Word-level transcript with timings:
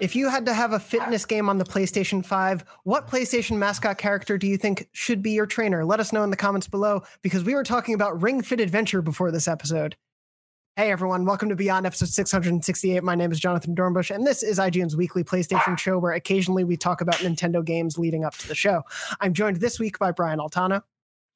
If 0.00 0.14
you 0.14 0.28
had 0.28 0.46
to 0.46 0.54
have 0.54 0.72
a 0.72 0.78
fitness 0.78 1.26
game 1.26 1.48
on 1.48 1.58
the 1.58 1.64
PlayStation 1.64 2.24
5, 2.24 2.64
what 2.84 3.08
PlayStation 3.08 3.56
mascot 3.58 3.98
character 3.98 4.38
do 4.38 4.46
you 4.46 4.56
think 4.56 4.88
should 4.92 5.22
be 5.22 5.32
your 5.32 5.46
trainer? 5.46 5.84
Let 5.84 5.98
us 5.98 6.12
know 6.12 6.22
in 6.22 6.30
the 6.30 6.36
comments 6.36 6.68
below 6.68 7.02
because 7.20 7.42
we 7.42 7.54
were 7.54 7.64
talking 7.64 7.94
about 7.94 8.22
Ring 8.22 8.40
Fit 8.40 8.60
Adventure 8.60 9.02
before 9.02 9.32
this 9.32 9.48
episode. 9.48 9.96
Hey 10.76 10.92
everyone, 10.92 11.24
welcome 11.24 11.48
to 11.48 11.56
Beyond 11.56 11.84
episode 11.86 12.10
668. 12.10 13.02
My 13.02 13.16
name 13.16 13.32
is 13.32 13.40
Jonathan 13.40 13.74
Dornbush, 13.74 14.14
and 14.14 14.24
this 14.24 14.44
is 14.44 14.60
IGN's 14.60 14.96
weekly 14.96 15.24
PlayStation 15.24 15.76
show 15.76 15.98
where 15.98 16.12
occasionally 16.12 16.62
we 16.62 16.76
talk 16.76 17.00
about 17.00 17.16
Nintendo 17.16 17.64
games 17.64 17.98
leading 17.98 18.24
up 18.24 18.34
to 18.36 18.46
the 18.46 18.54
show. 18.54 18.82
I'm 19.20 19.34
joined 19.34 19.56
this 19.56 19.80
week 19.80 19.98
by 19.98 20.12
Brian 20.12 20.38
Altano. 20.38 20.82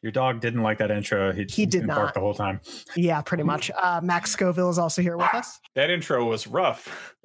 Your 0.02 0.12
dog 0.12 0.40
didn't 0.40 0.62
like 0.62 0.78
that 0.78 0.92
intro. 0.92 1.32
He, 1.32 1.46
He 1.48 1.66
did 1.66 1.88
bark 1.88 1.98
not. 1.98 2.14
the 2.14 2.20
whole 2.20 2.34
time. 2.34 2.60
Yeah, 2.94 3.20
pretty 3.22 3.42
much. 3.42 3.72
Uh, 3.76 4.00
Max 4.02 4.30
Scoville 4.30 4.70
is 4.70 4.78
also 4.78 5.02
here 5.02 5.16
with 5.16 5.34
us. 5.34 5.58
That 5.74 5.90
intro 5.90 6.24
was 6.24 6.46
rough. 6.46 7.16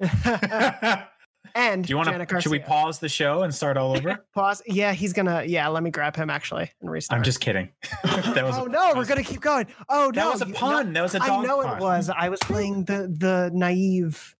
and 1.54 1.84
Do 1.84 1.90
you 1.90 1.96
want 1.96 2.08
Janet 2.08 2.28
to? 2.28 2.40
Should 2.40 2.52
we 2.52 2.58
pause 2.58 2.98
the 2.98 3.08
show 3.08 3.42
and 3.42 3.54
start 3.54 3.76
all 3.76 3.96
over? 3.96 4.24
pause? 4.34 4.62
Yeah, 4.66 4.92
he's 4.92 5.12
gonna. 5.12 5.44
Yeah, 5.44 5.68
let 5.68 5.82
me 5.82 5.90
grab 5.90 6.16
him 6.16 6.30
actually 6.30 6.70
and 6.80 6.90
restart. 6.90 7.18
I'm 7.18 7.24
just 7.24 7.40
kidding. 7.40 7.70
that 8.04 8.44
was. 8.44 8.56
oh 8.58 8.66
a- 8.66 8.68
no, 8.68 8.80
that 8.88 8.96
we're 8.96 9.04
gonna 9.06 9.22
keep 9.22 9.40
going. 9.40 9.66
Oh 9.88 10.06
That 10.12 10.16
no, 10.16 10.24
that 10.24 10.32
was 10.32 10.42
a 10.42 10.46
you- 10.46 10.52
no, 10.52 10.58
pun. 10.58 10.92
that 10.92 11.02
was 11.02 11.14
a 11.14 11.22
I 11.22 11.26
dog 11.26 11.46
know 11.46 11.62
pun. 11.62 11.76
it 11.76 11.80
was. 11.80 12.10
I 12.10 12.28
was 12.28 12.40
playing 12.40 12.84
the 12.84 13.12
the 13.18 13.50
naive 13.52 14.34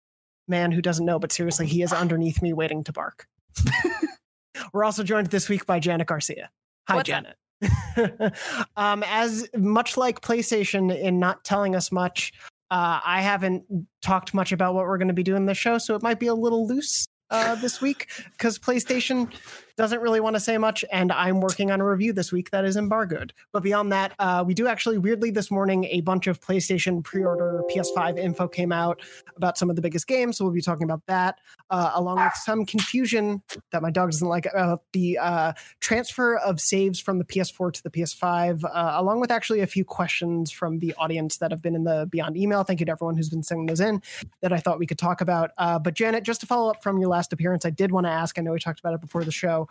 man 0.48 0.72
who 0.72 0.80
doesn't 0.80 1.04
know, 1.04 1.18
but 1.18 1.30
seriously, 1.32 1.66
he 1.66 1.82
is 1.82 1.92
underneath 1.92 2.40
me 2.42 2.52
waiting 2.52 2.82
to 2.84 2.92
bark. 2.92 3.26
We're 4.72 4.84
also 4.84 5.02
joined 5.04 5.28
this 5.28 5.48
week 5.48 5.66
by 5.66 5.78
Janet 5.78 6.06
Garcia. 6.08 6.50
Hi, 6.88 6.96
What's? 6.96 7.08
Janet. 7.08 7.36
um, 8.76 9.02
as 9.06 9.48
much 9.56 9.96
like 9.96 10.20
PlayStation 10.20 10.96
in 10.96 11.18
not 11.18 11.44
telling 11.44 11.74
us 11.76 11.92
much, 11.92 12.32
uh, 12.70 13.00
I 13.04 13.22
haven't 13.22 13.64
talked 14.02 14.34
much 14.34 14.52
about 14.52 14.74
what 14.74 14.84
we're 14.84 14.98
going 14.98 15.08
to 15.08 15.14
be 15.14 15.22
doing 15.22 15.46
this 15.46 15.58
show, 15.58 15.78
so 15.78 15.94
it 15.94 16.02
might 16.02 16.18
be 16.18 16.26
a 16.26 16.34
little 16.34 16.66
loose 16.66 17.06
uh, 17.30 17.54
this 17.56 17.80
week 17.80 18.08
because 18.32 18.58
PlayStation 18.58 19.32
doesn't 19.78 20.00
really 20.00 20.18
want 20.18 20.34
to 20.34 20.40
say 20.40 20.58
much, 20.58 20.84
and 20.90 21.12
I'm 21.12 21.40
working 21.40 21.70
on 21.70 21.80
a 21.80 21.86
review 21.86 22.12
this 22.12 22.32
week 22.32 22.50
that 22.50 22.64
is 22.64 22.76
embargoed. 22.76 23.32
But 23.52 23.62
beyond 23.62 23.92
that, 23.92 24.12
uh, 24.18 24.42
we 24.44 24.52
do 24.52 24.66
actually 24.66 24.98
weirdly 24.98 25.30
this 25.30 25.52
morning 25.52 25.84
a 25.84 26.00
bunch 26.00 26.26
of 26.26 26.40
PlayStation 26.40 27.02
pre-order 27.02 27.62
PS5 27.70 28.18
info 28.18 28.48
came 28.48 28.72
out 28.72 29.00
about 29.36 29.56
some 29.56 29.70
of 29.70 29.76
the 29.76 29.82
biggest 29.82 30.08
games, 30.08 30.36
so 30.36 30.44
we'll 30.44 30.52
be 30.52 30.60
talking 30.60 30.82
about 30.82 31.06
that, 31.06 31.38
uh, 31.70 31.92
along 31.94 32.16
with 32.16 32.34
some 32.34 32.66
confusion 32.66 33.40
that 33.70 33.80
my 33.80 33.90
dog 33.90 34.10
doesn't 34.10 34.26
like 34.26 34.46
about 34.46 34.82
the 34.92 35.16
uh, 35.16 35.52
transfer 35.78 36.36
of 36.38 36.60
saves 36.60 36.98
from 36.98 37.18
the 37.18 37.24
PS4 37.24 37.72
to 37.72 37.82
the 37.84 37.90
PS5, 37.90 38.64
uh, 38.64 38.94
along 38.96 39.20
with 39.20 39.30
actually 39.30 39.60
a 39.60 39.66
few 39.66 39.84
questions 39.84 40.50
from 40.50 40.80
the 40.80 40.92
audience 40.94 41.36
that 41.36 41.52
have 41.52 41.62
been 41.62 41.76
in 41.76 41.84
the 41.84 42.08
Beyond 42.10 42.36
email. 42.36 42.64
Thank 42.64 42.80
you 42.80 42.86
to 42.86 42.92
everyone 42.92 43.16
who's 43.16 43.28
been 43.28 43.44
sending 43.44 43.66
those 43.66 43.80
in 43.80 44.02
that 44.42 44.52
I 44.52 44.58
thought 44.58 44.80
we 44.80 44.86
could 44.86 44.98
talk 44.98 45.20
about. 45.20 45.52
Uh, 45.56 45.78
but 45.78 45.94
Janet, 45.94 46.24
just 46.24 46.40
to 46.40 46.46
follow 46.46 46.68
up 46.70 46.82
from 46.82 46.98
your 46.98 47.10
last 47.10 47.32
appearance, 47.32 47.64
I 47.64 47.70
did 47.70 47.92
want 47.92 48.06
to 48.06 48.10
ask. 48.10 48.38
I 48.38 48.42
know 48.42 48.52
we 48.52 48.58
talked 48.58 48.80
about 48.80 48.94
it 48.94 49.00
before 49.00 49.22
the 49.22 49.30
show. 49.30 49.67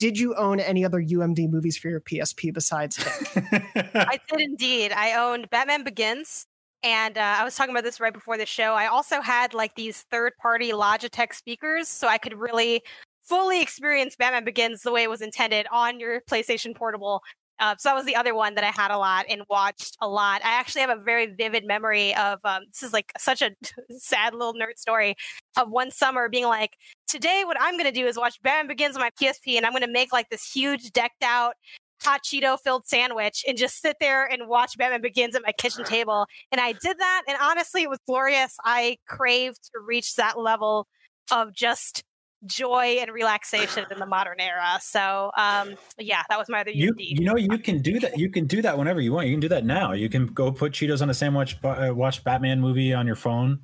Did 0.00 0.18
you 0.18 0.34
own 0.34 0.60
any 0.60 0.82
other 0.82 1.00
UMD 1.00 1.50
movies 1.50 1.76
for 1.76 1.90
your 1.90 2.00
PSP 2.00 2.54
besides 2.54 2.96
Hink? 2.96 3.62
I 3.94 4.18
did 4.30 4.40
indeed. 4.40 4.92
I 4.92 5.12
owned 5.12 5.50
Batman 5.50 5.84
Begins, 5.84 6.46
and 6.82 7.18
uh, 7.18 7.36
I 7.38 7.44
was 7.44 7.54
talking 7.54 7.74
about 7.74 7.84
this 7.84 8.00
right 8.00 8.12
before 8.12 8.38
the 8.38 8.46
show. 8.46 8.72
I 8.72 8.86
also 8.86 9.20
had 9.20 9.52
like 9.52 9.74
these 9.74 10.06
third-party 10.10 10.72
Logitech 10.72 11.34
speakers, 11.34 11.86
so 11.86 12.08
I 12.08 12.16
could 12.16 12.32
really 12.32 12.82
fully 13.22 13.60
experience 13.60 14.16
Batman 14.16 14.44
Begins 14.44 14.80
the 14.80 14.90
way 14.90 15.02
it 15.02 15.10
was 15.10 15.20
intended 15.20 15.66
on 15.70 16.00
your 16.00 16.22
PlayStation 16.22 16.74
Portable. 16.74 17.20
Uh, 17.60 17.76
so 17.78 17.90
that 17.90 17.94
was 17.94 18.06
the 18.06 18.16
other 18.16 18.34
one 18.34 18.54
that 18.54 18.64
I 18.64 18.70
had 18.70 18.90
a 18.90 18.98
lot 18.98 19.26
and 19.28 19.42
watched 19.48 19.96
a 20.00 20.08
lot. 20.08 20.40
I 20.44 20.50
actually 20.50 20.80
have 20.80 20.90
a 20.90 21.00
very 21.00 21.26
vivid 21.26 21.66
memory 21.66 22.14
of 22.16 22.40
um, 22.44 22.64
this 22.72 22.82
is 22.82 22.92
like 22.92 23.12
such 23.18 23.42
a 23.42 23.50
sad 23.98 24.34
little 24.34 24.54
nerd 24.54 24.78
story 24.78 25.14
of 25.56 25.70
one 25.70 25.90
summer 25.90 26.28
being 26.28 26.46
like, 26.46 26.76
today 27.06 27.42
what 27.44 27.56
I'm 27.60 27.74
going 27.74 27.84
to 27.84 27.92
do 27.92 28.06
is 28.06 28.16
watch 28.16 28.40
Batman 28.42 28.68
Begins 28.68 28.96
on 28.96 29.02
my 29.02 29.10
PSP, 29.10 29.56
and 29.56 29.66
I'm 29.66 29.72
going 29.72 29.82
to 29.82 29.92
make 29.92 30.12
like 30.12 30.30
this 30.30 30.50
huge 30.50 30.90
decked 30.92 31.22
out 31.22 31.54
hot 32.02 32.22
Cheeto 32.24 32.58
filled 32.58 32.86
sandwich 32.86 33.44
and 33.46 33.58
just 33.58 33.80
sit 33.80 33.96
there 34.00 34.24
and 34.24 34.48
watch 34.48 34.76
Batman 34.78 35.02
Begins 35.02 35.36
at 35.36 35.42
my 35.44 35.52
kitchen 35.52 35.84
table. 35.84 36.26
And 36.50 36.60
I 36.60 36.72
did 36.72 36.98
that. 36.98 37.22
And 37.28 37.36
honestly, 37.40 37.82
it 37.82 37.90
was 37.90 37.98
glorious. 38.06 38.56
I 38.64 38.96
craved 39.06 39.70
to 39.72 39.80
reach 39.84 40.14
that 40.16 40.38
level 40.38 40.86
of 41.30 41.52
just 41.52 42.02
joy 42.46 42.98
and 43.00 43.10
relaxation 43.12 43.84
in 43.90 43.98
the 43.98 44.06
modern 44.06 44.40
era. 44.40 44.78
So, 44.80 45.30
um, 45.36 45.74
yeah, 45.98 46.22
that 46.28 46.38
was 46.38 46.48
my 46.48 46.60
other 46.60 46.70
You, 46.70 46.94
you 46.96 47.24
know 47.24 47.36
you 47.36 47.58
can 47.58 47.80
do 47.82 48.00
that. 48.00 48.18
You 48.18 48.30
can 48.30 48.46
do 48.46 48.62
that 48.62 48.76
whenever 48.78 49.00
you 49.00 49.12
want. 49.12 49.26
You 49.26 49.34
can 49.34 49.40
do 49.40 49.48
that 49.48 49.64
now. 49.64 49.92
You 49.92 50.08
can 50.08 50.26
go 50.26 50.50
put 50.50 50.72
Cheetos 50.72 51.02
on 51.02 51.10
a 51.10 51.14
sandwich, 51.14 51.56
uh, 51.64 51.90
watch 51.94 52.24
Batman 52.24 52.60
movie 52.60 52.92
on 52.94 53.06
your 53.06 53.16
phone. 53.16 53.60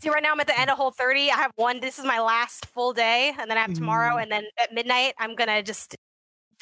See, 0.00 0.10
right 0.10 0.22
now 0.22 0.30
I'm 0.32 0.38
at 0.38 0.46
the 0.46 0.58
end 0.58 0.70
of 0.70 0.76
Whole 0.76 0.92
30. 0.92 1.30
I 1.30 1.36
have 1.36 1.50
one. 1.56 1.80
This 1.80 1.98
is 1.98 2.04
my 2.04 2.20
last 2.20 2.66
full 2.66 2.92
day, 2.92 3.32
and 3.36 3.50
then 3.50 3.58
I 3.58 3.62
have 3.62 3.74
tomorrow, 3.74 4.14
Mm. 4.16 4.22
and 4.22 4.30
then 4.32 4.44
at 4.62 4.72
midnight 4.72 5.14
I'm 5.18 5.34
gonna 5.34 5.62
just. 5.62 5.96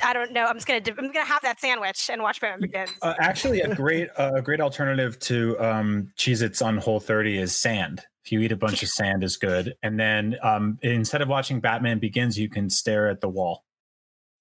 I 0.03 0.13
don't 0.13 0.33
know. 0.33 0.45
I'm 0.45 0.57
just 0.57 0.67
gonna. 0.67 0.81
I'm 0.99 1.13
gonna 1.13 1.25
have 1.25 1.43
that 1.43 1.61
sandwich 1.61 2.11
and 2.11 2.23
watch 2.23 2.41
Batman 2.41 2.61
Begins. 2.61 2.91
Uh, 3.03 3.15
actually, 3.19 3.61
a 3.63 3.75
great 3.75 4.09
uh, 4.17 4.33
a 4.37 4.43
great 4.43 4.61
alternative 4.61 5.19
to 5.21 5.59
um, 5.59 6.09
Cheez-Its 6.17 6.61
on 6.63 6.77
Whole 6.79 7.01
30 7.01 7.39
is 7.39 7.57
sand. 7.57 8.03
If 8.25 8.33
you 8.33 8.41
eat 8.41 8.53
a 8.53 8.57
bunch 8.57 8.83
of 8.83 8.89
sand, 8.89 9.23
is 9.25 9.37
good. 9.37 9.75
And 9.83 9.99
then 9.99 10.37
um, 10.43 10.79
instead 10.83 11.23
of 11.23 11.29
watching 11.29 11.61
Batman 11.61 11.99
Begins, 11.99 12.39
you 12.39 12.49
can 12.49 12.69
stare 12.69 13.09
at 13.09 13.21
the 13.21 13.29
wall. 13.29 13.65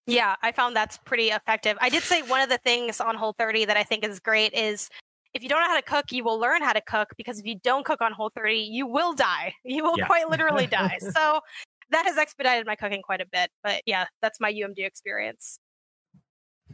Yeah, 0.08 0.36
I 0.42 0.52
found 0.52 0.76
that's 0.76 0.98
pretty 0.98 1.30
effective. 1.30 1.78
I 1.80 1.90
did 1.90 2.04
say 2.04 2.22
one 2.24 2.42
of 2.42 2.50
the 2.50 2.58
things 2.60 3.00
on 3.00 3.16
Whole 3.16 3.34
30 3.38 3.66
that 3.66 3.78
I 3.78 3.84
think 3.84 4.04
is 4.04 4.20
great 4.20 4.54
is 4.54 4.90
if 5.34 5.42
you 5.44 5.50
don't 5.50 5.60
know 5.62 5.68
how 5.68 5.76
to 5.76 5.82
cook, 5.82 6.12
you 6.12 6.24
will 6.24 6.40
learn 6.40 6.62
how 6.62 6.74
to 6.74 6.82
cook 6.82 7.10
because 7.18 7.40
if 7.40 7.46
you 7.46 7.56
don't 7.64 7.86
cook 7.86 8.02
on 8.02 8.12
Whole 8.12 8.32
30, 8.36 8.56
you 8.56 8.88
will 8.88 9.14
die. 9.14 9.54
You 9.64 9.84
will 9.84 9.98
Yeah. 9.98 10.06
quite 10.08 10.30
literally 10.30 10.68
die. 10.68 10.98
So 11.14 11.42
that 11.92 12.06
has 12.06 12.18
expedited 12.18 12.66
my 12.66 12.76
cooking 12.76 13.02
quite 13.02 13.22
a 13.22 13.26
bit. 13.32 13.50
But 13.64 13.82
yeah, 13.86 14.06
that's 14.22 14.40
my 14.40 14.52
UMD 14.52 14.80
experience. 14.80 15.58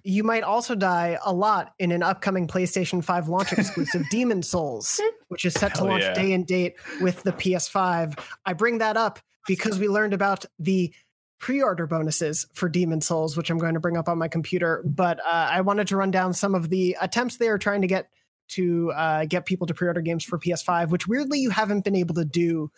you 0.03 0.23
might 0.23 0.43
also 0.43 0.75
die 0.75 1.17
a 1.25 1.33
lot 1.33 1.73
in 1.79 1.91
an 1.91 2.03
upcoming 2.03 2.47
PlayStation 2.47 3.03
5 3.03 3.27
launch 3.27 3.53
exclusive 3.53 4.03
Demon's 4.11 4.47
Souls, 4.47 4.99
which 5.27 5.45
is 5.45 5.53
set 5.53 5.75
to 5.75 5.83
launch 5.83 6.03
yeah. 6.03 6.13
day 6.13 6.33
and 6.33 6.45
date 6.47 6.75
with 7.01 7.21
the 7.23 7.31
PS5. 7.31 8.17
I 8.45 8.53
bring 8.53 8.79
that 8.79 8.97
up 8.97 9.19
because 9.47 9.79
we 9.79 9.87
learned 9.87 10.13
about 10.13 10.45
the 10.59 10.93
pre-order 11.39 11.87
bonuses 11.87 12.47
for 12.53 12.69
Demon's 12.69 13.07
Souls, 13.07 13.35
which 13.35 13.49
I'm 13.49 13.57
going 13.57 13.73
to 13.73 13.79
bring 13.79 13.97
up 13.97 14.07
on 14.07 14.17
my 14.17 14.27
computer. 14.27 14.83
But 14.85 15.19
uh, 15.19 15.49
I 15.51 15.61
wanted 15.61 15.87
to 15.87 15.97
run 15.97 16.11
down 16.11 16.33
some 16.33 16.55
of 16.55 16.69
the 16.69 16.95
attempts 17.01 17.37
they 17.37 17.49
are 17.49 17.57
trying 17.57 17.81
to 17.81 17.87
get 17.87 18.09
to 18.49 18.91
uh, 18.91 19.25
get 19.25 19.45
people 19.45 19.65
to 19.67 19.73
pre-order 19.73 20.01
games 20.01 20.23
for 20.23 20.37
PS5, 20.37 20.89
which 20.89 21.07
weirdly 21.07 21.39
you 21.39 21.49
haven't 21.49 21.83
been 21.83 21.95
able 21.95 22.15
to 22.15 22.25
do 22.25 22.69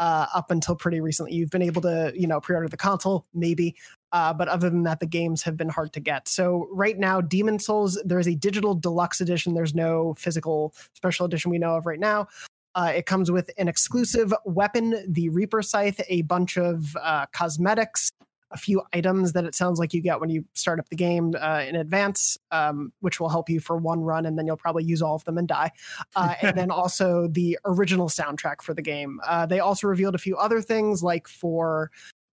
uh, 0.00 0.26
up 0.34 0.50
until 0.50 0.74
pretty 0.74 1.00
recently. 1.00 1.34
You've 1.34 1.50
been 1.50 1.62
able 1.62 1.82
to, 1.82 2.12
you 2.16 2.26
know, 2.26 2.40
pre-order 2.40 2.68
the 2.68 2.76
console, 2.78 3.26
maybe, 3.34 3.76
uh, 4.12 4.32
but 4.32 4.48
other 4.48 4.70
than 4.70 4.82
that, 4.84 4.98
the 4.98 5.06
games 5.06 5.42
have 5.42 5.58
been 5.58 5.68
hard 5.68 5.92
to 5.92 6.00
get. 6.00 6.26
So 6.26 6.68
right 6.72 6.98
now, 6.98 7.20
Demon's 7.20 7.66
Souls, 7.66 8.00
there's 8.04 8.26
a 8.26 8.34
digital 8.34 8.74
deluxe 8.74 9.20
edition. 9.20 9.52
There's 9.52 9.74
no 9.74 10.14
physical 10.14 10.74
special 10.94 11.26
edition 11.26 11.50
we 11.50 11.58
know 11.58 11.76
of 11.76 11.84
right 11.84 12.00
now. 12.00 12.28
Uh, 12.74 12.92
it 12.96 13.04
comes 13.04 13.30
with 13.30 13.50
an 13.58 13.68
exclusive 13.68 14.32
weapon, 14.46 15.04
the 15.06 15.28
Reaper 15.28 15.60
Scythe, 15.60 16.00
a 16.08 16.22
bunch 16.22 16.56
of 16.56 16.96
uh, 17.02 17.26
cosmetics, 17.32 18.10
a 18.50 18.56
few 18.56 18.82
items 18.92 19.32
that 19.32 19.44
it 19.44 19.54
sounds 19.54 19.78
like 19.78 19.94
you 19.94 20.00
get 20.00 20.20
when 20.20 20.30
you 20.30 20.44
start 20.54 20.80
up 20.80 20.88
the 20.88 20.96
game 20.96 21.34
uh, 21.40 21.64
in 21.66 21.76
advance, 21.76 22.38
um, 22.50 22.92
which 23.00 23.20
will 23.20 23.28
help 23.28 23.48
you 23.48 23.60
for 23.60 23.76
one 23.76 24.00
run, 24.00 24.26
and 24.26 24.38
then 24.38 24.46
you'll 24.46 24.56
probably 24.56 24.84
use 24.84 25.02
all 25.02 25.14
of 25.14 25.24
them 25.24 25.38
and 25.38 25.48
die. 25.48 25.70
Uh, 26.16 26.34
and 26.42 26.56
then 26.56 26.70
also 26.70 27.28
the 27.28 27.58
original 27.64 28.08
soundtrack 28.08 28.62
for 28.62 28.74
the 28.74 28.82
game. 28.82 29.20
Uh, 29.26 29.46
they 29.46 29.60
also 29.60 29.86
revealed 29.86 30.14
a 30.14 30.18
few 30.18 30.36
other 30.36 30.60
things, 30.60 31.02
like 31.02 31.28
for 31.28 31.90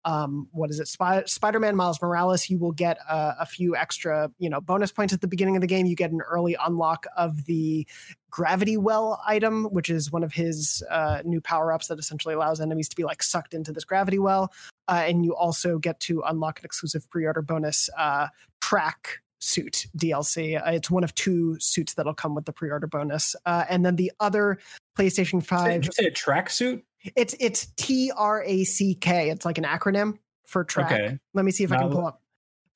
um, 0.08 0.48
what 0.54 0.70
is 0.70 0.80
it, 0.80 0.88
Spy- 0.88 1.26
Spider-Man 1.26 1.76
Miles 1.76 2.02
Morales, 2.02 2.50
you 2.50 2.58
will 2.58 2.72
get 2.72 2.98
uh, 3.10 3.34
a 3.42 3.46
few 3.46 3.76
extra, 3.76 4.31
you 4.40 4.50
know, 4.50 4.62
bonus 4.62 4.90
points 4.90 5.13
at 5.13 5.20
the 5.20 5.28
beginning 5.28 5.58
of 5.58 5.62
the 5.62 5.68
game. 5.68 5.86
You 5.86 5.98
get 5.98 6.12
an 6.12 6.22
early 6.22 6.56
unlock 6.66 7.08
of 7.18 7.44
the 7.44 7.86
gravity 8.31 8.77
well 8.77 9.21
item, 9.25 9.65
which 9.65 9.89
is 9.89 10.12
one 10.12 10.24
of 10.24 10.33
his 10.33 10.83
uh, 10.89 11.21
new 11.24 11.41
power-ups 11.41 11.88
that 11.88 12.00
essentially 12.00 12.33
allows 12.33 12.59
enemies 12.59 12.89
to 12.89 12.95
be 12.95 13.03
like 13.03 13.24
sucked 13.24 13.53
into 13.53 13.71
this 13.71 13.85
gravity 13.85 14.19
well. 14.19 14.51
Uh, 14.88 15.03
and 15.06 15.25
you 15.25 15.35
also 15.35 15.77
get 15.77 16.00
to 16.00 16.21
unlock 16.27 16.59
an 16.59 16.65
exclusive 16.65 17.09
pre-order 17.09 17.41
bonus 17.41 17.89
uh, 17.97 18.27
track 18.62 19.19
suit 19.39 19.88
DLC. 19.97 20.59
Uh, 20.59 20.71
it's 20.71 20.89
one 20.89 21.03
of 21.03 21.13
two 21.15 21.57
suits 21.59 21.94
that'll 21.94 22.13
come 22.13 22.35
with 22.35 22.45
the 22.45 22.53
pre-order 22.53 22.88
bonus. 22.88 23.35
Uh, 23.45 23.65
and 23.69 23.85
then 23.85 23.95
the 23.95 24.12
other 24.19 24.57
PlayStation 24.97 25.39
Did 25.39 25.47
5 25.47 25.85
you 25.85 25.91
say 25.91 26.06
a 26.06 26.12
tracksuit? 26.12 26.81
it's 27.15 27.35
it's 27.39 27.68
T 27.77 28.12
R 28.15 28.44
A 28.44 28.63
C 28.63 28.95
K. 28.95 29.29
It's 29.29 29.45
like 29.45 29.57
an 29.57 29.63
acronym 29.63 30.18
for 30.45 30.63
track. 30.63 30.91
Okay. 30.91 31.19
Let 31.33 31.45
me 31.45 31.51
see 31.51 31.63
if 31.63 31.71
I 31.71 31.77
can 31.77 31.91
pull 31.91 32.06
up. 32.06 32.21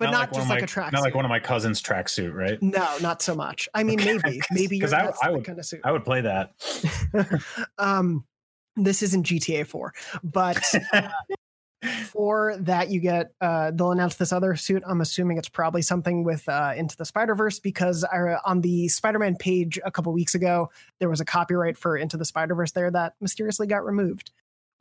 But 0.05 0.11
not, 0.11 0.19
one 0.19 0.29
of 0.29 0.35
just 0.35 0.47
my- 0.49 0.55
like 0.55 0.63
a 0.63 0.67
track. 0.67 0.91
Not 0.93 1.01
like 1.01 1.15
one 1.15 1.25
of 1.25 1.29
my 1.29 1.39
cousin's 1.39 1.81
tracksuit, 1.81 2.33
right? 2.33 2.61
No, 2.61 2.87
not 3.01 3.21
so 3.21 3.35
much. 3.35 3.67
I 3.73 3.83
mean, 3.83 3.97
maybe, 3.97 4.41
maybe 4.51 4.77
you're 4.77 4.87
'Cause 4.87 4.93
I- 4.93 5.13
I 5.27 5.31
would- 5.31 5.45
kind 5.45 5.59
of 5.59 5.65
suit. 5.65 5.81
I 5.83 5.91
would 5.91 6.03
play 6.05 6.21
that. 6.21 6.51
um, 7.77 8.25
this 8.75 9.01
isn't 9.03 9.25
GTA 9.25 9.65
4, 9.67 9.93
but 10.23 10.61
uh, 10.93 11.09
for 12.05 12.55
that 12.59 12.89
you 12.89 12.99
get 12.99 13.33
uh, 13.41 13.71
they'll 13.71 13.91
announce 13.91 14.15
this 14.15 14.31
other 14.31 14.55
suit. 14.55 14.83
I'm 14.87 15.01
assuming 15.01 15.37
it's 15.37 15.49
probably 15.49 15.81
something 15.81 16.23
with 16.23 16.47
uh, 16.47 16.73
Into 16.75 16.95
the 16.95 17.05
Spider 17.05 17.35
Verse 17.35 17.59
because 17.59 18.03
I, 18.03 18.37
on 18.45 18.61
the 18.61 18.87
Spider-Man 18.87 19.35
page 19.37 19.79
a 19.83 19.91
couple 19.91 20.13
weeks 20.13 20.35
ago 20.35 20.69
there 20.99 21.09
was 21.09 21.19
a 21.19 21.25
copyright 21.25 21.77
for 21.77 21.97
Into 21.97 22.17
the 22.17 22.25
Spider 22.25 22.55
Verse 22.55 22.71
there 22.71 22.91
that 22.91 23.13
mysteriously 23.19 23.67
got 23.67 23.85
removed. 23.85 24.31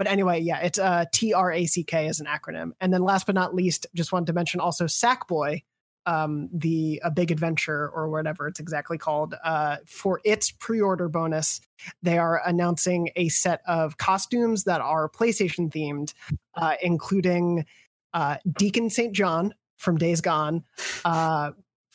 But 0.00 0.06
anyway, 0.06 0.40
yeah, 0.40 0.60
it's 0.60 0.78
uh, 0.78 1.04
T 1.12 1.34
R 1.34 1.52
A 1.52 1.66
C 1.66 1.84
K 1.84 2.08
as 2.08 2.20
an 2.20 2.26
acronym. 2.26 2.70
And 2.80 2.90
then 2.90 3.02
last 3.02 3.26
but 3.26 3.34
not 3.34 3.54
least, 3.54 3.86
just 3.94 4.12
wanted 4.12 4.28
to 4.28 4.32
mention 4.32 4.58
also 4.58 4.86
Sackboy, 4.86 5.62
um, 6.06 6.48
the 6.54 7.02
a 7.04 7.10
big 7.10 7.30
adventure 7.30 7.90
or 7.90 8.08
whatever 8.08 8.48
it's 8.48 8.60
exactly 8.60 8.96
called, 8.96 9.34
uh, 9.44 9.76
for 9.84 10.22
its 10.24 10.52
pre-order 10.52 11.10
bonus, 11.10 11.60
they 12.02 12.16
are 12.16 12.40
announcing 12.46 13.10
a 13.14 13.28
set 13.28 13.60
of 13.66 13.98
costumes 13.98 14.64
that 14.64 14.80
are 14.80 15.06
PlayStation 15.06 15.70
themed, 15.70 16.14
uh, 16.54 16.76
including 16.80 17.66
uh, 18.14 18.38
Deacon 18.56 18.88
St. 18.88 19.14
John 19.14 19.54
from 19.76 19.98
Days 19.98 20.22
Gone, 20.22 20.64
uh, 21.04 21.50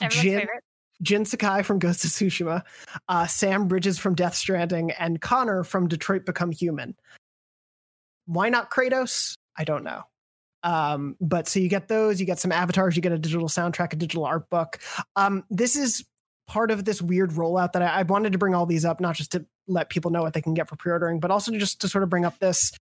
Jin, 0.09 0.41
favorite. 0.41 0.63
Jin 1.01 1.25
Sakai 1.25 1.63
from 1.63 1.79
Ghost 1.79 2.05
of 2.05 2.11
Tsushima, 2.11 2.61
uh, 3.09 3.25
Sam 3.25 3.67
Bridges 3.67 3.97
from 3.97 4.13
Death 4.13 4.35
Stranding, 4.35 4.91
and 4.91 5.19
Connor 5.21 5.63
from 5.63 5.87
Detroit 5.87 6.23
Become 6.23 6.51
Human. 6.51 6.95
Why 8.25 8.49
not 8.49 8.71
Kratos? 8.71 9.37
I 9.57 9.63
don't 9.63 9.83
know. 9.83 10.03
Um, 10.63 11.15
but 11.21 11.47
so 11.47 11.59
you 11.59 11.69
get 11.69 11.87
those, 11.87 12.19
you 12.19 12.25
get 12.25 12.39
some 12.39 12.51
avatars, 12.51 12.95
you 12.95 13.01
get 13.01 13.11
a 13.11 13.19
digital 13.19 13.47
soundtrack, 13.47 13.93
a 13.93 13.95
digital 13.95 14.25
art 14.25 14.49
book. 14.49 14.79
Um, 15.15 15.43
this 15.51 15.75
is 15.75 16.03
part 16.47 16.71
of 16.71 16.85
this 16.85 17.01
weird 17.01 17.31
rollout 17.31 17.73
that 17.73 17.83
I, 17.83 17.99
I 17.99 18.03
wanted 18.03 18.31
to 18.31 18.39
bring 18.39 18.55
all 18.55 18.65
these 18.65 18.83
up, 18.83 18.99
not 18.99 19.15
just 19.15 19.31
to 19.33 19.45
let 19.67 19.89
people 19.89 20.11
know 20.11 20.23
what 20.23 20.33
they 20.33 20.41
can 20.41 20.53
get 20.55 20.67
for 20.67 20.75
pre-ordering, 20.75 21.19
but 21.19 21.31
also 21.31 21.51
just 21.51 21.81
to 21.81 21.87
sort 21.87 22.03
of 22.03 22.09
bring 22.09 22.25
up 22.25 22.39
this. 22.39 22.71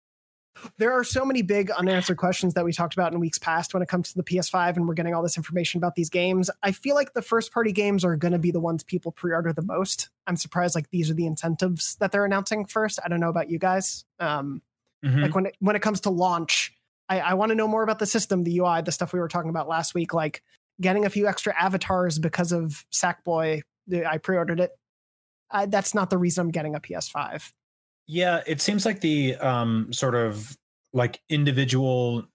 There 0.78 0.92
are 0.92 1.02
so 1.02 1.24
many 1.24 1.42
big 1.42 1.70
unanswered 1.72 2.16
questions 2.16 2.54
that 2.54 2.64
we 2.64 2.72
talked 2.72 2.94
about 2.94 3.12
in 3.12 3.20
weeks 3.20 3.38
past 3.38 3.74
when 3.74 3.82
it 3.82 3.88
comes 3.88 4.12
to 4.12 4.16
the 4.16 4.22
PS5, 4.22 4.76
and 4.76 4.86
we're 4.86 4.94
getting 4.94 5.12
all 5.12 5.22
this 5.22 5.36
information 5.36 5.78
about 5.78 5.94
these 5.94 6.08
games. 6.08 6.48
I 6.62 6.72
feel 6.72 6.94
like 6.94 7.12
the 7.12 7.22
first 7.22 7.52
party 7.52 7.72
games 7.72 8.04
are 8.04 8.16
going 8.16 8.32
to 8.32 8.38
be 8.38 8.52
the 8.52 8.60
ones 8.60 8.84
people 8.84 9.12
pre 9.12 9.32
order 9.32 9.52
the 9.52 9.62
most. 9.62 10.10
I'm 10.26 10.36
surprised, 10.36 10.74
like, 10.74 10.90
these 10.90 11.10
are 11.10 11.14
the 11.14 11.26
incentives 11.26 11.96
that 11.96 12.12
they're 12.12 12.24
announcing 12.24 12.66
first. 12.66 13.00
I 13.04 13.08
don't 13.08 13.20
know 13.20 13.30
about 13.30 13.50
you 13.50 13.58
guys. 13.58 14.04
Um, 14.20 14.62
Mhm. 15.04 15.22
like 15.22 15.34
when 15.34 15.46
it 15.46 15.56
when 15.60 15.76
it 15.76 15.82
comes 15.82 16.00
to 16.00 16.10
launch 16.10 16.72
i, 17.08 17.20
I 17.20 17.34
want 17.34 17.50
to 17.50 17.54
know 17.54 17.68
more 17.68 17.82
about 17.82 17.98
the 17.98 18.06
system 18.06 18.42
the 18.42 18.58
ui 18.58 18.82
the 18.82 18.92
stuff 18.92 19.12
we 19.12 19.20
were 19.20 19.28
talking 19.28 19.50
about 19.50 19.68
last 19.68 19.94
week 19.94 20.14
like 20.14 20.42
getting 20.80 21.04
a 21.04 21.10
few 21.10 21.28
extra 21.28 21.54
avatars 21.60 22.18
because 22.18 22.52
of 22.52 22.84
sackboy 22.92 23.60
i 24.06 24.18
pre-ordered 24.18 24.60
it 24.60 24.70
I, 25.50 25.66
that's 25.66 25.94
not 25.94 26.08
the 26.10 26.18
reason 26.18 26.46
i'm 26.46 26.50
getting 26.50 26.74
a 26.74 26.80
ps5 26.80 27.52
Yeah, 28.06 28.42
it 28.46 28.60
seems 28.60 28.84
like 28.84 29.00
the 29.00 29.36
um, 29.36 29.92
sort 29.92 30.14
of 30.14 30.56
like 30.92 31.20
individual, 31.30 32.26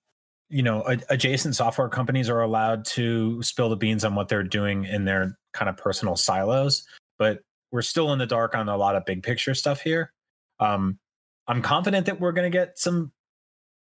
you 0.50 0.64
know, 0.64 0.84
a- 0.88 1.00
adjacent 1.10 1.56
software 1.56 1.90
companies 1.90 2.28
are 2.30 2.42
allowed 2.42 2.86
to 2.86 3.42
spill 3.44 3.70
the 3.70 3.76
beans 3.76 4.04
on 4.04 4.16
what 4.16 4.30
they're 4.30 4.44
doing 4.44 4.86
in 4.86 5.06
their 5.06 5.38
kind 5.54 5.70
of 5.70 5.78
personal 5.78 6.16
silos, 6.16 6.86
but 7.18 7.42
we're 7.72 7.84
still 7.84 8.12
in 8.14 8.20
the 8.20 8.26
dark 8.26 8.56
on 8.56 8.68
a 8.68 8.78
lot 8.78 8.96
of 8.96 9.06
big 9.06 9.22
picture 9.22 9.54
stuff 9.54 9.82
here. 9.82 10.12
Um, 10.60 10.98
I'm 11.50 11.64
confident 11.64 12.06
that 12.06 12.20
we're 12.20 12.32
going 12.32 12.50
to 12.50 12.56
get 12.56 12.78
some 12.78 13.12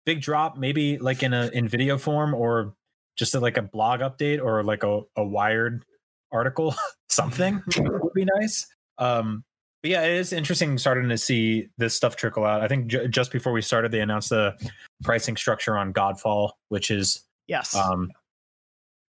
big 0.06 0.22
drop, 0.22 0.58
maybe 0.58 1.00
like 1.00 1.24
in 1.24 1.34
a 1.34 1.48
in 1.48 1.68
video 1.68 1.98
form 1.98 2.34
or 2.34 2.76
just 3.18 3.34
a, 3.34 3.40
like 3.40 3.58
a 3.58 3.64
blog 3.64 4.00
update 4.00 4.42
or 4.42 4.64
like 4.64 4.84
a, 4.84 5.02
a 5.16 5.24
wired 5.24 5.84
article, 6.32 6.76
something 7.10 7.62
would 7.78 8.14
be 8.14 8.26
nice. 8.40 8.68
Um, 9.00 9.44
but 9.82 9.92
yeah, 9.92 10.04
it 10.04 10.18
is 10.18 10.34
interesting 10.34 10.78
starting 10.78 11.10
to 11.10 11.18
see 11.18 11.68
this 11.78 11.96
stuff 11.96 12.16
trickle 12.16 12.46
out. 12.46 12.62
I 12.62 12.68
think 12.68 12.88
j- 12.88 13.08
just 13.08 13.32
before 13.32 13.54
we 13.54 13.62
started, 13.62 13.92
they 13.92 14.02
announced 14.02 14.30
the 14.30 14.56
pricing 15.04 15.36
structure 15.36 15.78
on 15.78 15.94
Godfall, 15.94 16.52
which 16.70 16.92
is 16.92 17.24
yes 17.48 17.76
um, 17.76 18.12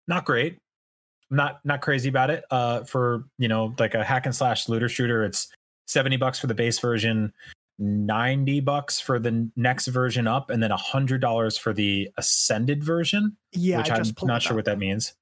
not 0.06 0.24
great. 0.24 0.58
Not 1.30 1.60
not 1.64 1.82
crazy 1.82 2.08
about 2.08 2.30
it. 2.30 2.44
Uh, 2.50 2.84
for 2.84 3.24
you 3.38 3.48
know, 3.48 3.74
like 3.78 3.94
a 3.94 4.02
hack 4.02 4.24
and 4.24 4.34
slash 4.34 4.68
looter 4.68 4.88
shooter, 4.88 5.24
it's 5.24 5.48
seventy 5.86 6.16
bucks 6.16 6.38
for 6.38 6.46
the 6.46 6.54
base 6.54 6.78
version, 6.78 7.32
ninety 7.78 8.60
bucks 8.60 9.00
for 9.00 9.18
the 9.18 9.50
next 9.56 9.86
version 9.86 10.26
up, 10.26 10.50
and 10.50 10.62
then 10.62 10.70
hundred 10.70 11.20
dollars 11.20 11.56
for 11.56 11.72
the 11.72 12.08
ascended 12.16 12.82
version 12.82 13.36
yeah 13.52 13.78
which 13.78 13.90
I 13.90 13.96
I'm 13.96 14.12
not 14.22 14.42
sure 14.42 14.56
what 14.56 14.64
that 14.66 14.78
means. 14.78 15.14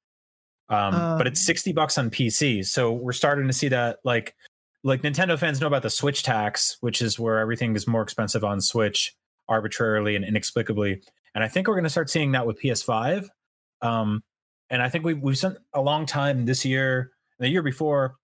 Um, 0.69 0.93
but 1.17 1.27
it's 1.29 1.41
Um, 1.41 1.45
60 1.45 1.73
bucks 1.73 1.97
on 1.97 2.11
PC. 2.11 2.67
So 2.67 2.93
we're 2.93 3.13
starting 3.13 3.47
to 3.47 3.53
see 3.53 3.69
that 3.69 3.99
like 4.05 4.35
like 4.83 5.03
Nintendo 5.03 5.39
fans 5.39 5.61
know 5.61 5.67
about 5.67 5.83
the 5.83 5.91
Switch 5.91 6.23
tax, 6.23 6.77
which 6.81 7.03
is 7.03 7.19
where 7.19 7.39
everything 7.39 7.75
is 7.77 7.87
more 7.87 8.03
expensive 8.03 8.45
on 8.45 8.61
Switch 8.61 9.15
arbitrarily 9.49 10.17
and 10.17 10.25
inexplicably. 10.25 11.03
And 11.35 11.45
I 11.45 11.49
think 11.49 11.69
we're 11.69 11.75
going 11.75 11.85
to 11.85 11.91
start 11.91 12.11
seeing 12.11 12.33
that 12.33 12.47
with 12.47 12.61
PS5. 12.61 13.29
Um, 13.83 14.23
and 14.71 14.83
I 14.83 14.89
think 14.89 15.05
we've 15.05 15.21
we've 15.21 15.39
spent 15.39 15.59
a 15.73 15.81
long 15.81 16.07
time 16.07 16.47
this 16.47 16.65
year, 16.65 17.13
the 17.39 17.49
year 17.49 17.63
before, 17.63 18.17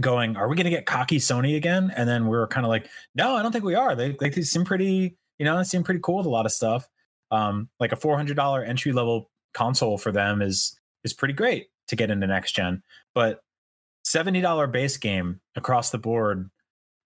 going, 0.00 0.36
are 0.36 0.48
we 0.48 0.56
going 0.56 0.64
to 0.64 0.70
get 0.70 0.86
cocky 0.86 1.18
Sony 1.18 1.56
again? 1.56 1.92
And 1.96 2.08
then 2.08 2.26
we 2.28 2.36
are 2.36 2.46
kind 2.46 2.66
of 2.66 2.70
like, 2.70 2.88
no, 3.14 3.36
I 3.36 3.42
don't 3.42 3.52
think 3.52 3.64
we 3.64 3.74
are. 3.74 3.94
They 3.94 4.12
they 4.12 4.30
seem 4.42 4.64
pretty, 4.64 5.16
you 5.38 5.44
know, 5.44 5.56
they 5.56 5.64
seem 5.64 5.82
pretty 5.82 6.00
cool 6.02 6.18
with 6.18 6.26
a 6.26 6.30
lot 6.30 6.46
of 6.46 6.52
stuff. 6.52 6.88
Um, 7.30 7.68
like 7.80 7.92
a 7.92 7.96
four 7.96 8.16
hundred 8.16 8.36
dollar 8.36 8.62
entry 8.62 8.92
level 8.92 9.30
console 9.54 9.98
for 9.98 10.12
them 10.12 10.42
is 10.42 10.78
is 11.04 11.12
pretty 11.12 11.34
great 11.34 11.68
to 11.88 11.96
get 11.96 12.10
into 12.10 12.26
next 12.26 12.52
gen. 12.52 12.82
But 13.14 13.40
seventy 14.04 14.40
dollar 14.40 14.66
base 14.66 14.96
game 14.96 15.40
across 15.56 15.90
the 15.90 15.98
board, 15.98 16.50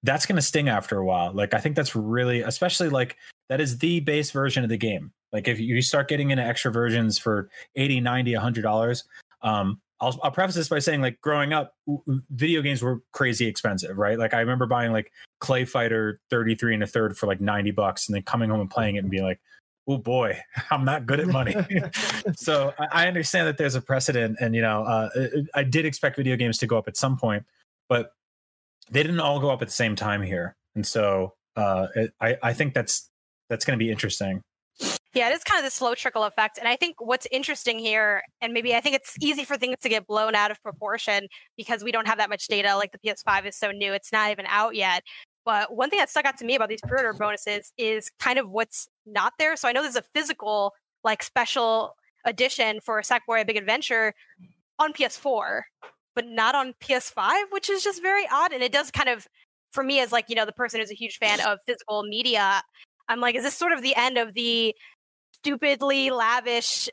that's 0.03 0.27
going 0.27 0.37
to 0.37 0.43
sting 0.43 0.69
after 0.69 0.99
a 0.99 1.05
while. 1.05 1.33
Like 1.33 1.55
I 1.55 1.59
think 1.59 1.77
that's 1.77 1.95
really, 1.97 2.43
especially 2.43 2.89
like 2.89 3.17
that 3.49 3.61
is 3.61 3.79
the 3.79 4.01
base 4.01 4.31
version 4.31 4.65
of 4.65 4.71
the 4.71 4.77
game. 4.77 5.13
Like 5.33 5.49
if 5.49 5.61
you 5.61 5.81
start 5.83 6.09
getting 6.09 6.31
into 6.31 6.45
extra 6.45 6.73
versions 6.73 7.19
for 7.19 7.51
80, 7.77 8.01
90, 8.01 8.35
100 8.35 8.63
dollars, 8.63 9.05
um, 9.43 9.81
I'll, 10.01 10.19
I'll 10.23 10.31
preface 10.31 10.55
this 10.55 10.69
by 10.69 10.79
saying 10.79 11.01
like 11.01 11.21
growing 11.21 11.53
up, 11.53 11.75
video 12.31 12.63
games 12.63 12.83
were 12.83 13.01
crazy 13.13 13.47
expensive, 13.47 13.99
right? 13.99 14.19
Like 14.19 14.33
I 14.33 14.41
remember 14.41 14.67
buying 14.67 14.93
like 14.93 15.13
Clay 15.41 15.65
Fighter 15.65 16.21
33 16.31 16.75
and 16.75 16.83
a 16.83 16.87
third 16.87 17.17
for 17.17 17.27
like 17.27 17.41
90 17.41 17.73
bucks 17.73 18.09
and 18.09 18.15
then 18.15 18.23
coming 18.23 18.51
home 18.51 18.61
and 18.61 18.71
playing 18.71 18.97
it 18.97 19.01
and 19.01 19.11
being 19.11 19.25
like, 19.25 19.41
oh 19.89 19.99
boy, 19.99 20.39
I'm 20.71 20.85
not 20.85 21.07
good 21.07 21.21
at 21.21 21.27
money. 21.27 21.57
so 22.37 22.73
I, 22.79 23.05
I 23.05 23.09
understand 23.09 23.49
that 23.49 23.59
there's 23.59 23.75
a 23.75 23.81
precedent 23.81 24.37
and, 24.41 24.55
you 24.55 24.63
know, 24.63 24.85
uh, 24.85 25.09
I 25.55 25.65
did 25.65 25.85
expect 25.85 26.17
video 26.17 26.37
games 26.37 26.59
to 26.59 26.67
go 26.67 26.79
up 26.79 26.87
at 26.87 26.97
some 26.97 27.17
point, 27.17 27.45
but 27.89 28.13
they 28.91 29.03
didn't 29.03 29.21
all 29.21 29.41
go 29.41 29.51
up 29.51 29.63
at 29.63 29.69
the 29.69 29.75
same 29.75 29.97
time 29.97 30.23
here. 30.23 30.55
And 30.77 30.87
so 30.87 31.35
uh, 31.57 31.89
it, 31.97 32.13
I, 32.21 32.37
I 32.43 32.53
think 32.53 32.75
that's, 32.75 33.11
that's 33.49 33.65
going 33.65 33.77
to 33.77 33.85
be 33.85 33.91
interesting. 33.91 34.43
Yeah, 35.15 35.31
it 35.31 35.35
is 35.35 35.43
kind 35.43 35.59
of 35.59 35.65
the 35.65 35.71
slow 35.71 35.95
trickle 35.95 36.25
effect. 36.25 36.59
And 36.59 36.69
I 36.69 36.77
think 36.77 36.97
what's 36.99 37.27
interesting 37.31 37.79
here, 37.79 38.23
and 38.43 38.53
maybe 38.53 38.75
I 38.75 38.81
think 38.81 38.95
it's 38.95 39.17
easy 39.21 39.45
for 39.45 39.57
things 39.57 39.77
to 39.81 39.89
get 39.89 40.07
blown 40.07 40.35
out 40.35 40.51
of 40.51 40.63
proportion 40.63 41.29
because 41.57 41.83
we 41.83 41.93
don't 41.93 42.07
have 42.07 42.19
that 42.19 42.29
much 42.29 42.47
data. 42.47 42.77
Like 42.77 42.93
the 42.93 42.99
PS5 42.99 43.47
is 43.47 43.57
so 43.57 43.71
new, 43.71 43.93
it's 43.95 44.13
not 44.13 44.31
even 44.31 44.45
out 44.49 44.75
yet. 44.75 45.03
But 45.47 45.75
one 45.75 45.89
thing 45.89 45.99
that 45.99 46.11
stuck 46.11 46.27
out 46.27 46.37
to 46.39 46.45
me 46.45 46.57
about 46.57 46.69
these 46.69 46.83
pre-order 46.87 47.15
bonuses 47.15 47.73
is 47.79 48.11
kind 48.21 48.39
of 48.39 48.51
what's 48.51 48.87
not 49.07 49.33
there. 49.39 49.57
So 49.57 49.67
I 49.67 49.73
know 49.73 49.81
there's 49.81 49.97
a 49.97 50.03
physical, 50.15 50.75
like 51.05 51.23
special 51.23 51.95
edition 52.27 52.81
for 52.85 53.01
Sackboy: 53.01 53.41
A 53.41 53.45
Big 53.47 53.57
Adventure 53.57 54.13
on 54.79 54.93
PS4, 54.93 55.63
but 56.15 56.27
not 56.27 56.55
on 56.55 56.75
PS5, 56.83 57.45
which 57.51 57.71
is 57.71 57.83
just 57.83 58.03
very 58.03 58.27
odd. 58.31 58.53
And 58.53 58.63
it 58.63 58.73
does 58.73 58.91
kind 58.91 59.09
of, 59.09 59.27
for 59.71 59.83
me, 59.83 60.01
as 60.01 60.13
like 60.13 60.27
you 60.29 60.35
know 60.35 60.45
the 60.45 60.53
person 60.53 60.81
who's 60.81 60.91
a 60.91 60.95
huge 60.95 61.17
fan 61.17 61.41
of 61.41 61.61
physical 61.67 62.03
media, 62.03 62.63
I'm 63.09 63.21
like, 63.21 63.35
is 63.35 63.43
this 63.43 63.57
sort 63.57 63.73
of 63.73 63.81
the 63.81 63.97
end 63.97 64.19
of 64.19 64.35
the 64.35 64.75
stupidly 65.39 66.11
lavish 66.11 66.89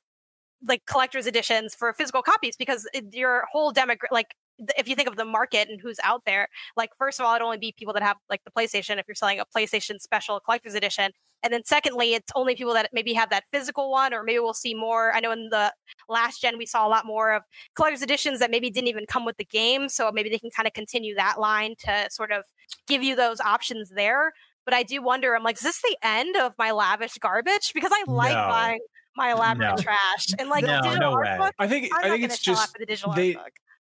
like 0.68 0.86
collector's 0.86 1.28
editions 1.28 1.76
for 1.76 1.94
physical 1.94 2.22
copies 2.22 2.56
because 2.56 2.88
your 3.12 3.46
whole 3.52 3.72
demographic 3.72 4.12
like 4.12 4.36
if 4.78 4.88
you 4.88 4.96
think 4.96 5.08
of 5.08 5.18
the 5.18 5.26
market 5.26 5.68
and 5.70 5.82
who's 5.82 6.00
out 6.04 6.22
there 6.26 6.48
like 6.78 6.90
first 6.98 7.20
of 7.20 7.26
all 7.26 7.36
it'd 7.36 7.44
only 7.44 7.58
be 7.58 7.74
people 7.78 7.94
that 7.94 8.04
have 8.04 8.18
like 8.30 8.42
the 8.46 8.52
playstation 8.52 8.98
if 8.98 9.06
you're 9.08 9.16
selling 9.16 9.40
a 9.40 9.46
playstation 9.46 10.00
special 10.00 10.40
collector's 10.40 10.76
edition. 10.76 11.12
And 11.44 11.54
then 11.54 11.64
secondly 11.66 12.14
it's 12.14 12.32
only 12.36 12.56
people 12.56 12.74
that 12.74 12.90
maybe 12.94 13.14
have 13.14 13.30
that 13.32 13.44
physical 13.52 13.92
one 13.92 14.14
or 14.14 14.24
maybe 14.24 14.40
we'll 14.40 14.54
see 14.54 14.74
more. 14.74 15.14
I 15.14 15.20
know 15.20 15.32
in 15.32 15.50
the 15.50 15.74
last 16.08 16.42
gen 16.42 16.58
we 16.58 16.66
saw 16.66 16.88
a 16.88 16.90
lot 16.90 17.06
more 17.06 17.34
of 17.34 17.44
collector's 17.76 18.02
editions 18.02 18.40
that 18.40 18.50
maybe 18.50 18.70
didn't 18.70 18.88
even 18.88 19.06
come 19.06 19.26
with 19.26 19.38
the 19.38 19.46
game 19.46 19.90
so 19.90 20.10
maybe 20.12 20.30
they 20.30 20.40
can 20.40 20.52
kind 20.52 20.68
of 20.68 20.74
continue 20.74 21.16
that 21.16 21.40
line 21.40 21.76
to 21.80 22.08
sort 22.10 22.32
of 22.32 22.44
give 22.88 23.04
you 23.04 23.16
those 23.16 23.42
options 23.42 23.90
there 23.90 24.32
but 24.66 24.74
i 24.74 24.84
do 24.84 25.02
wonder 25.02 25.36
i'm 25.36 25.44
like 25.44 25.56
is 25.58 25.62
this 25.62 25.82
the 25.82 25.98
end 26.04 26.36
of 26.38 26.54
my 26.58 26.72
lavish 26.72 27.14
garbage 27.20 27.72
because 27.74 27.92
i 27.94 28.04
like 28.12 28.34
No. 28.34 28.48
buying 28.50 28.80
my 29.16 29.32
elaborate 29.32 29.78
No. 29.78 29.82
trash 29.82 30.28
and 30.38 30.50
like 30.50 30.66
No, 30.66 30.82
digital 30.82 31.12
no 31.14 31.18
way. 31.20 31.38
book, 31.38 31.54
I 31.58 31.68
think 31.68 31.90
I'm 31.96 32.06
I 32.06 32.10
think 32.10 32.24
it's 32.26 32.40
just 32.40 32.74
the 32.78 32.86
digital 32.86 33.14
they- 33.14 33.38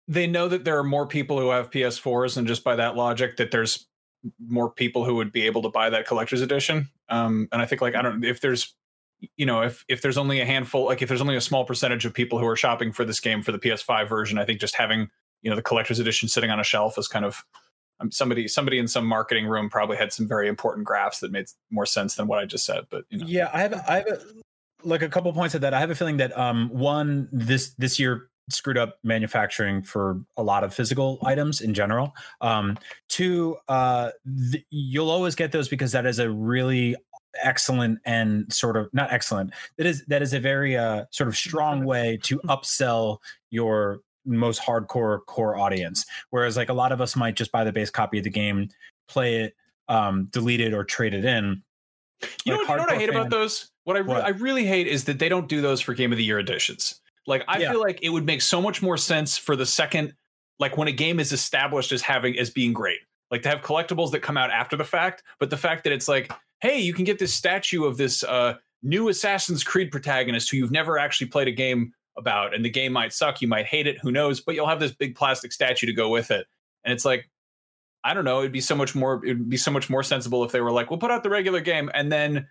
they 0.06 0.26
know 0.26 0.46
that 0.48 0.64
there 0.64 0.78
are 0.78 0.84
more 0.84 1.06
people 1.06 1.40
who 1.40 1.48
have 1.48 1.70
PS4s, 1.70 2.36
and 2.36 2.46
just 2.46 2.62
by 2.62 2.76
that 2.76 2.94
logic, 2.94 3.38
that 3.38 3.50
there's 3.50 3.88
more 4.46 4.70
people 4.70 5.04
who 5.04 5.14
would 5.14 5.32
be 5.32 5.46
able 5.46 5.62
to 5.62 5.70
buy 5.70 5.88
that 5.90 6.06
collector's 6.06 6.42
edition. 6.42 6.88
Um, 7.08 7.48
and 7.52 7.60
I 7.62 7.66
think 7.66 7.80
like 7.80 7.94
I 7.94 8.02
don't 8.02 8.22
if 8.22 8.40
there's 8.42 8.74
you 9.36 9.46
know 9.46 9.62
if 9.62 9.82
if 9.88 10.02
there's 10.02 10.18
only 10.18 10.40
a 10.40 10.44
handful 10.46 10.84
like 10.84 11.00
if 11.02 11.08
there's 11.08 11.22
only 11.22 11.36
a 11.36 11.40
small 11.40 11.64
percentage 11.64 12.04
of 12.04 12.12
people 12.12 12.38
who 12.38 12.46
are 12.46 12.54
shopping 12.56 12.92
for 12.92 13.04
this 13.06 13.18
game 13.18 13.42
for 13.42 13.50
the 13.50 13.58
PS5 13.58 14.06
version, 14.08 14.38
I 14.38 14.44
think 14.44 14.60
just 14.60 14.76
having 14.76 15.08
you 15.42 15.48
know 15.50 15.56
the 15.56 15.62
collector's 15.62 15.98
edition 15.98 16.28
sitting 16.28 16.50
on 16.50 16.60
a 16.60 16.64
shelf 16.64 16.96
is 16.98 17.08
kind 17.08 17.24
of 17.24 17.42
um, 18.00 18.10
somebody 18.10 18.48
somebody 18.48 18.78
in 18.78 18.88
some 18.88 19.06
marketing 19.06 19.46
room 19.46 19.70
probably 19.70 19.96
had 19.96 20.12
some 20.12 20.28
very 20.28 20.48
important 20.48 20.86
graphs 20.86 21.20
that 21.20 21.30
made 21.30 21.46
more 21.70 21.86
sense 21.86 22.16
than 22.16 22.26
what 22.26 22.38
I 22.38 22.44
just 22.44 22.64
said. 22.64 22.86
But 22.90 23.04
you 23.10 23.18
know, 23.18 23.26
Yeah, 23.26 23.50
I 23.52 23.60
have 23.60 23.74
I 23.88 23.96
have 23.96 24.06
a, 24.06 24.20
like 24.82 25.02
a 25.02 25.08
couple 25.08 25.32
points 25.32 25.54
of 25.54 25.60
that. 25.62 25.74
I 25.74 25.80
have 25.80 25.90
a 25.90 25.94
feeling 25.94 26.18
that 26.18 26.36
um 26.38 26.70
one 26.70 27.28
this 27.32 27.74
this 27.74 27.98
year 27.98 28.28
screwed 28.50 28.76
up 28.76 28.98
manufacturing 29.02 29.82
for 29.82 30.20
a 30.36 30.42
lot 30.42 30.64
of 30.64 30.74
physical 30.74 31.18
items 31.22 31.60
in 31.60 31.72
general. 31.72 32.14
Um 32.40 32.76
two 33.08 33.56
uh 33.68 34.10
th- 34.52 34.64
you'll 34.70 35.10
always 35.10 35.34
get 35.34 35.52
those 35.52 35.68
because 35.68 35.92
that 35.92 36.04
is 36.04 36.18
a 36.18 36.30
really 36.30 36.96
excellent 37.42 37.98
and 38.04 38.52
sort 38.52 38.76
of 38.76 38.88
not 38.92 39.12
excellent. 39.12 39.52
That 39.76 39.86
is 39.86 40.04
that 40.06 40.22
is 40.22 40.32
a 40.32 40.40
very 40.40 40.76
uh, 40.76 41.04
sort 41.10 41.28
of 41.28 41.36
strong 41.36 41.84
way 41.84 42.18
to 42.24 42.38
upsell 42.40 43.18
your 43.50 44.00
most 44.26 44.60
hardcore 44.60 45.24
core 45.26 45.56
audience. 45.56 46.06
Whereas 46.30 46.56
like 46.56 46.68
a 46.68 46.74
lot 46.74 46.92
of 46.92 47.00
us 47.00 47.16
might 47.16 47.36
just 47.36 47.52
buy 47.52 47.64
the 47.64 47.72
base 47.72 47.90
copy 47.90 48.18
of 48.18 48.24
the 48.24 48.30
game, 48.30 48.68
play 49.08 49.36
it, 49.42 49.54
um, 49.88 50.28
delete 50.30 50.60
it, 50.60 50.72
or 50.72 50.84
trade 50.84 51.14
it 51.14 51.24
in. 51.24 51.62
You 52.44 52.52
know, 52.52 52.58
what, 52.58 52.68
you 52.68 52.76
know 52.76 52.82
what 52.84 52.92
I 52.92 52.96
hate 52.96 53.10
fan- 53.10 53.18
about 53.18 53.30
those? 53.30 53.70
What 53.84 53.96
I 53.96 54.00
re- 54.00 54.06
What? 54.06 54.24
I 54.24 54.30
really 54.30 54.64
hate 54.64 54.86
is 54.86 55.04
that 55.04 55.18
they 55.18 55.28
don't 55.28 55.48
do 55.48 55.60
those 55.60 55.80
for 55.80 55.92
Game 55.94 56.10
of 56.12 56.18
the 56.18 56.24
Year 56.24 56.38
editions. 56.38 57.00
Like 57.26 57.44
I 57.48 57.58
Yeah. 57.58 57.70
feel 57.72 57.80
like 57.80 57.98
it 58.02 58.08
would 58.10 58.24
make 58.24 58.40
so 58.42 58.62
much 58.62 58.80
more 58.82 58.96
sense 58.96 59.36
for 59.36 59.56
the 59.56 59.66
second, 59.66 60.14
like 60.58 60.76
when 60.76 60.88
a 60.88 60.92
game 60.92 61.20
is 61.20 61.32
established 61.32 61.92
as 61.92 62.00
having 62.02 62.38
as 62.38 62.48
being 62.50 62.72
great, 62.72 63.00
like 63.30 63.42
to 63.42 63.48
have 63.48 63.60
collectibles 63.62 64.10
that 64.12 64.20
come 64.20 64.36
out 64.38 64.50
after 64.50 64.76
the 64.76 64.84
fact. 64.84 65.22
But 65.38 65.50
the 65.50 65.56
fact 65.56 65.84
that 65.84 65.92
it's 65.92 66.08
like, 66.08 66.32
hey, 66.60 66.78
you 66.80 66.94
can 66.94 67.04
get 67.04 67.18
this 67.18 67.34
statue 67.34 67.84
of 67.84 67.96
this 67.98 68.22
uh, 68.24 68.54
new 68.82 69.08
Assassin's 69.08 69.64
Creed 69.64 69.90
protagonist 69.90 70.50
who 70.50 70.56
you've 70.56 70.70
never 70.70 70.98
actually 70.98 71.26
played 71.26 71.48
a 71.48 71.52
game 71.52 71.92
about, 72.16 72.54
and 72.54 72.64
the 72.64 72.70
game 72.70 72.92
might 72.92 73.12
suck, 73.12 73.42
you 73.42 73.48
might 73.48 73.66
hate 73.66 73.86
it, 73.86 73.98
who 74.00 74.12
knows? 74.12 74.40
But 74.40 74.54
you'll 74.54 74.68
have 74.68 74.80
this 74.80 74.92
big 74.92 75.14
plastic 75.14 75.52
statue 75.52 75.86
to 75.86 75.92
go 75.92 76.08
with 76.08 76.30
it, 76.30 76.46
and 76.84 76.92
it's 76.92 77.04
like. 77.04 77.28
I 78.06 78.12
don't 78.12 78.26
know. 78.26 78.40
It'd 78.40 78.52
be 78.52 78.60
so 78.60 78.76
much 78.76 78.94
more. 78.94 79.24
It'd 79.24 79.48
be 79.48 79.56
so 79.56 79.70
much 79.70 79.88
more 79.88 80.02
sensible 80.02 80.44
if 80.44 80.52
they 80.52 80.60
were 80.60 80.70
like, 80.70 80.90
"We'll 80.90 80.98
put 80.98 81.10
out 81.10 81.22
the 81.22 81.30
regular 81.30 81.62
game, 81.62 81.90
and 81.94 82.12
then 82.12 82.46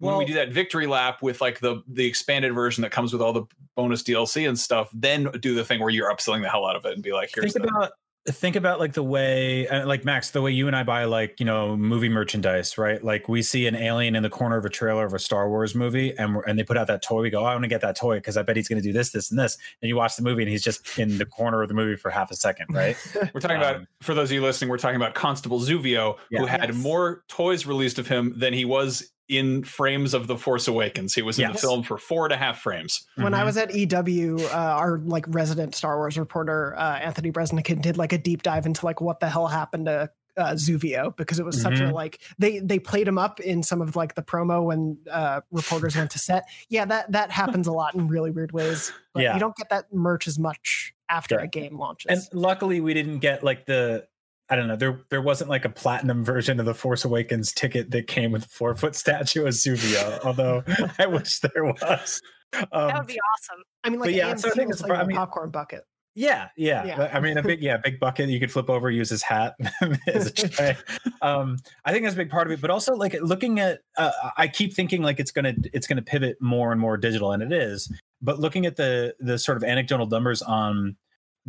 when 0.00 0.16
we 0.16 0.24
do 0.24 0.34
that 0.34 0.52
victory 0.52 0.86
lap 0.86 1.22
with 1.22 1.40
like 1.40 1.60
the 1.60 1.82
the 1.88 2.06
expanded 2.06 2.54
version 2.54 2.82
that 2.82 2.90
comes 2.90 3.12
with 3.12 3.20
all 3.20 3.32
the 3.32 3.44
bonus 3.76 4.02
DLC 4.02 4.48
and 4.48 4.58
stuff, 4.58 4.88
then 4.92 5.28
do 5.40 5.54
the 5.54 5.64
thing 5.64 5.80
where 5.80 5.90
you're 5.90 6.12
upselling 6.12 6.42
the 6.42 6.48
hell 6.48 6.66
out 6.66 6.76
of 6.76 6.84
it 6.84 6.94
and 6.94 7.02
be 7.02 7.12
like, 7.12 7.30
here's 7.34 7.52
think 7.52 7.66
the, 7.66 7.74
about 7.74 7.92
think 8.26 8.56
about 8.56 8.78
like 8.78 8.92
the 8.92 9.02
way 9.02 9.66
uh, 9.68 9.86
like 9.86 10.04
max 10.04 10.32
the 10.32 10.42
way 10.42 10.50
you 10.50 10.66
and 10.66 10.76
i 10.76 10.82
buy 10.82 11.04
like 11.04 11.40
you 11.40 11.46
know 11.46 11.74
movie 11.76 12.10
merchandise 12.10 12.76
right 12.76 13.02
like 13.02 13.26
we 13.26 13.40
see 13.40 13.66
an 13.66 13.74
alien 13.74 14.14
in 14.14 14.22
the 14.22 14.28
corner 14.28 14.58
of 14.58 14.64
a 14.66 14.68
trailer 14.68 15.06
of 15.06 15.14
a 15.14 15.18
star 15.18 15.48
wars 15.48 15.74
movie 15.74 16.14
and 16.18 16.36
we're, 16.36 16.42
and 16.42 16.58
they 16.58 16.62
put 16.62 16.76
out 16.76 16.86
that 16.88 17.00
toy 17.00 17.22
we 17.22 17.30
go 17.30 17.40
oh, 17.40 17.44
i 17.44 17.52
want 17.54 17.62
to 17.64 17.68
get 17.68 17.80
that 17.80 17.96
toy 17.96 18.16
because 18.16 18.36
i 18.36 18.42
bet 18.42 18.54
he's 18.54 18.68
going 18.68 18.80
to 18.80 18.86
do 18.86 18.92
this 18.92 19.10
this 19.12 19.30
and 19.30 19.38
this 19.40 19.56
and 19.80 19.88
you 19.88 19.96
watch 19.96 20.14
the 20.16 20.22
movie 20.22 20.42
and 20.42 20.50
he's 20.50 20.62
just 20.62 20.98
in 20.98 21.16
the 21.16 21.24
corner 21.24 21.62
of 21.62 21.68
the 21.68 21.74
movie 21.74 21.96
for 21.96 22.10
half 22.10 22.30
a 22.30 22.36
second 22.36 22.66
right 22.70 22.96
we're 23.32 23.40
talking 23.40 23.56
about 23.56 23.76
um, 23.76 23.86
for 24.02 24.12
those 24.14 24.28
of 24.30 24.34
you 24.34 24.42
listening, 24.42 24.68
we're 24.68 24.78
talking 24.78 24.96
about 24.96 25.14
Constable 25.14 25.60
Zuvio, 25.60 26.16
Yeah. 26.30 26.40
who 26.40 26.46
had 26.46 26.68
Yes. 26.70 26.76
more 26.82 27.24
toys 27.28 27.66
released 27.66 27.98
of 27.98 28.06
him 28.06 28.34
than 28.36 28.52
he 28.52 28.64
was 28.64 29.10
in 29.28 29.62
frames 29.62 30.14
of 30.14 30.26
The 30.26 30.36
Force 30.36 30.68
Awakens. 30.68 31.14
He 31.14 31.22
was 31.22 31.38
in 31.38 31.52
the 31.52 31.58
film 31.58 31.82
for 31.82 31.98
four 31.98 32.24
and 32.24 32.32
a 32.32 32.36
half 32.36 32.60
frames. 32.60 33.06
when 33.16 33.34
I 33.34 33.42
Mhm. 33.42 33.44
was 33.46 33.56
at 33.58 33.74
EW, 33.74 34.38
uh, 34.52 34.54
our 34.56 34.98
like 34.98 35.24
resident 35.28 35.74
Star 35.74 35.96
Wars 35.98 36.18
reporter 36.18 36.74
uh, 36.78 36.96
Anthony 36.98 37.30
Breznican 37.30 37.82
did 37.82 37.96
like 37.98 38.12
a 38.12 38.18
deep 38.18 38.42
dive 38.42 38.64
into 38.66 38.84
like 38.86 39.00
what 39.00 39.20
the 39.20 39.28
hell 39.28 39.46
happened 39.48 39.86
to 39.86 40.10
uh, 40.36 40.52
Zuvio 40.54 41.16
because 41.16 41.40
it 41.40 41.44
was 41.44 41.60
such 41.60 41.80
a 41.80 41.84
Mhm. 41.84 41.92
like 41.92 42.20
they 42.38 42.60
they 42.60 42.78
played 42.78 43.08
him 43.08 43.18
up 43.18 43.40
in 43.40 43.62
some 43.64 43.82
of 43.82 43.96
like 43.96 44.14
the 44.14 44.22
promo 44.22 44.62
when 44.64 44.96
uh, 45.10 45.40
reporters 45.50 45.96
went 45.96 46.12
to 46.12 46.18
set. 46.20 46.44
Yeah, 46.68 46.84
that 46.84 47.10
that 47.10 47.30
happens 47.32 47.66
a 47.66 47.72
lot 47.72 47.94
in 47.96 48.06
really 48.06 48.30
weird 48.30 48.52
ways. 48.52 48.92
But 49.14 49.24
Yeah. 49.24 49.34
you 49.34 49.40
don't 49.40 49.56
get 49.56 49.68
that 49.70 49.92
merch 49.92 50.28
as 50.28 50.38
much 50.38 50.94
after 51.10 51.34
Yeah. 51.36 51.42
a 51.42 51.46
game 51.48 51.76
launches. 51.78 52.28
and 52.30 52.40
luckily 52.40 52.80
we 52.80 52.94
didn't 52.94 53.18
get 53.18 53.42
like 53.42 53.66
the 53.66 54.06
I 54.50 54.56
don't 54.56 54.66
know. 54.68 54.76
There, 54.76 55.00
there 55.10 55.20
wasn't 55.22 55.50
like 55.50 55.64
a 55.64 55.68
platinum 55.68 56.24
version 56.24 56.58
of 56.58 56.66
the 56.66 56.74
Force 56.74 57.04
Awakens 57.04 57.52
ticket 57.52 57.90
that 57.90 58.06
came 58.06 58.32
with 58.32 58.46
a 58.46 58.48
four 58.48 58.74
foot 58.74 58.94
statue 58.94 59.42
of 59.46 59.54
Zuvio. 59.54 60.24
although 60.24 60.64
I 60.98 61.06
wish 61.06 61.40
there 61.40 61.64
was. 61.64 62.22
that 62.52 62.68
Um, 62.72 62.94
would 62.96 63.06
be 63.06 63.18
awesome. 63.20 63.62
I 63.84 63.90
mean, 63.90 64.00
like 64.00 64.14
yeah, 64.14 64.32
AMC 64.32 64.40
so 64.40 64.48
I 64.48 64.52
think 64.52 64.70
it's 64.70 64.80
like 64.80 65.06
a 65.08 65.14
popcorn 65.14 65.50
bucket. 65.50 65.82
Yeah, 66.14 66.48
yeah, 66.56 66.84
Yeah. 66.84 67.10
I 67.12 67.20
mean, 67.20 67.38
a 67.38 67.42
big, 67.44 67.62
yeah, 67.62 67.76
big 67.76 68.00
bucket 68.00 68.28
you 68.28 68.40
could 68.40 68.50
flip 68.50 68.68
over, 68.68 68.90
use 68.90 69.10
his 69.10 69.22
hat 69.22 69.54
as 70.08 70.26
a 70.26 70.32
tray. 70.32 70.76
um, 71.22 71.58
I 71.84 71.92
think 71.92 72.02
that's 72.04 72.14
a 72.14 72.16
big 72.16 72.30
part 72.30 72.48
of 72.48 72.52
it, 72.52 72.60
but 72.60 72.70
also 72.70 72.94
like 72.96 73.16
looking 73.20 73.60
at, 73.60 73.80
uh, 73.96 74.10
I 74.36 74.48
keep 74.48 74.74
thinking 74.74 75.00
like 75.02 75.20
it's 75.20 75.30
gonna, 75.30 75.54
it's 75.72 75.86
gonna 75.86 76.02
pivot 76.02 76.36
more 76.40 76.72
and 76.72 76.80
more 76.80 76.96
digital, 76.96 77.30
and 77.30 77.40
it 77.40 77.52
is. 77.52 77.92
But 78.20 78.40
looking 78.40 78.66
at 78.66 78.74
the 78.74 79.14
the 79.20 79.38
sort 79.38 79.58
of 79.58 79.62
anecdotal 79.62 80.08
numbers 80.08 80.42
on 80.42 80.96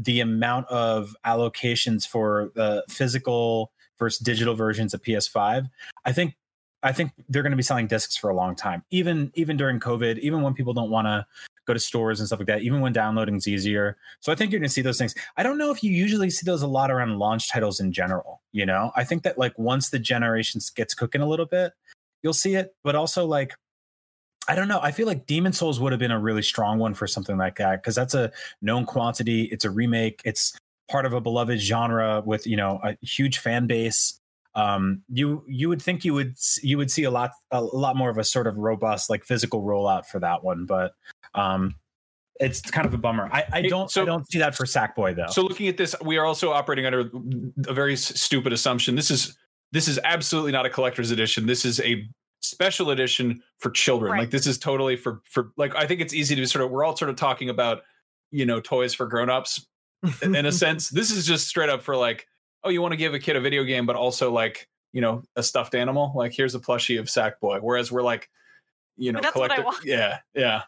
the 0.01 0.21
amount 0.21 0.65
of 0.67 1.15
allocations 1.25 2.07
for 2.07 2.51
the 2.55 2.83
physical 2.89 3.71
versus 3.97 4.19
digital 4.19 4.55
versions 4.55 4.93
of 4.93 5.01
PS5, 5.01 5.69
I 6.05 6.11
think 6.13 6.35
I 6.81 6.93
think 6.93 7.11
they're 7.27 7.43
going 7.43 7.51
to 7.51 7.57
be 7.57 7.63
selling 7.63 7.87
discs 7.87 8.15
for 8.15 8.29
a 8.29 8.35
long 8.35 8.55
time, 8.55 8.83
even 8.89 9.31
even 9.35 9.57
during 9.57 9.79
COVID, 9.79 10.17
even 10.19 10.41
when 10.41 10.53
people 10.53 10.73
don't 10.73 10.89
want 10.89 11.07
to 11.07 11.25
go 11.65 11.73
to 11.73 11.79
stores 11.79 12.19
and 12.19 12.27
stuff 12.27 12.39
like 12.39 12.47
that, 12.47 12.61
even 12.61 12.79
when 12.81 12.93
downloading's 12.93 13.47
easier. 13.47 13.97
So 14.21 14.31
I 14.31 14.35
think 14.35 14.51
you're 14.51 14.59
going 14.59 14.69
to 14.69 14.73
see 14.73 14.81
those 14.81 14.97
things. 14.97 15.13
I 15.37 15.43
don't 15.43 15.57
know 15.57 15.71
if 15.71 15.83
you 15.83 15.91
usually 15.91 16.29
see 16.29 16.45
those 16.45 16.61
a 16.61 16.67
lot 16.67 16.89
around 16.89 17.19
launch 17.19 17.49
titles 17.49 17.79
in 17.79 17.91
general. 17.91 18.41
You 18.53 18.65
know, 18.65 18.91
I 18.95 19.03
think 19.03 19.23
that 19.23 19.37
like 19.37 19.57
once 19.59 19.89
the 19.89 19.99
generation 19.99 20.61
gets 20.75 20.93
cooking 20.93 21.21
a 21.21 21.27
little 21.27 21.45
bit, 21.45 21.73
you'll 22.23 22.33
see 22.33 22.55
it. 22.55 22.73
But 22.83 22.95
also 22.95 23.25
like, 23.25 23.53
I 24.49 24.55
don't 24.55 24.67
know. 24.67 24.79
I 24.81 24.91
feel 24.91 25.05
like 25.07 25.27
Demon's 25.27 25.59
Souls 25.59 25.79
would 25.79 25.91
have 25.93 25.99
been 25.99 26.11
a 26.11 26.19
really 26.19 26.41
strong 26.41 26.79
one 26.79 26.93
for 26.95 27.05
something 27.07 27.37
like 27.37 27.55
that 27.57 27.81
because 27.81 27.95
that's 27.95 28.15
a 28.15 28.31
known 28.61 28.85
quantity. 28.85 29.43
It's 29.43 29.63
a 29.63 29.69
remake. 29.69 30.21
It's 30.25 30.57
part 30.89 31.05
of 31.05 31.13
a 31.13 31.21
beloved 31.21 31.59
genre 31.59 32.21
with 32.25 32.47
you 32.47 32.57
know 32.57 32.79
a 32.83 32.97
huge 33.05 33.37
fan 33.37 33.67
base 33.67 34.19
um 34.55 35.03
you 35.13 35.43
you 35.47 35.69
would 35.69 35.79
think 35.79 36.03
you 36.03 36.15
would 36.15 36.35
you 36.63 36.75
would 36.79 36.89
see 36.89 37.03
a 37.03 37.11
lot 37.11 37.29
a 37.51 37.61
lot 37.61 37.95
more 37.95 38.09
of 38.09 38.17
a 38.17 38.23
sort 38.23 38.47
of 38.47 38.57
robust 38.57 39.07
like 39.07 39.23
physical 39.23 39.61
rollout 39.61 40.07
for 40.07 40.19
that 40.19 40.43
one 40.43 40.65
but 40.65 40.93
um 41.35 41.75
it's 42.39 42.59
kind 42.61 42.87
of 42.87 42.93
a 42.95 42.97
bummer 42.97 43.29
i 43.31 43.43
i 43.51 43.61
don't 43.61 43.91
so- 43.91 44.01
i 44.01 44.05
don't 44.05 44.29
see 44.31 44.39
that 44.39 44.55
for 44.55 44.65
sackboy 44.65 45.15
though 45.15 45.27
So 45.27 45.43
looking 45.43 45.67
at 45.67 45.77
this, 45.77 45.93
we 46.03 46.17
are 46.17 46.25
also 46.25 46.51
operating 46.51 46.87
under 46.87 47.11
a 47.67 47.73
very 47.73 47.95
stupid 47.95 48.51
assumption. 48.51 48.95
This 48.95 49.11
is 49.11 49.37
this 49.71 49.87
is 49.87 49.99
absolutely 50.03 50.51
not 50.51 50.65
a 50.65 50.69
collector's 50.71 51.11
edition. 51.11 51.45
This 51.45 51.63
is 51.65 51.79
a 51.81 52.07
special 52.41 52.91
edition 52.91 53.41
for 53.57 53.69
children. 53.71 54.11
Right. 54.13 54.19
Like 54.21 54.29
this 54.31 54.47
is 54.47 54.57
totally 54.57 54.95
for 54.95 55.21
for 55.25 55.51
like 55.57 55.75
I 55.75 55.85
think 55.87 56.01
it's 56.01 56.13
easy 56.13 56.35
to 56.35 56.45
sort 56.47 56.63
of 56.65 56.71
we're 56.71 56.83
all 56.83 56.95
sort 56.95 57.09
of 57.09 57.15
talking 57.15 57.49
about 57.49 57.81
you 58.31 58.45
know 58.45 58.59
toys 58.61 58.93
for 58.93 59.07
grown-ups 59.07 59.65
in 60.21 60.35
a 60.45 60.51
sense. 60.51 60.89
This 60.89 61.11
is 61.11 61.25
just 61.25 61.47
straight 61.47 61.69
up 61.69 61.81
for 61.81 61.95
like 61.95 62.27
oh 62.63 62.69
you 62.69 62.81
want 62.81 62.91
to 62.93 62.97
give 62.97 63.13
a 63.13 63.19
kid 63.19 63.35
a 63.35 63.41
video 63.41 63.63
game 63.63 63.85
but 63.85 63.95
also 63.95 64.31
like 64.31 64.67
you 64.93 65.01
know 65.01 65.23
a 65.35 65.43
stuffed 65.43 65.75
animal. 65.75 66.11
Like 66.15 66.31
here's 66.33 66.55
a 66.55 66.59
plushie 66.59 66.99
of 66.99 67.05
Sackboy. 67.07 67.59
Whereas 67.61 67.91
we're 67.91 68.03
like 68.03 68.29
you 68.97 69.11
know 69.11 69.19
That's 69.21 69.35
what 69.35 69.51
I 69.51 69.55
collector 69.55 69.65
want. 69.65 69.85
yeah 69.85 70.19
yeah 70.33 70.63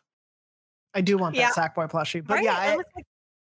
I 0.94 1.01
do 1.01 1.18
want 1.18 1.36
Yeah. 1.36 1.51
that 1.56 1.75
Sackboy 1.75 1.90
plushie, 1.90 2.25
but 2.25 2.36
Right? 2.36 2.44
yeah, 2.44 2.58
and 2.60 2.72
I, 2.72 2.82
it's 2.82 2.90
like- 2.96 3.06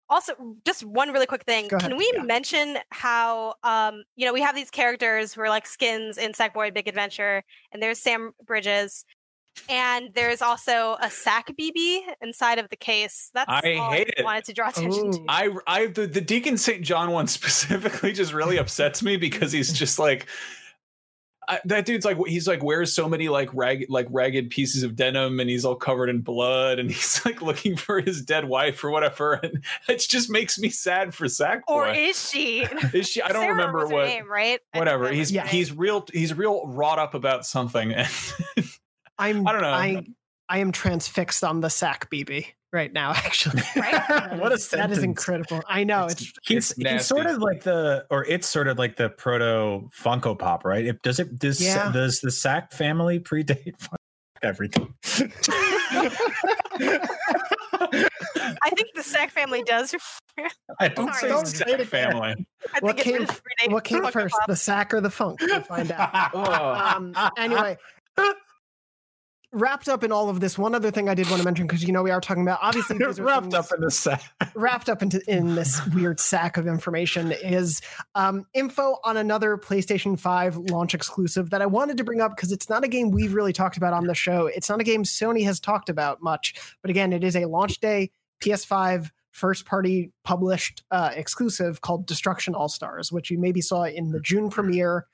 also, 0.09 0.33
just 0.65 0.83
one 0.85 1.11
really 1.11 1.25
quick 1.25 1.43
thing. 1.43 1.65
Ahead. 1.73 1.89
Can 1.89 1.97
we 1.97 2.11
Yeah. 2.15 2.23
mention 2.23 2.77
how 2.91 3.55
um, 3.63 4.03
you 4.15 4.25
know, 4.25 4.33
we 4.33 4.41
have 4.41 4.55
these 4.55 4.69
characters 4.69 5.33
who 5.33 5.41
are 5.41 5.49
like 5.49 5.65
skins 5.65 6.17
in 6.17 6.31
Sackboy 6.33 6.73
Big 6.73 6.87
Adventure, 6.87 7.43
and 7.71 7.81
there's 7.81 7.99
Sam 7.99 8.31
Bridges. 8.45 9.05
And 9.69 10.09
there's 10.13 10.41
also 10.41 10.97
a 11.01 11.09
sack 11.09 11.47
BB 11.57 12.01
inside 12.21 12.59
of 12.59 12.67
the 12.69 12.75
case. 12.75 13.31
That's 13.33 13.49
I 13.49 13.75
all 13.75 13.91
hate 13.91 14.07
I 14.17 14.19
it. 14.19 14.25
wanted 14.25 14.43
to 14.45 14.53
draw 14.53 14.67
attention 14.67 15.11
to. 15.13 15.25
I 15.29 15.49
I 15.65 15.85
the, 15.87 16.05
the 16.07 16.19
Deacon 16.19 16.57
St. 16.57 16.81
John 16.83 17.11
one 17.11 17.27
specifically 17.39 18.11
just 18.11 18.33
really 18.33 18.57
upsets 18.57 19.01
me 19.01 19.15
because 19.15 19.53
he's 19.53 19.71
just 19.71 19.97
like 19.97 20.27
I, 21.47 21.59
that 21.65 21.85
dude's 21.85 22.05
like 22.05 22.17
he's 22.27 22.47
like 22.47 22.63
wears 22.63 22.91
so 22.93 23.07
many 23.07 23.29
like 23.29 23.49
ragged 23.53 23.89
like 23.89 24.07
ragged 24.09 24.49
pieces 24.49 24.83
of 24.83 24.95
denim 24.95 25.39
and 25.39 25.49
he's 25.49 25.63
all 25.65 25.75
covered 25.75 26.09
in 26.09 26.21
blood 26.21 26.79
and 26.79 26.89
he's 26.91 27.23
like 27.25 27.41
looking 27.41 27.75
for 27.77 27.99
his 28.01 28.21
dead 28.23 28.45
wife 28.45 28.83
or 28.83 28.89
whatever 28.91 29.33
and 29.35 29.63
it 29.87 29.99
just 30.09 30.29
makes 30.29 30.57
me 30.57 30.69
sad 30.69 31.13
for 31.13 31.25
Sackboy. 31.25 31.61
or 31.67 31.87
is 31.89 32.29
she? 32.29 32.61
is 32.93 33.07
she? 33.09 33.21
I 33.21 33.27
don't 33.29 33.41
Sarah 33.43 33.55
remember 33.55 33.79
was 33.79 33.89
her 33.89 33.95
what. 33.95 34.05
name, 34.05 34.29
right? 34.31 34.59
Whatever. 34.73 35.11
He's 35.11 35.31
Yeah. 35.31 35.45
he's 35.47 35.71
real 35.71 36.05
he's 36.11 36.33
real 36.33 36.65
wrought 36.67 36.99
up 36.99 37.13
about 37.13 37.45
something. 37.45 37.93
And 37.93 38.07
I'm 39.17 39.47
I 39.47 39.51
don't 39.51 39.61
know. 39.61 39.69
I 39.69 40.05
I 40.49 40.59
am 40.59 40.71
transfixed 40.71 41.43
on 41.43 41.61
the 41.61 41.69
sack 41.69 42.09
BB 42.09 42.47
right 42.73 42.91
now. 42.91 43.11
Actually, 43.15 43.61
Right? 43.75 44.03
That 44.07 44.39
What 44.39 44.51
a 44.51 44.55
is- 44.55 44.69
that 44.71 44.91
is 44.91 44.99
incredible. 45.03 45.61
I 45.67 45.83
know 45.83 46.05
it's, 46.05 46.31
he's, 46.43 46.71
It's 46.71 46.73
he's 46.89 47.05
sort 47.05 47.25
of 47.27 47.37
like 47.39 47.63
the 47.63 48.05
or 48.09 48.25
it's 48.25 48.47
sort 48.47 48.67
of 48.67 48.77
like 48.77 48.95
the 48.97 49.09
proto 49.09 49.89
funko 49.97 50.37
pop 50.37 50.65
right 50.65 50.85
it 50.85 51.01
does 51.01 51.19
it 51.19 51.37
does 51.39 51.61
Yeah. 51.61 51.91
does 51.91 52.19
the 52.21 52.31
sack 52.31 52.71
family 52.73 53.19
predate 53.19 53.77
Funko- 53.77 53.95
everything 54.41 54.93
I 58.61 58.69
think 58.75 58.89
the 58.95 59.03
Sack 59.03 59.31
family 59.31 59.63
does. 59.63 59.95
i 60.79 60.87
don't 60.87 61.07
Sorry. 61.07 61.19
say 61.21 61.27
Don't 61.27 61.47
Sack 61.47 61.67
say 61.67 61.73
it 61.73 61.79
again. 61.81 61.87
family 61.87 62.47
I 62.73 62.79
What 62.81 62.95
think 62.97 62.99
it 62.99 63.03
came- 63.17 63.25
does 63.25 63.41
what 63.69 63.83
came 63.83 64.05
first, 64.11 64.35
Pop. 64.35 64.47
the 64.47 64.55
sack 64.55 64.93
or 64.93 65.01
the 65.01 65.09
funk? 65.09 65.39
We'll 65.41 65.61
find 65.61 65.91
out. 65.91 66.33
um, 66.35 67.13
anyway, 67.37 67.77
wrapped 69.55 69.87
up 69.87 70.03
in 70.03 70.11
all 70.11 70.29
of 70.29 70.41
this, 70.41 70.57
one 70.57 70.75
other 70.75 70.91
thing 70.91 71.09
I 71.09 71.15
did 71.15 71.27
want 71.29 71.39
to 71.39 71.45
mention 71.45 71.65
because 71.65 71.83
you 71.83 71.91
know 71.91 72.03
we 72.03 72.11
are 72.11 72.21
talking 72.21 72.43
about 72.43 72.59
obviously 72.61 72.97
wrapped 73.19 73.53
up 73.53 73.71
in 73.73 73.81
the 73.81 73.89
sack 73.89 74.21
wrapped 74.55 74.89
up 74.89 75.01
into 75.01 75.21
in 75.27 75.55
this 75.55 75.83
weird 75.87 76.19
sack 76.19 76.57
of 76.57 76.67
information 76.67 77.31
is 77.31 77.81
um, 78.13 78.45
info 78.53 78.97
on 79.03 79.17
another 79.17 79.57
PlayStation 79.57 80.19
5 80.19 80.57
launch 80.57 80.93
exclusive 80.93 81.49
that 81.49 81.61
I 81.61 81.65
wanted 81.65 81.97
to 81.97 82.03
bring 82.03 82.21
up 82.21 82.35
because 82.35 82.51
it's 82.51 82.69
not 82.69 82.83
a 82.83 82.87
game 82.87 83.11
we've 83.11 83.33
really 83.33 83.53
talked 83.53 83.77
about 83.77 83.93
on 83.93 84.05
the 84.05 84.13
show. 84.13 84.47
It's 84.47 84.69
not 84.69 84.81
a 84.81 84.83
game 84.83 85.03
Sony 85.03 85.43
has 85.45 85.59
talked 85.59 85.89
about 85.89 86.21
much, 86.21 86.53
but 86.81 86.91
again, 86.91 87.13
it 87.13 87.23
is 87.23 87.35
a 87.35 87.45
launch 87.45 87.79
day 87.79 88.11
PS5 88.43 89.09
first 89.31 89.65
party 89.65 90.11
published 90.23 90.83
uh, 90.91 91.11
exclusive 91.13 91.81
called 91.81 92.05
Destruction 92.05 92.55
All 92.55 92.69
Stars, 92.69 93.11
which 93.11 93.29
you 93.29 93.37
maybe 93.37 93.61
saw 93.61 93.83
in 93.83 94.11
the 94.11 94.19
June 94.19 94.49
premiere. 94.49 95.07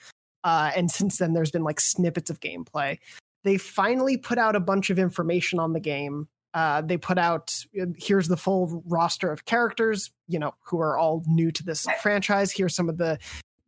Uh, 0.44 0.72
and 0.76 0.90
since 0.90 1.18
then, 1.18 1.34
there's 1.34 1.52
been 1.52 1.64
like 1.64 1.80
snippets 1.80 2.30
of 2.30 2.40
gameplay. 2.40 2.98
They 3.44 3.58
finally 3.58 4.18
put 4.18 4.38
out 4.38 4.56
a 4.56 4.60
bunch 4.60 4.90
of 4.90 5.00
information 5.00 5.60
on 5.60 5.74
the 5.74 5.80
game. 5.80 6.28
Uh, 6.54 6.82
they 6.82 6.98
put 6.98 7.18
out 7.18 7.56
uh, 7.82 7.86
here's 7.98 8.28
the 8.28 8.38
full 8.38 8.84
roster 8.86 9.32
of 9.32 9.46
characters, 9.46 10.12
you 10.28 10.38
know, 10.38 10.54
who 10.66 10.80
are 10.80 10.98
all 10.98 11.24
new 11.28 11.52
to 11.52 11.64
this 11.64 11.88
franchise. 12.02 12.52
Here's 12.52 12.76
some 12.76 12.90
of 12.90 12.98
the 12.98 13.18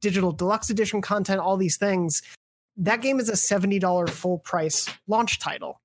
digital 0.02 0.34
deluxe 0.34 0.70
edition 0.70 1.02
content, 1.02 1.40
all 1.40 1.56
these 1.56 1.78
things. 1.78 2.22
That 2.76 3.02
game 3.02 3.20
is 3.20 3.30
a 3.30 3.34
$70 3.34 4.10
full 4.10 4.40
price 4.40 4.90
launch 5.08 5.40
title. 5.40 5.80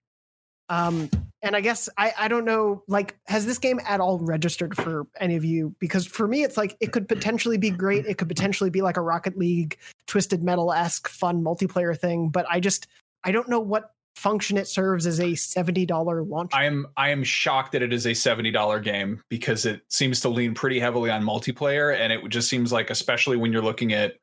Um, 0.69 1.09
and 1.41 1.55
I 1.55 1.61
guess 1.61 1.89
I, 1.97 2.13
I 2.19 2.29
don't 2.29 2.45
know, 2.45 2.83
like, 2.89 3.17
has 3.27 3.47
this 3.47 3.59
game 3.59 3.81
at 3.87 4.01
all 4.01 4.19
registered 4.19 4.77
for 4.77 5.07
any 5.21 5.37
of 5.37 5.45
you? 5.45 5.75
Because 5.79 6.05
for 6.05 6.27
me, 6.27 6.43
it's 6.43 6.57
like 6.57 6.77
it 6.81 6.93
could 6.93 7.09
potentially 7.09 7.59
be 7.59 7.71
great. 7.71 8.07
It 8.07 8.19
could 8.19 8.29
potentially 8.29 8.71
be 8.71 8.83
like 8.83 8.97
a 8.97 9.01
Rocket 9.01 9.39
League, 9.39 9.79
Twisted 10.07 10.43
Metal 10.43 10.73
esque 10.73 11.09
fun 11.09 11.43
multiplayer 11.43 11.97
thing. 11.97 12.29
But 12.29 12.45
I 12.51 12.61
just, 12.61 12.89
I 13.25 13.33
don't 13.33 13.49
know 13.49 13.61
what 13.61 13.93
function 14.19 14.57
it 14.59 14.67
serves 14.67 15.07
as 15.07 15.21
a 15.21 15.33
$70 15.33 16.29
launch. 16.29 16.51
I 16.53 16.65
am 16.65 16.89
I 16.97 17.11
am 17.11 17.23
shocked 17.23 17.73
that 17.73 17.83
it 17.83 17.93
is 17.93 18.05
a 18.05 18.11
$70 18.11 18.83
game 18.83 19.23
because 19.29 19.65
it 19.65 19.83
seems 19.89 20.21
to 20.21 20.29
lean 20.29 20.55
pretty 20.55 20.81
heavily 20.81 21.09
on 21.09 21.23
multiplayer 21.23 21.97
and 21.97 22.13
it 22.13 22.29
just 22.29 22.49
seems 22.49 22.73
like 22.73 22.91
especially 22.91 23.37
when 23.37 23.53
you're 23.53 23.63
looking 23.63 23.93
at 23.93 24.17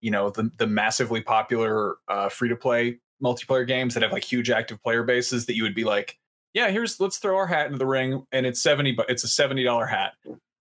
you 0.00 0.10
know 0.10 0.30
the 0.30 0.50
the 0.56 0.66
massively 0.66 1.20
popular 1.20 1.96
uh, 2.08 2.28
free 2.28 2.48
to 2.48 2.56
play 2.56 2.98
multiplayer 3.22 3.66
games 3.66 3.94
that 3.94 4.02
have 4.02 4.12
like 4.12 4.24
huge 4.24 4.50
active 4.50 4.82
player 4.82 5.04
bases 5.04 5.46
that 5.46 5.54
you 5.54 5.62
would 5.62 5.74
be 5.74 5.84
like 5.84 6.18
yeah 6.54 6.70
here's 6.70 6.98
let's 6.98 7.18
throw 7.18 7.36
our 7.36 7.46
hat 7.46 7.66
into 7.66 7.78
the 7.78 7.86
ring 7.86 8.26
and 8.32 8.46
it's 8.46 8.60
70 8.62 8.92
but 8.92 9.08
it's 9.08 9.22
a 9.22 9.28
$70 9.28 9.88
hat 9.88 10.14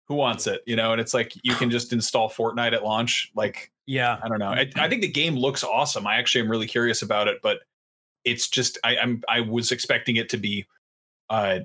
who 0.08 0.16
wants 0.16 0.48
it 0.48 0.62
you 0.68 0.76
know 0.76 0.92
and 0.92 1.00
it's 1.00 1.14
like 1.14 1.34
you 1.44 1.56
can 1.56 1.72
just 1.72 1.94
install 1.94 2.30
Fortnite 2.30 2.74
at 2.74 2.84
launch 2.84 3.32
like 3.36 3.72
Yeah. 3.88 4.20
I 4.22 4.28
don't 4.28 4.40
know 4.40 4.50
I, 4.50 4.70
I 4.76 4.90
think 4.90 5.02
the 5.02 5.08
game 5.08 5.36
looks 5.36 5.64
awesome 5.64 6.06
I 6.06 6.18
actually 6.18 6.42
am 6.42 6.52
really 6.52 6.68
curious 6.68 7.02
about 7.02 7.28
it 7.28 7.40
but 7.42 7.60
it's 8.26 8.50
just 8.50 8.78
I, 8.84 8.98
I'm 8.98 9.24
I 9.28 9.42
was 9.42 9.72
expecting 9.72 10.16
it 10.16 10.30
to 10.30 10.38
be 10.38 10.68
uh 11.30 11.60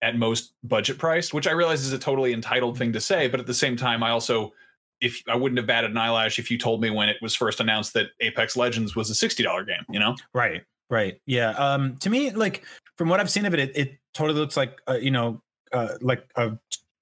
at 0.00 0.16
most 0.16 0.52
budget 0.62 0.98
priced, 0.98 1.34
which 1.34 1.48
I 1.48 1.52
realize 1.52 1.84
is 1.84 1.92
a 1.92 1.98
totally 1.98 2.32
entitled 2.32 2.78
thing 2.78 2.92
to 2.92 3.00
say, 3.00 3.26
but 3.26 3.40
at 3.40 3.46
the 3.46 3.54
same 3.54 3.76
time, 3.76 4.02
I 4.02 4.10
also 4.10 4.52
if 5.00 5.22
I 5.28 5.36
wouldn't 5.36 5.58
have 5.58 5.66
batted 5.66 5.90
an 5.90 5.96
eyelash 5.96 6.38
if 6.38 6.50
you 6.50 6.58
told 6.58 6.80
me 6.80 6.90
when 6.90 7.08
it 7.08 7.16
was 7.22 7.34
first 7.34 7.60
announced 7.60 7.94
that 7.94 8.08
Apex 8.20 8.56
Legends 8.56 8.96
was 8.96 9.10
a 9.10 9.14
sixty 9.14 9.42
dollar 9.42 9.64
game, 9.64 9.84
you 9.88 9.98
know? 9.98 10.16
Right. 10.32 10.62
Right. 10.90 11.20
Yeah. 11.26 11.50
Um. 11.50 11.96
To 11.98 12.10
me, 12.10 12.30
like 12.30 12.64
from 12.96 13.08
what 13.08 13.20
I've 13.20 13.30
seen 13.30 13.44
of 13.44 13.54
it, 13.54 13.60
it, 13.60 13.76
it 13.76 13.98
totally 14.14 14.38
looks 14.40 14.56
like 14.56 14.80
uh, 14.88 14.94
you 14.94 15.10
know, 15.10 15.42
uh, 15.72 15.94
like 16.00 16.28
a 16.36 16.52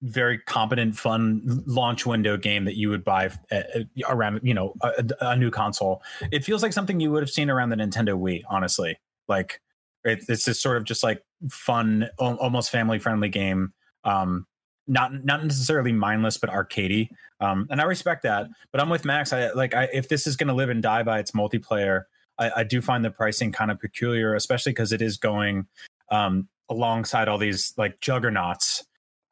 very 0.02 0.38
competent, 0.38 0.96
fun 0.96 1.62
launch 1.66 2.06
window 2.06 2.36
game 2.36 2.64
that 2.64 2.76
you 2.76 2.88
would 2.88 3.04
buy 3.04 3.30
uh, 3.50 3.54
uh, 3.54 3.80
around 4.08 4.40
you 4.42 4.54
know 4.54 4.74
a, 4.82 5.04
a 5.20 5.36
new 5.36 5.50
console. 5.50 6.02
It 6.30 6.44
feels 6.44 6.62
like 6.62 6.72
something 6.72 7.00
you 7.00 7.10
would 7.12 7.22
have 7.22 7.30
seen 7.30 7.50
around 7.50 7.70
the 7.70 7.76
Nintendo 7.76 8.18
Wii. 8.18 8.42
Honestly, 8.48 8.98
like 9.28 9.60
it's 10.04 10.44
this 10.44 10.60
sort 10.60 10.76
of 10.76 10.84
just 10.84 11.02
like 11.02 11.22
fun, 11.50 12.08
almost 12.18 12.70
family 12.70 12.98
friendly 12.98 13.28
game. 13.28 13.72
Um. 14.04 14.46
Not 14.88 15.24
not 15.24 15.42
necessarily 15.42 15.90
mindless, 15.90 16.38
but 16.38 16.48
arcadey. 16.48 17.08
Um, 17.40 17.66
and 17.70 17.80
I 17.80 17.84
respect 17.86 18.22
that. 18.22 18.46
But 18.70 18.80
I'm 18.80 18.88
with 18.88 19.04
Max. 19.04 19.32
I 19.32 19.50
like 19.50 19.74
I, 19.74 19.88
if 19.92 20.08
this 20.08 20.28
is 20.28 20.36
going 20.36 20.46
to 20.46 20.54
live 20.54 20.70
and 20.70 20.80
die 20.80 21.02
by 21.02 21.18
its 21.18 21.32
multiplayer. 21.32 22.02
I, 22.38 22.52
I 22.58 22.62
do 22.62 22.80
find 22.80 23.04
the 23.04 23.10
pricing 23.10 23.50
kind 23.50 23.72
of 23.72 23.80
peculiar, 23.80 24.36
especially 24.36 24.70
because 24.70 24.92
it 24.92 25.02
is 25.02 25.16
going 25.16 25.66
um, 26.12 26.46
alongside 26.68 27.26
all 27.26 27.36
these 27.36 27.74
like 27.76 28.00
juggernauts. 28.00 28.84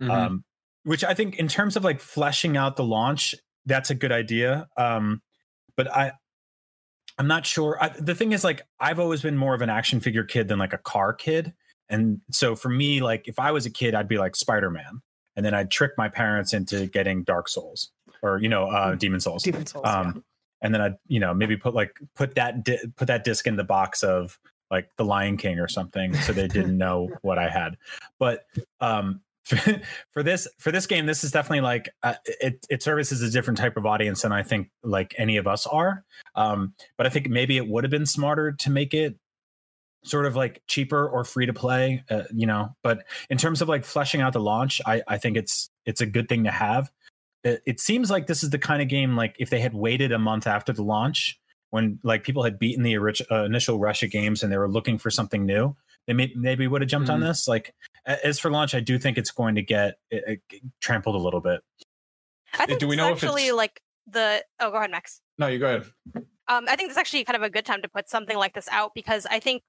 Mm-hmm. 0.03 0.11
Um, 0.11 0.45
which 0.85 1.05
I 1.05 1.15
think, 1.15 1.37
in 1.37 1.49
terms 1.49 1.77
of 1.77 1.85
like 1.85 2.01
fleshing 2.01 2.57
out 2.57 2.77
the 2.77 2.85
launch, 2.85 3.35
that's 3.67 3.91
a 3.91 3.95
good 3.95 4.13
idea. 4.13 4.69
Um, 4.77 5.23
but 5.77 5.91
I, 5.91 6.13
I'm 7.19 7.27
not 7.27 7.47
sure. 7.47 7.79
I, 7.81 7.89
the 7.89 8.15
thing 8.15 8.33
is, 8.33 8.45
like, 8.45 8.63
I've 8.81 9.01
always 9.01 9.23
been 9.23 9.37
more 9.37 9.55
of 9.55 9.63
an 9.63 9.71
action 9.71 10.01
figure 10.01 10.25
kid 10.25 10.49
than 10.49 10.59
like 10.59 10.73
a 10.73 10.79
car 10.79 11.13
kid, 11.13 11.53
and 11.89 12.21
so 12.31 12.57
for 12.57 12.69
me, 12.69 13.03
like, 13.03 13.29
if 13.29 13.39
I 13.39 13.53
was 13.53 13.67
a 13.67 13.71
kid, 13.71 13.95
I'd 13.95 14.09
be 14.09 14.19
like 14.19 14.37
Spider 14.37 14.71
Man, 14.71 15.03
and 15.37 15.45
then 15.45 15.55
I'd 15.55 15.71
trick 15.71 15.93
my 15.97 16.09
parents 16.09 16.53
into 16.53 16.87
getting 16.87 17.25
Dark 17.25 17.49
Souls 17.49 17.91
or 18.25 18.39
you 18.39 18.49
know 18.49 18.67
uh, 18.67 18.95
Demon's 18.97 19.25
Souls 19.25 19.45
Demon's 19.45 19.71
Souls. 19.71 19.85
um, 19.87 20.25
and 20.63 20.75
then 20.75 20.81
I'd 20.81 20.97
you 21.07 21.21
know 21.21 21.33
maybe 21.35 21.57
put 21.57 21.75
like 21.75 22.01
put 22.17 22.35
that 22.35 22.65
di- 22.65 22.81
put 22.97 23.07
that 23.07 23.23
disc 23.23 23.47
in 23.47 23.57
the 23.57 23.65
box 23.65 24.03
of 24.03 24.39
like 24.71 24.89
the 24.97 25.05
Lion 25.05 25.37
King 25.37 25.61
or 25.61 25.69
something, 25.69 26.15
so 26.15 26.33
they 26.33 26.49
didn't 26.49 26.77
know 26.77 27.11
what 27.23 27.39
I 27.39 27.49
had. 27.49 27.77
But 28.19 28.47
um, 28.81 29.21
for 30.13 30.23
this 30.23 30.49
for 30.59 30.73
this 30.73 30.87
game, 30.87 31.07
this 31.07 31.23
is 31.23 31.31
definitely 31.31 31.61
like 31.61 31.91
uh, 32.03 32.15
it 32.25 32.65
it 32.71 32.83
services 32.83 33.21
a 33.23 33.31
different 33.31 33.59
type 33.59 33.77
of 33.77 33.85
audience 33.87 34.23
than 34.23 34.33
I 34.33 34.43
think 34.43 34.71
like 34.83 35.15
any 35.19 35.37
of 35.37 35.47
us 35.47 35.67
are. 35.67 36.05
Um, 36.35 36.75
but 36.97 37.07
I 37.07 37.11
think 37.11 37.29
maybe 37.29 37.57
it 37.57 37.69
would 37.69 37.85
have 37.85 37.91
been 37.91 38.07
smarter 38.07 38.53
to 38.53 38.71
make 38.71 38.95
it 38.95 39.17
sort 40.05 40.27
of 40.27 40.37
like 40.37 40.63
cheaper 40.67 41.09
or 41.09 41.25
free 41.25 41.47
to 41.47 41.55
play 41.55 42.05
uh, 42.11 42.25
you 42.31 42.47
know 42.47 42.69
but 42.83 43.05
in 43.31 43.39
terms 43.39 43.63
of 43.63 43.71
like 43.71 43.87
fleshing 43.87 44.21
out 44.21 44.35
the 44.35 44.39
launch 44.41 44.79
i 44.85 45.01
i 45.09 45.17
think 45.17 45.35
it's 45.35 45.71
it's 45.87 46.03
a 46.03 46.07
good 46.07 46.29
thing 46.29 46.45
to 46.45 46.51
have 46.51 46.91
it, 47.43 47.63
it 47.65 47.81
seems 47.81 48.11
like 48.11 48.27
this 48.27 48.43
is 48.43 48.51
the 48.51 48.59
kind 48.59 48.83
of 48.83 48.89
game 48.89 49.17
like 49.17 49.35
if 49.39 49.49
they 49.49 49.61
had 49.61 49.73
waited 49.73 50.13
a 50.13 50.19
month 50.19 50.47
after 50.47 50.75
the 50.75 50.83
launch 50.83 51.41
when 51.71 51.99
like 52.03 52.23
people 52.23 52.43
had 52.43 52.59
beaten 52.59 52.83
the 52.83 52.99
orig- 52.99 53.25
uh, 53.31 53.45
initial 53.45 53.79
rush 53.79 54.03
of 54.03 54.11
games 54.11 54.43
and 54.43 54.53
they 54.53 54.59
were 54.59 54.71
looking 54.71 54.99
for 54.99 55.11
something 55.11 55.47
new 55.47 55.75
they 56.07 56.13
may, 56.13 56.31
maybe 56.37 56.67
would 56.69 56.83
have 56.83 56.91
jumped 56.91 57.09
on 57.09 57.21
Mhm. 57.21 57.29
this 57.29 57.49
like 57.49 57.75
as 58.07 58.39
for 58.39 58.51
launch 58.51 58.75
i 58.75 58.81
do 58.81 58.99
think 58.99 59.17
it's 59.19 59.31
going 59.31 59.55
to 59.55 59.63
get 59.63 59.95
uh, 60.13 60.33
uh, 60.33 60.35
trampled 60.81 61.15
a 61.15 61.19
little 61.19 61.41
bit 61.41 61.61
I 62.59 62.67
think 62.67 62.79
do 62.79 62.87
we 62.89 62.97
know 62.97 63.11
is 63.13 63.19
if 63.19 63.25
actually 63.25 63.43
it's- 63.45 63.57
like 63.57 63.81
the 64.07 64.45
oh 64.61 64.71
go 64.71 64.77
ahead 64.77 64.91
Max. 64.91 65.21
No, 65.39 65.49
you 65.49 65.59
go 65.59 65.67
ahead. 65.67 65.91
Um, 66.47 66.67
I 66.69 66.77
think 66.77 66.91
it's 66.91 66.99
actually 66.99 67.25
kind 67.25 67.37
of 67.37 67.43
a 67.43 67.51
good 67.51 67.65
time 67.65 67.83
to 67.83 67.89
put 67.89 68.09
something 68.09 68.37
like 68.37 68.55
this 68.55 68.69
out 68.71 68.93
because 68.95 69.27
I 69.31 69.41
think, 69.41 69.63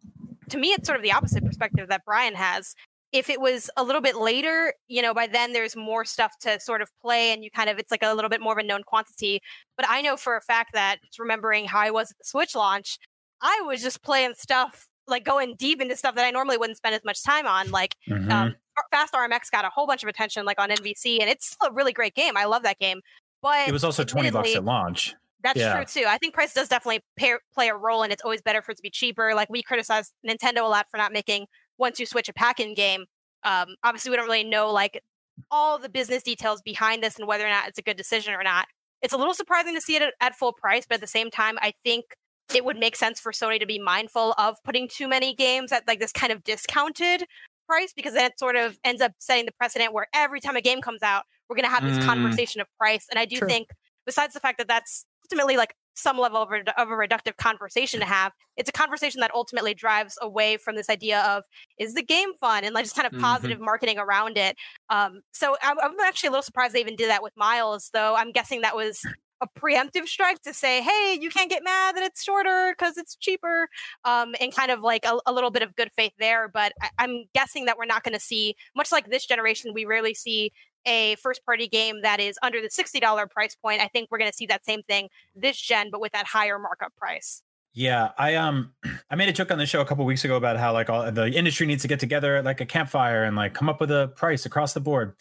to 0.50 0.58
me, 0.58 0.74
it's 0.74 0.86
sort 0.86 0.98
of 1.00 1.04
the 1.04 1.14
opposite 1.14 1.44
perspective 1.44 1.88
that 1.90 2.04
Brian 2.06 2.36
has. 2.36 2.76
If 3.14 3.30
it 3.30 3.40
was 3.40 3.70
a 3.78 3.84
little 3.84 4.02
bit 4.02 4.18
later, 4.18 4.74
you 4.88 5.02
know, 5.02 5.14
by 5.14 5.26
then 5.26 5.54
there's 5.54 5.76
more 5.76 6.04
stuff 6.04 6.34
to 6.42 6.60
sort 6.60 6.82
of 6.82 6.90
play, 7.02 7.32
and 7.32 7.44
you 7.44 7.50
kind 7.50 7.70
of 7.70 7.80
it's 7.80 7.90
like 7.90 8.04
a 8.04 8.14
little 8.14 8.30
bit 8.30 8.42
more 8.42 8.52
of 8.54 8.60
a 8.60 8.64
known 8.64 8.84
quantity. 8.84 9.42
But 9.78 9.88
I 9.90 10.02
know 10.02 10.18
for 10.18 10.36
a 10.36 10.42
fact 10.42 10.74
that 10.74 10.98
just 11.04 11.18
remembering 11.18 11.66
how 11.66 11.80
I 11.80 11.92
was 11.92 12.12
at 12.12 12.18
the 12.18 12.26
Switch 12.26 12.54
launch, 12.56 13.00
I 13.42 13.62
was 13.66 13.82
just 13.82 14.04
playing 14.04 14.34
stuff 14.36 14.86
like 15.08 15.24
going 15.24 15.56
deep 15.56 15.82
into 15.82 15.96
stuff 15.96 16.16
that 16.16 16.26
I 16.26 16.32
normally 16.32 16.58
wouldn't 16.58 16.78
spend 16.78 16.96
as 16.96 17.04
much 17.04 17.24
time 17.24 17.46
on. 17.48 17.72
Like 17.72 17.96
Mhm. 18.08 18.32
um, 18.32 18.56
Fast 18.92 19.14
RMX 19.14 19.50
got 19.52 19.64
a 19.66 19.70
whole 19.70 19.88
bunch 19.88 20.04
of 20.04 20.10
attention, 20.10 20.46
like 20.46 20.60
on 20.60 20.70
NBC, 20.70 21.22
and 21.22 21.30
it's 21.30 21.52
still 21.52 21.70
a 21.70 21.72
really 21.74 21.94
great 21.94 22.14
game. 22.16 22.36
I 22.36 22.46
love 22.46 22.64
that 22.64 22.78
game. 22.78 23.02
But 23.42 23.68
it 23.68 23.72
was 23.72 23.84
also 23.84 24.04
20 24.04 24.32
bucks 24.32 24.56
at 24.56 24.64
launch 24.66 25.16
that's 25.44 25.60
Yeah. 25.60 25.76
true 25.76 25.86
too. 25.86 26.08
I 26.08 26.18
think 26.18 26.34
price 26.34 26.54
does 26.56 26.68
definitely 26.68 27.04
pair, 27.18 27.40
play 27.54 27.70
a 27.70 27.76
role, 27.76 28.02
and 28.02 28.12
it's 28.12 28.24
always 28.24 28.42
better 28.42 28.64
for 28.64 28.72
it 28.72 28.78
to 28.78 28.82
be 28.82 28.90
cheaper. 28.90 29.36
Like 29.36 29.48
we 29.50 29.62
criticize 29.62 30.12
Nintendo 30.28 30.62
a 30.62 30.68
lot 30.68 30.88
for 30.90 30.98
not 30.98 31.14
making 31.14 31.46
1-2-Switch 31.80 32.28
a 32.30 32.34
pack-in 32.34 32.74
game. 32.74 33.06
Um, 33.44 33.76
obviously, 33.84 34.10
we 34.10 34.18
don't 34.18 34.26
really 34.26 34.44
know 34.44 34.72
like 34.72 35.04
all 35.52 35.78
the 35.78 35.88
business 35.90 36.24
details 36.24 36.64
behind 36.64 37.04
this 37.04 37.18
and 37.20 37.28
whether 37.28 37.46
or 37.46 37.50
not 37.50 37.68
it's 37.68 37.78
a 37.78 37.84
good 37.84 37.96
decision 37.98 38.34
or 38.34 38.42
not. 38.42 38.68
It's 39.04 39.14
a 39.14 39.18
little 39.18 39.36
surprising 39.36 39.76
to 39.76 39.82
see 39.82 39.96
it 39.96 40.02
at, 40.02 40.14
at 40.20 40.34
full 40.36 40.52
price, 40.54 40.86
but 40.88 40.96
at 40.96 41.02
the 41.02 41.06
same 41.08 41.30
time, 41.30 41.60
I 41.62 41.74
think 41.84 42.06
it 42.54 42.64
would 42.64 42.78
make 42.78 42.96
sense 42.96 43.20
for 43.20 43.32
Sony 43.32 43.60
to 43.60 43.66
be 43.66 43.80
mindful 43.80 44.34
of 44.38 44.56
putting 44.64 44.88
too 44.88 45.08
many 45.08 45.34
games 45.34 45.72
at 45.72 45.88
like 45.88 46.00
this 46.00 46.12
kind 46.12 46.32
of 46.32 46.44
discounted 46.44 47.26
price 47.68 47.94
because 47.96 48.14
then 48.14 48.26
it 48.26 48.38
sort 48.38 48.56
of 48.56 48.78
ends 48.84 49.02
up 49.02 49.12
setting 49.20 49.46
the 49.46 49.52
precedent 49.54 49.94
where 49.94 50.08
every 50.14 50.40
time 50.40 50.56
a 50.56 50.62
game 50.62 50.82
comes 50.82 51.02
out, 51.02 51.24
we're 51.50 51.56
going 51.56 51.66
to 51.66 51.70
have 51.70 51.84
this 51.84 51.98
Mm. 51.98 52.06
conversation 52.06 52.62
of 52.62 52.68
price. 52.78 53.08
And 53.10 53.18
I 53.20 53.26
do 53.26 53.38
True. 53.40 53.48
think, 53.48 53.70
besides 54.06 54.34
the 54.36 54.40
fact 54.40 54.60
that 54.60 54.68
that's 54.68 55.06
ultimately 55.24 55.58
like 55.58 55.74
some 55.96 56.20
level 56.20 56.40
of, 56.42 56.50
redu- 56.50 56.74
of 56.78 56.90
a 56.90 56.94
reductive 56.94 57.38
conversation 57.38 58.00
to 58.02 58.06
have, 58.06 58.32
it's 58.58 58.70
a 58.70 58.72
conversation 58.72 59.22
that 59.22 59.32
ultimately 59.34 59.74
drives 59.74 60.18
away 60.22 60.58
from 60.58 60.76
this 60.76 60.90
idea 60.90 61.22
of 61.22 61.44
is 61.80 61.96
the 61.96 62.04
game 62.04 62.34
fun 62.40 62.64
and 62.64 62.76
like 62.76 62.84
just 62.86 62.96
kind 62.96 63.08
of 63.08 63.14
Mhm. 63.14 63.22
positive 63.22 63.60
marketing 63.60 63.98
around 63.98 64.38
it. 64.38 64.56
Um, 64.92 65.22
so 65.34 65.56
I, 65.64 65.74
I'm 65.82 66.00
actually 66.02 66.28
a 66.28 66.32
little 66.32 66.44
surprised 66.44 66.76
they 66.76 66.82
even 66.82 66.96
did 66.96 67.10
that 67.10 67.24
with 67.24 67.34
Miles, 67.36 67.90
though. 67.94 68.14
I'm 68.16 68.32
guessing 68.32 68.62
that 68.62 68.76
was 68.76 69.02
a 69.42 69.48
preemptive 69.60 70.08
strike 70.08 70.42
to 70.44 70.54
say, 70.54 70.82
hey, 70.82 71.18
you 71.20 71.30
can't 71.30 71.50
get 71.50 71.64
mad 71.64 71.96
that 71.96 72.04
it's 72.04 72.24
shorter 72.24 72.74
because 72.78 72.98
it's 72.98 73.16
cheaper, 73.16 73.68
um, 74.04 74.36
and 74.40 74.54
kind 74.54 74.72
of 74.72 74.82
like 74.82 75.06
a, 75.06 75.20
a 75.26 75.34
little 75.34 75.52
bit 75.52 75.62
of 75.62 75.76
good 75.76 75.92
faith 75.96 76.14
there. 76.20 76.48
But 76.48 76.74
I, 76.82 76.90
I'm 77.00 77.26
guessing 77.34 77.66
that 77.66 77.78
we're 77.78 77.86
not 77.86 78.04
going 78.04 78.14
to 78.14 78.20
see, 78.20 78.56
much 78.76 78.92
like 78.92 79.10
this 79.10 79.26
generation, 79.26 79.74
we 79.74 79.86
rarely 79.86 80.14
see 80.14 80.52
a 80.86 81.16
first 81.16 81.44
party 81.46 81.68
game 81.68 82.02
that 82.04 82.20
is 82.20 82.38
under 82.44 82.62
the 82.62 82.70
$60 82.70 83.30
price 83.32 83.56
point. 83.56 83.82
I 83.82 83.88
think 83.88 84.10
we're 84.12 84.20
going 84.20 84.30
to 84.30 84.38
see 84.38 84.46
that 84.48 84.66
same 84.66 84.84
thing 84.84 85.10
this 85.36 85.60
gen, 85.60 85.90
but 85.92 86.00
with 86.00 86.12
that 86.12 86.28
higher 86.28 86.60
markup 86.60 86.96
price. 86.96 87.42
Yeah, 87.74 88.12
I 88.18 88.36
um 88.36 88.74
I 89.10 89.16
made 89.16 89.30
a 89.30 89.34
joke 89.34 89.52
on 89.52 89.58
the 89.58 89.66
show 89.66 89.82
a 89.82 89.86
couple 89.86 90.06
weeks 90.06 90.24
ago 90.24 90.38
about 90.38 90.58
how 90.58 90.74
like 90.74 90.90
all 90.90 91.12
the 91.12 91.30
industry 91.30 91.68
needs 91.68 91.82
to 91.82 91.88
get 91.88 92.00
together 92.00 92.38
at 92.38 92.46
like 92.46 92.62
a 92.62 92.66
campfire 92.66 93.24
and 93.26 93.36
like 93.36 93.54
come 93.54 93.68
up 93.68 93.82
with 93.82 93.92
a 93.92 94.14
price 94.16 94.46
across 94.46 94.74
the 94.74 94.80
board. 94.80 95.14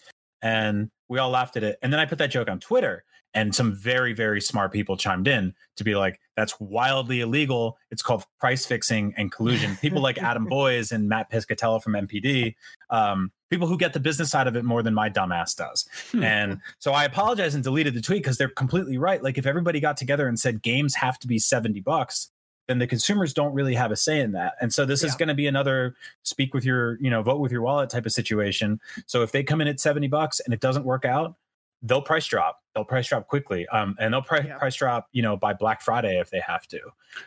And 0.45 0.91
we 1.09 1.19
all 1.19 1.31
laughed 1.31 1.57
at 1.57 1.65
it. 1.65 1.79
And 1.83 1.93
then 1.93 1.99
I 1.99 2.05
put 2.05 2.19
that 2.19 2.31
joke 2.31 2.49
on 2.49 2.61
Twitter 2.61 3.03
and 3.35 3.53
some 3.53 3.75
very 3.75 4.13
very 4.13 4.41
smart 4.41 4.73
people 4.73 4.97
chimed 4.97 5.27
in 5.27 5.53
to 5.77 5.83
be 5.83 5.97
like 5.97 6.21
that's 6.37 6.59
wildly 6.61 7.21
illegal. 7.21 7.77
It's 7.91 8.03
called 8.03 8.25
price 8.39 8.65
fixing 8.65 9.13
and 9.17 9.33
collusion. 9.33 9.77
People 9.81 10.01
like 10.01 10.19
Adam 10.23 10.45
Boyes 10.45 10.93
and 10.93 11.09
Matt 11.09 11.31
Piscatella 11.33 11.83
from 11.83 11.95
NPD, 11.95 12.55
um 12.91 13.33
people 13.51 13.67
who 13.67 13.77
get 13.77 13.93
the 13.93 14.01
business 14.01 14.31
side 14.31 14.47
of 14.47 14.57
it 14.57 14.65
more 14.65 14.83
than 14.83 14.95
my 14.95 15.09
dumbass 15.09 15.55
does. 15.55 15.89
Hmm. 16.11 16.25
And 16.25 16.61
so 16.79 16.93
I 16.93 17.05
apologize 17.05 17.55
and 17.55 17.63
deleted 17.63 17.95
the 17.95 18.01
tweet 18.01 18.23
because 18.23 18.37
they're 18.37 18.49
completely 18.49 18.99
right. 18.99 19.23
Like 19.23 19.39
if 19.39 19.47
everybody 19.47 19.81
got 19.81 19.97
together 19.97 20.27
and 20.27 20.39
said 20.39 20.63
games 20.63 20.95
have 20.95 21.19
to 21.21 21.29
be 21.29 21.39
70 21.39 21.81
bucks, 21.81 22.31
then 22.69 22.79
the 22.79 22.87
consumers 22.87 23.33
don't 23.35 23.53
really 23.53 23.75
have 23.75 23.91
a 23.91 23.97
say 23.97 24.21
in 24.21 24.33
that. 24.33 24.55
And 24.61 24.73
so 24.73 24.85
this 24.87 25.03
is 25.05 25.15
going 25.15 25.29
to 25.29 25.35
be 25.35 25.47
another 25.47 25.95
speak 26.23 26.55
with 26.55 26.65
your, 26.65 26.99
you 27.01 27.11
know, 27.11 27.23
vote 27.23 27.41
with 27.41 27.53
your 27.53 27.63
wallet 27.63 27.91
type 27.91 28.07
of 28.07 28.13
situation. 28.13 28.81
So 29.07 29.23
if 29.23 29.33
they 29.33 29.43
come 29.43 29.61
in 29.61 29.69
at 29.69 29.81
70 29.81 30.09
bucks 30.09 30.41
and 30.41 30.55
it 30.55 30.61
doesn't 30.61 30.85
work 30.85 31.05
out, 31.05 31.35
they'll 31.83 32.01
price 32.03 32.27
drop. 32.27 32.63
They'll 32.75 32.85
price 32.85 33.09
drop 33.09 33.29
quickly. 33.29 33.67
Um, 33.69 33.97
and 34.01 34.15
they'll 34.15 34.23
pri- 34.23 34.47
Yeah. 34.47 34.57
price 34.59 34.77
drop, 34.77 35.09
you 35.13 35.21
know, 35.23 35.37
by 35.37 35.53
Black 35.53 35.83
Friday 35.83 36.19
if 36.19 36.31
they 36.31 36.41
have 36.41 36.67
to. 36.69 36.81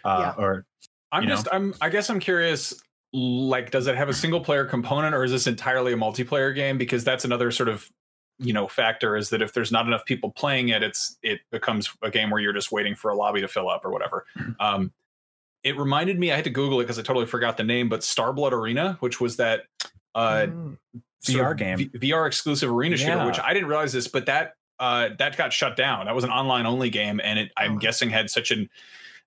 Uh, 0.04 0.34
or 0.38 0.66
I'm 1.12 1.24
you 1.24 1.30
know? 1.30 1.36
just 1.36 1.48
I'm 1.52 1.74
I 1.82 1.90
guess 1.90 2.10
I'm 2.10 2.20
curious 2.20 2.74
like 3.14 3.72
does 3.72 3.88
it 3.88 3.96
have 3.96 4.10
a 4.10 4.14
single 4.14 4.42
player 4.42 4.66
component 4.66 5.16
or 5.16 5.24
is 5.24 5.32
this 5.32 5.48
entirely 5.48 5.94
a 5.94 5.96
multiplayer 5.96 6.54
game 6.54 6.78
because 6.78 7.04
that's 7.06 7.24
another 7.24 7.52
sort 7.52 7.70
of 7.70 7.90
you 8.40 8.52
know 8.52 8.68
factor 8.68 9.16
is 9.16 9.30
that 9.30 9.42
if 9.42 9.54
there's 9.54 9.72
not 9.72 9.88
enough 9.88 10.04
people 10.06 10.30
playing 10.30 10.70
it 10.70 10.84
it's 10.84 11.18
it 11.24 11.40
becomes 11.50 11.90
a 12.02 12.12
game 12.12 12.30
where 12.30 12.42
you're 12.42 12.52
just 12.54 12.72
waiting 12.72 12.94
for 12.96 13.10
a 13.10 13.16
lobby 13.16 13.40
to 13.40 13.48
fill 13.48 13.70
up 13.70 13.86
or 13.86 13.92
whatever. 13.92 14.26
Um 14.60 14.92
it 15.68 15.78
reminded 15.78 16.18
me 16.20 16.32
I 16.32 16.36
had 16.36 16.44
to 16.46 16.50
google 16.50 16.80
it 16.80 16.84
because 16.84 16.98
I 17.00 17.02
totally 17.02 17.26
forgot 17.26 17.58
the 17.58 17.64
name 17.64 17.90
but 17.90 18.00
Starblood 18.02 18.52
Arena 18.52 18.98
which 19.02 19.20
was 19.22 19.38
that 19.38 19.64
uh 20.16 20.48
Mm. 20.48 20.78
VR 21.26 21.58
game. 21.58 21.78
V- 21.78 21.90
VR 22.12 22.26
exclusive 22.28 22.72
arena 22.72 22.96
shooter 22.96 23.26
which 23.26 23.40
I 23.40 23.54
didn't 23.54 23.68
realize 23.70 23.92
this 23.92 24.08
but 24.08 24.26
that 24.28 24.54
uh 24.80 25.10
that 25.20 25.36
got 25.38 25.52
shut 25.52 25.76
down. 25.76 26.06
That 26.06 26.16
was 26.16 26.24
an 26.24 26.30
online 26.30 26.66
only 26.66 26.90
game 26.90 27.20
and 27.24 27.38
it 27.40 27.52
I'm 27.58 27.76
Oh. 27.76 27.80
guessing 27.80 28.10
had 28.10 28.30
such 28.30 28.52
an 28.52 28.70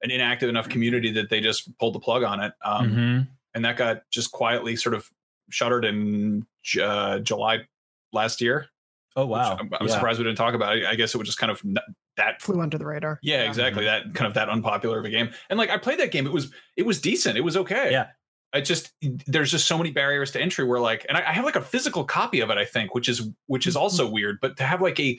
an 0.03 0.11
inactive 0.11 0.48
enough 0.48 0.68
community 0.68 1.12
that 1.12 1.29
they 1.29 1.40
just 1.40 1.76
pulled 1.79 1.94
the 1.94 2.00
plug 2.00 2.22
on 2.22 2.40
it. 2.40 2.53
Um 2.64 2.90
Mhm. 2.90 3.29
and 3.55 3.64
that 3.64 3.76
got 3.76 4.03
just 4.11 4.33
quietly 4.33 4.76
sort 4.76 4.94
of 4.94 5.09
shuttered 5.50 5.85
in 5.85 6.46
uh, 6.81 7.18
July 7.18 7.66
last 8.12 8.40
year. 8.40 8.68
oh 9.16 9.26
wow, 9.26 9.57
I'm, 9.59 9.68
I'm 9.81 9.88
Yeah. 9.88 9.94
surprised 9.94 10.18
we 10.20 10.24
didn't 10.24 10.38
talk 10.38 10.55
about 10.55 10.76
it. 10.76 10.87
I 10.87 10.94
guess 10.94 11.14
it 11.14 11.18
was 11.18 11.26
just 11.26 11.38
kind 11.38 11.50
of 11.50 11.61
n- 11.64 11.76
that. 12.20 12.42
Flew 12.42 12.61
under 12.61 12.78
the 12.78 12.87
radar. 12.87 13.18
Yeah, 13.22 13.42
exactly. 13.42 13.85
That 13.85 14.14
kind 14.14 14.26
of 14.26 14.35
that 14.35 14.48
unpopular 14.48 14.98
of 14.98 15.04
a 15.04 15.11
game. 15.11 15.30
And 15.48 15.59
like 15.59 15.70
I 15.70 15.78
played 15.78 15.98
that 15.98 16.12
game, 16.12 16.26
it 16.26 16.33
was 16.33 16.50
it 16.76 16.87
was 16.87 17.00
decent. 17.00 17.37
It 17.37 17.42
was 17.42 17.56
okay. 17.56 17.90
Yeah. 17.90 18.09
I 18.52 18.61
just 18.61 18.92
there's 19.26 19.50
just 19.50 19.66
so 19.66 19.78
many 19.78 19.90
barriers 19.90 20.33
to 20.33 20.40
entry 20.40 20.64
where 20.64 20.80
like, 20.80 21.06
and 21.09 21.16
I, 21.16 21.20
I 21.20 21.33
have 21.33 21.44
like 21.44 21.56
a 21.56 21.61
physical 21.61 22.04
copy 22.04 22.40
of 22.40 22.50
it. 22.50 22.59
I 22.59 22.64
think, 22.64 22.94
which 22.94 23.09
is 23.09 23.28
which 23.46 23.66
is 23.66 23.76
also 23.76 24.09
weird. 24.09 24.38
But 24.40 24.56
to 24.56 24.64
have 24.64 24.83
like 24.83 24.98
a 24.98 25.14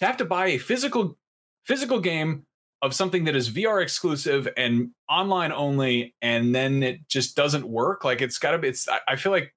to 0.00 0.06
have 0.06 0.16
to 0.18 0.24
buy 0.24 0.48
a 0.48 0.58
physical 0.58 1.16
physical 1.64 2.00
game 2.00 2.44
of 2.82 2.94
something 2.94 3.24
that 3.24 3.34
is 3.34 3.50
VR 3.50 3.82
exclusive 3.82 4.48
and 4.56 4.90
online 5.08 5.52
only, 5.52 6.14
and 6.20 6.54
then 6.54 6.82
it 6.82 7.08
just 7.08 7.34
doesn't 7.34 7.66
work. 7.66 8.04
Like 8.04 8.20
it's 8.20 8.38
got 8.38 8.52
to 8.52 8.58
be. 8.58 8.68
It's. 8.68 8.88
I, 8.88 9.00
I 9.08 9.16
feel 9.16 9.32
like. 9.32 9.52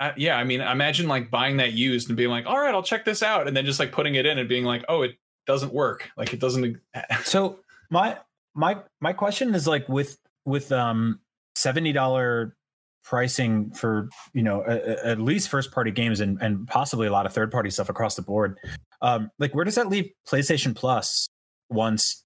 Uh, 0.00 0.12
yeah, 0.16 0.36
I 0.36 0.42
mean, 0.42 0.60
imagine 0.60 1.06
like 1.06 1.30
buying 1.30 1.58
that 1.58 1.74
used 1.74 2.08
and 2.08 2.16
being 2.16 2.30
like, 2.30 2.46
"All 2.46 2.58
right, 2.58 2.74
I'll 2.74 2.82
check 2.82 3.04
this 3.04 3.22
out," 3.22 3.46
and 3.46 3.56
then 3.56 3.64
just 3.64 3.78
like 3.78 3.92
putting 3.92 4.16
it 4.16 4.26
in 4.26 4.38
and 4.38 4.48
being 4.48 4.64
like, 4.64 4.84
"Oh, 4.88 5.02
it 5.02 5.12
doesn't 5.46 5.72
work. 5.72 6.10
Like 6.16 6.32
it 6.32 6.40
doesn't." 6.40 6.78
So 7.24 7.58
my 7.90 8.18
my 8.54 8.78
my 9.00 9.12
question 9.12 9.54
is 9.54 9.66
like 9.66 9.88
with 9.88 10.18
with 10.44 10.70
um 10.72 11.20
seventy 11.54 11.92
dollar 11.92 12.56
pricing 13.04 13.70
for 13.72 14.08
you 14.32 14.42
know 14.42 14.62
a, 14.66 14.72
a- 14.76 15.06
at 15.06 15.20
least 15.20 15.48
first 15.48 15.72
party 15.72 15.90
games 15.90 16.20
and 16.20 16.40
and 16.40 16.66
possibly 16.68 17.06
a 17.06 17.12
lot 17.12 17.26
of 17.26 17.32
third 17.32 17.50
party 17.50 17.70
stuff 17.70 17.88
across 17.88 18.14
the 18.14 18.22
board. 18.22 18.58
Um, 19.00 19.30
like 19.38 19.54
where 19.54 19.64
does 19.64 19.74
that 19.74 19.88
leave 19.88 20.10
PlayStation 20.28 20.74
Plus 20.76 21.28
once 21.70 22.24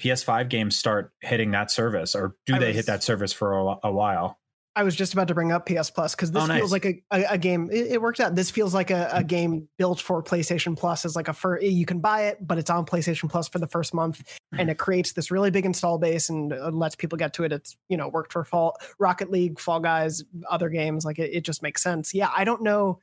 PS5 0.00 0.48
games 0.48 0.76
start 0.76 1.12
hitting 1.20 1.50
that 1.52 1.70
service, 1.70 2.14
or 2.14 2.34
do 2.46 2.54
I 2.54 2.58
they 2.58 2.66
was- 2.68 2.76
hit 2.76 2.86
that 2.86 3.02
service 3.02 3.32
for 3.32 3.52
a, 3.58 3.76
a 3.84 3.92
while? 3.92 4.38
I 4.76 4.82
was 4.82 4.96
just 4.96 5.12
about 5.12 5.28
to 5.28 5.34
bring 5.34 5.52
up 5.52 5.66
PS 5.66 5.90
Plus 5.90 6.14
because 6.16 6.32
this 6.32 6.42
Oh, 6.42 6.46
nice. 6.46 6.58
feels 6.58 6.72
like 6.72 6.84
a, 6.84 7.02
a, 7.12 7.24
a 7.34 7.38
game. 7.38 7.68
It, 7.72 7.92
it 7.92 8.02
worked 8.02 8.18
out. 8.18 8.34
This 8.34 8.50
feels 8.50 8.74
like 8.74 8.90
a, 8.90 9.08
a 9.12 9.22
game 9.22 9.68
built 9.78 10.00
for 10.00 10.22
PlayStation 10.22 10.76
Plus 10.76 11.04
as 11.04 11.14
like 11.14 11.28
a 11.28 11.32
fir- 11.32 11.60
you 11.60 11.86
can 11.86 12.00
buy 12.00 12.22
it, 12.22 12.38
but 12.44 12.58
it's 12.58 12.70
on 12.70 12.84
PlayStation 12.84 13.30
Plus 13.30 13.46
for 13.48 13.60
the 13.60 13.68
first 13.68 13.94
month, 13.94 14.22
and 14.58 14.68
it 14.70 14.78
creates 14.78 15.12
this 15.12 15.30
really 15.30 15.50
big 15.52 15.64
install 15.64 15.98
base 15.98 16.28
and 16.28 16.52
uh, 16.52 16.70
lets 16.70 16.96
people 16.96 17.16
get 17.16 17.32
to 17.34 17.44
it. 17.44 17.52
It's 17.52 17.76
you 17.88 17.96
know 17.96 18.08
worked 18.08 18.32
for 18.32 18.42
Fall 18.44 18.76
Rocket 18.98 19.30
League, 19.30 19.60
Fall 19.60 19.78
Guys, 19.80 20.24
other 20.50 20.68
games. 20.68 21.04
Like 21.04 21.18
it, 21.20 21.30
it 21.32 21.44
just 21.44 21.62
makes 21.62 21.80
sense. 21.82 22.12
Yeah, 22.12 22.30
I 22.36 22.42
don't 22.44 22.62
know. 22.62 22.98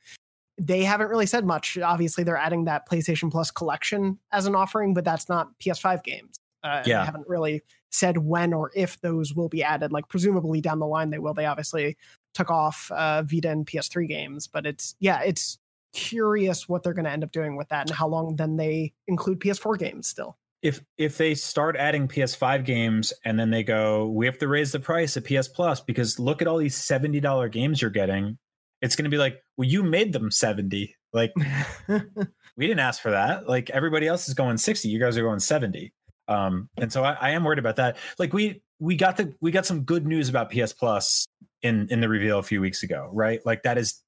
They 0.58 0.84
haven't 0.84 1.08
really 1.08 1.26
said 1.26 1.46
much. 1.46 1.78
Obviously, 1.78 2.22
they're 2.24 2.36
adding 2.36 2.66
that 2.66 2.86
PlayStation 2.86 3.30
Plus 3.30 3.50
collection 3.50 4.18
as 4.30 4.44
an 4.44 4.54
offering, 4.54 4.92
but 4.92 5.04
that's 5.06 5.28
not 5.30 5.48
PS5 5.58 6.04
games. 6.04 6.38
Uh, 6.62 6.82
Yeah. 6.84 7.00
They 7.00 7.06
haven't 7.06 7.26
really 7.28 7.62
said 7.92 8.18
when 8.18 8.52
or 8.52 8.72
if 8.74 9.00
those 9.00 9.34
will 9.34 9.48
be 9.48 9.62
added. 9.62 9.92
Like 9.92 10.08
presumably 10.08 10.60
down 10.60 10.80
the 10.80 10.86
line 10.86 11.10
they 11.10 11.18
will. 11.18 11.34
They 11.34 11.46
obviously 11.46 11.96
took 12.34 12.50
off 12.50 12.90
uh, 12.90 13.22
Vita 13.22 13.50
and 13.50 13.66
PS3 13.66 14.08
games, 14.08 14.46
but 14.46 14.66
it's 14.66 14.96
yeah, 14.98 15.20
it's 15.20 15.58
curious 15.92 16.68
what 16.68 16.82
they're 16.82 16.94
going 16.94 17.04
to 17.04 17.10
end 17.10 17.22
up 17.22 17.32
doing 17.32 17.54
with 17.56 17.68
that 17.68 17.88
and 17.88 17.96
how 17.96 18.08
long 18.08 18.34
then 18.36 18.56
they 18.56 18.92
include 19.06 19.38
PS4 19.40 19.78
games 19.78 20.08
still. 20.08 20.38
if 20.62 20.80
if 20.96 21.18
they 21.18 21.34
start 21.34 21.76
adding 21.76 22.08
PS5 22.08 22.64
games 22.64 23.12
and 23.24 23.38
then 23.38 23.50
they 23.50 23.62
go, 23.62 24.06
we 24.06 24.24
have 24.26 24.38
to 24.38 24.48
raise 24.48 24.72
the 24.72 24.80
price 24.80 25.16
of 25.16 25.24
PS 25.24 25.48
Plus 25.48 25.80
because 25.80 26.18
look 26.18 26.40
at 26.40 26.48
all 26.48 26.56
these 26.58 26.76
seventy 26.76 27.20
dollar 27.20 27.48
games 27.48 27.82
you're 27.82 27.90
getting. 27.90 28.38
It's 28.80 28.96
going 28.96 29.04
to 29.04 29.10
be 29.10 29.18
like, 29.18 29.42
well, 29.56 29.68
you 29.68 29.82
made 29.82 30.12
them 30.12 30.30
seventy. 30.30 30.96
Like 31.12 31.32
we 31.88 32.66
didn't 32.66 32.80
ask 32.80 33.02
for 33.02 33.10
that. 33.10 33.48
Like 33.48 33.68
everybody 33.70 34.06
else 34.06 34.28
is 34.28 34.34
going 34.34 34.56
sixty. 34.56 34.88
You 34.88 34.98
guys 35.00 35.18
are 35.18 35.22
going 35.22 35.40
seventy. 35.40 35.92
Um, 36.28 36.68
and 36.78 36.92
so 36.92 37.04
I, 37.04 37.16
I 37.20 37.30
am 37.30 37.44
worried 37.44 37.58
about 37.58 37.76
that. 37.76 37.96
Like 38.18 38.32
we 38.32 38.62
we 38.78 38.96
got 38.96 39.16
the 39.16 39.34
we 39.40 39.50
got 39.50 39.66
some 39.66 39.82
good 39.82 40.06
news 40.06 40.28
about 40.28 40.50
PS 40.50 40.72
Plus 40.72 41.26
in 41.62 41.88
in 41.90 42.00
the 42.00 42.08
reveal 42.08 42.38
a 42.38 42.42
few 42.42 42.60
weeks 42.60 42.82
ago, 42.82 43.08
right? 43.12 43.44
Like 43.44 43.62
that 43.62 43.78
is 43.78 44.02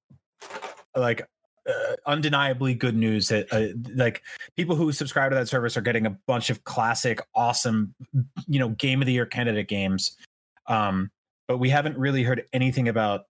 like 0.97 1.29
uh, 1.69 1.97
undeniably 2.07 2.75
good 2.75 2.95
news 2.97 3.29
that 3.29 3.47
uh, 3.53 3.69
like 3.95 4.23
people 4.57 4.77
who 4.77 4.93
subscribe 4.93 5.31
to 5.31 5.35
that 5.35 5.49
service 5.49 5.77
are 5.77 5.81
getting 5.81 6.07
a 6.07 6.11
bunch 6.27 6.51
of 6.51 6.63
classic 6.65 7.21
awesome 7.35 7.95
you 8.47 8.59
know 8.59 8.69
game 8.71 9.01
of 9.01 9.07
the 9.07 9.13
year 9.13 9.25
candidate 9.25 9.67
games 9.67 10.17
um 10.67 11.11
but 11.49 11.57
we 11.57 11.71
haven't 11.71 11.97
really 11.97 12.23
heard 12.23 12.45
anything 12.53 12.89
about 12.89 13.23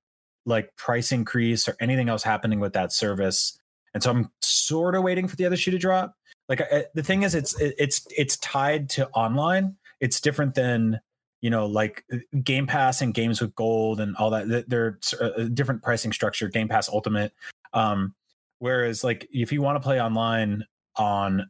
like 0.46 0.74
price 0.76 1.12
increase 1.12 1.68
or 1.68 1.76
anything 1.78 2.08
else 2.08 2.24
happening 2.24 2.58
with 2.58 2.72
that 2.72 2.92
service 2.92 3.56
and 3.94 4.02
so 4.02 4.10
i'm 4.10 4.28
sort 4.40 4.96
of 4.96 5.04
waiting 5.04 5.28
for 5.28 5.36
the 5.36 5.46
other 5.46 5.56
shoe 5.56 5.70
to 5.70 5.78
drop 5.78 6.16
like 6.48 6.60
I, 6.60 6.84
the 6.94 7.02
thing 7.02 7.22
is 7.22 7.34
it's 7.34 7.58
it's 7.60 8.06
it's 8.16 8.36
tied 8.38 8.90
to 8.90 9.08
online 9.10 9.76
it's 10.00 10.20
different 10.20 10.54
than 10.54 11.00
you 11.40 11.50
know 11.50 11.66
like 11.66 12.04
game 12.42 12.66
pass 12.66 13.02
and 13.02 13.14
games 13.14 13.40
with 13.40 13.54
gold 13.54 14.00
and 14.00 14.16
all 14.16 14.30
that 14.30 14.68
they're 14.68 14.98
a 15.20 15.44
different 15.44 15.82
pricing 15.82 16.12
structure 16.12 16.48
game 16.48 16.68
pass 16.68 16.88
ultimate 16.88 17.32
um 17.72 18.14
whereas 18.58 19.04
like 19.04 19.28
if 19.32 19.52
you 19.52 19.62
want 19.62 19.76
to 19.76 19.80
play 19.80 20.00
online 20.00 20.64
on 20.96 21.46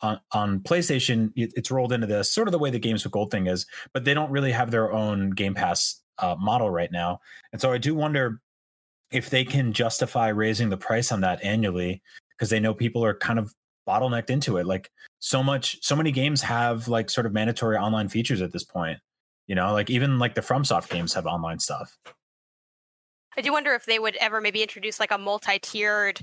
on, 0.00 0.20
on 0.32 0.60
PlayStation, 0.60 1.32
it's 1.34 1.70
rolled 1.70 1.92
into 1.92 2.06
this 2.06 2.30
sort 2.30 2.46
of 2.48 2.52
the 2.52 2.58
way 2.58 2.70
the 2.70 2.78
games 2.78 3.04
with 3.04 3.12
gold 3.12 3.30
thing 3.30 3.46
is, 3.46 3.66
but 3.92 4.04
they 4.04 4.14
don't 4.14 4.30
really 4.30 4.52
have 4.52 4.70
their 4.70 4.92
own 4.92 5.30
Game 5.30 5.54
Pass 5.54 6.00
uh, 6.18 6.36
model 6.38 6.70
right 6.70 6.92
now. 6.92 7.20
And 7.52 7.60
so 7.60 7.72
I 7.72 7.78
do 7.78 7.94
wonder 7.94 8.40
if 9.10 9.30
they 9.30 9.44
can 9.44 9.72
justify 9.72 10.28
raising 10.28 10.68
the 10.68 10.76
price 10.76 11.10
on 11.10 11.22
that 11.22 11.42
annually 11.42 12.02
because 12.36 12.50
they 12.50 12.60
know 12.60 12.74
people 12.74 13.04
are 13.04 13.14
kind 13.14 13.38
of 13.38 13.54
bottlenecked 13.88 14.30
into 14.30 14.58
it. 14.58 14.66
Like 14.66 14.90
so 15.18 15.42
much, 15.42 15.78
so 15.82 15.96
many 15.96 16.12
games 16.12 16.42
have 16.42 16.86
like 16.88 17.08
sort 17.10 17.26
of 17.26 17.32
mandatory 17.32 17.76
online 17.76 18.08
features 18.08 18.42
at 18.42 18.52
this 18.52 18.64
point. 18.64 18.98
You 19.46 19.54
know, 19.54 19.72
like 19.72 19.88
even 19.88 20.18
like 20.18 20.34
the 20.34 20.42
FromSoft 20.42 20.90
games 20.90 21.14
have 21.14 21.26
online 21.26 21.58
stuff. 21.58 21.96
I 23.36 23.40
do 23.40 23.52
wonder 23.52 23.72
if 23.74 23.86
they 23.86 23.98
would 23.98 24.16
ever 24.16 24.40
maybe 24.40 24.62
introduce 24.62 25.00
like 25.00 25.10
a 25.10 25.18
multi-tiered 25.18 26.20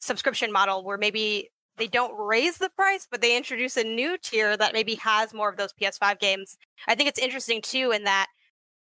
subscription 0.00 0.52
model 0.52 0.84
where 0.84 0.96
maybe 0.98 1.50
they 1.76 1.88
don't 1.88 2.16
raise 2.16 2.58
the 2.58 2.70
price, 2.70 3.06
but 3.10 3.20
they 3.20 3.36
introduce 3.36 3.76
a 3.76 3.84
new 3.84 4.16
tier 4.18 4.56
that 4.56 4.72
maybe 4.72 4.94
has 4.96 5.34
more 5.34 5.48
of 5.50 5.56
those 5.56 5.72
PS5 5.72 6.20
games. 6.20 6.56
I 6.86 6.94
think 6.94 7.08
it's 7.08 7.18
interesting 7.18 7.60
too 7.60 7.90
in 7.90 8.04
that, 8.04 8.28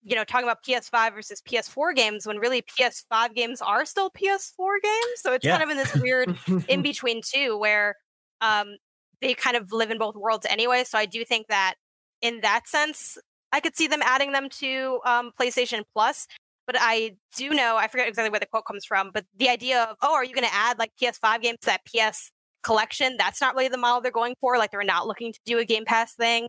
you 0.03 0.15
know, 0.15 0.23
talking 0.23 0.47
about 0.47 0.63
PS5 0.63 1.13
versus 1.13 1.41
PS4 1.41 1.95
games 1.95 2.25
when 2.25 2.37
really 2.37 2.63
PS5 2.63 3.35
games 3.35 3.61
are 3.61 3.85
still 3.85 4.09
PS4 4.09 4.81
games. 4.81 5.21
So 5.21 5.33
it's 5.33 5.45
Yeah. 5.45 5.57
kind 5.57 5.63
of 5.63 5.69
in 5.69 5.77
this 5.77 5.93
weird 5.95 6.35
in 6.67 6.81
between 6.81 7.21
too, 7.23 7.57
where 7.57 7.95
um, 8.41 8.77
they 9.21 9.33
kind 9.33 9.57
of 9.57 9.71
live 9.71 9.91
in 9.91 9.97
both 9.97 10.15
worlds 10.15 10.45
anyway. 10.49 10.83
So 10.83 10.97
I 10.97 11.05
do 11.05 11.25
think 11.25 11.47
that 11.47 11.75
in 12.21 12.41
that 12.41 12.67
sense, 12.67 13.17
I 13.51 13.59
could 13.59 13.75
see 13.75 13.87
them 13.87 14.01
adding 14.03 14.31
them 14.31 14.49
to 14.59 14.99
um, 15.05 15.31
PlayStation 15.39 15.83
Plus. 15.93 16.27
But 16.65 16.75
I 16.79 17.15
do 17.35 17.49
know, 17.49 17.77
I 17.77 17.87
forget 17.87 18.07
exactly 18.07 18.29
where 18.29 18.39
the 18.39 18.45
quote 18.45 18.65
comes 18.65 18.85
from, 18.85 19.09
but 19.11 19.25
the 19.35 19.49
idea 19.49 19.85
of, 19.85 19.97
oh, 20.03 20.13
are 20.13 20.23
you 20.23 20.35
going 20.35 20.45
to 20.45 20.53
add 20.53 20.77
like 20.77 20.91
PS5 21.01 21.41
games 21.41 21.57
to 21.61 21.65
that 21.65 21.81
PS 21.85 22.29
collection? 22.61 23.15
That's 23.17 23.41
not 23.41 23.55
really 23.55 23.69
the 23.69 23.77
model 23.77 24.01
they're 24.01 24.11
going 24.11 24.35
for. 24.39 24.59
Like 24.59 24.69
they're 24.69 24.83
not 24.83 25.07
looking 25.07 25.33
to 25.33 25.39
do 25.45 25.57
a 25.57 25.65
Game 25.65 25.83
Pass 25.83 26.13
thing. 26.13 26.47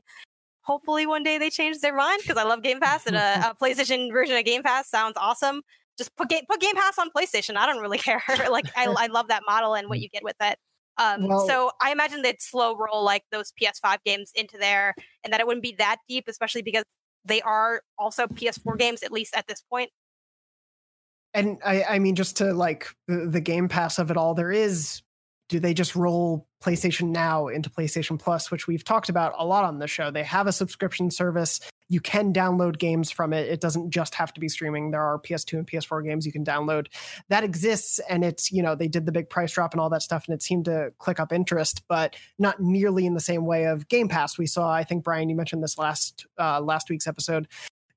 Hopefully 0.60 1.06
one 1.06 1.22
day 1.22 1.38
they 1.38 1.48
change 1.48 1.78
their 1.78 1.96
mind 1.96 2.20
because 2.20 2.36
I 2.36 2.42
love 2.42 2.62
Game 2.62 2.80
Pass 2.80 3.06
and 3.06 3.16
a, 3.16 3.50
a 3.50 3.54
PlayStation 3.54 4.12
version 4.12 4.36
of 4.36 4.44
Game 4.44 4.62
Pass 4.62 4.90
sounds 4.90 5.14
awesome. 5.16 5.62
Just 5.96 6.14
put 6.16 6.28
Game, 6.28 6.44
put 6.46 6.60
Game 6.60 6.74
Pass 6.74 6.98
on 6.98 7.08
PlayStation. 7.16 7.56
I 7.56 7.64
don't 7.64 7.80
really 7.80 7.96
care. 8.06 8.22
like 8.50 8.66
I, 8.76 8.88
I 8.88 9.06
love 9.06 9.28
that 9.28 9.44
model 9.48 9.74
and 9.74 9.88
what 9.88 10.00
you 10.00 10.10
get 10.10 10.22
with 10.22 10.36
it. 10.42 10.58
Um, 11.00 11.26
Well- 11.26 11.46
so 11.48 11.72
I 11.80 11.90
imagine 11.92 12.22
they'd 12.22 12.40
slow 12.40 12.76
roll 12.76 13.02
like 13.02 13.24
those 13.32 13.52
PS5 13.60 13.98
games 14.04 14.30
into 14.34 14.58
there, 14.58 14.94
and 15.24 15.32
that 15.32 15.40
it 15.40 15.46
wouldn't 15.46 15.62
be 15.62 15.74
that 15.78 15.96
deep, 16.08 16.28
especially 16.28 16.62
because 16.62 16.84
they 17.24 17.40
are 17.42 17.82
also 17.98 18.26
PS4 18.26 18.76
games 18.78 19.02
at 19.02 19.10
least 19.10 19.34
at 19.34 19.46
this 19.48 19.62
point. 19.62 19.90
and 21.32 21.58
I, 21.64 21.84
I 21.84 21.98
mean, 22.00 22.16
just 22.16 22.36
to 22.38 22.52
like 22.52 22.88
the, 23.06 23.26
the 23.26 23.40
Game 23.40 23.68
Pass 23.68 23.98
of 23.98 24.10
it 24.10 24.16
all, 24.16 24.34
there 24.34 24.52
is. 24.52 25.02
Do 25.48 25.58
they 25.58 25.74
just 25.74 25.96
roll 25.96 26.46
PlayStation 26.62 27.08
Now 27.10 27.48
into 27.48 27.70
PlayStation 27.70 28.18
Plus, 28.20 28.50
which 28.52 28.68
we've 28.68 28.84
talked 28.84 29.08
about 29.08 29.34
a 29.36 29.44
lot 29.44 29.64
on 29.64 29.78
the 29.80 29.88
show? 29.88 30.10
They 30.12 30.22
have 30.22 30.46
a 30.46 30.52
subscription 30.52 31.10
service. 31.10 31.58
You 31.90 32.00
can 32.00 32.32
download 32.32 32.78
games 32.78 33.10
from 33.10 33.32
it. 33.32 33.48
It 33.48 33.60
doesn't 33.60 33.90
just 33.90 34.14
have 34.14 34.32
to 34.32 34.40
be 34.40 34.48
streaming. 34.48 34.92
There 34.92 35.02
are 35.02 35.18
PS2 35.18 35.58
and 35.58 35.66
PS4 35.66 36.04
games 36.04 36.24
you 36.24 36.30
can 36.30 36.44
download. 36.44 36.86
That 37.28 37.42
exists, 37.42 37.98
and 38.08 38.24
it's 38.24 38.50
you 38.52 38.62
know 38.62 38.74
they 38.76 38.88
did 38.88 39.04
the 39.04 39.12
big 39.12 39.28
price 39.28 39.52
drop 39.52 39.74
and 39.74 39.80
all 39.80 39.90
that 39.90 40.02
stuff, 40.02 40.26
and 40.26 40.34
it 40.34 40.42
seemed 40.42 40.64
to 40.66 40.92
click 40.98 41.18
up 41.18 41.32
interest, 41.32 41.82
but 41.88 42.14
not 42.38 42.60
nearly 42.60 43.06
in 43.06 43.14
the 43.14 43.20
same 43.20 43.44
way 43.44 43.64
of 43.64 43.88
Game 43.88 44.08
Pass. 44.08 44.38
We 44.38 44.46
saw, 44.46 44.70
I 44.72 44.84
think 44.84 45.02
Brian, 45.02 45.28
you 45.28 45.34
mentioned 45.34 45.62
this 45.62 45.76
last 45.76 46.26
uh, 46.38 46.60
last 46.60 46.88
week's 46.88 47.08
episode. 47.08 47.48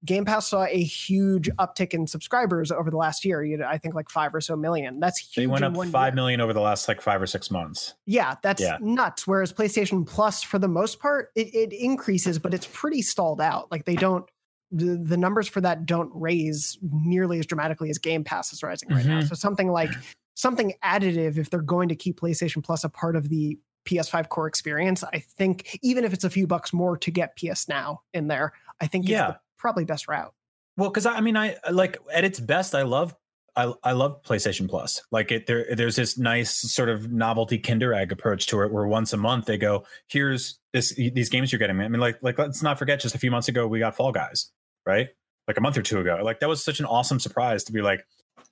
Game 0.06 0.26
Pass 0.26 0.48
saw 0.50 0.66
a 0.66 0.84
huge 0.84 1.50
uptick 1.60 1.94
in 1.94 2.08
subscribers 2.08 2.72
over 2.72 2.90
the 2.92 2.98
last 2.98 3.24
year. 3.24 3.44
You 3.44 3.58
know, 3.58 3.66
I 3.68 3.78
think 3.78 3.96
like 3.96 4.10
five 4.10 4.36
or 4.36 4.42
so 4.42 4.56
million. 4.56 5.00
That's 5.00 5.20
huge. 5.20 5.36
They 5.36 5.48
went 5.48 5.64
up 5.64 5.74
five 5.88 6.12
year. 6.12 6.16
million 6.16 6.42
over 6.42 6.52
the 6.54 6.60
last 6.62 6.88
like 6.88 7.02
five 7.02 7.22
or 7.22 7.26
six 7.28 7.50
months. 7.50 7.94
Yeah, 8.06 8.36
that's 8.44 8.62
Yeah. 8.62 8.78
nuts. 8.82 9.26
Whereas 9.26 9.54
PlayStation 9.54 10.06
Plus, 10.06 10.44
for 10.44 10.60
the 10.60 10.68
most 10.68 11.00
part, 11.00 11.32
it, 11.36 11.54
it 11.56 11.74
increases, 11.74 12.38
but 12.40 12.54
it's 12.54 12.68
pretty 12.74 13.02
stalled 13.02 13.40
out. 13.40 13.72
Like 13.72 13.86
they 13.86 13.96
don't, 13.96 14.26
the, 14.72 14.98
the 14.98 15.18
numbers 15.18 15.48
for 15.48 15.62
that 15.62 15.86
don't 15.86 16.12
raise 16.14 16.78
nearly 16.82 17.40
as 17.40 17.46
dramatically 17.46 17.90
as 17.90 17.98
Game 17.98 18.24
Pass 18.24 18.52
is 18.52 18.62
rising 18.64 18.90
right 18.90 19.06
now. 19.06 19.20
Mhm. 19.22 19.30
So 19.30 19.36
something 19.36 19.70
like 19.72 19.92
something 20.36 20.74
additive, 20.84 21.38
if 21.38 21.50
they're 21.50 21.62
going 21.62 21.90
to 21.90 21.96
keep 21.96 22.20
PlayStation 22.20 22.64
Plus 22.64 22.84
a 22.84 22.90
part 22.90 23.16
of 23.16 23.30
the 23.30 23.58
PS5 23.86 24.30
core 24.30 24.48
experience, 24.48 25.04
I 25.04 25.20
think 25.20 25.78
even 25.84 26.04
if 26.06 26.14
it's 26.14 26.24
a 26.24 26.30
few 26.30 26.48
bucks 26.48 26.74
more 26.74 26.98
to 26.98 27.12
get 27.12 27.38
PS 27.38 27.68
Now 27.68 28.02
in 28.14 28.28
there, 28.28 28.54
I 28.82 28.88
think 28.88 29.08
Yeah. 29.08 29.36
Probably 29.64 29.86
best 29.86 30.08
route. 30.08 30.34
Well, 30.76 30.90
because 30.90 31.06
I, 31.06 31.22
mean, 31.22 31.38
I 31.38 31.56
like 31.72 31.98
at 32.14 32.26
its 32.26 32.40
best, 32.40 32.76
I 32.76 32.82
love, 32.82 33.16
I, 33.56 33.74
I 33.84 33.94
love 33.94 34.22
PlayStation 34.24 34.70
Plus. 34.70 35.02
Like 35.10 35.32
it, 35.32 35.48
there, 35.48 35.66
there's 35.74 35.96
this 35.96 36.18
nice 36.18 36.52
sort 36.52 36.90
of 36.90 37.12
novelty 37.12 37.58
Kinder 37.58 37.94
Egg 37.94 38.12
approach 38.12 38.48
to 38.48 38.62
it, 38.62 38.72
where 38.72 38.86
once 38.86 39.14
a 39.14 39.18
month 39.18 39.46
they 39.46 39.58
go, 39.58 39.86
"Here's 40.08 40.60
this 40.74 40.94
these 40.96 41.30
games 41.30 41.52
you're 41.52 41.60
getting." 41.60 41.80
I 41.80 41.88
mean, 41.88 42.02
like, 42.02 42.18
like 42.22 42.38
let's 42.40 42.64
not 42.64 42.80
forget, 42.80 43.00
just 43.00 43.16
a 43.16 43.20
few 43.20 43.32
months 43.32 43.48
ago 43.48 43.68
we 43.68 43.78
got 43.78 43.96
Fall 43.96 44.12
Guys, 44.12 44.52
right? 44.86 45.10
Like 45.48 45.58
a 45.58 45.62
month 45.62 45.78
or 45.78 45.84
two 45.84 46.00
ago. 46.00 46.20
Like 46.24 46.40
that 46.40 46.50
was 46.50 46.66
such 46.66 46.80
an 46.80 46.86
awesome 46.86 47.20
surprise 47.20 47.64
to 47.66 47.72
be 47.72 47.84
like, 47.84 48.04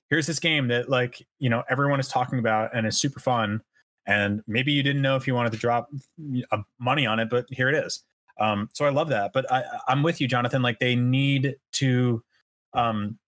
"Here's 0.08 0.28
this 0.28 0.38
game 0.38 0.68
that 0.68 0.88
like 0.88 1.26
you 1.40 1.50
know 1.50 1.64
everyone 1.68 1.98
is 1.98 2.06
talking 2.06 2.38
about 2.38 2.74
and 2.74 2.86
is 2.86 2.96
super 2.96 3.18
fun." 3.18 3.60
And 4.06 4.42
maybe 4.46 4.72
you 4.72 4.84
didn't 4.84 5.02
know 5.02 5.16
if 5.16 5.26
you 5.26 5.34
wanted 5.34 5.52
to 5.52 5.58
drop 5.58 5.88
money 6.78 7.06
on 7.06 7.18
it, 7.18 7.28
but 7.28 7.46
here 7.50 7.68
it 7.68 7.74
is. 7.74 8.04
Um, 8.40 8.68
so 8.72 8.84
I 8.84 8.90
love 8.90 9.08
that. 9.08 9.32
But 9.32 9.50
I, 9.50 9.64
I'm 9.88 10.02
with 10.02 10.20
you, 10.20 10.28
Jonathan. 10.28 10.62
Like 10.62 10.78
they 10.78 10.96
need 10.96 11.56
to 11.72 12.22
um, 12.74 13.18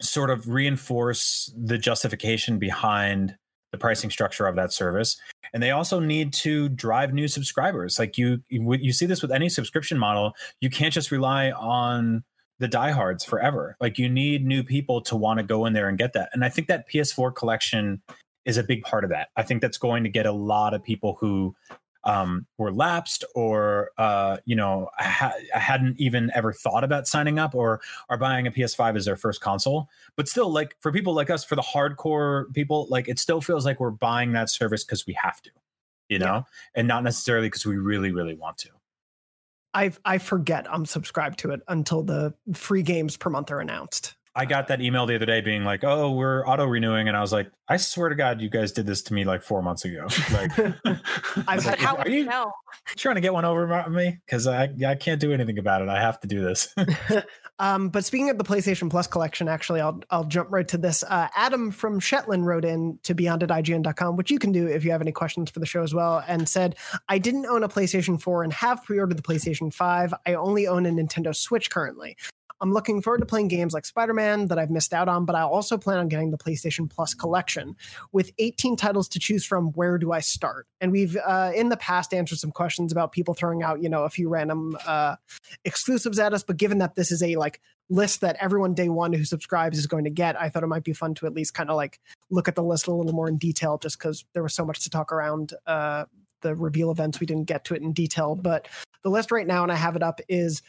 sort 0.00 0.30
of 0.30 0.48
reinforce 0.48 1.52
the 1.56 1.78
justification 1.78 2.58
behind 2.58 3.36
the 3.70 3.78
pricing 3.78 4.10
structure 4.10 4.46
of 4.46 4.56
that 4.56 4.72
service, 4.72 5.20
and 5.52 5.62
they 5.62 5.70
also 5.70 6.00
need 6.00 6.32
to 6.32 6.70
drive 6.70 7.12
new 7.12 7.28
subscribers. 7.28 7.98
Like 7.98 8.16
you, 8.16 8.42
you, 8.48 8.74
you 8.80 8.92
see 8.92 9.06
this 9.06 9.20
with 9.20 9.30
any 9.30 9.48
subscription 9.48 9.98
model. 9.98 10.32
You 10.60 10.70
can't 10.70 10.94
just 10.94 11.10
rely 11.10 11.50
on 11.50 12.24
the 12.58 12.68
diehards 12.68 13.24
forever. 13.24 13.76
Like 13.80 13.98
you 13.98 14.08
need 14.08 14.44
new 14.44 14.62
people 14.62 15.00
to 15.02 15.16
want 15.16 15.38
to 15.38 15.44
go 15.44 15.66
in 15.66 15.72
there 15.72 15.88
and 15.88 15.98
get 15.98 16.12
that. 16.14 16.30
And 16.32 16.44
I 16.44 16.48
think 16.48 16.68
that 16.68 16.88
PS4 16.88 17.34
collection 17.34 18.02
is 18.44 18.56
a 18.56 18.62
big 18.62 18.82
part 18.82 19.04
of 19.04 19.10
that. 19.10 19.28
I 19.36 19.42
think 19.42 19.60
that's 19.60 19.78
going 19.78 20.02
to 20.04 20.10
get 20.10 20.26
a 20.26 20.32
lot 20.32 20.74
of 20.74 20.82
people 20.82 21.16
who 21.20 21.54
um, 22.08 22.46
were 22.56 22.72
lapsed 22.72 23.22
or 23.34 23.90
uh, 23.98 24.38
you 24.46 24.56
know 24.56 24.88
ha- 24.98 25.34
hadn't 25.52 26.00
even 26.00 26.30
ever 26.34 26.52
thought 26.52 26.82
about 26.82 27.06
signing 27.06 27.38
up 27.38 27.54
or 27.54 27.80
are 28.08 28.16
buying 28.16 28.46
a 28.46 28.50
PS5 28.50 28.96
as 28.96 29.04
their 29.04 29.14
first 29.14 29.42
console. 29.42 29.88
But 30.16 30.26
still, 30.26 30.50
like 30.50 30.74
for 30.80 30.90
people 30.90 31.14
like 31.14 31.28
us, 31.28 31.44
for 31.44 31.54
the 31.54 31.62
hardcore 31.62 32.52
people, 32.54 32.86
like 32.88 33.08
it 33.08 33.18
still 33.18 33.42
feels 33.42 33.66
like 33.66 33.78
we're 33.78 33.90
buying 33.90 34.32
that 34.32 34.48
service 34.48 34.84
because 34.84 35.06
we 35.06 35.14
have 35.22 35.42
to, 35.42 35.50
you 36.08 36.18
know, 36.18 36.44
and 36.74 36.88
not 36.88 37.04
necessarily 37.04 37.48
because 37.48 37.66
we 37.66 37.76
really, 37.76 38.10
really 38.10 38.34
want 38.34 38.56
to. 38.58 38.70
I 39.74 39.92
I 40.06 40.16
forget 40.16 40.66
I'm 40.72 40.86
subscribed 40.86 41.38
to 41.40 41.50
it 41.50 41.60
until 41.68 42.02
the 42.02 42.32
free 42.54 42.82
games 42.82 43.18
per 43.18 43.28
month 43.28 43.50
are 43.50 43.60
announced. 43.60 44.16
I 44.38 44.44
got 44.44 44.68
that 44.68 44.80
email 44.80 45.04
the 45.06 45.16
other 45.16 45.26
day 45.26 45.40
being 45.40 45.64
like, 45.64 45.82
"Oh, 45.82 46.12
we're 46.12 46.46
auto 46.46 46.64
renewing," 46.64 47.08
and 47.08 47.16
I 47.16 47.20
was 47.20 47.32
like, 47.32 47.50
"I 47.68 47.76
swear 47.76 48.08
to 48.08 48.14
God, 48.14 48.40
you 48.40 48.48
guys 48.48 48.70
did 48.72 48.86
this 48.86 49.02
to 49.02 49.14
me 49.14 49.24
like 49.24 49.42
four 49.42 49.62
months 49.62 49.84
ago. 49.84 50.06
Like, 50.32 50.58
I've 50.58 51.64
But 51.64 51.64
Like, 51.66 51.78
how 51.80 51.96
are 51.96 52.08
you 52.08 52.18
you- 52.20 52.24
know? 52.26 52.52
trying 52.96 53.16
to 53.16 53.20
get 53.20 53.32
one 53.34 53.44
over 53.44 53.72
on 53.74 53.92
me 53.92 54.18
because 54.24 54.46
I 54.46 54.70
I 54.86 54.94
can't 54.94 55.20
do 55.20 55.32
anything 55.32 55.58
about 55.58 55.82
it. 55.82 55.88
I 55.88 56.00
have 56.00 56.20
to 56.20 56.28
do 56.28 56.40
this." 56.42 56.74
Um, 57.60 57.88
but 57.88 58.04
speaking 58.04 58.30
of 58.30 58.38
the 58.38 58.44
PlayStation 58.44 58.88
Plus 58.88 59.08
collection, 59.08 59.48
actually, 59.48 59.80
I'll 59.80 60.00
I'll 60.10 60.22
jump 60.22 60.52
right 60.52 60.68
to 60.68 60.78
this. 60.78 61.02
Uh, 61.02 61.26
Adam 61.34 61.72
from 61.72 61.98
Shetland 61.98 62.46
wrote 62.46 62.64
in 62.64 63.00
to 63.02 63.14
beyond 63.14 63.42
at 63.42 63.48
IGN.com, 63.48 64.14
which 64.14 64.30
you 64.30 64.38
can 64.38 64.52
do 64.52 64.68
if 64.68 64.84
you 64.84 64.92
have 64.92 65.00
any 65.00 65.10
questions 65.10 65.50
for 65.50 65.58
the 65.58 65.66
show 65.66 65.82
as 65.82 65.92
well, 65.92 66.22
and 66.28 66.48
said, 66.48 66.76
I 67.08 67.18
didn't 67.18 67.46
own 67.46 67.64
a 67.64 67.68
PlayStation 67.68 68.22
4 68.22 68.44
and 68.44 68.52
have 68.52 68.84
pre-ordered 68.84 69.18
the 69.18 69.22
PlayStation 69.24 69.74
5. 69.74 70.14
I 70.24 70.34
only 70.34 70.68
own 70.68 70.86
a 70.86 70.90
Nintendo 70.90 71.34
Switch 71.34 71.68
currently. 71.68 72.16
I'm 72.60 72.72
looking 72.72 73.02
forward 73.02 73.18
to 73.18 73.26
playing 73.26 73.48
games 73.48 73.72
like 73.72 73.86
Spider 73.86 74.14
Man 74.14 74.48
that 74.48 74.58
I've 74.58 74.70
missed 74.70 74.92
out 74.92 75.08
on, 75.08 75.24
but 75.24 75.36
I 75.36 75.42
also 75.42 75.78
plan 75.78 75.98
on 75.98 76.08
getting 76.08 76.30
the 76.30 76.38
PlayStation 76.38 76.90
Plus 76.90 77.14
collection. 77.14 77.76
With 78.12 78.32
18 78.38 78.76
titles 78.76 79.08
to 79.10 79.18
choose 79.18 79.44
from, 79.44 79.72
where 79.72 79.98
do 79.98 80.12
I 80.12 80.20
start? 80.20 80.66
And 80.80 80.90
we've 80.90 81.16
uh, 81.16 81.52
in 81.54 81.68
the 81.68 81.76
past 81.76 82.12
answered 82.12 82.38
some 82.38 82.50
questions 82.50 82.90
about 82.90 83.12
people 83.12 83.34
throwing 83.34 83.62
out, 83.62 83.82
you 83.82 83.88
know, 83.88 84.04
a 84.04 84.10
few 84.10 84.28
random 84.28 84.76
uh, 84.86 85.16
exclusives 85.64 86.18
at 86.18 86.32
us. 86.32 86.42
But 86.42 86.56
given 86.56 86.78
that 86.78 86.96
this 86.96 87.12
is 87.12 87.22
a 87.22 87.36
like 87.36 87.60
list 87.90 88.20
that 88.20 88.36
everyone 88.40 88.74
day 88.74 88.88
one 88.88 89.12
who 89.12 89.24
subscribes 89.24 89.78
is 89.78 89.86
going 89.86 90.04
to 90.04 90.10
get, 90.10 90.40
I 90.40 90.48
thought 90.48 90.62
it 90.64 90.68
might 90.68 90.84
be 90.84 90.92
fun 90.92 91.14
to 91.16 91.26
at 91.26 91.34
least 91.34 91.54
kind 91.54 91.70
of 91.70 91.76
like 91.76 92.00
look 92.30 92.48
at 92.48 92.54
the 92.54 92.62
list 92.62 92.86
a 92.86 92.92
little 92.92 93.12
more 93.12 93.28
in 93.28 93.38
detail, 93.38 93.78
just 93.78 93.98
because 93.98 94.24
there 94.32 94.42
was 94.42 94.54
so 94.54 94.64
much 94.64 94.80
to 94.80 94.90
talk 94.90 95.12
around 95.12 95.54
uh, 95.66 96.04
the 96.42 96.54
reveal 96.54 96.90
events. 96.90 97.20
We 97.20 97.26
didn't 97.26 97.44
get 97.44 97.64
to 97.66 97.74
it 97.74 97.82
in 97.82 97.92
detail, 97.92 98.34
but 98.34 98.68
the 99.02 99.10
list 99.10 99.30
right 99.30 99.46
now, 99.46 99.62
and 99.62 99.72
I 99.72 99.76
have 99.76 99.96
it 99.96 100.02
up, 100.02 100.20
is 100.28 100.62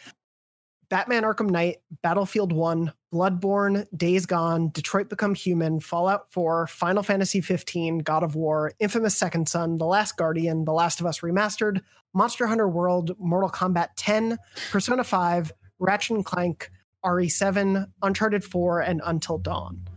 Batman 0.90 1.24
Arkham 1.24 1.50
Knight, 1.50 1.78
Battlefield 2.02 2.52
1, 2.52 2.92
Bloodborne, 3.14 3.86
Days 3.96 4.26
Gone, 4.26 4.70
Detroit 4.70 5.10
Become 5.10 5.36
Human, 5.36 5.80
Fallout 5.80 6.32
4, 6.32 6.68
Final 6.68 7.04
Fantasy 7.04 7.42
15, 7.42 8.00
God 8.00 8.24
of 8.24 8.36
War, 8.36 8.74
Infamous 8.80 9.16
Second 9.16 9.48
Son, 9.48 9.78
The 9.78 9.86
Last 9.86 10.18
Guardian, 10.18 10.66
The 10.66 10.74
Last 10.74 11.00
of 11.00 11.06
Us 11.06 11.20
Remastered, 11.20 11.82
Monster 12.14 12.48
Hunter 12.48 12.68
World, 12.68 13.12
Mortal 13.20 13.50
Kombat 13.52 13.90
10, 13.98 14.38
Persona 14.72 15.04
5, 15.04 15.52
Ratchet 15.78 16.16
and 16.16 16.26
Clank, 16.26 16.72
RE7, 17.06 17.86
Uncharted 18.02 18.44
4, 18.44 18.82
and 18.82 19.02
Until 19.06 19.38
Dawn. 19.38 19.88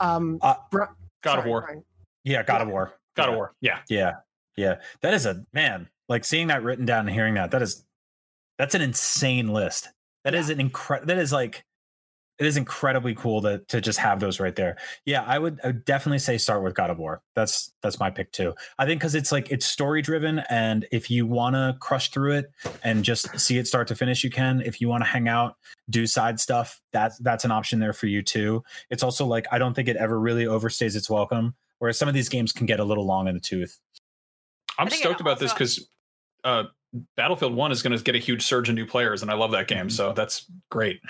Um, 0.00 0.38
Uh, 0.40 0.54
Bri- 0.70 0.86
God 1.22 1.40
of 1.40 1.46
War. 1.46 1.62
Brian. 1.62 1.84
yeah, 2.22 2.44
God 2.44 2.60
of 2.62 2.68
War. 2.68 2.92
God 3.16 3.24
Yeah. 3.24 3.28
of 3.30 3.34
War. 3.36 3.54
Yeah. 3.60 3.78
Yeah. 3.88 4.12
Yeah. 4.56 4.74
That 5.02 5.14
is 5.14 5.26
a 5.26 5.44
man, 5.52 5.88
like 6.08 6.24
seeing 6.24 6.46
that 6.46 6.62
written 6.62 6.84
down 6.86 7.06
and 7.06 7.10
hearing 7.10 7.34
that, 7.34 7.50
that 7.50 7.62
is 7.62 7.84
that's 8.56 8.74
an 8.76 8.80
insane 8.82 9.48
list. 9.48 9.88
That 10.24 10.34
is 10.34 10.50
an 10.50 10.60
incredible 10.60 11.06
that 11.06 11.18
is 11.18 11.32
like 11.32 11.64
it 12.38 12.46
is 12.46 12.56
incredibly 12.56 13.14
cool 13.14 13.42
to 13.42 13.58
to 13.68 13.80
just 13.80 13.98
have 13.98 14.20
those 14.20 14.38
right 14.38 14.54
there. 14.54 14.76
Yeah, 15.04 15.24
I 15.26 15.38
would 15.38 15.60
I 15.64 15.68
would 15.68 15.84
definitely 15.84 16.20
say 16.20 16.38
start 16.38 16.62
with 16.62 16.74
God 16.74 16.90
of 16.90 16.98
War. 16.98 17.20
That's 17.34 17.72
that's 17.82 17.98
my 17.98 18.10
pick 18.10 18.30
too. 18.30 18.54
I 18.78 18.86
think 18.86 19.00
because 19.00 19.16
it's 19.16 19.32
like 19.32 19.50
it's 19.50 19.66
story 19.66 20.02
driven, 20.02 20.40
and 20.48 20.86
if 20.92 21.10
you 21.10 21.26
want 21.26 21.56
to 21.56 21.76
crush 21.80 22.10
through 22.10 22.34
it 22.34 22.52
and 22.84 23.04
just 23.04 23.38
see 23.38 23.58
it 23.58 23.66
start 23.66 23.88
to 23.88 23.96
finish, 23.96 24.22
you 24.22 24.30
can. 24.30 24.60
If 24.60 24.80
you 24.80 24.88
want 24.88 25.02
to 25.02 25.08
hang 25.08 25.28
out, 25.28 25.56
do 25.90 26.06
side 26.06 26.38
stuff, 26.38 26.80
that's 26.92 27.18
that's 27.18 27.44
an 27.44 27.50
option 27.50 27.80
there 27.80 27.92
for 27.92 28.06
you 28.06 28.22
too. 28.22 28.62
It's 28.88 29.02
also 29.02 29.26
like 29.26 29.46
I 29.50 29.58
don't 29.58 29.74
think 29.74 29.88
it 29.88 29.96
ever 29.96 30.18
really 30.18 30.44
overstays 30.44 30.94
its 30.94 31.10
welcome. 31.10 31.54
Whereas 31.80 31.98
some 31.98 32.08
of 32.08 32.14
these 32.14 32.28
games 32.28 32.52
can 32.52 32.66
get 32.66 32.80
a 32.80 32.84
little 32.84 33.06
long 33.06 33.26
in 33.28 33.34
the 33.34 33.40
tooth. 33.40 33.78
I'm 34.78 34.86
I 34.86 34.90
think 34.90 35.00
it 35.00 35.04
stoked 35.04 35.20
about 35.20 35.40
this 35.40 35.52
because 35.52 35.88
uh, 36.44 36.64
Battlefield 37.16 37.54
One 37.54 37.70
is 37.72 37.82
going 37.82 37.96
to 37.96 38.02
get 38.02 38.14
a 38.14 38.18
huge 38.18 38.42
surge 38.42 38.68
in 38.68 38.74
new 38.74 38.86
players, 38.86 39.22
and 39.22 39.30
I 39.30 39.34
love 39.34 39.50
that 39.52 39.68
game. 39.68 39.88
Mhm. 39.88 39.92
So 39.92 40.12
that's 40.12 40.46
great. 40.70 41.00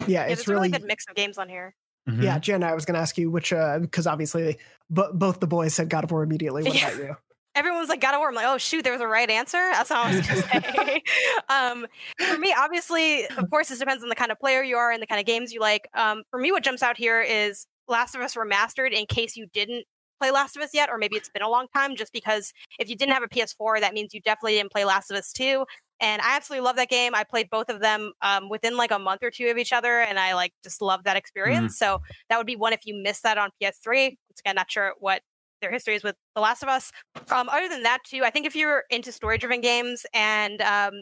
Yeah, 0.00 0.06
Yeah, 0.06 0.22
it's 0.24 0.44
there's 0.44 0.48
a 0.48 0.50
really 0.52 0.68
really 0.68 0.78
good 0.78 0.86
mix 0.86 1.04
of 1.08 1.14
games 1.16 1.38
on 1.38 1.48
here. 1.48 1.74
Mhm. 2.08 2.22
Yeah, 2.22 2.38
Jen, 2.38 2.62
I 2.62 2.74
was 2.74 2.84
going 2.84 2.94
to 2.94 3.00
ask 3.00 3.16
you 3.18 3.30
which, 3.30 3.50
because 3.50 4.06
obviously 4.06 4.58
bo- 4.90 5.12
both 5.12 5.40
the 5.40 5.46
boys 5.46 5.74
said 5.74 5.88
God 5.88 6.04
of 6.04 6.10
War 6.12 6.22
immediately. 6.22 6.62
What 6.62 6.74
Yeah. 6.74 6.88
about 6.88 6.98
you? 7.02 7.16
Everyone's 7.56 7.88
like 7.88 8.02
God 8.02 8.12
of 8.14 8.18
War. 8.18 8.28
I'm 8.28 8.34
like, 8.34 8.44
oh 8.46 8.58
shoot, 8.58 8.82
there 8.84 8.92
was 8.92 9.00
a 9.00 9.06
right 9.08 9.28
answer. 9.30 9.56
That's 9.72 9.90
all 9.90 10.04
I 10.04 10.14
was 10.16 10.26
gonna 10.26 10.42
say. 10.42 11.02
um, 11.48 11.86
for 12.18 12.36
me, 12.38 12.54
obviously, 12.56 13.26
of 13.28 13.48
course, 13.50 13.70
this 13.70 13.78
depends 13.78 14.02
on 14.02 14.10
the 14.10 14.14
kind 14.14 14.30
of 14.30 14.38
player 14.38 14.62
you 14.62 14.76
are 14.76 14.92
and 14.92 15.00
the 15.02 15.06
kind 15.06 15.18
of 15.20 15.26
games 15.26 15.52
you 15.52 15.60
like. 15.60 15.88
Um, 15.94 16.22
for 16.30 16.38
me, 16.38 16.52
what 16.52 16.62
jumps 16.62 16.82
out 16.82 16.98
here 16.98 17.22
is 17.22 17.66
Last 17.88 18.14
of 18.14 18.20
Us 18.20 18.34
Remastered. 18.34 18.92
In 18.92 19.06
case 19.06 19.36
you 19.36 19.46
didn't 19.54 19.86
play 20.18 20.30
Last 20.30 20.56
of 20.56 20.62
Us 20.62 20.70
yet, 20.72 20.88
or 20.90 20.98
maybe 20.98 21.16
it's 21.16 21.28
been 21.28 21.42
a 21.42 21.48
long 21.48 21.66
time, 21.74 21.96
just 21.96 22.12
because 22.12 22.52
if 22.78 22.88
you 22.88 22.96
didn't 22.96 23.12
have 23.12 23.22
a 23.22 23.28
PS4, 23.28 23.80
that 23.80 23.94
means 23.94 24.14
you 24.14 24.20
definitely 24.20 24.54
didn't 24.54 24.72
play 24.72 24.84
Last 24.84 25.10
of 25.10 25.16
Us 25.16 25.32
2. 25.32 25.64
And 26.00 26.20
I 26.20 26.36
absolutely 26.36 26.64
love 26.64 26.76
that 26.76 26.90
game. 26.90 27.14
I 27.14 27.24
played 27.24 27.48
both 27.50 27.68
of 27.68 27.80
them 27.80 28.12
um, 28.20 28.48
within 28.50 28.76
like 28.76 28.90
a 28.90 28.98
month 28.98 29.22
or 29.22 29.30
two 29.30 29.48
of 29.48 29.56
each 29.56 29.72
other, 29.72 30.00
and 30.00 30.18
I 30.18 30.34
like 30.34 30.52
just 30.62 30.82
love 30.82 31.04
that 31.04 31.16
experience. 31.16 31.78
So 31.78 32.02
that 32.28 32.36
would 32.36 32.46
be 32.46 32.56
one 32.56 32.72
if 32.72 32.86
you 32.86 32.94
missed 32.94 33.22
that 33.22 33.38
on 33.38 33.50
PS3. 33.62 34.08
Once 34.08 34.40
again, 34.40 34.56
not 34.56 34.70
sure 34.70 34.92
what 34.98 35.22
their 35.62 35.70
history 35.70 35.94
is 35.94 36.04
with 36.04 36.16
The 36.34 36.40
Last 36.40 36.62
of 36.62 36.68
Us. 36.68 36.92
Um, 37.30 37.48
other 37.48 37.68
than 37.68 37.82
that, 37.84 38.00
too, 38.04 38.22
I 38.24 38.30
think 38.30 38.46
if 38.46 38.54
you're 38.54 38.84
into 38.90 39.10
story-driven 39.10 39.60
games 39.60 40.04
and 40.12 40.60
um, 40.62 40.92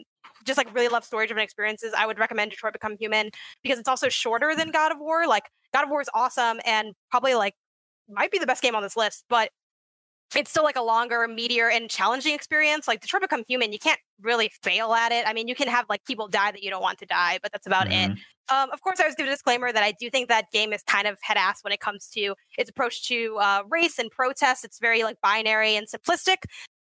just 0.45 0.57
like 0.57 0.73
really 0.73 0.87
love 0.87 1.03
story-driven 1.03 1.43
experiences, 1.43 1.93
I 1.97 2.05
would 2.05 2.19
recommend 2.19 2.51
Detroit 2.51 2.73
Become 2.73 2.95
Human 2.97 3.29
because 3.63 3.79
it's 3.79 3.89
also 3.89 4.09
shorter 4.09 4.55
than 4.55 4.71
God 4.71 4.91
of 4.91 4.99
War. 4.99 5.27
Like 5.27 5.49
God 5.73 5.83
of 5.83 5.89
War 5.89 6.01
is 6.01 6.09
awesome 6.13 6.59
and 6.65 6.93
probably 7.11 7.35
like 7.35 7.53
might 8.09 8.31
be 8.31 8.39
the 8.39 8.47
best 8.47 8.61
game 8.61 8.75
on 8.75 8.83
this 8.83 8.95
list, 8.97 9.25
but 9.29 9.49
it's 10.35 10.49
still 10.49 10.63
like 10.63 10.75
a 10.75 10.81
longer, 10.81 11.27
meatier, 11.29 11.71
and 11.71 11.89
challenging 11.89 12.33
experience. 12.33 12.87
Like 12.87 13.01
Detroit 13.01 13.21
Become 13.21 13.43
Human, 13.47 13.71
you 13.71 13.79
can't 13.79 13.99
really 14.21 14.51
fail 14.63 14.93
at 14.93 15.11
it. 15.11 15.25
I 15.27 15.33
mean, 15.33 15.47
you 15.47 15.55
can 15.55 15.67
have 15.67 15.85
like 15.87 16.03
people 16.05 16.27
die 16.27 16.51
that 16.51 16.63
you 16.63 16.69
don't 16.69 16.81
want 16.81 16.97
to 16.99 17.05
die, 17.05 17.39
but 17.41 17.51
that's 17.51 17.67
about 17.67 17.87
Mhm. 17.87 18.11
it. 18.15 18.19
Um, 18.49 18.69
of 18.71 18.81
course, 18.81 18.99
I 18.99 19.05
was 19.05 19.15
give 19.15 19.27
a 19.27 19.29
disclaimer 19.29 19.71
that 19.71 19.83
I 19.83 19.91
do 19.93 20.09
think 20.09 20.27
that 20.29 20.51
game 20.51 20.73
is 20.73 20.81
kind 20.83 21.07
of 21.07 21.17
head 21.21 21.37
ass 21.37 21.63
when 21.63 21.71
it 21.73 21.79
comes 21.79 22.09
to 22.09 22.35
its 22.57 22.69
approach 22.69 23.07
to 23.07 23.37
uh, 23.37 23.63
race 23.69 23.97
and 23.97 24.11
protest. 24.11 24.65
It's 24.65 24.79
very 24.79 25.03
like 25.03 25.19
binary 25.21 25.75
and 25.75 25.87
simplistic, 25.87 26.37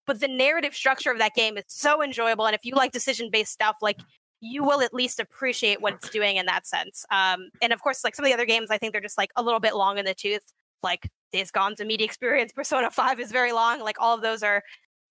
but 0.07 0.21
the 0.21 0.29
narrative 0.29 0.75
structure 0.75 1.11
of 1.11 1.19
that 1.19 1.35
game 1.35 1.57
is 1.57 1.65
so 1.69 2.03
enjoyable. 2.03 2.47
And 2.47 2.55
if 2.55 2.65
you 2.65 2.75
like 2.75 2.93
decision 2.93 3.31
based 3.31 3.53
stuff, 3.53 3.77
like 3.81 4.01
you 4.41 4.63
will 4.63 4.83
at 4.83 4.93
least 4.93 5.21
appreciate 5.21 5.81
what 5.81 5.95
it's 5.95 6.11
doing 6.11 6.37
in 6.37 6.45
that 6.47 6.67
sense. 6.67 7.07
Um, 7.11 7.49
and 7.63 7.73
of 7.73 7.81
course, 7.83 8.05
like 8.05 8.15
some 8.15 8.25
of 8.25 8.29
the 8.29 8.35
other 8.35 8.45
games, 8.47 8.71
I 8.71 8.77
think 8.77 8.93
they're 8.93 9.01
just 9.01 9.17
like 9.17 9.31
a 9.37 9.43
little 9.43 9.61
bit 9.61 9.75
long 9.75 9.97
in 9.97 10.05
the 10.05 10.13
tooth. 10.15 10.43
Like 10.83 11.09
Days 11.33 11.51
Gone's 11.51 11.81
a 11.81 11.85
media 11.85 12.05
experience. 12.07 12.53
Persona 12.53 12.91
Five 12.91 13.21
is 13.21 13.31
very 13.33 13.53
long. 13.53 13.81
Like 13.81 13.97
all 14.01 14.15
of 14.15 14.23
those 14.23 14.43
are. 14.43 14.63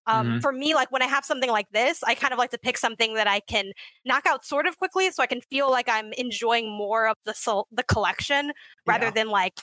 Um, 0.06 0.28
Mhm. 0.28 0.41
For 0.41 0.52
me, 0.52 0.76
like 0.76 0.91
when 0.91 1.02
I 1.02 1.06
have 1.08 1.23
something 1.23 1.49
like 1.49 1.69
this, 1.71 2.04
I 2.04 2.13
kind 2.13 2.34
of 2.34 2.38
like 2.38 2.49
to 2.52 2.58
pick 2.58 2.78
something 2.78 3.13
that 3.13 3.26
I 3.26 3.39
can 3.39 3.71
knock 4.04 4.26
out 4.26 4.43
sort 4.43 4.67
of 4.67 4.78
quickly, 4.78 5.10
so 5.12 5.23
I 5.23 5.28
can 5.28 5.39
feel 5.49 5.71
like 5.71 5.88
I'm 5.88 6.12
enjoying 6.17 6.69
more 6.69 7.08
of 7.08 7.15
the 7.23 7.34
sol- 7.34 7.69
the 7.71 7.84
collection 7.84 8.52
rather 8.86 9.06
Yeah. 9.06 9.12
than 9.12 9.28
like 9.30 9.54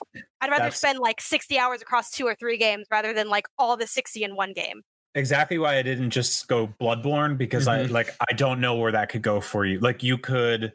I'd 0.41 0.49
rather 0.49 0.63
That's- 0.63 0.79
spend 0.79 0.97
like 0.97 1.21
60 1.21 1.59
hours 1.59 1.83
across 1.83 2.09
two 2.09 2.25
or 2.25 2.33
three 2.33 2.57
games 2.57 2.87
rather 2.89 3.13
than 3.13 3.29
like 3.29 3.45
all 3.59 3.77
the 3.77 3.85
60 3.85 4.23
in 4.23 4.35
one 4.35 4.53
game. 4.53 4.81
exactly 5.13 5.59
why 5.59 5.75
I 5.77 5.81
didn't 5.83 6.09
just 6.09 6.47
go 6.47 6.67
Bloodborne 6.81 7.37
because 7.37 7.67
I 7.67 7.83
Mhm. 7.83 7.91
like 7.91 8.15
I 8.27 8.33
don't 8.33 8.59
know 8.61 8.73
where 8.77 8.93
that 8.93 9.09
could 9.09 9.21
go 9.21 9.41
for 9.41 9.63
you. 9.65 9.79
Like 9.79 10.01
you 10.01 10.17
could 10.17 10.73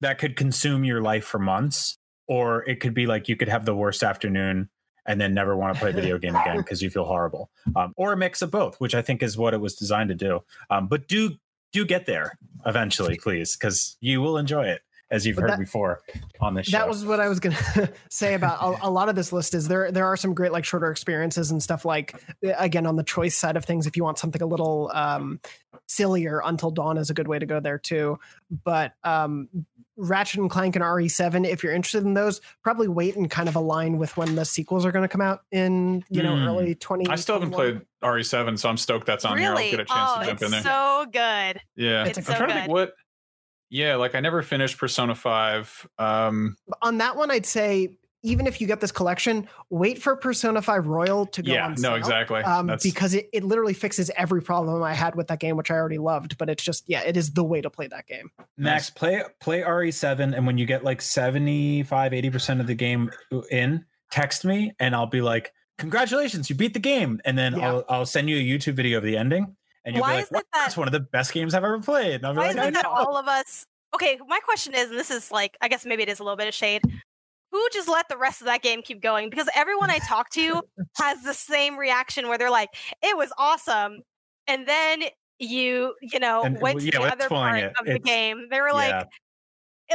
that 0.00 0.18
could 0.18 0.34
consume 0.34 0.82
your 0.82 1.00
life 1.00 1.24
for 1.26 1.38
months, 1.38 1.96
or 2.30 2.62
it 2.68 2.78
could 2.78 2.94
be 2.94 3.08
like 3.08 3.28
you 3.28 3.34
could 3.34 3.48
have 3.48 3.64
the 3.64 3.74
worst 3.74 4.04
afternoon 4.04 4.68
and 5.04 5.20
then 5.20 5.34
never 5.34 5.56
want 5.56 5.74
to 5.74 5.80
play 5.80 5.90
a 5.90 5.92
video 5.92 6.16
game 6.16 6.36
again 6.36 6.56
because 6.58 6.80
you 6.80 6.88
feel 6.88 7.04
horrible. 7.04 7.50
Um, 7.74 7.92
or 7.96 8.12
a 8.12 8.16
mix 8.16 8.40
of 8.40 8.52
both, 8.52 8.76
which 8.76 8.94
I 8.94 9.02
think 9.02 9.20
is 9.20 9.36
what 9.36 9.52
it 9.52 9.60
was 9.60 9.74
designed 9.74 10.10
to 10.10 10.14
do. 10.14 10.44
Um, 10.70 10.86
but 10.86 11.08
do 11.08 11.32
do 11.72 11.84
get 11.84 12.06
there 12.06 12.38
eventually, 12.66 13.18
please, 13.20 13.56
because 13.56 13.96
you 14.00 14.20
will 14.20 14.38
enjoy 14.38 14.66
it 14.66 14.82
as 15.10 15.26
you've 15.26 15.36
But 15.36 15.42
heard 15.42 15.50
that- 15.52 15.58
before 15.58 16.00
on 16.40 16.54
this 16.54 16.66
show. 16.66 16.78
that 16.78 16.88
was 16.88 17.04
what 17.04 17.20
I 17.20 17.28
was 17.28 17.40
gonna 17.40 17.56
say 18.10 18.34
about 18.34 18.58
a, 18.62 18.86
a 18.88 18.90
lot 18.90 19.08
of 19.08 19.14
this 19.16 19.32
list. 19.32 19.54
Is 19.54 19.68
there 19.68 19.90
there 19.90 20.06
are 20.06 20.16
some 20.16 20.34
great 20.34 20.52
like 20.52 20.64
shorter 20.64 20.90
experiences 20.90 21.50
and 21.50 21.62
stuff 21.62 21.84
like 21.84 22.14
uh, 22.46 22.52
again 22.58 22.86
on 22.86 22.96
the 22.96 23.02
choice 23.04 23.36
side 23.36 23.56
of 23.56 23.64
things. 23.64 23.86
If 23.86 23.96
you 23.96 24.04
want 24.04 24.18
something 24.18 24.40
a 24.42 24.46
little 24.46 24.90
um, 24.94 25.40
sillier, 25.86 26.40
Until 26.44 26.70
Dawn 26.70 26.96
is 26.98 27.10
a 27.10 27.14
good 27.14 27.28
way 27.28 27.38
to 27.38 27.46
go 27.46 27.60
there 27.60 27.78
too. 27.78 28.18
But 28.64 28.92
um, 29.04 29.48
Ratchet 29.96 30.40
and 30.40 30.48
Clank 30.50 30.76
and 30.76 30.82
RE7, 30.82 31.46
if 31.46 31.62
you're 31.62 31.74
interested 31.74 32.04
in 32.04 32.14
those, 32.14 32.40
probably 32.62 32.88
wait 32.88 33.16
and 33.16 33.28
kind 33.30 33.48
of 33.50 33.56
align 33.56 33.98
with 33.98 34.16
when 34.16 34.34
the 34.34 34.44
sequels 34.46 34.86
are 34.86 34.92
going 34.92 35.02
to 35.02 35.08
come 35.08 35.20
out 35.20 35.42
in 35.50 36.04
you 36.08 36.22
know 36.22 36.36
Hmm. 36.36 36.46
early 36.46 36.74
twenty. 36.74 37.06
I 37.08 37.16
still 37.16 37.34
haven't 37.34 37.50
played 37.50 37.80
RE7, 38.02 38.58
so 38.58 38.68
I'm 38.70 38.76
stoked 38.78 39.06
that's 39.06 39.24
on 39.24 39.36
here. 39.38 39.50
I'll 39.50 39.56
really? 39.56 39.70
get 39.72 39.80
a 39.80 39.84
chance 39.84 40.10
oh, 40.14 40.20
to 40.20 40.26
jump 40.26 40.34
it's 40.36 40.42
in 40.44 40.50
there. 40.52 40.62
so 40.62 41.06
good. 41.12 41.60
yeah, 41.76 42.04
It's 42.06 42.16
I'm 42.18 42.24
so 42.24 42.34
trying 42.34 42.48
to 42.48 42.54
good. 42.54 42.60
think 42.60 42.72
what. 42.72 42.94
Yeah, 43.70 43.96
like 43.96 44.14
I 44.14 44.20
never 44.20 44.42
finished 44.42 44.78
Persona 44.78 45.14
Five. 45.14 45.88
Um, 45.98 46.56
on 46.82 46.98
that 46.98 47.16
one. 47.16 47.30
I'd 47.30 47.46
say 47.46 47.96
even 48.22 48.46
if 48.46 48.60
you 48.60 48.66
get 48.66 48.80
this 48.80 48.92
collection, 48.92 49.48
wait 49.70 50.00
for 50.00 50.14
Persona 50.14 50.60
5 50.60 50.86
Royal 50.86 51.24
to 51.26 51.42
go 51.42 51.52
yeah, 51.52 51.64
on 51.64 51.72
no, 51.72 51.76
sale. 51.76 51.94
exactly. 51.94 52.42
um, 52.42 52.66
That's, 52.66 52.84
because 52.84 53.14
it, 53.14 53.30
it 53.32 53.44
literally 53.44 53.72
fixes 53.72 54.10
every 54.16 54.42
problem 54.42 54.82
I 54.82 54.92
had 54.92 55.14
with 55.14 55.28
that 55.28 55.40
game, 55.40 55.56
which 55.56 55.70
I 55.70 55.74
already 55.74 55.98
loved. 55.98 56.36
But 56.36 56.50
it's 56.50 56.62
just, 56.62 56.84
yeah, 56.86 57.00
it 57.00 57.16
is 57.16 57.32
the 57.32 57.44
way 57.44 57.62
to 57.62 57.70
play 57.70 57.86
that 57.88 58.06
game. 58.06 58.30
Max, 58.58 58.90
play 58.90 59.22
play 59.40 59.62
RE7, 59.62 60.36
and 60.36 60.46
when 60.46 60.58
you 60.58 60.66
get 60.66 60.84
like 60.84 61.00
75, 61.00 62.12
80% 62.12 62.60
of 62.60 62.66
the 62.66 62.74
game 62.74 63.10
in, 63.50 63.84
text 64.10 64.44
me 64.44 64.72
and 64.78 64.94
I'll 64.94 65.06
be 65.06 65.22
like, 65.22 65.52
Congratulations, 65.78 66.50
you 66.50 66.56
beat 66.56 66.74
the 66.74 66.78
game. 66.80 67.22
And 67.24 67.38
then 67.38 67.56
Yeah. 67.56 67.68
I'll 67.68 67.84
I'll 67.88 68.06
send 68.06 68.28
you 68.28 68.36
a 68.36 68.40
YouTube 68.40 68.74
video 68.74 68.98
of 68.98 69.04
the 69.04 69.16
ending. 69.16 69.56
And 69.84 69.96
you'll 69.96 70.02
Why 70.02 70.16
be 70.16 70.16
like, 70.22 70.28
that- 70.30 70.46
that's 70.52 70.76
one 70.76 70.88
of 70.88 70.92
the 70.92 71.00
best 71.00 71.32
games 71.32 71.54
I've 71.54 71.64
ever 71.64 71.80
played. 71.80 72.16
And 72.16 72.26
I'll 72.26 72.32
be 72.34 72.38
Why 72.38 72.48
like, 72.48 72.56
is 72.56 72.66
it 72.66 72.74
that 72.74 72.84
know." 72.84 72.90
all 72.90 73.16
of 73.16 73.26
us? 73.28 73.66
Okay, 73.94 74.18
my 74.28 74.38
question 74.40 74.74
is, 74.74 74.90
and 74.90 74.98
this 74.98 75.10
is 75.10 75.30
like, 75.32 75.56
I 75.60 75.68
guess 75.68 75.84
maybe 75.84 76.02
it 76.02 76.08
is 76.08 76.20
a 76.20 76.24
little 76.24 76.36
bit 76.36 76.46
of 76.48 76.54
shade. 76.54 76.82
Who 77.50 77.68
just 77.72 77.88
let 77.88 78.08
the 78.08 78.16
rest 78.16 78.40
of 78.40 78.46
that 78.46 78.62
game 78.62 78.82
keep 78.82 79.02
going? 79.02 79.28
Because 79.30 79.48
everyone 79.56 79.90
I 79.90 79.98
talk 79.98 80.30
to 80.30 80.62
has 80.98 81.22
the 81.24 81.34
same 81.34 81.76
reaction 81.76 82.28
where 82.28 82.38
they're 82.38 82.50
like, 82.50 82.70
"It 83.02 83.16
was 83.16 83.32
awesome," 83.36 84.02
and 84.46 84.68
then 84.68 85.02
you, 85.40 85.94
you 86.00 86.20
know, 86.20 86.42
And, 86.42 86.60
went 86.60 86.76
well, 86.76 86.84
to 86.84 86.90
the 86.92 87.02
other 87.02 87.28
part 87.28 87.58
it, 87.58 87.72
of 87.80 87.86
the 87.86 87.98
game. 87.98 88.46
They 88.50 88.60
were 88.60 88.72
like, 88.72 88.90
Yeah. 88.90 89.04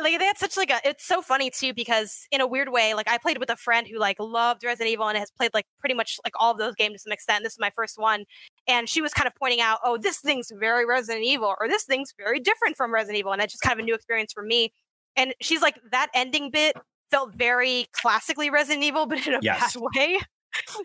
Like 0.02 0.20
they 0.20 0.26
had 0.26 0.38
such 0.38 0.58
like 0.58 0.70
a 0.70 0.80
it's 0.84 1.06
so 1.06 1.22
funny 1.22 1.50
too 1.50 1.74
because 1.74 2.26
in 2.32 2.42
a 2.42 2.48
weird 2.48 2.70
way 2.70 2.94
like 2.94 3.08
i 3.10 3.18
played 3.18 3.38
with 3.38 3.50
a 3.50 3.56
friend 3.56 3.88
who 3.88 3.98
like 3.98 4.18
loved 4.20 4.64
resident 4.64 4.92
evil 4.92 5.08
and 5.08 5.18
has 5.18 5.32
played 5.32 5.52
like 5.54 5.66
pretty 5.80 5.96
much 5.96 6.20
like 6.26 6.34
all 6.40 6.52
of 6.52 6.58
those 6.58 6.76
games 6.76 6.94
to 6.96 7.00
some 7.00 7.12
extent. 7.14 7.44
This 7.44 7.54
is 7.54 7.60
my 7.60 7.70
first 7.70 7.98
one 7.98 8.26
and 8.68 8.90
she 8.90 9.02
was 9.02 9.14
kind 9.14 9.28
of 9.28 9.34
pointing 9.36 9.62
out 9.62 9.80
oh 9.84 9.98
this 9.98 10.20
thing's 10.20 10.52
very 10.60 10.86
resident 10.86 11.24
evil 11.26 11.54
or 11.60 11.68
this 11.68 11.84
thing's 11.84 12.14
very 12.18 12.40
different 12.40 12.76
from 12.76 12.94
resident 12.94 13.18
evil 13.20 13.32
and 13.34 13.42
it's 13.42 13.54
just 13.54 13.62
kind 13.64 13.74
of 13.80 13.84
a 13.84 13.86
new 13.86 13.94
experience 13.96 14.34
for 14.34 14.44
me 14.44 14.72
and 15.16 15.34
she's 15.42 15.62
like 15.62 15.80
that 15.92 16.10
ending 16.14 16.50
bit 16.52 16.76
felt 17.12 17.34
very 17.34 17.88
classically 17.94 18.50
resident 18.50 18.84
evil 18.84 19.06
but 19.06 19.26
in 19.28 19.34
a 19.36 19.40
Yes. 19.42 19.76
bad 19.76 19.84
way. 19.96 20.20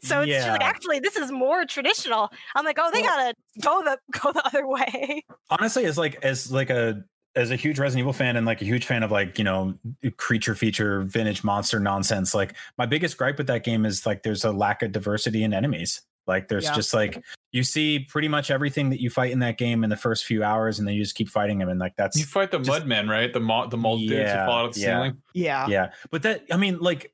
So 0.03 0.23
it's 0.23 0.33
she's 0.33 0.47
like 0.49 0.65
actually 0.65 0.99
this 0.99 1.15
is 1.17 1.31
more 1.31 1.65
traditional. 1.65 2.29
I'm 2.57 2.65
like 2.65 2.77
oh 2.81 2.91
they 2.93 3.03
Well- 3.03 3.17
gotta 3.17 3.35
go 3.61 3.83
the 3.85 3.99
go 4.21 4.33
the 4.33 4.45
other 4.45 4.67
way. 4.67 5.23
Honestly 5.49 5.85
as 5.85 5.97
like 5.97 6.17
as 6.25 6.51
like 6.51 6.71
a 6.71 7.05
as 7.37 7.51
a 7.51 7.57
huge 7.57 7.79
Resident 7.79 8.01
Evil 8.01 8.13
fan 8.13 8.37
and 8.37 8.45
like 8.47 8.61
a 8.61 8.65
huge 8.65 8.85
fan 8.87 9.03
of 9.03 9.11
like 9.11 9.39
you 9.39 9.45
know 9.45 9.75
creature 10.17 10.55
feature 10.55 11.03
vintage 11.03 11.45
monster 11.45 11.79
nonsense 11.79 12.35
like 12.35 12.55
my 12.79 12.87
biggest 12.87 13.17
gripe 13.17 13.39
with 13.39 13.47
that 13.47 13.63
game 13.65 13.87
is 13.87 14.05
like 14.07 14.23
there's 14.23 14.45
a 14.45 14.51
lack 14.53 14.83
of 14.83 14.91
diversity 14.93 15.45
in 15.45 15.55
enemies 15.55 16.01
like 16.27 16.49
there's 16.49 16.65
Yeah. 16.65 16.75
just 16.75 16.93
like 16.93 17.23
you 17.53 17.63
see 17.63 18.01
pretty 18.01 18.29
much 18.29 18.51
everything 18.51 18.91
that 18.91 19.01
you 19.01 19.11
fight 19.11 19.31
in 19.31 19.39
that 19.41 19.59
game 19.59 19.85
in 19.85 19.91
the 19.91 19.97
first 19.97 20.25
few 20.25 20.43
hours 20.45 20.79
and 20.79 20.87
then 20.89 20.95
you 20.95 21.03
just 21.03 21.15
keep 21.15 21.29
fighting 21.29 21.59
them 21.59 21.69
and 21.69 21.79
like 21.81 21.95
that's 21.97 22.17
you 22.19 22.25
fight 22.25 22.51
the 22.51 22.59
just- 22.59 22.85
Mudmen, 22.85 23.09
right? 23.09 23.33
The 23.33 23.41
mo- 23.41 23.69
the 23.69 23.77
mold 23.77 24.01
dudes 24.01 24.13
Yeah, 24.13 24.47
fall 24.47 24.59
out 24.59 24.65
of 24.67 24.75
the 24.75 24.81
yeah. 24.81 24.87
ceiling. 24.87 25.23
Yeah. 25.33 25.67
yeah 25.69 25.91
but 26.11 26.23
that 26.25 26.45
i 26.53 26.57
mean 26.57 26.79
like 26.81 27.13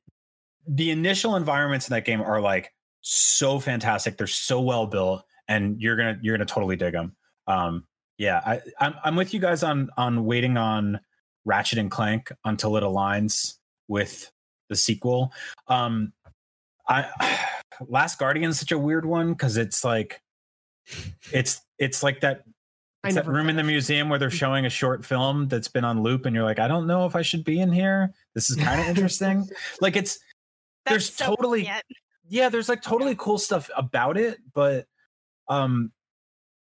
the 0.66 0.90
initial 0.90 1.36
environments 1.36 1.88
in 1.88 1.94
that 1.94 2.04
game 2.06 2.20
are 2.22 2.40
like 2.40 2.72
so 3.02 3.60
fantastic 3.60 4.16
they're 4.16 4.26
so 4.26 4.60
well 4.62 4.86
built 4.86 5.24
and 5.46 5.80
you're 5.80 5.96
gonna 5.96 6.18
you're 6.22 6.36
gonna 6.36 6.44
totally 6.46 6.74
dig 6.76 6.92
them 6.94 7.14
um 7.46 7.84
yeah 8.18 8.40
i 8.46 8.60
i'm, 8.80 8.94
I'm 9.04 9.16
with 9.16 9.34
you 9.34 9.40
guys 9.40 9.62
on 9.62 9.90
on 9.96 10.24
waiting 10.24 10.56
on 10.56 11.00
ratchet 11.44 11.78
and 11.78 11.90
clank 11.90 12.32
until 12.44 12.76
it 12.76 12.82
aligns 12.82 13.54
with 13.88 14.30
the 14.68 14.76
sequel 14.76 15.32
um 15.68 16.12
i 16.88 17.08
last 17.88 18.18
guardian 18.18 18.50
is 18.50 18.58
such 18.58 18.72
a 18.72 18.78
weird 18.78 19.04
one 19.04 19.32
because 19.32 19.56
it's 19.56 19.84
like 19.84 20.20
it's 21.32 21.60
it's 21.78 22.02
like 22.02 22.20
that 22.20 22.44
it's 23.04 23.14
that 23.14 23.26
room 23.26 23.48
in 23.48 23.56
the 23.56 23.62
museum 23.62 24.08
where 24.08 24.18
they're 24.18 24.30
showing 24.42 24.66
a 24.66 24.70
short 24.70 25.04
film 25.04 25.46
that's 25.48 25.68
been 25.68 25.84
on 25.84 26.02
loop, 26.02 26.26
and 26.26 26.34
you're 26.34 26.44
like, 26.44 26.58
I 26.58 26.66
don't 26.66 26.88
know 26.88 27.06
if 27.06 27.14
I 27.14 27.22
should 27.22 27.44
be 27.44 27.60
in 27.60 27.70
here. 27.70 28.12
This 28.34 28.50
is 28.50 28.56
kind 28.56 28.80
of 28.80 28.88
interesting. 28.88 29.48
like 29.80 29.94
it's 29.94 30.18
There's 30.86 31.12
so 31.14 31.26
totally- 31.26 31.60
brilliant. 31.62 31.82
yeah, 32.28 32.48
there's 32.48 32.68
like 32.68 32.82
totally 32.82 33.14
cool 33.16 33.38
stuff 33.38 33.70
about 33.76 34.16
it, 34.16 34.38
but 34.54 34.86
um 35.48 35.92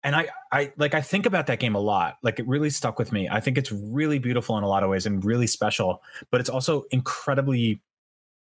and 0.05 0.15
I 0.15 0.29
I 0.53 0.73
like 0.77 0.95
I 0.95 1.01
think 1.01 1.27
about 1.27 1.47
that 1.49 1.59
game 1.59 1.75
a 1.75 1.81
lot. 1.81 2.19
Like 2.23 2.39
it 2.39 2.47
really 2.47 2.71
stuck 2.71 2.99
with 2.99 3.13
me. 3.13 3.29
I 3.29 3.41
think 3.41 3.59
it's 3.59 3.73
really 3.73 4.19
beautiful 4.19 4.57
in 4.57 4.65
a 4.65 4.69
lot 4.69 4.83
of 4.83 4.91
ways 4.91 5.07
and 5.07 5.25
really 5.25 5.47
special, 5.47 6.03
but 6.31 6.41
it's 6.41 6.51
also 6.51 6.85
incredibly 6.91 7.81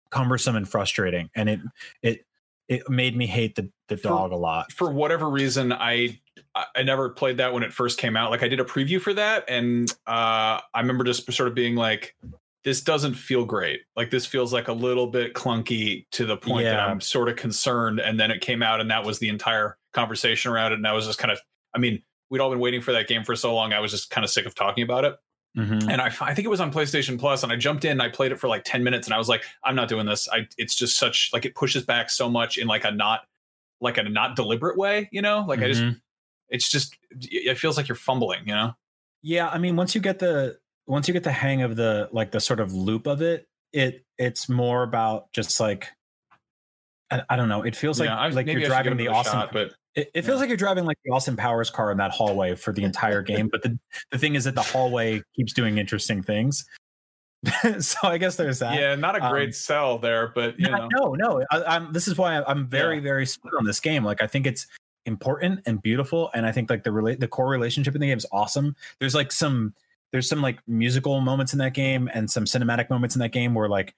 cumbersome 0.09 0.55
and 0.55 0.67
frustrating. 0.67 1.29
And 1.35 1.49
it 1.49 1.59
it 2.01 2.25
it 2.67 2.89
made 2.89 3.15
me 3.15 3.27
hate 3.27 3.55
the 3.55 3.69
the 3.87 3.97
For- 3.97 4.09
dog 4.09 4.31
a 4.31 4.35
lot. 4.35 4.71
For 4.71 4.91
whatever 4.91 5.29
reason, 5.29 5.71
I 5.71 6.19
I 6.53 6.65
I 6.75 6.83
never 6.83 7.09
played 7.09 7.37
that 7.37 7.53
when 7.53 7.63
it 7.63 7.73
first 7.73 7.97
came 7.97 8.17
out. 8.17 8.31
Like 8.31 8.43
I 8.43 8.47
did 8.47 8.59
a 8.59 8.65
preview 8.65 9.01
for 9.01 9.13
that, 9.13 9.45
and 9.47 9.89
uh, 10.05 10.59
I 10.73 10.79
remember 10.79 11.03
just 11.03 11.31
sort 11.31 11.47
of 11.47 11.55
being 11.55 11.75
like, 11.75 12.15
"This 12.63 12.81
doesn't 12.81 13.13
feel 13.13 13.45
great. 13.45 13.81
Like 13.95 14.09
this 14.11 14.25
feels 14.25 14.51
like 14.51 14.67
a 14.67 14.73
little 14.73 15.07
bit 15.07 15.33
clunky 15.33 16.05
to 16.11 16.25
the 16.25 16.37
point 16.37 16.65
that 16.65 16.79
I'm 16.79 16.99
sort 17.01 17.29
of 17.29 17.37
concerned." 17.37 17.99
And 17.99 18.19
then 18.19 18.31
it 18.31 18.41
came 18.41 18.61
out, 18.61 18.81
and 18.81 18.91
that 18.91 19.05
was 19.05 19.19
the 19.19 19.29
entire 19.29 19.77
conversation 19.97 20.51
around 20.51 20.71
it. 20.71 20.75
And 20.75 20.87
I 20.87 20.93
was 20.93 21.05
just 21.05 21.19
kind 21.19 21.31
of, 21.31 21.39
I 21.75 21.79
mean, 21.79 22.01
we'd 22.29 22.39
all 22.39 22.49
been 22.49 22.59
waiting 22.59 22.81
for 22.81 22.91
that 22.93 23.07
game 23.07 23.23
for 23.23 23.35
so 23.35 23.53
long. 23.55 23.73
I 23.73 23.79
was 23.79 23.91
just 23.91 24.09
kind 24.09 24.23
of 24.23 24.29
sick 24.29 24.45
of 24.45 24.53
talking 24.55 24.83
about 24.83 25.03
it. 25.05 25.15
Mhm. 25.57 25.89
and 25.91 25.99
I, 26.01 26.07
I 26.21 26.35
think 26.35 26.45
it 26.45 26.49
was 26.49 26.61
on 26.61 26.71
PlayStation 26.71 27.17
Plus, 27.19 27.41
and 27.41 27.51
I 27.51 27.55
jumped 27.55 27.83
in, 27.83 27.91
and 27.93 28.01
I 28.01 28.09
played 28.09 28.31
it 28.31 28.39
for 28.39 28.47
like 28.47 28.63
ten 28.63 28.83
minutes, 28.83 29.07
and 29.07 29.13
I 29.15 29.17
was 29.17 29.27
like, 29.27 29.43
I'm 29.63 29.75
not 29.75 29.87
doing 29.87 30.05
this. 30.05 30.27
I 30.31 30.47
it's 30.57 30.75
just 30.75 30.97
such 30.99 31.31
like 31.33 31.45
it 31.45 31.55
pushes 31.55 31.83
back 31.83 32.11
so 32.11 32.29
much 32.29 32.57
in 32.59 32.67
like 32.67 32.85
a 32.85 32.91
not 32.91 33.21
like 33.81 33.97
a 33.97 34.03
not 34.03 34.35
deliberate 34.35 34.77
way, 34.77 35.09
you 35.11 35.21
know. 35.23 35.43
Like 35.47 35.61
I 35.63 35.67
just 35.69 35.81
Mhm. 35.81 35.99
it's 36.49 36.69
just 36.69 36.95
it 37.21 37.57
feels 37.57 37.75
like 37.75 37.87
you're 37.87 37.95
fumbling, 37.95 38.41
you 38.45 38.53
know. 38.53 38.75
Yeah, 39.23 39.47
I 39.49 39.57
mean, 39.57 39.75
once 39.75 39.95
you 39.95 40.01
get 40.01 40.19
the 40.19 40.59
once 40.85 41.07
you 41.07 41.13
get 41.13 41.23
the 41.23 41.31
hang 41.31 41.63
of 41.63 41.75
the 41.75 42.07
like 42.11 42.29
the 42.31 42.39
sort 42.39 42.59
of 42.59 42.73
loop 42.73 43.07
of 43.07 43.23
it, 43.23 43.47
it 43.73 44.05
it's 44.19 44.47
more 44.47 44.83
about 44.83 45.31
just 45.33 45.59
like 45.59 45.89
I, 47.09 47.23
I 47.31 47.35
don't 47.35 47.49
know. 47.49 47.63
It 47.63 47.75
feels 47.75 47.99
like 47.99 48.09
I- 48.09 48.27
like 48.27 48.45
you're 48.47 48.61
driving 48.61 48.97
the 48.97 49.07
awesome. 49.07 49.31
shot, 49.33 49.53
but 49.53 49.73
it, 49.97 50.11
it 50.13 50.21
feels 50.21 50.39
like 50.39 50.47
you're 50.47 50.57
driving 50.57 50.85
like 50.85 50.99
the 51.03 51.11
Austin 51.11 51.35
Powers 51.35 51.69
car 51.71 51.91
in 51.91 51.97
that 51.97 52.11
hallway 52.11 52.55
for 52.55 52.71
the 52.71 52.83
entire 52.83 53.23
game. 53.23 53.49
But 53.51 53.63
the 53.63 53.77
the 54.11 54.17
thing 54.17 54.35
is 54.35 54.43
that 54.43 54.55
the 54.55 54.61
hallway 54.61 55.21
keeps 55.35 55.51
doing 55.53 55.79
interesting 55.79 56.21
things. 56.21 56.65
so 57.79 57.97
I 58.03 58.17
guess 58.17 58.35
there's 58.35 58.59
that. 58.59 58.79
Yeah, 58.79 58.95
not 58.95 59.15
a 59.15 59.29
great 59.29 59.49
Um, 59.49 59.53
sell 59.53 59.97
there, 59.97 60.31
but 60.33 60.59
you 60.59 60.69
no, 60.69 60.87
know, 60.87 61.13
no, 61.15 61.39
no. 61.39 61.45
I, 61.51 61.75
I'm. 61.75 61.91
This 61.93 62.07
is 62.07 62.17
why 62.17 62.41
I'm 62.43 62.67
very, 62.67 62.99
very 62.99 63.25
split 63.25 63.53
on 63.57 63.65
this 63.65 63.79
game. 63.79 64.03
Like, 64.03 64.21
I 64.21 64.27
think 64.27 64.45
it's 64.45 64.67
important 65.05 65.61
and 65.65 65.81
beautiful, 65.81 66.29
and 66.35 66.45
I 66.45 66.51
think 66.51 66.69
like 66.69 66.83
the 66.83 66.91
relate 66.91 67.19
the 67.19 67.27
core 67.27 67.49
relationship 67.49 67.95
in 67.95 68.01
the 68.01 68.07
game 68.07 68.17
is 68.17 68.25
awesome. 68.31 68.75
There's 68.99 69.15
like 69.15 69.31
some 69.31 69.73
there's 70.11 70.29
some 70.29 70.41
like 70.41 70.59
musical 70.67 71.21
moments 71.21 71.53
in 71.53 71.59
that 71.59 71.73
game 71.73 72.09
and 72.13 72.29
some 72.29 72.45
cinematic 72.45 72.89
moments 72.89 73.15
in 73.15 73.19
that 73.19 73.31
game 73.31 73.55
where 73.55 73.67
like 73.67 73.95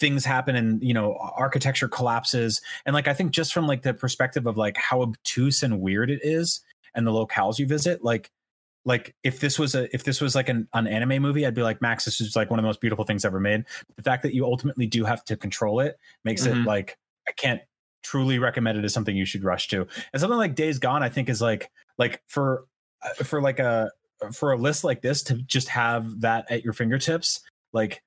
things 0.00 0.24
happen 0.24 0.56
and 0.56 0.82
you 0.82 0.92
know 0.94 1.14
architecture 1.36 1.86
collapses. 1.88 2.60
And 2.86 2.94
like 2.94 3.06
i 3.06 3.14
think 3.14 3.30
just 3.30 3.52
from 3.52 3.66
like 3.68 3.82
the 3.82 3.94
perspective 3.94 4.46
of 4.46 4.56
like 4.56 4.76
how 4.76 5.02
obtuse 5.02 5.62
and 5.62 5.80
weird 5.80 6.10
it 6.10 6.20
is 6.24 6.60
and 6.94 7.06
the 7.06 7.12
locales 7.12 7.58
you 7.58 7.66
visit 7.66 8.02
like 8.02 8.30
like 8.86 9.14
if 9.22 9.40
this 9.40 9.58
was 9.58 9.74
a 9.74 9.94
if 9.94 10.04
this 10.04 10.20
was 10.22 10.34
like 10.34 10.48
an, 10.48 10.66
an 10.72 10.86
anime 10.86 11.22
movie 11.22 11.46
i'd 11.46 11.54
be 11.54 11.62
like 11.62 11.82
max 11.82 12.06
this 12.06 12.20
is 12.20 12.34
like 12.34 12.48
one 12.50 12.58
of 12.58 12.62
the 12.62 12.66
most 12.66 12.80
beautiful 12.80 13.04
things 13.04 13.24
ever 13.26 13.38
made. 13.38 13.64
The 13.96 14.02
fact 14.02 14.22
that 14.22 14.34
you 14.34 14.44
ultimately 14.46 14.86
do 14.86 15.04
have 15.04 15.22
to 15.26 15.36
control 15.36 15.80
it 15.80 15.98
makes 16.24 16.46
Mhm. 16.46 16.62
it 16.62 16.66
like 16.66 16.96
i 17.28 17.32
can't 17.32 17.60
truly 18.02 18.38
recommend 18.38 18.78
it 18.78 18.84
as 18.84 18.94
something 18.94 19.14
you 19.14 19.26
should 19.26 19.44
rush 19.44 19.68
to. 19.68 19.86
And 20.14 20.20
something 20.20 20.38
like 20.38 20.54
days 20.54 20.78
gone 20.78 21.02
i 21.02 21.10
think 21.10 21.28
is 21.28 21.42
like 21.42 21.70
like 21.98 22.22
for 22.26 22.64
uh, 23.02 23.22
for 23.22 23.42
like 23.42 23.58
a 23.58 23.90
for 24.32 24.52
a 24.52 24.56
list 24.56 24.82
like 24.82 25.02
this 25.02 25.22
to 25.24 25.34
just 25.42 25.68
have 25.68 26.20
that 26.22 26.50
at 26.50 26.64
your 26.64 26.72
fingertips 26.72 27.40
like 27.74 28.02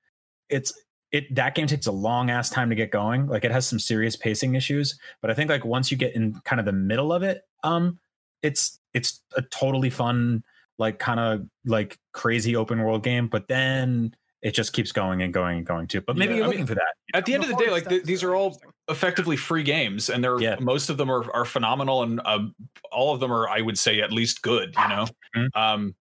it's 0.48 0.72
it 1.14 1.32
that 1.34 1.54
game 1.54 1.66
takes 1.66 1.86
a 1.86 1.92
long 1.92 2.28
ass 2.28 2.50
time 2.50 2.68
to 2.68 2.74
get 2.74 2.90
going 2.90 3.26
like 3.28 3.44
it 3.44 3.50
has 3.52 3.66
some 3.66 3.78
serious 3.78 4.16
pacing 4.16 4.54
issues 4.56 4.98
but 5.22 5.30
i 5.30 5.34
think 5.34 5.48
like 5.48 5.64
once 5.64 5.90
you 5.90 5.96
get 5.96 6.14
in 6.14 6.34
kind 6.44 6.58
of 6.60 6.66
the 6.66 6.72
middle 6.72 7.12
of 7.12 7.22
it 7.22 7.42
um 7.62 7.98
it's 8.42 8.80
it's 8.92 9.22
a 9.36 9.42
totally 9.42 9.90
fun 9.90 10.42
like 10.78 10.98
kind 10.98 11.20
of 11.20 11.46
like 11.64 11.98
crazy 12.12 12.56
open 12.56 12.80
world 12.82 13.02
game 13.04 13.28
but 13.28 13.46
then 13.48 14.14
it 14.42 14.52
just 14.54 14.72
keeps 14.72 14.90
going 14.92 15.22
and 15.22 15.32
going 15.32 15.58
and 15.58 15.66
going 15.66 15.86
too 15.86 16.00
but 16.00 16.16
maybe 16.16 16.32
Yeah, 16.32 16.36
you're 16.38 16.44
I 16.44 16.48
looking 16.48 16.60
mean, 16.62 16.66
for 16.66 16.74
that 16.74 16.94
at 17.14 17.24
the 17.26 17.34
end 17.34 17.44
of 17.44 17.48
the 17.48 17.56
day, 17.56 17.70
like 17.70 17.88
th- 17.88 18.02
these 18.04 18.22
are 18.24 18.34
all 18.34 18.60
effectively 18.88 19.36
free 19.36 19.62
games, 19.62 20.10
and 20.10 20.22
they're 20.22 20.40
Yeah. 20.40 20.56
most 20.60 20.90
of 20.90 20.96
them 20.96 21.08
are 21.10 21.30
are 21.32 21.44
phenomenal, 21.44 22.02
and 22.02 22.20
um, 22.24 22.54
all 22.90 23.14
of 23.14 23.20
them 23.20 23.32
are, 23.32 23.48
I 23.48 23.60
would 23.60 23.78
say, 23.78 24.00
at 24.00 24.10
least 24.12 24.42
good. 24.42 24.74
You 24.76 24.88
know, 24.88 25.06
Mhm. 25.36 25.48
um, 25.56 25.94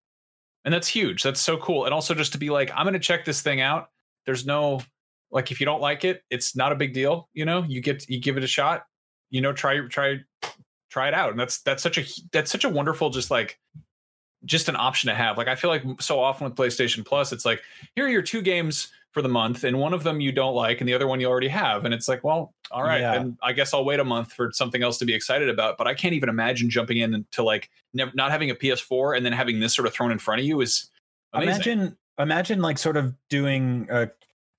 and 0.65 0.73
that's 0.73 0.87
huge. 0.87 1.21
That's 1.23 1.39
so 1.39 1.55
cool. 1.57 1.85
And 1.85 1.93
also 1.93 2.15
just 2.15 2.31
to 2.33 2.39
be 2.39 2.49
like, 2.49 2.71
I'm 2.75 2.83
going 2.85 2.93
to 2.95 2.99
check 2.99 3.25
this 3.25 3.41
thing 3.43 3.61
out. 3.61 3.91
There's 4.25 4.45
no 4.45 4.81
like, 5.33 5.51
if 5.51 5.59
you 5.59 5.65
don't 5.65 5.81
like 5.81 6.05
it, 6.05 6.23
it's 6.29 6.55
not 6.55 6.71
a 6.71 6.75
big 6.75 6.93
deal. 6.93 7.27
You 7.33 7.43
know, 7.45 7.63
you 7.63 7.81
get 7.81 8.07
you 8.09 8.19
give 8.21 8.37
it 8.37 8.43
a 8.43 8.47
shot. 8.47 8.85
You 9.29 9.41
know, 9.41 9.51
try 9.51 9.79
try 9.87 10.19
try 10.89 11.07
it 11.07 11.13
out, 11.13 11.31
and 11.31 11.39
that's 11.39 11.61
that's 11.61 11.81
such 11.83 11.97
a 11.97 12.03
that's 12.31 12.51
such 12.51 12.63
a 12.63 12.69
wonderful 12.69 13.09
just 13.09 13.31
like 13.31 13.59
just 14.45 14.69
an 14.69 14.75
option 14.75 15.07
to 15.09 15.15
have. 15.15 15.37
Like 15.37 15.47
I 15.47 15.55
feel 15.55 15.69
like 15.69 15.83
so 15.99 16.19
often 16.19 16.45
with 16.45 16.55
PlayStation 16.55 17.05
Plus, 17.05 17.31
it's 17.31 17.45
like 17.45 17.61
here 17.95 18.05
are 18.05 18.09
your 18.09 18.21
two 18.21 18.41
games 18.41 18.89
for 19.11 19.21
the 19.21 19.29
month, 19.29 19.63
and 19.63 19.79
one 19.79 19.93
of 19.93 20.03
them 20.03 20.19
you 20.21 20.31
don't 20.31 20.55
like, 20.55 20.81
and 20.81 20.87
the 20.89 20.93
other 20.93 21.07
one 21.07 21.19
you 21.19 21.27
already 21.27 21.47
have, 21.47 21.85
and 21.85 21.93
it's 21.93 22.07
like, 22.07 22.23
well, 22.23 22.53
all 22.71 22.81
right, 22.83 23.01
Yeah. 23.01 23.13
then 23.13 23.37
I 23.43 23.53
guess 23.53 23.71
I'll 23.73 23.85
wait 23.85 23.99
a 23.99 24.03
month 24.03 24.33
for 24.33 24.51
something 24.51 24.81
else 24.81 24.97
to 24.99 25.05
be 25.05 25.13
excited 25.13 25.49
about. 25.49 25.77
But 25.77 25.87
I 25.87 25.93
can't 25.93 26.13
even 26.15 26.29
imagine 26.29 26.69
jumping 26.69 26.97
in 26.97 27.13
into 27.13 27.43
like 27.43 27.69
never, 27.93 28.11
not 28.15 28.31
having 28.31 28.49
a 28.49 28.55
PS4 28.55 29.15
and 29.15 29.25
then 29.25 29.31
having 29.33 29.59
this 29.59 29.75
sort 29.75 29.87
of 29.87 29.93
thrown 29.93 30.11
in 30.11 30.17
front 30.19 30.41
of 30.41 30.47
you 30.47 30.61
is 30.61 30.89
amazing. 31.33 31.53
imagine 31.53 31.97
imagine 32.19 32.61
like 32.61 32.77
sort 32.79 32.97
of 32.97 33.13
doing 33.29 33.87
a 33.91 34.09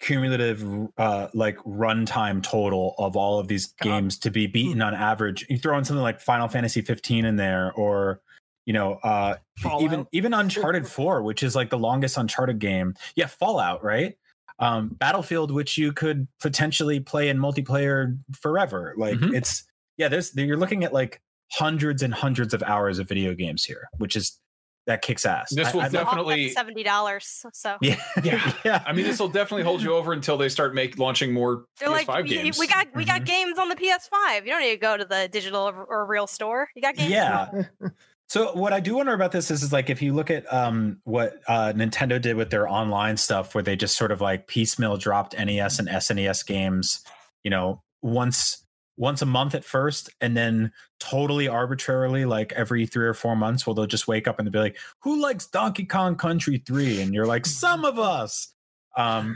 cumulative 0.05 0.63
uh 0.99 1.29
like 1.35 1.57
runtime 1.59 2.43
total 2.43 2.95
of 2.99 3.17
all 3.17 3.39
of 3.39 3.49
these 3.49 3.69
God. 3.81 3.85
games 3.89 4.19
to 4.19 4.31
be 4.31 4.47
beaten 4.47 4.83
on 4.83 4.95
average 4.95 5.47
you 5.49 5.57
throw 5.59 5.79
in 5.79 5.85
something 5.85 6.03
like 6.03 6.21
final 6.21 6.47
fantasy 6.47 6.83
15 6.83 7.25
in 7.25 7.37
there 7.37 7.73
or 7.73 8.21
you 8.67 8.73
know 8.75 8.95
uh 9.03 9.37
even 9.81 9.91
Fallout. 9.91 10.09
even 10.13 10.35
uncharted 10.35 10.87
4 11.01 11.23
which 11.23 11.43
is 11.43 11.57
like 11.57 11.71
the 11.71 11.79
longest 11.79 12.17
uncharted 12.19 12.59
game 12.59 12.95
yeah 13.17 13.27
fallout 13.27 13.83
right 13.83 14.17
um 14.59 14.89
battlefield 14.89 15.51
which 15.51 15.79
you 15.79 15.93
could 15.93 16.29
potentially 16.41 17.01
play 17.01 17.29
in 17.31 17.39
multiplayer 17.39 18.17
forever 18.33 18.95
like 18.99 19.17
Mhm. 19.19 19.35
it's 19.35 19.65
yeah 19.97 20.09
there's 20.09 20.37
you're 20.37 20.57
looking 20.59 20.85
at 20.85 20.93
like 20.93 21.21
hundreds 21.53 22.03
and 22.03 22.13
hundreds 22.13 22.53
of 22.53 22.63
hours 22.63 22.99
of 22.99 23.09
video 23.09 23.35
games 23.35 23.65
here 23.65 23.89
which 23.99 24.17
is 24.17 24.39
that 24.87 25.01
kicks 25.03 25.25
ass 25.25 25.49
This 25.51 25.69
I- 25.69 25.73
will 25.73 25.81
I'd 25.83 25.93
def- 25.93 25.95
love- 25.95 26.07
Definitely- 26.09 26.49
seventy 26.51 26.83
dollars. 26.83 27.45
So 27.53 27.77
yeah, 27.81 27.97
Yeah. 28.25 28.53
yeah. 28.65 28.83
I 28.87 28.93
mean, 28.93 29.05
this 29.07 29.19
will 29.19 29.29
definitely 29.29 29.63
hold 29.65 29.83
you 29.83 29.95
over 29.95 30.13
until 30.13 30.37
they 30.37 30.49
start 30.49 30.75
make 30.75 30.99
launching 30.99 31.33
more 31.33 31.65
they're 31.81 31.89
PS5 31.89 32.07
like, 32.09 32.25
"We- 32.25 32.29
games. 32.31 32.59
we 32.59 32.67
got 32.67 32.87
we 32.95 33.05
got 33.05 33.23
Mhm. 33.23 33.27
games 33.27 33.59
on 33.59 33.69
the 33.69 33.77
PS5. 33.77 34.45
You 34.45 34.51
don't 34.53 34.61
need 34.61 34.71
to 34.73 34.77
go 34.77 34.97
to 34.97 35.05
the 35.05 35.29
digital 35.33 35.63
or, 35.69 35.85
or 35.85 36.07
real 36.07 36.27
store. 36.27 36.69
You 36.75 36.83
got 36.83 36.97
games. 36.97 37.11
yeah. 37.11 37.51
So 38.27 38.55
what 38.55 38.73
I 38.73 38.81
do 38.81 38.97
wonder 38.97 39.13
about 39.13 39.33
this 39.33 39.51
is, 39.51 39.63
is 39.63 39.71
like 39.71 39.91
if 39.91 40.01
you 40.01 40.15
look 40.15 40.31
at 40.31 40.51
um, 40.53 40.99
what 41.05 41.35
uh, 41.47 41.75
Nintendo 41.77 42.21
did 42.21 42.37
with 42.37 42.49
their 42.51 42.67
online 42.67 43.19
stuff, 43.19 43.55
where 43.55 43.63
they 43.63 43.77
just 43.77 43.99
sort 43.99 44.11
of 44.11 44.23
like 44.23 44.49
piecemeal 44.49 44.97
dropped 44.97 45.35
NES 45.39 45.79
and 45.79 45.89
SNES 45.89 46.45
games, 46.47 47.05
you 47.45 47.51
know, 47.51 47.83
once 48.01 48.64
once 48.97 49.23
a 49.23 49.27
month 49.27 49.55
at 49.55 49.65
first, 49.65 50.11
and 50.21 50.37
then 50.37 50.73
totally 51.01 51.49
arbitrarily, 51.49 52.25
like 52.25 52.53
every 52.53 52.87
three 52.87 53.07
or 53.07 53.15
four 53.15 53.37
months, 53.37 53.67
well, 53.67 53.75
they'll 53.75 53.87
just 53.87 54.09
wake 54.09 54.29
up 54.29 54.39
and 54.39 54.47
they'll 54.47 54.53
be 54.53 54.59
like, 54.59 54.79
"Who 55.01 55.21
likes 55.21 55.47
Donkey 55.47 55.85
Kong 55.85 56.17
Country 56.17 56.63
3? 56.67 57.01
And 57.03 57.15
you're 57.15 57.27
like, 57.27 57.47
"Some 57.47 57.85
of 57.85 57.99
us." 57.99 58.55
Um, 58.97 59.35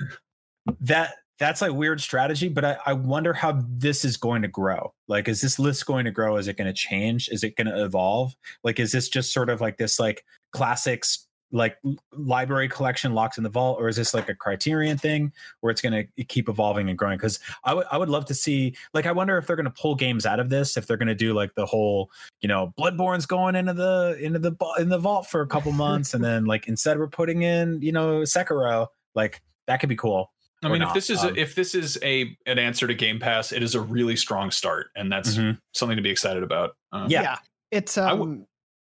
that 0.80 1.14
that's 1.38 1.62
a 1.62 1.72
weird 1.72 2.00
strategy, 2.00 2.48
but 2.48 2.64
I, 2.64 2.76
I 2.86 2.92
wonder 2.92 3.32
how 3.32 3.62
this 3.68 4.04
is 4.04 4.16
going 4.16 4.42
to 4.42 4.48
grow. 4.48 4.92
Like, 5.06 5.28
is 5.28 5.40
this 5.40 5.58
list 5.58 5.86
going 5.86 6.04
to 6.04 6.10
grow? 6.10 6.36
Is 6.36 6.48
it 6.48 6.56
going 6.56 6.66
to 6.66 6.72
change? 6.72 7.28
Is 7.28 7.44
it 7.44 7.56
going 7.56 7.68
to 7.68 7.84
evolve? 7.84 8.34
Like, 8.64 8.80
is 8.80 8.92
this 8.92 9.08
just 9.08 9.32
sort 9.32 9.48
of 9.48 9.60
like 9.60 9.78
this 9.78 10.00
like 10.00 10.24
classics 10.52 11.27
like 11.50 11.78
library 12.12 12.68
collection 12.68 13.14
locks 13.14 13.38
in 13.38 13.42
the 13.44 13.48
vault, 13.50 13.78
or 13.80 13.88
is 13.88 13.96
this 13.96 14.12
like 14.12 14.28
a 14.28 14.34
criterion 14.34 14.98
thing 14.98 15.32
where 15.60 15.70
it's 15.70 15.80
going 15.80 16.06
to 16.16 16.24
keep 16.24 16.48
evolving 16.48 16.88
and 16.88 16.98
growing? 16.98 17.16
Because 17.16 17.38
I 17.64 17.74
would 17.74 17.86
I 17.90 17.96
would 17.96 18.08
love 18.10 18.26
to 18.26 18.34
see 18.34 18.74
like 18.94 19.06
I 19.06 19.12
wonder 19.12 19.38
if 19.38 19.46
they're 19.46 19.56
going 19.56 19.64
to 19.64 19.70
pull 19.70 19.94
games 19.94 20.26
out 20.26 20.40
of 20.40 20.50
this, 20.50 20.76
if 20.76 20.86
they're 20.86 20.96
going 20.96 21.08
to 21.08 21.14
do 21.14 21.32
like 21.34 21.54
the 21.54 21.66
whole 21.66 22.10
you 22.40 22.48
know 22.48 22.72
Bloodborne's 22.78 23.26
going 23.26 23.54
into 23.56 23.72
the 23.72 24.18
into 24.20 24.38
the 24.38 24.52
in 24.78 24.88
the 24.88 24.98
vault 24.98 25.26
for 25.26 25.40
a 25.40 25.46
couple 25.46 25.72
months, 25.86 26.14
and 26.14 26.22
then 26.22 26.44
like 26.44 26.68
instead 26.68 26.98
we're 26.98 27.06
putting 27.08 27.42
in 27.42 27.80
you 27.80 27.92
know 27.92 28.20
Sekiro, 28.22 28.88
like 29.14 29.40
that 29.66 29.80
could 29.80 29.88
be 29.88 29.96
cool. 29.96 30.30
I 30.62 30.66
or 30.66 30.70
mean, 30.72 30.82
if 30.82 30.92
this 30.92 31.08
is 31.08 31.22
Um, 31.22 31.30
a, 31.36 31.40
if 31.40 31.54
this 31.54 31.74
is 31.74 31.98
a 32.02 32.36
an 32.46 32.58
answer 32.58 32.86
to 32.88 32.94
Game 32.94 33.20
Pass, 33.20 33.52
it 33.52 33.62
is 33.62 33.74
a 33.74 33.80
really 33.80 34.16
strong 34.16 34.50
start, 34.50 34.88
and 34.96 35.10
that's 35.10 35.36
Mhm. 35.36 35.58
something 35.72 35.96
to 35.96 36.02
be 36.02 36.10
excited 36.10 36.42
about. 36.42 36.76
Um, 36.90 37.08
Yeah. 37.08 37.38
It's 37.70 37.96
um 37.96 38.18
w- 38.18 38.46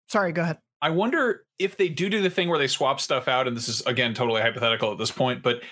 sorry, 0.08 0.32
go 0.32 0.42
ahead. 0.42 0.58
I 0.84 0.90
wonder 0.90 1.46
if 1.58 1.78
they 1.78 1.88
do 1.88 2.10
do 2.10 2.20
the 2.20 2.28
thing 2.28 2.50
where 2.50 2.58
they 2.58 2.66
swap 2.66 3.00
stuff 3.00 3.26
out, 3.26 3.48
and 3.48 3.56
this 3.56 3.70
is 3.70 3.80
again 3.86 4.12
totally 4.12 4.42
hypothetical 4.42 4.92
at 4.92 4.98
this 4.98 5.10
point, 5.10 5.42
but 5.42 5.62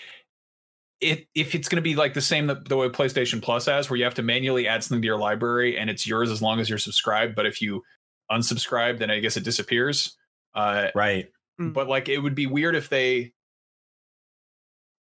it 1.03 1.27
if 1.35 1.55
it's 1.55 1.69
going 1.69 1.77
to 1.77 1.83
be 1.83 1.95
like 1.97 2.15
the 2.15 2.23
same 2.23 2.47
the, 2.47 2.55
the 2.55 2.79
way 2.79 2.89
PlayStation 2.89 3.43
Plus 3.43 3.67
has, 3.67 3.91
where 3.91 3.99
you 3.99 4.05
have 4.05 4.15
to 4.15 4.23
manually 4.23 4.67
add 4.67 4.83
something 4.83 5.03
to 5.03 5.07
your 5.07 5.19
library, 5.19 5.77
and 5.77 5.91
it's 5.91 6.07
yours 6.07 6.31
as 6.31 6.41
long 6.41 6.61
as 6.61 6.71
you're 6.71 6.79
subscribed. 6.79 7.35
But 7.35 7.45
if 7.45 7.61
you 7.61 7.83
unsubscribe, 8.31 8.99
then 9.01 9.11
I 9.11 9.19
guess 9.21 9.37
it 9.37 9.45
disappears. 9.45 10.17
Uh, 10.55 10.89
Right. 10.95 11.27
but 11.59 11.89
like 11.89 12.09
it 12.09 12.19
would 12.19 12.35
be 12.35 12.47
weird 12.47 12.75
if 12.75 12.89
they. 12.89 13.35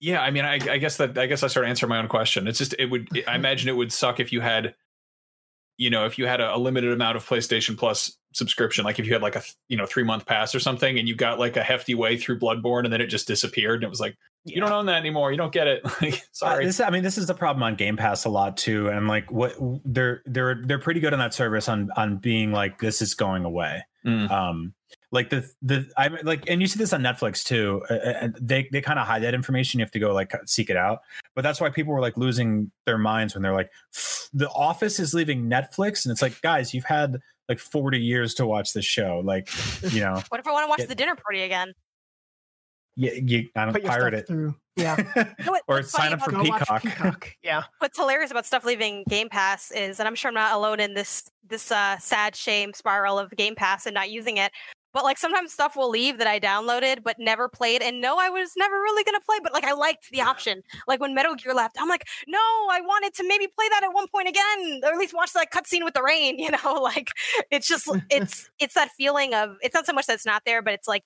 Yeah, 0.00 0.22
I 0.22 0.32
mean, 0.32 0.44
I, 0.44 0.54
I 0.54 0.78
guess 0.78 0.96
that 0.96 1.16
I 1.18 1.26
guess 1.26 1.44
I 1.44 1.46
start 1.46 1.66
answering 1.66 1.90
my 1.90 1.98
own 1.98 2.08
question. 2.08 2.48
It's 2.48 2.58
just 2.58 2.74
it 2.80 2.86
would. 2.86 3.08
I 3.28 3.36
imagine 3.36 3.68
it 3.68 3.76
would 3.76 3.92
suck 3.92 4.18
if 4.18 4.32
you 4.32 4.40
had 4.40 4.74
you 5.80 5.88
know, 5.88 6.04
if 6.04 6.18
you 6.18 6.26
had 6.26 6.42
a, 6.42 6.54
a 6.54 6.58
limited 6.58 6.92
amount 6.92 7.16
of 7.16 7.26
PlayStation 7.26 7.74
Plus 7.74 8.14
subscription, 8.34 8.84
like 8.84 8.98
if 8.98 9.06
you 9.06 9.14
had 9.14 9.22
like 9.22 9.34
a 9.34 9.42
you 9.68 9.78
know 9.78 9.86
three 9.86 10.02
month 10.02 10.26
pass 10.26 10.54
or 10.54 10.60
something, 10.60 10.98
and 10.98 11.08
you 11.08 11.14
got 11.14 11.38
like 11.38 11.56
a 11.56 11.62
hefty 11.62 11.94
way 11.94 12.18
through 12.18 12.38
Bloodborne, 12.38 12.84
and 12.84 12.92
then 12.92 13.00
it 13.00 13.06
just 13.06 13.26
disappeared, 13.26 13.76
and 13.76 13.84
it 13.84 13.88
was 13.88 13.98
like 13.98 14.14
you 14.44 14.60
don't 14.60 14.72
own 14.72 14.84
that 14.86 14.96
anymore, 14.96 15.30
you 15.32 15.38
don't 15.38 15.54
get 15.54 15.66
it. 15.66 15.82
like, 16.02 16.14
Uh, 16.14 16.18
sorry. 16.32 16.66
this, 16.66 16.80
I 16.80 16.90
mean, 16.90 17.02
this 17.02 17.16
is 17.16 17.26
the 17.26 17.34
problem 17.34 17.62
on 17.62 17.76
Game 17.76 17.96
Pass 17.96 18.26
a 18.26 18.28
lot 18.28 18.58
too, 18.58 18.88
and 18.88 19.08
like 19.08 19.32
what 19.32 19.56
they're 19.86 20.20
they're 20.26 20.60
they're 20.66 20.78
pretty 20.78 21.00
good 21.00 21.14
on 21.14 21.18
that 21.18 21.32
service 21.32 21.66
on 21.66 21.88
on 21.96 22.18
being 22.18 22.52
like 22.52 22.78
this 22.78 23.00
is 23.00 23.14
going 23.14 23.46
away. 23.46 23.82
Mm. 24.04 24.30
Um, 24.30 24.74
like 25.12 25.30
the 25.30 25.48
the 25.62 25.90
I 25.96 26.08
like, 26.22 26.48
and 26.48 26.60
you 26.60 26.66
see 26.68 26.78
this 26.78 26.92
on 26.92 27.02
Netflix 27.02 27.42
too. 27.44 27.82
uh, 27.90 27.94
And 27.94 28.36
they 28.40 28.68
they 28.70 28.80
kind 28.80 28.98
of 28.98 29.06
hide 29.06 29.22
that 29.24 29.34
information. 29.34 29.80
You 29.80 29.84
have 29.84 29.90
to 29.92 29.98
go 29.98 30.12
like 30.14 30.32
seek 30.46 30.70
it 30.70 30.76
out. 30.76 31.00
But 31.34 31.42
that's 31.42 31.60
why 31.60 31.70
people 31.70 31.92
were 31.92 32.00
like 32.00 32.16
losing 32.16 32.70
their 32.86 32.98
minds 32.98 33.34
when 33.34 33.42
they're 33.42 33.52
like, 33.54 33.70
The 34.32 34.48
Office 34.50 35.00
is 35.00 35.12
leaving 35.14 35.50
Netflix, 35.50 36.04
and 36.04 36.12
it's 36.12 36.22
like, 36.22 36.40
guys, 36.42 36.72
you've 36.72 36.84
had 36.84 37.18
like 37.48 37.58
forty 37.58 37.98
years 38.00 38.34
to 38.34 38.46
watch 38.46 38.72
this 38.72 38.84
show. 38.84 39.20
Like, 39.24 39.48
you 39.92 40.00
know, 40.00 40.14
What 40.28 40.38
if 40.40 40.46
I 40.46 40.52
want 40.52 40.66
to 40.66 40.68
watch 40.68 40.78
Get- 40.78 40.88
the 40.88 40.94
dinner 40.94 41.16
party 41.16 41.42
again? 41.42 41.72
Yeah, 42.96 43.12
you 43.14 43.48
I 43.56 43.64
don't 43.64 43.74
Put 43.74 43.84
pirate 43.84 44.14
it. 44.14 44.26
through. 44.26 44.54
Yeah. 44.76 44.96
You 44.98 45.44
know 45.44 45.52
what- 45.52 45.62
or 45.68 45.82
sign 45.82 46.12
up 46.12 46.20
for 46.22 46.30
about- 46.30 46.44
Go 46.44 46.48
watch 46.50 46.60
Peacock. 46.60 46.82
Peacock. 46.82 47.36
Yeah. 47.42 47.64
what's 47.80 47.98
hilarious 47.98 48.30
about 48.30 48.46
stuff 48.46 48.64
leaving 48.64 49.04
Game 49.10 49.28
Pass 49.28 49.70
is, 49.72 49.98
and 49.98 50.06
I'm 50.08 50.14
sure 50.14 50.28
I'm 50.28 50.34
not 50.34 50.54
alone 50.54 50.80
in 50.80 50.94
this 50.94 51.28
this 51.46 51.70
uh, 51.72 51.98
sad 51.98 52.34
shame 52.36 52.72
spiral 52.72 53.18
of 53.18 53.30
Game 53.32 53.54
Pass 53.56 53.84
and 53.86 53.94
not 53.94 54.10
using 54.10 54.36
it. 54.38 54.52
But 54.92 55.04
like 55.04 55.18
sometimes 55.18 55.52
stuff 55.52 55.76
will 55.76 55.88
leave 55.88 56.18
that 56.18 56.26
I 56.26 56.40
downloaded 56.40 57.02
but 57.02 57.16
never 57.18 57.48
played, 57.48 57.82
and 57.82 58.00
no, 58.00 58.16
I 58.18 58.28
was 58.28 58.52
never 58.56 58.74
really 58.74 59.04
gonna 59.04 59.20
play. 59.20 59.38
But 59.42 59.52
like 59.52 59.64
I 59.64 59.72
liked 59.72 60.10
the 60.10 60.20
option. 60.20 60.62
Like 60.88 61.00
when 61.00 61.14
Metal 61.14 61.34
Gear 61.34 61.54
left, 61.54 61.76
I'm 61.78 61.88
like, 61.88 62.06
no, 62.26 62.38
I 62.38 62.80
wanted 62.80 63.14
to 63.14 63.28
maybe 63.28 63.46
play 63.46 63.68
that 63.70 63.84
at 63.84 63.92
one 63.92 64.06
point 64.08 64.28
again, 64.28 64.80
or 64.84 64.92
at 64.92 64.98
least 64.98 65.14
watch 65.14 65.32
that 65.34 65.52
cutscene 65.52 65.84
with 65.84 65.94
the 65.94 66.02
rain. 66.02 66.38
You 66.40 66.50
know, 66.52 66.74
like 66.80 67.08
it's 67.50 67.68
just 67.68 67.88
it's 68.08 68.50
it's 68.58 68.74
that 68.74 68.90
feeling 68.96 69.34
of 69.34 69.56
it's 69.62 69.74
not 69.74 69.84
so 69.84 69.92
much 69.92 70.06
that 70.06 70.14
it's 70.14 70.26
not 70.26 70.42
there, 70.46 70.62
but 70.62 70.72
it's 70.72 70.88
like 70.88 71.02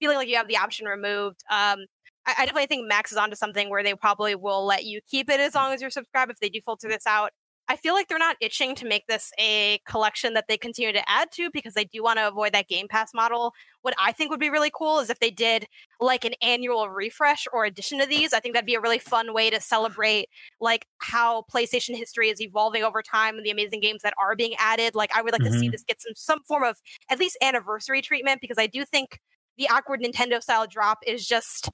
feeling 0.00 0.16
like 0.16 0.28
you 0.28 0.36
have 0.36 0.48
the 0.48 0.56
option 0.56 0.86
removed. 0.86 1.42
Um, 1.50 1.86
I, 2.26 2.34
I 2.38 2.46
definitely 2.46 2.66
think 2.66 2.88
Max 2.88 3.12
is 3.12 3.18
onto 3.18 3.36
something 3.36 3.70
where 3.70 3.82
they 3.82 3.94
probably 3.94 4.34
will 4.34 4.64
let 4.64 4.84
you 4.84 5.00
keep 5.08 5.30
it 5.30 5.40
as 5.40 5.54
long 5.54 5.72
as 5.72 5.80
you're 5.80 5.90
subscribed 5.90 6.30
if 6.32 6.40
they 6.40 6.48
do 6.48 6.60
filter 6.64 6.88
this 6.88 7.06
out. 7.06 7.30
I 7.70 7.76
feel 7.76 7.94
like 7.94 8.08
they're 8.08 8.18
not 8.18 8.36
itching 8.40 8.74
to 8.74 8.84
make 8.84 9.06
this 9.06 9.30
a 9.38 9.78
collection 9.86 10.34
that 10.34 10.46
they 10.48 10.58
continue 10.58 10.92
to 10.92 11.08
add 11.08 11.30
to 11.34 11.50
because 11.52 11.74
they 11.74 11.84
do 11.84 12.02
want 12.02 12.18
to 12.18 12.26
avoid 12.26 12.52
that 12.52 12.66
Game 12.66 12.88
Pass 12.88 13.14
model. 13.14 13.54
What 13.82 13.94
I 13.96 14.10
think 14.10 14.32
would 14.32 14.40
be 14.40 14.50
really 14.50 14.72
cool 14.74 14.98
is 14.98 15.08
if 15.08 15.20
they 15.20 15.30
did 15.30 15.68
like 16.00 16.24
an 16.24 16.34
annual 16.42 16.90
refresh 16.90 17.46
or 17.52 17.64
addition 17.64 18.00
to 18.00 18.06
these. 18.06 18.32
I 18.32 18.40
think 18.40 18.54
that'd 18.54 18.66
be 18.66 18.74
a 18.74 18.80
really 18.80 18.98
fun 18.98 19.32
way 19.32 19.50
to 19.50 19.60
celebrate 19.60 20.28
like 20.60 20.84
how 20.98 21.42
PlayStation 21.42 21.94
history 21.96 22.28
is 22.28 22.40
evolving 22.40 22.82
over 22.82 23.02
time 23.02 23.36
and 23.36 23.46
the 23.46 23.52
amazing 23.52 23.78
games 23.78 24.02
that 24.02 24.14
are 24.20 24.34
being 24.34 24.54
added. 24.58 24.96
Like 24.96 25.12
I 25.16 25.22
would 25.22 25.30
like 25.32 25.44
to 25.44 25.52
see 25.52 25.68
Mhm. 25.68 25.72
this 25.72 25.84
get 25.84 26.02
some 26.02 26.14
some 26.16 26.42
form 26.42 26.64
of 26.64 26.76
at 27.08 27.20
least 27.20 27.38
anniversary 27.40 28.02
treatment 28.02 28.40
because 28.40 28.58
I 28.58 28.66
do 28.66 28.84
think 28.84 29.20
the 29.58 29.68
awkward 29.68 30.00
Nintendo 30.00 30.42
style 30.42 30.66
drop 30.66 30.98
is 31.06 31.24
just 31.24 31.70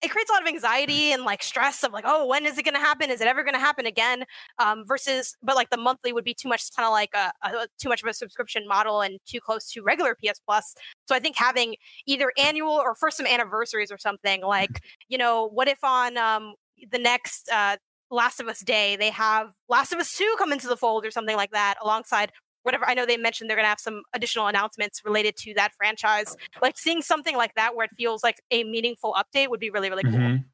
it 0.00 0.10
creates 0.10 0.30
a 0.30 0.32
lot 0.32 0.42
of 0.42 0.48
anxiety 0.48 1.12
and 1.12 1.24
like 1.24 1.42
stress 1.42 1.82
of 1.82 1.92
like, 1.92 2.04
oh, 2.06 2.26
when 2.26 2.46
is 2.46 2.56
it 2.56 2.64
going 2.64 2.74
to 2.74 2.80
happen? 2.80 3.10
Is 3.10 3.20
it 3.20 3.26
ever 3.26 3.42
going 3.42 3.54
to 3.54 3.60
happen 3.60 3.86
again? 3.86 4.24
Um, 4.58 4.84
versus, 4.86 5.36
but 5.42 5.56
like 5.56 5.70
the 5.70 5.76
monthly 5.76 6.12
would 6.12 6.24
be 6.24 6.34
too 6.34 6.48
much, 6.48 6.70
kind 6.74 6.86
of 6.86 6.92
like 6.92 7.10
a, 7.14 7.32
a 7.42 7.66
too 7.80 7.88
much 7.88 8.02
of 8.02 8.08
a 8.08 8.14
subscription 8.14 8.66
model 8.68 9.00
and 9.00 9.18
too 9.26 9.40
close 9.40 9.70
to 9.72 9.82
regular 9.82 10.14
PS 10.14 10.40
Plus. 10.44 10.74
So 11.06 11.14
I 11.14 11.18
think 11.18 11.36
having 11.36 11.74
either 12.06 12.32
annual 12.38 12.72
or 12.72 12.94
for 12.94 13.10
some 13.10 13.26
anniversaries 13.26 13.90
or 13.90 13.98
something 13.98 14.42
like, 14.42 14.80
you 15.08 15.18
know, 15.18 15.48
what 15.48 15.68
if 15.68 15.82
on 15.82 16.16
um, 16.16 16.54
the 16.92 16.98
next 16.98 17.48
uh, 17.52 17.76
Last 18.10 18.40
of 18.40 18.48
Us 18.48 18.60
Day 18.60 18.96
they 18.96 19.10
have 19.10 19.52
Last 19.68 19.92
of 19.92 19.98
Us 19.98 20.14
Two 20.16 20.34
come 20.38 20.52
into 20.52 20.68
the 20.68 20.76
fold 20.76 21.04
or 21.04 21.10
something 21.10 21.36
like 21.36 21.50
that 21.50 21.74
alongside 21.82 22.32
whatever. 22.68 22.86
I 22.88 22.94
know 22.94 23.06
they 23.06 23.16
mentioned 23.16 23.48
they're 23.48 23.56
going 23.56 23.64
to 23.64 23.70
have 23.70 23.80
some 23.80 24.02
additional 24.12 24.46
announcements 24.46 25.02
related 25.04 25.36
to 25.38 25.54
that 25.54 25.72
franchise. 25.76 26.36
Like 26.60 26.76
seeing 26.78 27.00
something 27.02 27.36
like 27.36 27.54
that 27.54 27.74
where 27.74 27.84
it 27.84 27.92
feels 27.96 28.22
like 28.22 28.36
a 28.50 28.62
meaningful 28.64 29.14
update 29.14 29.48
would 29.48 29.60
be 29.60 29.70
really 29.70 29.88
really 29.90 30.02
cool. 30.04 30.12
Mhm. 30.12 30.44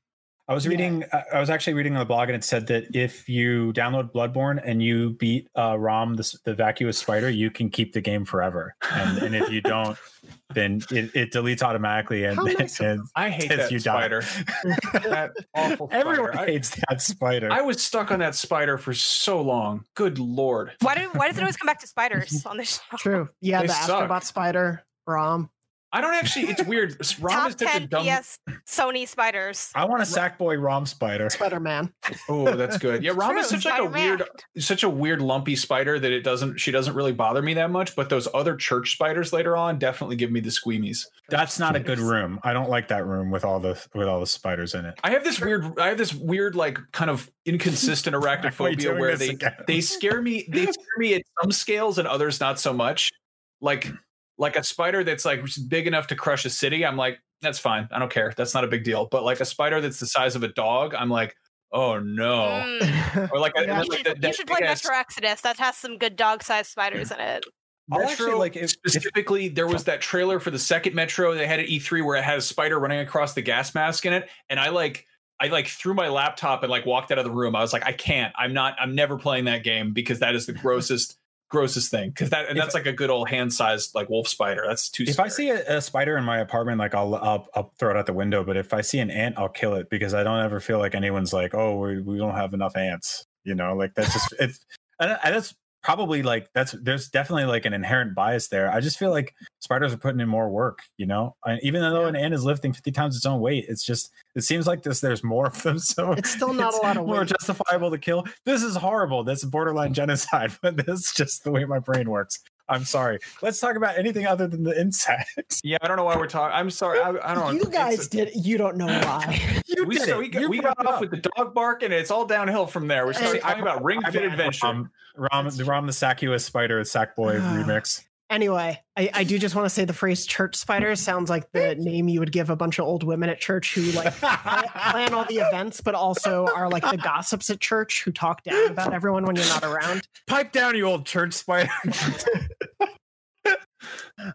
I 0.46 0.52
was 0.52 0.68
reading. 0.68 1.04
I 1.12 1.22
I 1.34 1.40
was 1.40 1.48
actually 1.48 1.72
reading 1.72 1.94
on 1.94 2.00
the 2.00 2.04
blog, 2.04 2.28
and 2.28 2.36
it 2.36 2.44
said 2.44 2.66
that 2.66 2.94
if 2.94 3.28
you 3.30 3.72
download 3.72 4.12
Bloodborne 4.12 4.60
and 4.62 4.82
you 4.82 5.10
beat 5.10 5.48
uh, 5.56 5.78
Rom, 5.78 6.14
the, 6.16 6.38
the 6.44 6.54
vacuous 6.54 6.98
spider, 6.98 7.30
you 7.30 7.50
can 7.50 7.70
keep 7.70 7.94
the 7.94 8.02
game 8.02 8.26
forever. 8.26 8.74
And, 8.92 9.18
and 9.18 9.34
if 9.34 9.50
you 9.50 9.62
don't, 9.62 9.96
then 10.54 10.82
it, 10.90 11.10
it 11.16 11.32
deletes 11.32 11.62
automatically, 11.62 12.24
and, 12.24 12.36
nice 12.58 12.78
and 12.80 13.00
I 13.16 13.30
hate 13.30 13.48
that 13.48 13.70
you 13.70 13.78
die. 13.78 14.00
spider. 14.02 14.20
that 15.08 15.32
awful 15.54 15.88
spider. 15.88 16.08
Everyone 16.10 16.38
I- 16.38 16.46
hates 16.46 16.76
that 16.88 17.00
spider. 17.00 17.50
I 17.50 17.62
was 17.62 17.82
stuck 17.82 18.10
on 18.10 18.18
that 18.18 18.34
spider 18.34 18.76
for 18.76 18.92
so 18.92 19.40
long. 19.40 19.84
Good 19.94 20.18
lord. 20.18 20.72
Why 20.82 20.94
do 20.94 21.08
why 21.14 21.28
does 21.28 21.38
it 21.38 21.40
always 21.40 21.56
come 21.56 21.66
back 21.66 21.80
to 21.80 21.86
spiders 21.86 22.44
on 22.44 22.58
this 22.58 22.80
show? 22.90 22.96
True. 22.98 23.28
Yeah, 23.40 23.62
They 23.62 23.68
the 23.68 23.72
suck. 23.72 24.10
Astrobot 24.10 24.24
spider, 24.24 24.84
Rom. 25.06 25.48
I 25.94 26.00
don't 26.00 26.12
actually. 26.12 26.46
It's 26.46 26.64
weird. 26.64 26.96
Rom 27.20 27.34
Top 27.34 27.48
is 27.50 27.52
such 27.52 27.62
a 27.62 27.66
ten 27.66 27.86
dumb. 27.86 28.04
PS 28.04 28.40
Sony 28.66 29.06
spiders. 29.06 29.70
I 29.76 29.84
want 29.84 30.02
a 30.02 30.04
Sackboy 30.04 30.60
Rom 30.60 30.86
spider. 30.86 31.30
Spider 31.30 31.60
Man. 31.60 31.92
Oh, 32.28 32.56
that's 32.56 32.78
good. 32.78 33.04
Yeah, 33.04 33.12
Rom 33.14 33.38
is 33.38 33.48
True, 33.48 33.60
such 33.60 33.66
like 33.66 33.74
a 33.74 33.88
Spider-Man. 33.88 34.18
weird, 34.18 34.28
such 34.58 34.82
a 34.82 34.88
weird 34.88 35.22
lumpy 35.22 35.54
spider 35.54 36.00
that 36.00 36.10
it 36.10 36.22
doesn't. 36.22 36.58
She 36.58 36.72
doesn't 36.72 36.94
really 36.94 37.12
bother 37.12 37.42
me 37.42 37.54
that 37.54 37.70
much. 37.70 37.94
But 37.94 38.08
those 38.08 38.26
other 38.34 38.56
church 38.56 38.90
spiders 38.90 39.32
later 39.32 39.56
on 39.56 39.78
definitely 39.78 40.16
give 40.16 40.32
me 40.32 40.40
the 40.40 40.50
squeamies. 40.50 41.06
That's 41.28 41.60
not 41.60 41.76
a 41.76 41.80
good 41.80 42.00
room. 42.00 42.40
I 42.42 42.52
don't 42.52 42.68
like 42.68 42.88
that 42.88 43.06
room 43.06 43.30
with 43.30 43.44
all 43.44 43.60
the 43.60 43.80
with 43.94 44.08
all 44.08 44.18
the 44.18 44.26
spiders 44.26 44.74
in 44.74 44.84
it. 44.86 44.98
I 45.04 45.10
have 45.10 45.22
this 45.22 45.40
weird. 45.40 45.78
I 45.78 45.86
have 45.86 45.98
this 45.98 46.12
weird, 46.12 46.56
like, 46.56 46.80
kind 46.90 47.08
of 47.10 47.30
inconsistent 47.46 48.14
Why 48.20 48.34
are 48.34 48.40
we 48.40 48.48
arachnophobia 48.48 48.78
doing 48.78 48.98
where 48.98 49.16
this 49.16 49.28
they 49.28 49.34
again? 49.34 49.54
they 49.68 49.80
scare 49.80 50.20
me. 50.20 50.44
They 50.48 50.66
scare 50.72 50.98
me 50.98 51.14
at 51.14 51.22
some 51.40 51.52
scales 51.52 51.98
and 51.98 52.08
others 52.08 52.40
not 52.40 52.58
so 52.58 52.72
much. 52.72 53.12
Like 53.60 53.90
like 54.38 54.56
a 54.56 54.64
spider 54.64 55.04
that's 55.04 55.24
like 55.24 55.42
big 55.68 55.86
enough 55.86 56.06
to 56.08 56.16
crush 56.16 56.44
a 56.44 56.50
city. 56.50 56.84
I'm 56.84 56.96
like, 56.96 57.18
that's 57.40 57.58
fine. 57.58 57.88
I 57.92 57.98
don't 57.98 58.10
care. 58.10 58.32
That's 58.36 58.54
not 58.54 58.64
a 58.64 58.68
big 58.68 58.84
deal. 58.84 59.06
But 59.10 59.22
like 59.24 59.40
a 59.40 59.44
spider 59.44 59.80
that's 59.80 60.00
the 60.00 60.06
size 60.06 60.34
of 60.36 60.42
a 60.42 60.48
dog, 60.48 60.94
I'm 60.94 61.10
like, 61.10 61.34
oh 61.72 61.98
no. 61.98 62.62
Mm. 62.80 63.30
Or 63.32 63.38
like, 63.38 63.52
a, 63.56 63.64
Yeah. 63.66 63.78
like 63.82 63.86
You 63.90 63.96
should, 63.96 64.06
that- 64.06 64.28
you 64.28 64.32
should 64.32 64.46
play 64.46 64.56
big-ass- 64.60 64.84
Metro 64.84 64.98
Exodus. 64.98 65.40
That 65.42 65.58
has 65.58 65.76
some 65.76 65.98
good 65.98 66.16
dog-sized 66.16 66.70
spiders 66.70 67.10
in 67.10 67.20
it. 67.20 67.44
I'll 67.92 67.98
Metro, 67.98 68.12
actually 68.12 68.34
like 68.38 68.56
if, 68.56 68.62
if 68.62 68.70
specifically, 68.70 69.48
there 69.48 69.66
was 69.66 69.84
that 69.84 70.00
trailer 70.00 70.40
for 70.40 70.50
the 70.50 70.58
second 70.58 70.94
Metro 70.94 71.34
they 71.34 71.46
had 71.46 71.60
at 71.60 71.66
E3 71.66 72.02
where 72.04 72.16
it 72.16 72.24
had 72.24 72.38
a 72.38 72.40
spider 72.40 72.78
running 72.80 73.00
across 73.00 73.34
the 73.34 73.42
gas 73.42 73.74
mask 73.74 74.06
in 74.06 74.14
it, 74.14 74.30
and 74.48 74.58
I 74.58 74.70
like 74.70 75.04
I 75.38 75.48
like 75.48 75.66
threw 75.66 75.92
my 75.92 76.08
laptop 76.08 76.62
and 76.62 76.70
like 76.70 76.86
walked 76.86 77.12
out 77.12 77.18
of 77.18 77.24
the 77.26 77.30
room. 77.30 77.54
I 77.54 77.60
was 77.60 77.74
like, 77.74 77.84
I 77.84 77.92
can't. 77.92 78.32
I'm 78.38 78.54
not. 78.54 78.74
I'm 78.80 78.94
never 78.94 79.18
playing 79.18 79.44
that 79.44 79.64
game 79.64 79.92
because 79.92 80.20
that 80.20 80.34
is 80.34 80.46
the 80.46 80.54
grossest 80.54 81.18
grossest 81.54 81.90
thing. 81.90 82.10
Because 82.10 82.30
that 82.30 82.48
and 82.48 82.58
If- 82.58 82.64
that's 82.64 82.74
like 82.74 82.86
a 82.86 82.92
good 82.92 83.10
old 83.10 83.28
hand 83.28 83.52
sized 83.52 83.94
like 83.94 84.08
wolf 84.10 84.28
spider. 84.28 84.64
That's 84.66 84.88
too. 84.88 85.04
if 85.06 85.18
I 85.20 85.28
see 85.28 85.50
a, 85.50 85.78
a 85.78 85.80
spider 85.80 86.16
in 86.16 86.24
my 86.24 86.38
apartment, 86.38 86.78
like 86.78 86.94
I'll, 86.94 87.14
I'll 87.14 87.46
I'll 87.54 87.72
throw 87.78 87.90
it 87.90 87.96
out 87.96 88.06
the 88.06 88.12
window. 88.12 88.44
But 88.44 88.56
if 88.56 88.74
I 88.74 88.80
see 88.80 88.98
an 88.98 89.10
ant, 89.10 89.38
I'll 89.38 89.48
kill 89.48 89.74
it 89.74 89.88
because 89.88 90.12
I 90.14 90.22
don't 90.22 90.40
ever 90.40 90.60
feel 90.60 90.78
like 90.78 90.94
anyone's 90.94 91.32
like, 91.32 91.54
oh, 91.54 91.78
we, 91.78 92.00
we 92.02 92.18
don't 92.18 92.34
have 92.34 92.52
enough 92.54 92.76
ants. 92.76 93.24
You 93.44 93.54
know, 93.54 93.74
like 93.74 93.94
that's 93.94 94.12
just 94.12 94.34
it's 94.40 94.64
and 95.00 95.16
that's 95.24 95.54
probably 95.84 96.22
like 96.22 96.48
that's 96.54 96.72
there's 96.82 97.08
definitely 97.08 97.44
like 97.44 97.66
an 97.66 97.74
inherent 97.74 98.14
bias 98.14 98.48
there. 98.48 98.72
I 98.72 98.80
just 98.80 98.98
feel 98.98 99.10
like 99.10 99.34
spiders 99.60 99.92
are 99.92 99.98
putting 99.98 100.20
in 100.20 100.28
more 100.28 100.48
work. 100.48 100.80
You 100.96 101.06
know, 101.06 101.36
and 101.44 101.60
even 101.62 101.82
though 101.82 102.06
an 102.06 102.16
ant 102.16 102.34
is 102.34 102.42
lifting 102.44 102.72
fifty 102.72 102.90
times 102.90 103.14
its 103.16 103.26
own 103.26 103.40
weight, 103.40 103.66
it's 103.68 103.84
just 103.84 104.10
it 104.34 104.42
seems 104.42 104.66
like 104.66 104.82
this. 104.82 105.00
There's 105.00 105.22
more 105.22 105.46
of 105.46 105.62
them, 105.62 105.78
so 105.94 106.12
It's 106.12 106.30
still 106.30 106.52
not 106.54 106.74
a 106.74 106.78
lot 106.78 106.96
of 106.96 107.06
more 107.06 107.20
weight. 107.20 107.28
justifiable 107.28 107.90
to 107.92 107.98
kill. 107.98 108.24
This 108.44 108.62
is 108.62 108.74
horrible. 108.74 109.22
That's 109.22 109.44
borderline 109.44 109.94
genocide, 109.94 110.52
but 110.62 110.76
this 110.84 111.00
is 111.00 111.12
just 111.14 111.44
the 111.44 111.50
way 111.52 111.64
my 111.64 111.78
brain 111.78 112.10
works. 112.10 112.40
I'm 112.68 112.84
sorry. 112.84 113.18
Let's 113.42 113.60
talk 113.60 113.76
about 113.76 113.98
anything 113.98 114.26
other 114.26 114.46
than 114.46 114.62
the 114.62 114.78
insects. 114.80 115.60
yeah, 115.64 115.78
I 115.82 115.88
don't 115.88 115.96
know 115.96 116.04
why 116.04 116.16
we're 116.16 116.26
talking. 116.26 116.56
I'm 116.56 116.70
sorry. 116.70 116.98
I, 117.00 117.32
I 117.32 117.34
don't. 117.34 117.54
You 117.54 117.62
it's- 117.62 117.72
guys 117.72 118.08
did. 118.08 118.30
You 118.34 118.58
don't 118.58 118.76
know 118.76 118.86
why. 118.86 119.40
You 119.66 119.86
We, 119.86 119.96
did 119.96 120.04
so 120.04 120.18
we 120.20 120.28
got, 120.28 120.42
You 120.42 120.48
we 120.48 120.60
got 120.60 120.86
off 120.86 121.00
with 121.00 121.10
the 121.10 121.16
dog 121.16 121.52
bark, 121.52 121.82
and 121.82 121.92
it's 121.92 122.10
all 122.10 122.26
downhill 122.26 122.66
from 122.66 122.86
there. 122.86 123.06
We 123.06 123.10
uh, 123.10 123.16
started 123.16 123.34
Hey, 123.34 123.40
talking 123.40 123.62
about 123.62 123.82
Ring 123.82 124.00
Fit 124.02 124.24
Adventure. 124.24 124.66
Rom, 124.66 124.90
Rom, 125.16 125.48
the 125.48 125.64
Rom 125.64 125.86
the 125.86 125.92
Sackua 125.92 126.40
Spider 126.40 126.80
Sackboy 126.82 127.40
ah. 127.40 127.56
remix. 127.56 128.02
Anyway, 128.30 128.80
I, 128.96 129.10
I 129.12 129.24
do 129.24 129.38
just 129.38 129.54
want 129.54 129.66
to 129.66 129.70
say 129.70 129.84
the 129.84 129.92
phrase 129.92 130.24
church 130.24 130.56
spider 130.56 130.96
sounds 130.96 131.28
like 131.28 131.52
the 131.52 131.74
name 131.74 132.08
you 132.08 132.20
would 132.20 132.32
give 132.32 132.48
a 132.48 132.56
bunch 132.56 132.78
of 132.78 132.86
old 132.86 133.02
women 133.02 133.28
at 133.28 133.38
church 133.38 133.74
who 133.74 133.82
like 133.92 134.14
plan, 134.16 134.64
plan 134.90 135.14
all 135.14 135.26
the 135.26 135.36
events, 135.36 135.80
but 135.82 135.94
also 135.94 136.46
are 136.54 136.70
like 136.70 136.88
the 136.90 136.96
gossips 136.96 137.50
at 137.50 137.60
church 137.60 138.02
who 138.02 138.10
talk 138.10 138.42
down 138.42 138.70
about 138.70 138.94
everyone 138.94 139.24
when 139.24 139.36
you're 139.36 139.44
not 139.46 139.62
around. 139.62 140.08
Pipe 140.26 140.52
down, 140.52 140.74
you 140.74 140.84
old 140.86 141.04
church 141.04 141.34
spider. 141.34 141.70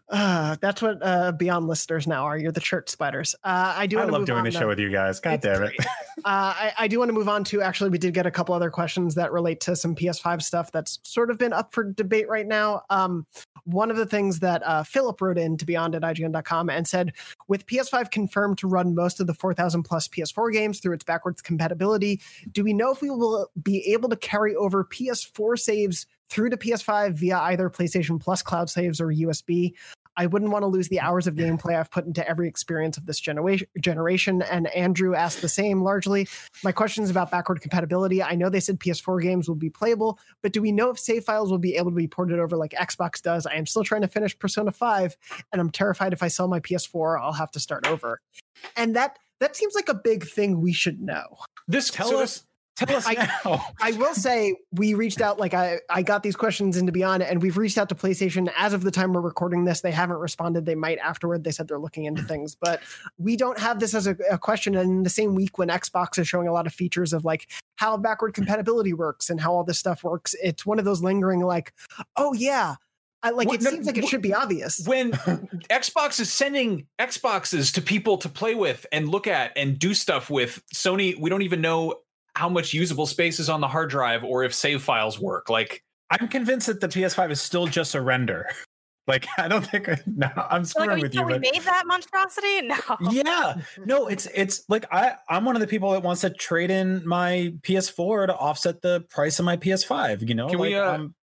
Uh, 0.08 0.56
that's 0.60 0.82
what 0.82 0.98
uh, 1.02 1.32
Beyond 1.32 1.66
listeners 1.66 2.06
now 2.06 2.24
are. 2.24 2.38
You're 2.38 2.52
the 2.52 2.60
church 2.60 2.88
spiders. 2.88 3.34
Uh, 3.44 3.74
I 3.76 3.86
do. 3.86 3.98
I 3.98 4.04
love 4.04 4.26
doing 4.26 4.44
this 4.44 4.54
show 4.54 4.68
with 4.68 4.78
you 4.78 4.90
guys. 4.90 5.20
God 5.20 5.40
damn 5.40 5.64
it. 5.64 5.74
Uh, 6.22 6.52
I, 6.54 6.72
I 6.80 6.88
do 6.88 6.98
want 6.98 7.08
to 7.08 7.14
move 7.14 7.30
on 7.30 7.44
to 7.44 7.62
actually, 7.62 7.88
we 7.88 7.96
did 7.96 8.12
get 8.12 8.26
a 8.26 8.30
couple 8.30 8.54
other 8.54 8.70
questions 8.70 9.14
that 9.14 9.32
relate 9.32 9.58
to 9.60 9.74
some 9.74 9.94
PS5 9.94 10.42
stuff 10.42 10.70
that's 10.70 10.98
sort 11.02 11.30
of 11.30 11.38
been 11.38 11.54
up 11.54 11.72
for 11.72 11.82
debate 11.82 12.28
right 12.28 12.46
now. 12.46 12.82
Um, 12.90 13.26
one 13.64 13.90
of 13.90 13.96
the 13.96 14.04
things 14.04 14.40
that 14.40 14.62
uh, 14.66 14.82
Philip 14.82 15.18
wrote 15.20 15.38
in 15.38 15.56
to 15.56 15.64
beyond 15.64 15.94
at 15.94 16.02
IGN.com 16.02 16.68
and 16.68 16.86
said, 16.86 17.14
with 17.48 17.66
PS5 17.66 18.10
confirmed 18.10 18.58
to 18.58 18.68
run 18.68 18.94
most 18.94 19.18
of 19.20 19.26
the 19.26 19.34
4,000 19.34 19.82
plus 19.82 20.08
PS4 20.08 20.52
games 20.52 20.80
through 20.80 20.92
its 20.92 21.04
backwards 21.04 21.40
compatibility, 21.40 22.20
do 22.52 22.64
we 22.64 22.74
know 22.74 22.92
if 22.92 23.00
we 23.00 23.08
will 23.08 23.48
be 23.62 23.80
able 23.92 24.10
to 24.10 24.16
carry 24.16 24.54
over 24.54 24.84
PS4 24.84 25.58
saves 25.58 26.06
through 26.30 26.50
to 26.50 26.56
PS5 26.56 27.14
via 27.14 27.38
either 27.38 27.68
PlayStation 27.68 28.20
Plus 28.20 28.42
cloud 28.42 28.70
saves 28.70 29.00
or 29.00 29.08
USB? 29.08 29.74
I 30.16 30.26
wouldn't 30.26 30.50
want 30.50 30.64
to 30.64 30.66
lose 30.66 30.88
the 30.88 31.00
hours 31.00 31.26
of 31.26 31.34
gameplay 31.34 31.78
I've 31.78 31.90
put 31.90 32.04
into 32.04 32.28
every 32.28 32.48
experience 32.48 32.98
of 32.98 33.06
this 33.06 33.20
generation. 33.20 33.66
Generation 33.80 34.42
and 34.42 34.66
Andrew 34.74 35.14
asked 35.14 35.40
the 35.40 35.48
same. 35.48 35.82
Largely, 35.82 36.28
my 36.62 36.72
question 36.72 37.04
is 37.04 37.10
about 37.10 37.30
backward 37.30 37.60
compatibility. 37.60 38.22
I 38.22 38.34
know 38.34 38.50
they 38.50 38.60
said 38.60 38.80
PS4 38.80 39.22
games 39.22 39.48
will 39.48 39.56
be 39.56 39.70
playable, 39.70 40.18
but 40.42 40.52
do 40.52 40.60
we 40.60 40.72
know 40.72 40.90
if 40.90 40.98
save 40.98 41.24
files 41.24 41.50
will 41.50 41.58
be 41.58 41.76
able 41.76 41.90
to 41.90 41.96
be 41.96 42.08
ported 42.08 42.38
over 42.38 42.56
like 42.56 42.72
Xbox 42.72 43.22
does? 43.22 43.46
I 43.46 43.54
am 43.54 43.66
still 43.66 43.84
trying 43.84 44.02
to 44.02 44.08
finish 44.08 44.38
Persona 44.38 44.72
5, 44.72 45.16
and 45.52 45.60
I'm 45.60 45.70
terrified 45.70 46.12
if 46.12 46.22
I 46.22 46.28
sell 46.28 46.48
my 46.48 46.60
PS4, 46.60 47.20
I'll 47.20 47.32
have 47.32 47.52
to 47.52 47.60
start 47.60 47.86
over. 47.86 48.20
And 48.76 48.94
that 48.96 49.18
that 49.38 49.56
seems 49.56 49.74
like 49.74 49.88
a 49.88 49.94
big 49.94 50.26
thing 50.26 50.60
we 50.60 50.72
should 50.72 51.00
know. 51.00 51.38
This 51.66 51.88
Tell 51.88 52.08
so 52.08 52.20
us. 52.20 52.44
Tell 52.76 52.96
us 52.96 53.06
I- 53.06 53.28
now. 53.44 53.62
I 53.80 53.92
will 53.92 54.14
say 54.14 54.56
we 54.72 54.94
reached 54.94 55.20
out 55.20 55.38
like 55.38 55.52
I 55.52 55.80
I 55.90 56.02
got 56.02 56.22
these 56.22 56.36
questions 56.36 56.76
into 56.78 56.92
Beyond 56.92 57.22
and 57.22 57.42
we've 57.42 57.58
reached 57.58 57.76
out 57.76 57.88
to 57.90 57.94
PlayStation 57.94 58.50
as 58.56 58.72
of 58.72 58.82
the 58.82 58.90
time 58.90 59.12
we're 59.12 59.20
recording 59.20 59.64
this. 59.64 59.82
They 59.82 59.90
haven't 59.90 60.16
responded. 60.16 60.64
They 60.64 60.74
might 60.74 60.98
afterward. 60.98 61.44
They 61.44 61.50
said 61.50 61.68
they're 61.68 61.78
looking 61.78 62.04
into 62.06 62.22
things 62.32 62.54
but 62.54 62.80
we 63.18 63.36
don't 63.36 63.58
have 63.58 63.80
this 63.80 63.94
as 63.94 64.06
a, 64.06 64.16
a 64.30 64.38
question. 64.38 64.74
And 64.76 64.90
in 64.90 65.02
the 65.02 65.10
same 65.10 65.34
week 65.34 65.58
when 65.58 65.68
Xbox 65.68 66.18
is 66.18 66.26
showing 66.26 66.48
a 66.48 66.52
lot 66.52 66.66
of 66.66 66.72
features 66.72 67.12
of 67.12 67.24
like 67.24 67.50
how 67.76 67.96
backward 67.98 68.32
compatibility 68.34 68.94
works 68.94 69.28
and 69.28 69.40
how 69.40 69.52
all 69.52 69.64
this 69.64 69.78
stuff 69.78 70.02
works 70.04 70.34
it's 70.42 70.64
one 70.64 70.78
of 70.78 70.84
those 70.86 71.02
lingering 71.02 71.40
like 71.40 71.74
oh 72.16 72.32
yeah. 72.32 72.76
I 73.22 73.30
like 73.30 73.48
What- 73.48 73.56
it 73.60 73.64
no, 73.64 73.70
seems 73.72 73.86
like 73.86 73.98
it 73.98 74.04
what- 74.04 74.10
should 74.10 74.22
be 74.22 74.32
obvious. 74.32 74.86
when 74.86 75.12
Xbox 75.68 76.18
is 76.20 76.32
sending 76.32 76.86
Xboxes 76.98 77.74
to 77.74 77.82
people 77.82 78.16
to 78.18 78.30
play 78.30 78.54
with 78.54 78.86
and 78.90 79.08
look 79.10 79.26
at 79.26 79.52
and 79.58 79.78
do 79.78 79.92
stuff 79.92 80.30
with, 80.30 80.62
Sony, 80.74 81.18
we 81.20 81.28
don't 81.28 81.42
even 81.42 81.60
know 81.60 81.96
how 82.40 82.48
much 82.48 82.72
usable 82.72 83.06
space 83.06 83.38
is 83.38 83.50
on 83.50 83.60
the 83.60 83.68
hard 83.68 83.90
drive 83.90 84.24
or 84.24 84.42
if 84.44 84.54
save 84.54 84.82
files 84.82 85.20
work. 85.20 85.50
Like, 85.50 85.84
I'm 86.08 86.26
convinced 86.26 86.66
that 86.68 86.80
the 86.80 86.88
PS5 86.88 87.30
is 87.30 87.40
still 87.40 87.66
just 87.66 87.94
a 87.94 88.00
render. 88.00 88.46
Like 89.06 89.26
I 89.38 89.48
don't 89.48 89.66
think 89.66 89.88
no, 90.06 90.28
I'm 90.36 90.60
Like, 90.62 90.66
screwing 90.66 90.90
are 90.90 90.96
you 90.98 91.02
with 91.02 91.14
you. 91.14 91.20
sure 91.20 91.26
we 91.26 91.32
But 91.32 91.40
made 91.40 91.62
that 91.62 91.84
monstrosity? 91.86 92.60
No. 92.68 93.10
yeah, 93.10 93.54
no, 93.84 94.06
it's 94.06 94.28
it's 94.32 94.62
like 94.68 94.84
I 94.92 95.14
I'm 95.28 95.44
one 95.44 95.56
of 95.56 95.60
the 95.60 95.66
people 95.66 95.90
that 95.92 96.02
wants 96.02 96.20
to 96.20 96.30
trade 96.30 96.70
in 96.70 97.04
my 97.08 97.52
PS4 97.62 98.26
to 98.28 98.36
offset 98.36 98.82
the 98.82 99.00
price 99.10 99.40
of 99.40 99.46
my 99.46 99.56
PS5. 99.56 100.28
You 100.28 100.34
know, 100.36 100.48
Can 100.48 100.60
we, 100.60 100.76
Like, 100.76 100.84
uh, 100.86 100.90
I'm- 100.92 101.14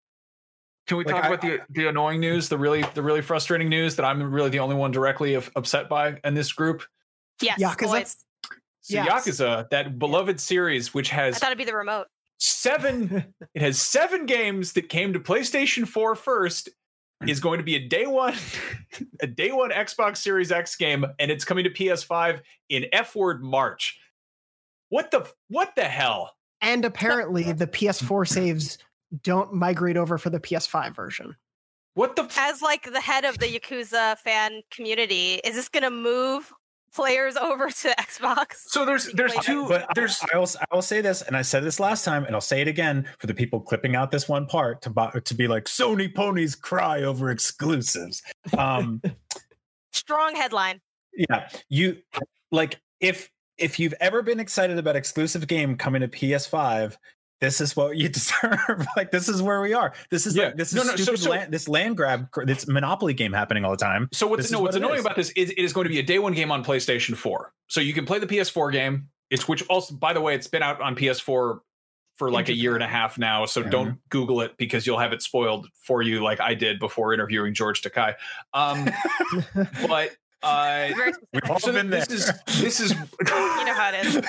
Can 0.88 0.97
we 0.97 1.05
Like, 1.05 1.15
talk 1.15 1.26
I- 1.26 1.28
about 1.28 1.41
the 1.41 1.59
the 1.70 1.88
annoying 1.88 2.20
news, 2.20 2.49
the 2.49 2.57
really 2.57 2.82
the 2.93 3.03
really 3.03 3.22
frustrating 3.22 3.70
news 3.70 3.95
that 3.95 4.03
I'm 4.03 4.22
really 4.34 4.49
the 4.49 4.59
only 4.59 4.76
one 4.76 4.91
directly 4.91 5.36
of, 5.36 5.49
upset 5.55 5.88
by 5.88 6.20
in 6.26 6.34
this 6.34 6.51
group? 6.51 6.84
Yes. 7.41 7.61
Yakuza? 7.61 7.88
boys. 7.91 8.15
So 8.90 8.96
Yes. 8.96 9.28
Yakuza, 9.28 9.70
that 9.70 10.00
beloved 10.00 10.40
series, 10.40 10.94
which 10.94 11.12
I 11.12 11.18
has 11.18 11.40
thought 11.40 11.48
it'd 11.48 11.58
be 11.58 11.66
the 11.66 11.76
remote. 11.76 12.08
seven, 12.40 13.34
it 13.54 13.62
has 13.62 13.82
seven 13.82 14.26
games 14.26 14.72
that 14.74 14.88
came 14.88 15.12
to 15.12 15.20
PlayStation 15.20 15.86
4 15.86 16.16
first, 16.16 16.70
is 17.28 17.42
going 17.42 17.58
to 17.58 17.66
be 17.66 17.76
a 17.76 17.86
day 17.86 18.06
one, 18.06 18.34
a 19.22 19.28
day 19.28 19.52
one 19.52 19.72
Xbox 19.72 20.18
Series 20.18 20.54
X 20.54 20.78
game, 20.78 21.06
and 21.20 21.30
it's 21.30 21.44
coming 21.44 21.66
to 21.66 21.70
PS5 21.70 22.40
in 22.70 22.86
F 22.94 23.14
word 23.14 23.44
March. 23.44 24.00
What 24.88 25.12
the 25.12 25.28
what 25.50 25.76
the 25.76 25.84
hell? 25.84 26.32
And 26.62 26.86
apparently, 26.86 27.52
the 27.52 27.68
PS4 27.68 28.26
saves 28.26 28.78
don't 29.22 29.54
migrate 29.54 29.98
over 29.98 30.18
for 30.18 30.30
the 30.30 30.40
PS5 30.40 30.96
version. 30.96 31.36
What 31.96 32.16
the 32.16 32.24
f- 32.24 32.38
As 32.38 32.62
like 32.62 32.84
the 32.92 33.02
head 33.02 33.26
of 33.26 33.38
the 33.40 33.48
Yakuza 33.48 34.18
fan 34.20 34.62
community, 34.72 35.42
is 35.44 35.56
this 35.56 35.68
gonna 35.68 35.90
move 35.92 36.54
players 36.98 37.38
over 37.38 37.68
to 37.84 37.89
Xbox? 37.98 38.56
so 38.68 38.84
there's 38.84 39.06
there's 39.14 39.34
Wait, 39.34 39.43
two 39.43 39.68
but 39.70 39.88
there's 39.95 40.20
I, 40.34 40.36
I 40.36 40.39
will 40.39 40.50
I 40.72 40.76
will 40.76 40.82
say 40.82 41.00
this, 41.00 41.22
and 41.22 41.38
I 41.38 41.41
said 41.43 41.64
this 41.64 41.80
last 41.80 42.04
time, 42.04 42.26
and 42.26 42.36
I'll 42.36 42.41
say 42.41 42.60
it 42.60 42.68
again 42.68 43.08
for 43.20 43.28
the 43.28 43.34
people 43.34 43.62
clipping 43.62 43.95
out 43.95 44.12
this 44.12 44.28
one 44.28 44.45
part 44.48 44.82
to 44.82 44.89
bu- 44.89 45.20
to 45.22 45.34
be 45.34 45.48
like 45.48 45.66
Sony 45.66 46.14
ponies 46.14 46.56
cry 46.56 47.04
over 47.04 47.30
exclusives. 47.30 48.22
Um, 48.58 49.02
Strong 49.93 50.36
headline. 50.36 50.82
yeah, 51.14 51.48
you 51.70 51.98
like 52.52 52.80
if 53.00 53.32
if 53.58 53.80
you've 53.80 53.95
ever 54.00 54.22
been 54.22 54.39
excited 54.39 54.78
about 54.78 54.95
exclusive 54.95 55.48
game 55.48 55.78
coming 55.78 56.02
to 56.02 56.08
PS5. 56.08 56.98
This 57.40 57.62
is 57.62 57.76
what 57.76 57.96
you 57.98 58.10
deserve. 58.10 58.86
like 58.96 59.12
this 59.12 59.30
is 59.30 59.42
where 59.42 59.62
we 59.62 59.74
are. 59.74 59.94
This 60.10 60.26
is 60.26 60.36
Yeah. 60.36 60.46
like 60.46 60.56
this 60.58 60.70
is 60.70 60.76
No, 60.76 60.84
no, 60.84 60.96
so- 60.96 61.04
stupid 61.04 61.20
so- 61.22 61.30
land, 61.30 61.54
this 61.54 61.68
land 61.68 61.96
grab, 61.98 62.28
this 62.46 62.68
monopoly 62.68 63.14
game 63.14 63.34
happening 63.34 63.64
all 63.66 63.72
the 63.72 63.78
time. 63.78 64.10
So 64.12 64.28
what's 64.28 64.44
This 64.44 64.52
no 64.52 64.60
what's 64.62 64.76
it 64.76 64.80
annoying 64.80 64.96
is. 65.00 65.06
about 65.06 65.16
this 65.16 65.30
is 65.32 65.52
it 65.52 65.58
is 65.60 65.74
going 65.74 65.86
to 65.86 65.90
be 65.90 66.00
a 66.00 66.04
day 66.04 66.20
one 66.20 66.34
game 66.34 66.52
on 66.52 66.64
PlayStation 66.64 67.16
4. 67.16 67.52
So 67.68 67.80
you 67.82 67.94
can 67.94 68.06
play 68.06 68.20
the 68.20 68.28
PS4 68.28 68.72
game. 68.72 69.10
It's 69.30 69.48
which 69.48 69.64
also 69.68 69.94
by 69.96 70.14
the 70.14 70.22
way, 70.22 70.34
it's 70.36 70.48
been 70.48 70.64
out 70.64 70.82
on 70.82 70.96
PS4 70.96 71.60
for 72.16 72.32
like 72.32 72.50
a 72.50 72.54
year 72.54 72.74
and 72.74 72.84
a 72.84 72.88
half 72.88 73.20
now. 73.20 73.46
So 73.46 73.62
Mhm. 73.62 73.70
don't 73.70 74.10
Google 74.10 74.42
it 74.42 74.58
because 74.58 74.88
you'll 74.88 74.98
have 74.98 75.14
it 75.14 75.22
spoiled 75.22 75.68
for 75.80 76.02
you 76.02 76.24
like 76.24 76.40
I 76.42 76.56
did 76.56 76.80
before 76.80 77.14
interviewing 77.14 77.54
George 77.54 77.84
Takei. 77.84 78.16
Um, 78.56 78.90
but 79.88 80.16
uh 80.44 80.90
We've 81.34 81.50
all 81.50 81.60
so 81.60 81.74
been 81.74 81.90
this 81.90 82.08
there. 82.08 82.18
is 82.18 82.32
this 82.62 82.80
is 82.80 82.92
You 83.20 83.66
know 83.66 83.74
how 83.74 83.92
it 83.94 84.06
is. 84.06 84.22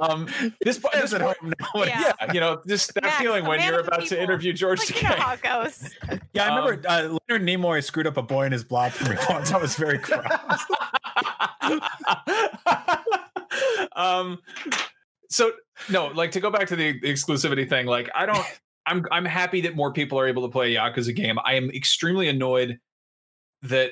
Um 0.00 0.28
this 0.60 0.78
Fans 0.78 1.10
this 1.10 1.14
at 1.14 1.20
home 1.20 1.34
know. 1.74 1.84
Yeah. 1.84 2.12
yeah, 2.20 2.32
you 2.32 2.38
know, 2.40 2.62
just 2.66 2.94
that 2.94 3.02
Max, 3.04 3.16
feeling 3.18 3.44
when 3.44 3.60
you're 3.60 3.80
of 3.80 3.86
the 3.86 3.94
about 3.94 4.06
to 4.08 4.22
interview 4.22 4.52
George 4.52 4.78
Like, 4.80 5.02
you 5.02 5.08
know 5.08 5.14
how 5.16 5.34
Takei. 5.34 5.34
it 5.34 5.42
goes. 5.42 6.18
Yeah, 6.32 6.44
I 6.44 6.48
Um, 6.58 6.64
remember 6.64 6.88
uh, 6.88 7.18
Leonard 7.28 7.46
Nimoy 7.48 7.82
screwed 7.82 8.06
up 8.06 8.16
a 8.16 8.22
boy 8.22 8.44
in 8.46 8.52
his 8.52 8.62
blob 8.62 8.92
for 8.92 9.10
me 9.10 9.16
once. 9.28 9.50
I 9.52 9.56
was 9.58 9.74
very 9.74 9.98
cross. 9.98 10.60
um 13.96 14.38
so 15.28 15.52
no 15.90 16.06
like 16.08 16.30
to 16.32 16.40
go 16.40 16.50
back 16.50 16.68
to 16.68 16.76
the, 16.76 16.92
the 17.00 17.12
exclusivity 17.12 17.68
thing 17.68 17.86
like 17.86 18.08
i 18.14 18.26
don't 18.26 18.44
i'm 18.86 19.04
i'm 19.10 19.24
happy 19.24 19.60
that 19.62 19.74
more 19.76 19.92
people 19.92 20.18
are 20.18 20.26
able 20.26 20.42
to 20.42 20.48
play 20.52 20.74
a 20.74 20.78
yakuza 20.78 21.14
game 21.14 21.38
i 21.44 21.54
am 21.54 21.70
extremely 21.70 22.28
annoyed 22.28 22.78
that 23.62 23.90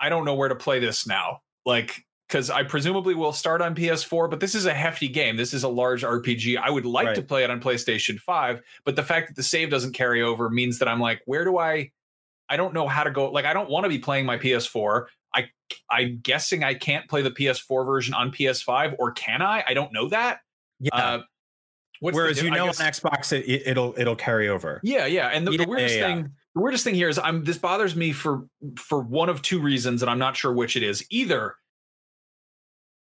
i 0.00 0.08
don't 0.08 0.24
know 0.24 0.34
where 0.34 0.48
to 0.48 0.54
play 0.56 0.78
this 0.78 1.06
now 1.06 1.40
like 1.64 2.04
because 2.28 2.50
i 2.50 2.62
presumably 2.62 3.14
will 3.14 3.32
start 3.32 3.60
on 3.62 3.74
ps4 3.74 4.28
but 4.30 4.40
this 4.40 4.54
is 4.54 4.66
a 4.66 4.74
hefty 4.74 5.08
game 5.08 5.36
this 5.36 5.52
is 5.54 5.62
a 5.64 5.68
large 5.68 6.02
rpg 6.02 6.56
i 6.58 6.68
would 6.70 6.84
like 6.86 7.14
to 7.14 7.22
play 7.22 7.44
it 7.44 7.50
on 7.50 7.60
playstation 7.60 8.18
5 8.18 8.60
but 8.84 8.96
the 8.96 9.02
fact 9.02 9.28
that 9.28 9.36
the 9.36 9.42
save 9.42 9.70
doesn't 9.70 9.92
carry 9.92 10.22
over 10.22 10.50
means 10.50 10.78
that 10.78 10.88
i'm 10.88 11.00
like 11.00 11.22
where 11.26 11.44
do 11.44 11.58
i 11.58 11.90
i 12.48 12.56
don't 12.56 12.74
know 12.74 12.88
how 12.88 13.04
to 13.04 13.10
go 13.10 13.30
like 13.30 13.44
i 13.44 13.52
don't 13.52 13.70
want 13.70 13.84
to 13.84 13.88
be 13.88 13.98
playing 13.98 14.26
my 14.26 14.38
ps4 14.38 15.06
I 15.34 15.50
I'm 15.90 16.20
guessing 16.22 16.64
I 16.64 16.72
can't 16.72 17.06
play 17.10 17.20
the 17.20 17.30
PS4 17.30 17.84
version 17.84 18.14
on 18.14 18.30
PS5, 18.30 18.94
or 18.98 19.10
can 19.12 19.42
I? 19.42 19.62
I 19.68 19.74
don't 19.74 19.92
know 19.92 20.08
that. 20.08 20.38
Yeah. 20.80 20.94
Uh, 20.94 21.22
what's 22.00 22.16
the 22.16 22.22
Whereas 22.22 22.38
di- 22.38 22.44
you 22.46 22.50
know 22.52 22.66
guess- 22.66 22.80
on 22.80 22.86
Xbox 22.86 23.32
it, 23.34 23.44
it'll 23.66 23.92
it'll 23.98 24.16
carry 24.16 24.48
over. 24.48 24.80
yeah, 24.82 25.04
yeah. 25.04 25.26
And 25.28 25.46
the, 25.46 25.50
Yeah, 25.52 25.58
the 25.58 25.68
weirdest 25.68 25.96
yeah, 25.96 26.00
yeah. 26.08 26.14
thing, 26.14 26.30
the 26.54 26.60
weirdest 26.62 26.84
thing 26.84 26.94
here 26.94 27.10
is 27.10 27.18
I'm 27.18 27.44
this 27.44 27.58
bothers 27.58 27.94
me 27.96 28.12
for 28.12 28.46
for 28.78 29.00
one 29.02 29.28
of 29.28 29.42
two 29.42 29.60
reasons, 29.60 30.00
and 30.02 30.08
I'm 30.10 30.18
not 30.20 30.36
sure 30.38 30.54
which 30.54 30.74
it 30.74 30.82
is. 30.82 31.04
Either 31.10 31.56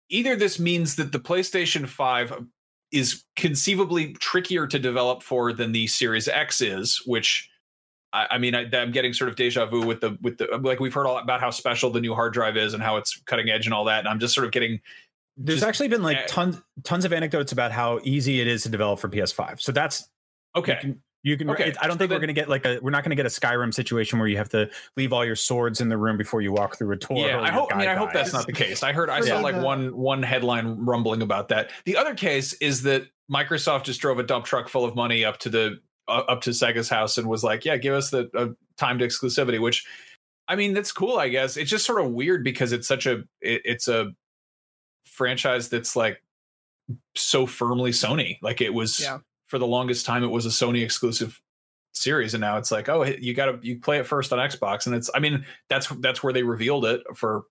either 0.09 0.35
this 0.35 0.59
means 0.59 0.95
that 0.95 1.11
the 1.11 1.19
PlayStation 1.19 1.87
5 1.87 2.45
is 2.91 3.23
conceivably 3.35 4.13
trickier 4.13 4.67
to 4.67 4.79
develop 4.79 5.23
for 5.23 5.51
than 5.51 5.71
the 5.71 5.87
Series 5.87 6.27
X 6.27 6.61
is, 6.61 7.01
which 7.05 7.49
I, 8.13 8.27
I 8.31 8.37
mean 8.37 8.55
I, 8.55 8.69
I'm 8.73 8.91
getting 8.91 9.11
sort 9.13 9.29
of 9.29 9.35
deja 9.35 9.65
vu 9.65 9.85
with 9.85 10.01
the 10.01 10.17
with 10.21 10.37
the 10.37 10.47
like 10.61 10.79
we've 10.79 10.93
heard 10.93 11.07
all 11.07 11.17
about 11.17 11.41
how 11.41 11.49
special 11.49 11.89
the 11.89 11.99
new 11.99 12.13
hard 12.13 12.33
drive 12.33 12.55
is 12.57 12.73
and 12.73 12.81
how 12.81 12.97
it's 12.97 13.21
cutting 13.25 13.49
edge 13.49 13.65
and 13.65 13.73
all 13.73 13.85
that, 13.85 13.99
and 13.99 14.07
I'm 14.07 14.19
just 14.19 14.33
sort 14.33 14.45
of 14.45 14.51
getting 14.51 14.79
There's 15.35 15.59
Just- 15.59 15.67
actually 15.67 15.89
been 15.89 16.03
like 16.03 16.17
eh 16.17 16.25
tons 16.27 16.61
tons 16.83 17.03
of 17.05 17.11
anecdotes 17.11 17.51
about 17.51 17.71
how 17.71 17.99
easy 18.03 18.39
it 18.39 18.47
is 18.47 18.63
to 18.63 18.69
develop 18.69 18.99
for 18.99 19.09
PS5. 19.09 19.59
So 19.59 19.71
that's 19.71 20.07
okay. 20.55 20.77
Can, 20.79 21.01
you 21.25 21.37
can 21.37 21.49
Okay, 21.49 21.69
it- 21.69 21.77
I 21.81 21.87
don't 21.87 21.95
so 21.95 21.99
think 21.99 22.11
we're 22.11 22.19
going 22.19 22.27
to 22.27 22.33
get 22.33 22.47
like 22.49 22.65
a 22.65 22.77
we're 22.83 22.91
not 22.91 23.03
going 23.03 23.09
to 23.09 23.15
get 23.15 23.25
a 23.25 23.29
Skyrim 23.29 23.73
situation 23.73 24.19
where 24.19 24.27
you 24.27 24.37
have 24.37 24.49
to 24.49 24.69
leave 24.95 25.11
all 25.11 25.25
your 25.25 25.35
swords 25.35 25.81
in 25.81 25.89
the 25.89 25.97
room 25.97 26.17
before 26.17 26.39
you 26.41 26.53
walk 26.53 26.77
through 26.77 26.91
a 26.91 26.95
door. 26.97 27.17
Yeah, 27.17 27.41
I 27.41 27.49
hope. 27.49 27.73
I 27.73 27.77
mean, 27.77 27.85
guy 27.87 27.93
I 27.93 27.95
hope 27.95 28.13
that's 28.13 28.31
not 28.31 28.45
the 28.45 28.53
case. 28.53 28.83
I 28.83 28.93
heard. 28.93 29.09
I 29.09 29.21
saw 29.21 29.39
like 29.39 29.55
one 29.55 29.97
one 29.97 30.21
headline 30.21 30.85
rumbling 30.85 31.23
about 31.23 31.49
that. 31.49 31.71
The 31.85 31.97
other 31.97 32.13
case 32.13 32.53
is 32.53 32.83
that 32.83 33.07
Microsoft 33.29 33.85
just 33.85 33.99
drove 33.99 34.19
a 34.19 34.23
dump 34.23 34.45
truck 34.45 34.69
full 34.69 34.85
of 34.85 34.95
money 34.95 35.25
up 35.25 35.39
to 35.39 35.49
the 35.49 35.79
uh, 36.07 36.21
up 36.27 36.41
to 36.41 36.51
Sega's 36.51 36.89
house 36.89 37.17
and 37.17 37.27
was 37.27 37.43
like, 37.43 37.65
"Yeah, 37.65 37.77
give 37.77 37.95
us 37.95 38.11
the 38.11 38.29
uh, 38.35 38.49
timed 38.77 39.01
exclusivity." 39.01 39.59
Which, 39.59 39.83
I 40.47 40.55
mean, 40.55 40.75
that's 40.75 40.91
cool. 40.91 41.17
I 41.17 41.29
guess 41.29 41.57
it's 41.57 41.71
just 41.71 41.85
sort 41.87 42.05
of 42.05 42.11
weird 42.11 42.43
because 42.43 42.71
it's 42.71 42.87
such 42.87 43.07
a 43.07 43.23
it, 43.41 43.63
it's 43.65 43.87
a 43.87 44.11
franchise 45.05 45.69
that's 45.69 45.95
like 45.95 46.21
so 47.15 47.47
firmly 47.47 47.89
Sony. 47.89 48.37
Like 48.43 48.61
it 48.61 48.73
was 48.75 48.99
Yeah. 48.99 49.17
For 49.55 49.59
the 49.59 49.65
longest 49.65 50.05
time, 50.05 50.21
it 50.21 50.27
was 50.27 50.45
a 50.45 50.49
Sony 50.49 50.83
exclusive 50.83 51.41
series 51.93 52.33
and 52.33 52.41
now 52.41 52.57
it's 52.57 52.73
like 52.73 52.89
oh 52.89 53.05
you 53.05 53.33
gotta 53.33 53.57
you 53.61 53.79
play 53.79 53.97
it 53.97 54.05
first 54.05 54.33
on 54.33 54.49
xbox 54.49 54.85
and 54.85 54.93
it's 54.93 55.09
i 55.15 55.19
mean 55.19 55.45
that's 55.69 55.87
that's 56.01 56.21
where 56.21 56.33
they 56.33 56.43
revealed 56.43 56.83
it 56.83 56.99
for 57.15 57.43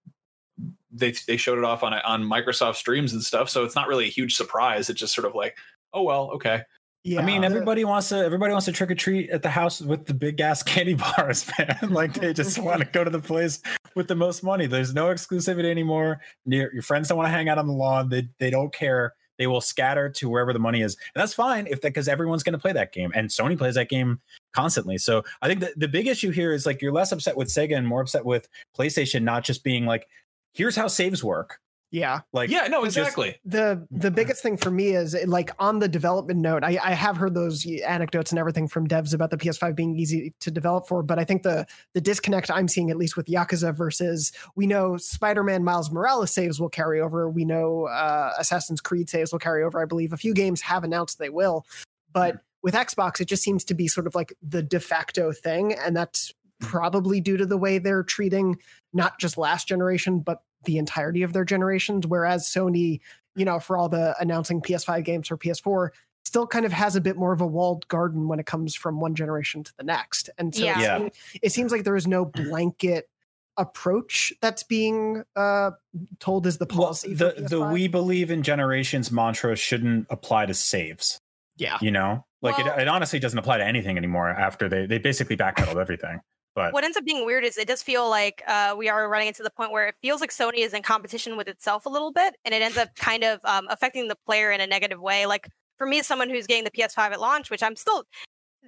they 0.93 1.15
they 1.27 1.39
showed 1.39 1.57
it 1.57 1.65
off 1.65 1.83
on 1.83 1.95
on 1.95 2.23
microsoft 2.23 2.75
streams 2.75 3.15
and 3.15 3.23
stuff 3.23 3.49
so 3.49 3.65
it's 3.65 3.75
not 3.75 3.89
really 3.89 4.05
a 4.05 4.11
huge 4.11 4.37
surprise 4.37 4.91
it's 4.91 5.01
just 5.01 5.15
sort 5.15 5.27
of 5.27 5.35
like 5.35 5.57
oh 5.95 6.03
well 6.03 6.31
okay 6.31 6.61
Yeah, 7.05 7.21
I 7.21 7.25
mean, 7.25 7.43
everybody 7.43 7.85
wants 7.85 8.09
to 8.11 8.17
everybody 8.17 8.53
wants 8.53 8.65
to 8.67 8.73
trick 8.73 8.91
or 8.91 8.95
treat 8.95 9.29
at 9.31 9.43
the 9.43 9.51
house 9.51 9.81
with 9.81 10.07
the 10.07 10.15
big 10.15 10.41
ass 10.41 10.63
candy 10.73 10.95
bars, 10.95 11.51
man. 11.59 11.79
like 11.91 12.15
they 12.15 12.33
just 12.33 12.59
want 12.59 12.81
to 12.81 12.87
go 12.87 13.05
to 13.05 13.11
the 13.11 13.21
place 13.21 13.61
with 13.95 14.09
the 14.09 14.15
most 14.15 14.43
money. 14.43 14.67
There's 14.67 14.95
no 14.95 15.07
exclusivity 15.09 15.71
anymore. 15.71 16.21
Your, 16.47 16.73
your 16.73 16.83
friends 16.83 17.09
don't 17.09 17.19
want 17.19 17.27
to 17.27 17.33
hang 17.33 17.51
out 17.51 17.59
on 17.59 17.67
the 17.67 17.75
lawn. 17.75 18.09
They 18.09 18.29
they 18.39 18.49
don't 18.49 18.73
care. 18.73 19.13
They 19.39 19.47
will 19.47 19.61
scatter 19.61 20.09
to 20.11 20.29
wherever 20.29 20.53
the 20.53 20.59
money 20.59 20.83
is, 20.83 20.97
and 21.15 21.21
that's 21.21 21.35
fine 21.35 21.67
if 21.67 21.81
that 21.81 21.89
because 21.89 22.09
everyone's 22.09 22.43
going 22.43 22.55
to 22.55 22.59
play 22.59 22.73
that 22.73 22.93
game, 22.93 23.13
and 23.15 23.29
Sony 23.29 23.57
plays 23.57 23.75
that 23.75 23.89
game 23.89 24.21
constantly. 24.55 24.99
So 24.99 25.25
I 25.43 25.49
think 25.49 25.61
the, 25.61 25.73
the 25.77 25.89
big 25.89 26.07
issue 26.07 26.31
here 26.31 26.53
is 26.53 26.67
like 26.67 26.81
you're 26.81 26.93
less 26.93 27.13
upset 27.13 27.37
with 27.37 27.49
Sega 27.49 27.77
and 27.77 27.87
more 27.87 28.01
upset 28.01 28.25
with 28.25 28.49
PlayStation, 28.77 29.23
not 29.23 29.45
just 29.45 29.65
being 29.65 29.87
like, 29.87 30.09
here's 30.53 30.77
how 30.77 30.87
saves 30.87 31.23
work. 31.23 31.61
Yeah. 31.95 32.21
Like 32.33 32.51
yeah 32.51 32.67
no 32.67 32.85
just- 32.85 32.99
exactly. 32.99 33.37
the 33.45 33.87
the 33.91 34.11
biggest 34.11 34.43
thing 34.43 34.57
for 34.57 34.71
me 34.71 34.89
is 34.89 35.17
like 35.27 35.53
on 35.59 35.79
the 35.79 35.89
development 35.89 36.41
note 36.41 36.65
I, 36.65 36.79
I 36.83 36.93
have 36.93 37.17
heard 37.17 37.35
those 37.35 37.65
anecdotes 37.67 38.33
and 38.33 38.39
everything 38.39 38.67
from 38.69 38.89
devs 38.89 39.15
about 39.15 39.31
the 39.31 39.37
ps5 39.37 39.77
being 39.77 39.97
easy 39.97 40.35
to 40.41 40.51
develop 40.51 40.89
for 40.89 41.03
but 41.03 41.19
i 41.19 41.25
think 41.25 41.45
the 41.45 41.67
the 41.93 42.01
disconnect 42.01 42.51
i'm 42.51 42.67
seeing 42.67 42.91
at 42.91 42.97
least 42.97 43.17
with 43.17 43.27
yakuza 43.27 43.75
versus 43.75 44.33
we 44.57 44.67
know 44.67 44.97
spider-man 44.97 45.63
miles 45.63 45.91
morales 45.91 46.33
saves 46.33 46.61
will 46.61 46.69
carry 46.69 47.01
over. 47.01 47.31
We 47.31 47.45
know 47.45 47.85
uh, 47.85 48.33
assassin's 48.39 48.81
creed 48.81 49.09
saves 49.09 49.33
will 49.33 49.39
carry 49.39 49.63
over. 49.63 49.81
I 49.81 49.85
believe 49.85 50.13
a 50.13 50.17
few 50.17 50.35
games 50.35 50.61
have 50.63 50.85
announced 50.85 51.19
they 51.19 51.31
will. 51.31 51.65
But 52.13 52.41
with 52.63 52.75
xbox 52.75 53.21
it 53.21 53.27
just 53.27 53.43
seems 53.43 53.63
to 53.65 53.75
be 53.75 53.87
sort 53.87 54.07
of 54.07 54.15
like 54.15 54.33
the 54.43 54.63
de 54.63 54.81
facto 54.81 55.33
thing 55.33 55.75
and 55.75 55.95
that's 55.95 56.33
probably 56.61 57.21
due 57.21 57.37
to 57.37 57.45
the 57.45 57.59
way 57.59 57.77
they're 57.77 58.03
treating 58.03 58.57
not 58.95 59.19
just 59.19 59.37
last 59.37 59.69
generation 59.69 60.21
but 60.21 60.43
the 60.65 60.79
entirety 60.79 61.23
of 61.23 61.33
their 61.33 61.45
generations 61.45 62.07
whereas 62.07 62.47
sony 62.49 63.01
you 63.37 63.45
know, 63.45 63.59
for 63.59 63.77
all 63.77 63.89
the 63.89 64.15
announcing 64.21 64.63
PS5 64.63 65.03
games 65.05 65.27
for 65.27 65.37
PS4, 65.37 65.89
still 66.25 66.47
kind 66.47 66.65
of 66.65 66.71
has 66.73 66.95
a 66.95 67.01
bit 67.01 67.17
more 67.17 67.33
of 67.33 67.41
a 67.41 67.47
walled 67.47 67.85
garden 67.89 68.29
when 68.29 68.39
it 68.39 68.47
comes 68.47 68.77
from 68.77 69.01
one 69.01 69.13
generation 69.17 69.65
to 69.65 69.77
the 69.77 69.83
next. 69.83 70.31
And 70.39 70.55
so 70.55 70.63
Yeah. 70.63 70.79
it, 70.79 70.81
Yeah. 70.81 70.99
seems, 70.99 71.13
it 71.43 71.53
seems 71.53 71.73
like 71.73 71.83
there 71.83 71.97
is 71.97 72.07
no 72.07 72.25
blanket 72.25 73.09
approach 73.57 74.33
that's 74.41 74.63
being 74.63 75.25
uh, 75.37 75.73
told 76.21 76.47
as 76.47 76.59
the 76.59 76.67
well, 76.71 76.79
policy. 76.79 77.15
the 77.15 77.35
the 77.49 77.61
we 77.61 77.89
believe 77.89 78.31
in 78.31 78.43
generations 78.45 79.11
mantra 79.13 79.57
shouldn't 79.57 80.07
apply 80.11 80.47
to 80.47 80.55
saves. 80.55 81.21
yeah. 81.57 81.79
You 81.81 81.91
know, 81.91 82.25
like 82.43 82.57
Well- 82.59 82.79
it, 82.79 82.83
it 82.83 82.89
honestly 82.89 83.19
doesn't 83.19 83.39
apply 83.39 83.59
to 83.59 83.65
anything 83.65 83.97
anymore 83.97 84.29
after 84.31 84.69
they 84.69 84.87
they 84.87 84.99
basically 84.99 85.37
backpedaled 85.37 85.81
everything. 85.81 86.21
But 86.55 86.73
what 86.73 86.85
ends 86.85 86.97
up 86.97 87.05
being 87.05 87.25
weird 87.27 87.45
is 87.45 87.57
it 87.59 87.69
does 87.69 87.83
feel 87.83 88.09
like 88.09 88.43
uh, 88.47 88.75
we 88.77 88.89
are 88.89 89.09
running 89.09 89.29
into 89.29 89.43
the 89.43 89.51
point 89.51 89.71
where 89.73 89.87
it 89.89 89.95
feels 90.03 90.21
like 90.21 90.31
Sony 90.31 90.59
is 90.59 90.73
in 90.73 90.83
competition 90.83 91.37
with 91.37 91.49
itself 91.49 91.87
a 91.87 91.89
little 91.89 92.13
bit, 92.13 92.37
and 92.45 92.55
it 92.55 92.63
ends 92.63 92.77
up 92.77 92.89
kind 92.97 93.25
of 93.25 93.41
um, 93.45 93.67
affecting 93.71 94.09
the 94.09 94.17
player 94.27 94.51
in 94.51 94.61
a 94.61 94.67
negative 94.67 95.01
way. 95.01 95.27
Like 95.27 95.49
for 95.79 95.87
me, 95.87 95.99
as 96.01 96.07
someone 96.07 96.31
who's 96.31 96.47
getting 96.47 96.65
the 96.65 96.71
PS5 96.71 97.13
at 97.13 97.21
launch, 97.21 97.51
which 97.51 97.63
I'm 97.63 97.77
still 97.77 98.05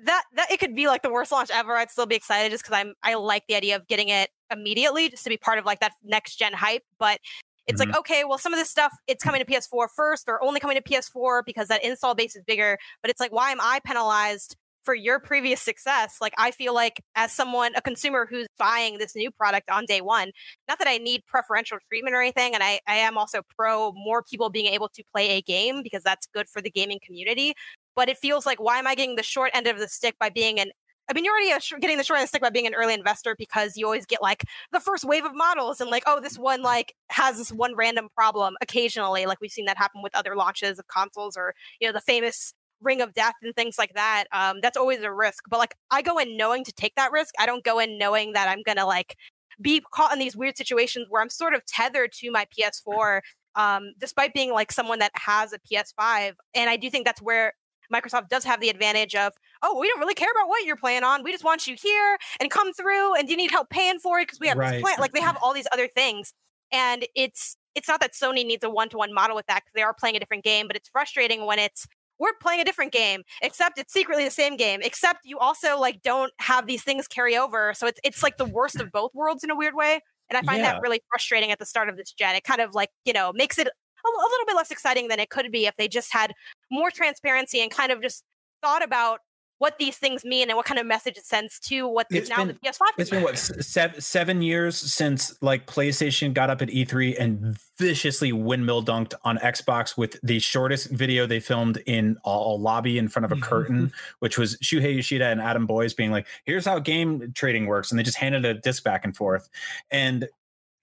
that 0.05 0.24
that 0.34 0.51
it 0.51 0.61
could 0.61 0.74
be 0.74 0.89
like 0.89 1.03
the 1.03 1.11
worst 1.11 1.32
launch 1.32 1.51
ever, 1.53 1.76
I'd 1.76 1.91
still 1.91 2.07
be 2.07 2.16
excited 2.16 2.51
just 2.53 2.64
because 2.64 2.78
I'm 2.78 2.95
I 3.03 3.14
like 3.14 3.45
the 3.49 3.55
idea 3.57 3.76
of 3.76 3.87
getting 3.89 4.09
it 4.09 4.30
immediately, 4.53 5.09
just 5.09 5.24
to 5.24 5.30
be 5.30 5.37
part 5.39 5.59
of 5.59 5.64
like 5.64 5.80
that 5.80 5.93
next 6.05 6.37
gen 6.37 6.53
hype. 6.53 6.82
But 6.99 7.20
it's 7.66 7.80
Mhm. 7.80 7.89
like 7.89 7.97
okay, 7.99 8.24
well, 8.24 8.39
some 8.39 8.53
of 8.53 8.59
this 8.61 8.70
stuff 8.70 8.93
it's 9.09 9.24
coming 9.24 9.41
to 9.41 9.47
PS4 9.47 9.89
first, 9.95 10.24
or 10.28 10.43
only 10.43 10.61
coming 10.61 10.76
to 10.76 10.82
PS4 10.82 11.43
because 11.45 11.68
that 11.68 11.82
install 11.84 12.14
base 12.14 12.37
is 12.37 12.45
bigger. 12.45 12.78
But 13.03 13.11
it's 13.11 13.20
like, 13.20 13.32
why 13.32 13.51
am 13.51 13.61
I 13.61 13.80
penalized? 13.84 14.57
For 14.87 14.95
your 14.95 15.18
previous 15.18 15.61
success 15.61 16.18
like 16.20 16.32
i 16.39 16.53
feel 16.53 16.72
like 16.72 17.03
as 17.16 17.32
someone 17.32 17.72
a 17.74 17.82
consumer 17.82 18.24
who's 18.30 18.47
buying 18.57 18.99
this 18.99 19.16
new 19.16 19.32
product 19.32 19.68
on 19.68 19.84
day 19.84 20.01
one 20.01 20.30
not 20.68 20.78
that 20.78 20.87
i 20.87 20.97
need 20.97 21.22
preferential 21.26 21.76
treatment 21.89 22.14
or 22.14 22.22
anything 22.22 22.55
and 22.55 22.62
i, 22.62 22.78
I 22.87 22.95
am 22.95 23.18
also 23.18 23.43
pro 23.59 23.93
more 23.93 24.22
people 24.22 24.49
being 24.49 24.72
able 24.72 24.89
to 24.91 25.03
play 25.12 25.30
a 25.30 25.43
game 25.43 25.82
because 25.82 26.05
that's 26.05 26.26
good 26.26 26.49
for 26.49 26.62
the 26.62 26.70
gaming 26.70 27.01
community 27.05 27.53
but 27.97 28.09
it 28.09 28.16
feels 28.16 28.47
like 28.47 28.61
why 28.61 28.78
am 28.78 28.87
i 28.87 28.95
getting 28.95 29.16
the 29.16 29.24
short 29.24 29.51
end 29.55 29.66
of 29.66 29.78
the 29.78 29.89
stick 29.89 30.14
by 30.20 30.30
being 30.30 30.61
an 30.61 30.70
I 31.09 31.12
mean, 31.12 31.24
you're 31.24 31.34
already 31.34 31.53
getting 31.80 31.99
the 31.99 32.05
short 32.05 32.18
end 32.18 32.24
of 32.24 32.26
the 32.26 32.30
stick 32.30 32.43
by 32.43 32.51
being 32.51 32.66
an 32.66 32.74
early 32.74 32.93
investor 32.93 33.37
because 33.39 33.76
you 33.76 33.87
always 33.87 34.07
get 34.07 34.20
like 34.20 34.43
the 34.72 34.80
first 34.80 35.05
wave 35.05 35.24
of 35.24 35.37
models 35.37 35.80
and 35.80 35.89
like, 35.89 36.03
oh, 36.05 36.20
this 36.20 36.37
one 36.37 36.62
like 36.62 36.95
has 37.11 37.39
this 37.39 37.53
one 37.53 37.76
random 37.76 38.09
problem 38.16 38.57
occasionally. 38.61 39.26
Like 39.26 39.41
we've 39.41 39.53
seen 39.53 39.66
that 39.66 39.78
happen 39.78 40.03
with 40.03 40.16
other 40.16 40.34
launches 40.34 40.80
of 40.80 40.89
consoles 40.89 41.37
or 41.37 41.55
you 41.80 41.87
know 41.87 41.93
the 41.93 42.01
famous 42.01 42.53
ring 42.81 43.01
of 43.01 43.12
death 43.14 43.35
and 43.43 43.55
things 43.55 43.79
like 43.79 43.95
that 43.95 44.24
um 44.33 44.61
that's 44.62 44.77
always 44.77 45.01
a 45.01 45.12
risk 45.12 45.45
but 45.49 45.59
like 45.59 45.74
i 45.91 46.03
go 46.03 46.18
in 46.18 46.37
knowing 46.37 46.64
to 46.64 46.72
take 46.72 46.95
that 46.97 47.11
risk 47.12 47.35
i 47.39 47.47
don't 47.47 47.64
go 47.64 47.79
in 47.79 47.99
knowing 47.99 48.33
that 48.33 48.49
i'm 48.49 48.62
gonna 48.62 48.87
like 48.87 49.16
be 49.61 49.83
caught 49.93 50.12
in 50.12 50.18
these 50.18 50.37
weird 50.37 50.57
situations 50.57 51.07
where 51.09 51.22
i'm 51.22 51.31
sort 51.31 51.55
of 51.55 51.64
tethered 51.66 52.12
to 52.12 52.31
my 52.31 52.47
ps4 52.59 53.20
um 53.55 53.93
despite 53.99 54.35
being 54.35 54.53
like 54.53 54.70
someone 54.70 54.99
that 54.99 55.11
has 55.14 55.53
a 55.53 55.59
ps5 55.61 56.35
and 56.55 56.68
i 56.70 56.77
do 56.77 56.91
think 56.91 57.07
that's 57.07 57.22
where 57.22 57.55
microsoft 57.93 58.29
does 58.29 58.45
have 58.45 58.61
the 58.61 58.68
advantage 58.68 59.14
of 59.14 59.33
oh 59.62 59.79
we 59.79 59.89
don't 59.89 60.01
really 60.01 60.14
care 60.14 60.31
about 60.33 60.49
what 60.49 60.64
you're 60.64 60.77
playing 60.77 61.05
on 61.05 61.22
we 61.22 61.33
just 61.33 61.45
want 61.45 61.66
you 61.66 61.77
here 61.81 62.18
and 62.41 62.51
come 62.51 62.72
through 62.72 63.14
and 63.14 63.29
you 63.31 63.37
need 63.37 63.51
help 63.51 63.70
paying 63.70 63.99
for 63.99 64.18
it 64.18 64.24
because 64.27 64.41
we 64.41 64.49
have 64.49 64.59
Right. 64.59 64.72
this 64.72 64.81
plan 64.83 64.97
like 65.01 65.12
they 65.12 65.20
have 65.20 65.37
all 65.43 65.55
these 65.55 65.68
other 65.72 65.89
things 65.89 66.33
and 66.72 67.07
it's 67.14 67.57
it's 67.77 67.87
not 67.89 68.01
that 68.01 68.12
sony 68.12 68.45
needs 68.45 68.64
a 68.64 68.70
one-to-one 68.70 69.14
model 69.14 69.37
with 69.37 69.47
that 69.47 69.61
because 69.64 69.72
they 69.74 69.83
are 69.83 69.95
playing 69.95 70.16
a 70.16 70.18
different 70.18 70.43
game 70.45 70.66
but 70.66 70.77
it's 70.77 70.89
frustrating 70.89 71.47
when 71.47 71.59
it's 71.61 71.87
we're 72.19 72.33
playing 72.41 72.61
a 72.61 72.64
different 72.64 72.93
game 72.93 73.23
except 73.43 73.79
it's 73.79 73.93
secretly 73.93 74.25
the 74.25 74.31
same 74.31 74.57
game 74.57 74.81
except 74.83 75.21
you 75.25 75.39
also 75.39 75.79
like 75.79 76.01
don't 76.03 76.33
have 76.39 76.67
these 76.67 76.83
things 76.83 77.07
carry 77.07 77.37
over 77.37 77.75
so 77.75 77.87
it's 77.87 78.01
it's 78.05 78.23
like 78.23 78.37
the 78.37 78.45
worst 78.45 78.77
of 78.81 78.91
both 78.93 79.11
worlds 79.14 79.45
in 79.45 79.51
a 79.51 79.57
weird 79.57 79.75
way 79.75 80.01
and 80.31 80.37
i 80.37 80.43
find 80.43 80.59
Yeah. 80.59 80.73
that 80.73 80.81
really 80.83 81.01
frustrating 81.09 81.51
at 81.51 81.59
the 81.59 81.67
start 81.67 81.89
of 81.89 81.97
this 81.97 82.12
gen 82.12 82.35
it 82.35 82.45
kind 82.45 82.61
of 82.61 82.75
like 82.75 82.91
you 83.05 83.12
know 83.12 83.33
makes 83.35 83.59
it 83.59 83.67
a, 83.67 83.71
a 83.71 84.11
little 84.31 84.47
bit 84.47 84.57
less 84.57 84.71
exciting 84.71 85.09
than 85.09 85.19
it 85.21 85.31
could 85.31 85.51
be 85.51 85.67
if 85.67 85.75
they 85.77 85.89
just 85.89 86.12
had 86.12 86.33
more 86.71 86.91
transparency 86.91 87.61
and 87.61 87.71
kind 87.71 87.93
of 87.93 88.01
just 88.01 88.23
thought 88.62 88.83
about 88.83 89.21
what 89.59 89.79
these 89.79 89.97
things 89.97 90.25
mean 90.25 90.49
and 90.49 90.57
what 90.57 90.67
kind 90.67 90.79
of 90.79 90.87
message 90.87 91.17
it 91.17 91.25
sends 91.25 91.59
to 91.61 91.89
what 91.89 92.07
It's 92.11 92.29
now 92.29 92.45
been- 92.45 92.49
the 92.49 92.69
ps5 92.69 92.81
It's 92.99 93.11
been 93.11 93.23
what 93.23 93.39
seven, 93.39 94.01
seven 94.01 94.43
years 94.43 94.77
since 94.77 95.37
like 95.41 95.67
PlayStation 95.67 96.35
got 96.35 96.51
up 96.51 96.61
at 96.61 96.69
E3 96.69 97.19
and 97.19 97.57
viciously 97.79 98.33
windmill 98.33 98.85
dunked 98.85 99.15
on 99.25 99.39
Xbox 99.39 99.97
with 99.97 100.19
the 100.23 100.39
shortest 100.39 100.91
video 100.91 101.27
they 101.27 101.41
filmed 101.41 101.83
in 101.87 102.19
a, 102.25 102.31
a 102.31 102.57
lobby 102.57 102.99
in 102.99 103.09
front 103.09 103.25
of 103.25 103.33
a 103.33 103.35
mm-hmm. 103.35 103.45
curtain, 103.45 103.93
which 104.19 104.39
was 104.39 104.57
Shuhei 104.59 104.97
Yoshida 104.97 105.27
and 105.27 105.41
Adam 105.41 105.67
Boyes 105.67 105.95
being 105.95 106.11
like, 106.11 106.27
"Here's 106.45 106.65
how 106.65 106.79
game 106.79 107.33
trading 107.35 107.67
works," 107.67 107.91
and 107.91 107.99
they 107.99 108.03
just 108.03 108.19
handed 108.19 108.45
a 108.45 108.55
disc 108.55 108.85
back 108.85 109.05
and 109.05 109.17
forth. 109.17 109.49
And 109.91 110.29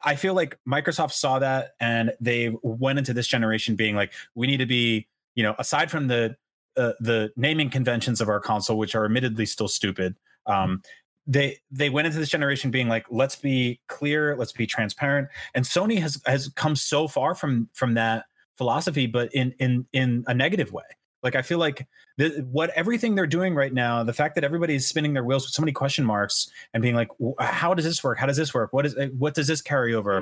I 0.02 0.16
feel 0.16 0.34
like 0.34 0.58
Microsoft 0.68 1.14
saw 1.14 1.40
that 1.40 1.72
and 1.80 2.12
they 2.20 2.54
went 2.62 3.00
into 3.00 3.14
this 3.14 3.28
generation 3.28 3.76
being 3.76 3.96
like, 3.96 4.14
"We 4.36 4.48
need 4.48 4.58
to 4.58 4.66
be." 4.66 5.08
You 5.36 5.42
know, 5.42 5.56
aside 5.58 5.90
from 5.90 6.10
the 6.10 6.36
uh, 6.78 6.94
the 7.00 7.32
naming 7.36 7.70
conventions 7.70 8.22
of 8.22 8.30
our 8.30 8.40
console, 8.40 8.78
which 8.78 8.96
are 8.96 9.06
admittedly 9.06 9.46
still 9.46 9.68
stupid, 9.68 10.16
um, 10.46 10.82
they 11.26 11.58
they 11.72 11.90
went 11.90 12.06
into 12.06 12.20
this 12.20 12.30
generation 12.30 12.72
being 12.72 12.90
like 12.90 13.06
let's 13.10 13.36
be 13.36 13.80
clear 13.88 14.36
let's 14.36 14.52
be 14.52 14.68
transparent. 14.68 15.30
And 15.54 15.64
sony 15.66 16.00
has 16.00 16.22
has 16.26 16.50
come 16.50 16.76
so 16.76 17.08
far 17.08 17.36
from 17.36 17.70
from 17.74 17.94
that 17.94 18.26
philosophy 18.58 19.08
but 19.08 19.34
in 19.34 19.54
in 19.60 19.86
in 19.94 20.24
a 20.28 20.34
negative 20.34 20.72
way. 20.72 20.84
Like 21.22 21.36
i 21.36 21.42
feel 21.42 21.58
like 21.58 21.88
the, 22.18 22.46
what 22.52 22.70
everything 22.72 23.16
they're 23.16 23.26
doing 23.26 23.56
right 23.56 23.74
now 23.74 24.04
the 24.04 24.12
fact 24.12 24.36
that 24.36 24.44
everybody's 24.44 24.86
spinning 24.86 25.14
their 25.14 25.24
wheels 25.24 25.46
with 25.46 25.54
so 25.54 25.62
many 25.62 25.72
question 25.72 26.04
marks 26.04 26.52
and 26.74 26.84
being 26.84 26.96
like 26.96 27.08
how 27.40 27.74
does 27.74 27.86
this 27.86 28.04
work? 28.04 28.18
How 28.18 28.26
does 28.26 28.38
this 28.38 28.54
work? 28.54 28.74
What 28.74 28.86
is 28.86 28.96
what 29.18 29.34
does 29.34 29.48
this 29.48 29.62
carry 29.62 29.94
over? 29.94 30.22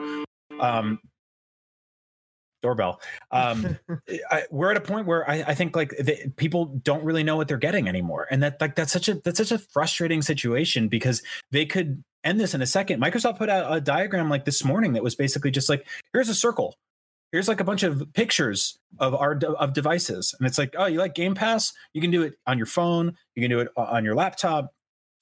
Um 0.60 1.00
doorbell. 2.62 3.02
Um 3.32 3.78
I, 4.30 4.44
we're 4.52 4.72
at 4.72 4.78
a 4.78 4.82
point 4.82 5.08
where 5.08 5.30
I, 5.30 5.44
I 5.48 5.54
think 5.56 5.76
like 5.76 5.90
the, 5.98 6.32
people 6.38 6.66
don't 6.84 7.04
really 7.04 7.24
know 7.24 7.36
what 7.36 7.48
they're 7.48 7.58
getting 7.58 7.88
anymore, 7.88 8.28
and 8.32 8.44
that 8.44 8.60
like 8.62 8.76
that's 8.76 8.92
such 8.92 9.10
a 9.10 9.16
that's 9.16 9.38
such 9.38 9.52
a 9.52 9.60
frustrating 9.60 10.22
situation 10.22 10.88
because 10.88 11.22
they 11.52 11.66
could 11.66 12.04
end 12.24 12.40
this 12.40 12.54
in 12.54 12.62
a 12.62 12.68
second. 12.68 13.02
Microsoft 13.02 13.38
put 13.38 13.50
out 13.50 13.76
a 13.76 13.82
diagram 13.82 14.30
like 14.30 14.46
this 14.46 14.64
morning 14.64 14.94
that 14.94 15.04
was 15.04 15.16
basically 15.16 15.52
just 15.52 15.70
like 15.70 15.88
here's 16.14 16.30
a 16.30 16.36
circle, 16.36 16.76
here's 17.32 17.48
like 17.48 17.60
a 17.60 17.64
bunch 17.64 17.84
of 17.84 18.12
pictures 18.14 18.78
of 19.00 19.16
our 19.16 19.40
of 19.58 19.74
devices, 19.74 20.36
and 20.40 20.48
it's 20.48 20.58
like 20.58 20.76
oh 20.78 20.86
you 20.86 21.00
like 21.00 21.16
Game 21.16 21.36
Pass, 21.36 21.74
you 21.94 22.02
can 22.02 22.12
do 22.12 22.24
it 22.24 22.36
on 22.48 22.58
your 22.58 22.68
phone, 22.68 23.16
you 23.36 23.42
can 23.42 23.50
do 23.50 23.60
it 23.60 23.70
on 23.76 24.06
your 24.06 24.16
laptop, 24.16 24.74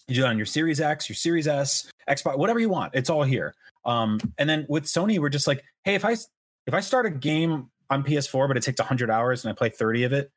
you 0.07 0.15
do 0.15 0.25
it 0.25 0.27
on 0.27 0.37
your 0.37 0.45
Series 0.45 0.81
X, 0.81 1.07
your 1.07 1.15
Series 1.15 1.47
S, 1.47 1.89
Xbox, 2.09 2.37
whatever 2.37 2.59
you 2.59 2.69
want, 2.69 2.93
it's 2.95 3.09
all 3.09 3.23
here. 3.23 3.53
Um, 3.85 4.19
and 4.37 4.49
then 4.49 4.65
with 4.67 4.85
Sony, 4.85 5.19
we're 5.19 5.29
just 5.29 5.47
like 5.47 5.63
hey 5.83 5.95
if 5.95 6.03
I 6.03 6.17
if 6.69 6.75
I 6.75 6.81
start 6.81 7.07
a 7.07 7.09
game 7.09 7.71
on 7.89 8.03
PS4, 8.03 8.47
but 8.47 8.55
it 8.55 8.61
takes 8.61 8.79
100 8.79 9.09
hours 9.09 9.43
and 9.43 9.51
I 9.51 9.55
play 9.55 9.69
30 9.69 10.03
of 10.03 10.13
it, 10.13 10.31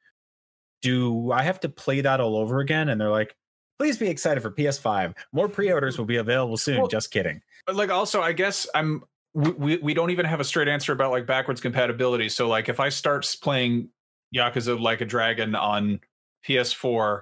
do 0.80 1.30
I 1.30 1.42
have 1.42 1.60
to 1.60 1.68
play 1.68 2.00
that 2.00 2.20
all 2.20 2.36
over 2.36 2.60
again? 2.60 2.88
And 2.88 2.98
they're 2.98 3.10
like, 3.10 3.36
please 3.78 3.98
be 3.98 4.08
excited 4.08 4.42
for 4.42 4.50
PS5. 4.50 5.14
More 5.34 5.46
pre 5.50 5.70
orders 5.70 5.98
will 5.98 6.06
be 6.06 6.16
available 6.16 6.56
soon. 6.56 6.78
Well- 6.78 6.88
Just 6.88 7.10
kidding. 7.10 7.42
But 7.66 7.76
like 7.76 7.90
also, 7.90 8.22
I 8.22 8.32
guess 8.32 8.66
I'm 8.74 9.04
we, 9.34 9.50
we 9.52 9.76
we 9.76 9.94
don't 9.94 10.10
even 10.10 10.24
have 10.24 10.40
a 10.40 10.44
straight 10.44 10.68
answer 10.68 10.92
about 10.92 11.10
like 11.10 11.26
backwards 11.26 11.60
compatibility. 11.60 12.30
So 12.30 12.48
like 12.48 12.68
if 12.70 12.80
I 12.80 12.88
start 12.88 13.24
playing 13.42 13.90
Yakuza 14.34 14.80
Like 14.80 15.02
a 15.02 15.04
Dragon 15.04 15.54
on 15.54 16.00
PS4 16.48 17.20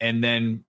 and 0.00 0.22
then 0.22 0.64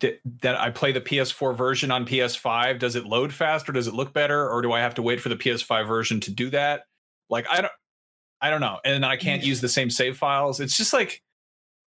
th- 0.00 0.20
then 0.24 0.54
I 0.54 0.70
play 0.70 0.92
the 0.92 1.00
PS4 1.00 1.56
version 1.56 1.90
on 1.90 2.06
PS5, 2.06 2.78
does 2.78 2.96
it 2.96 3.06
load 3.06 3.32
faster? 3.32 3.72
does 3.72 3.86
it 3.86 3.94
look 3.94 4.12
better 4.12 4.48
or 4.48 4.62
do 4.62 4.72
I 4.72 4.80
have 4.80 4.94
to 4.94 5.02
wait 5.02 5.20
for 5.20 5.28
the 5.28 5.36
PS5 5.36 5.86
version 5.86 6.20
to 6.20 6.30
do 6.30 6.50
that? 6.50 6.84
Like 7.28 7.46
I 7.48 7.60
don't 7.60 7.72
I 8.40 8.50
don't 8.50 8.60
know. 8.60 8.78
And 8.84 9.04
I 9.04 9.16
can't 9.16 9.42
use 9.42 9.60
the 9.60 9.68
same 9.68 9.90
save 9.90 10.16
files. 10.16 10.60
It's 10.60 10.76
just 10.76 10.92
like 10.92 11.22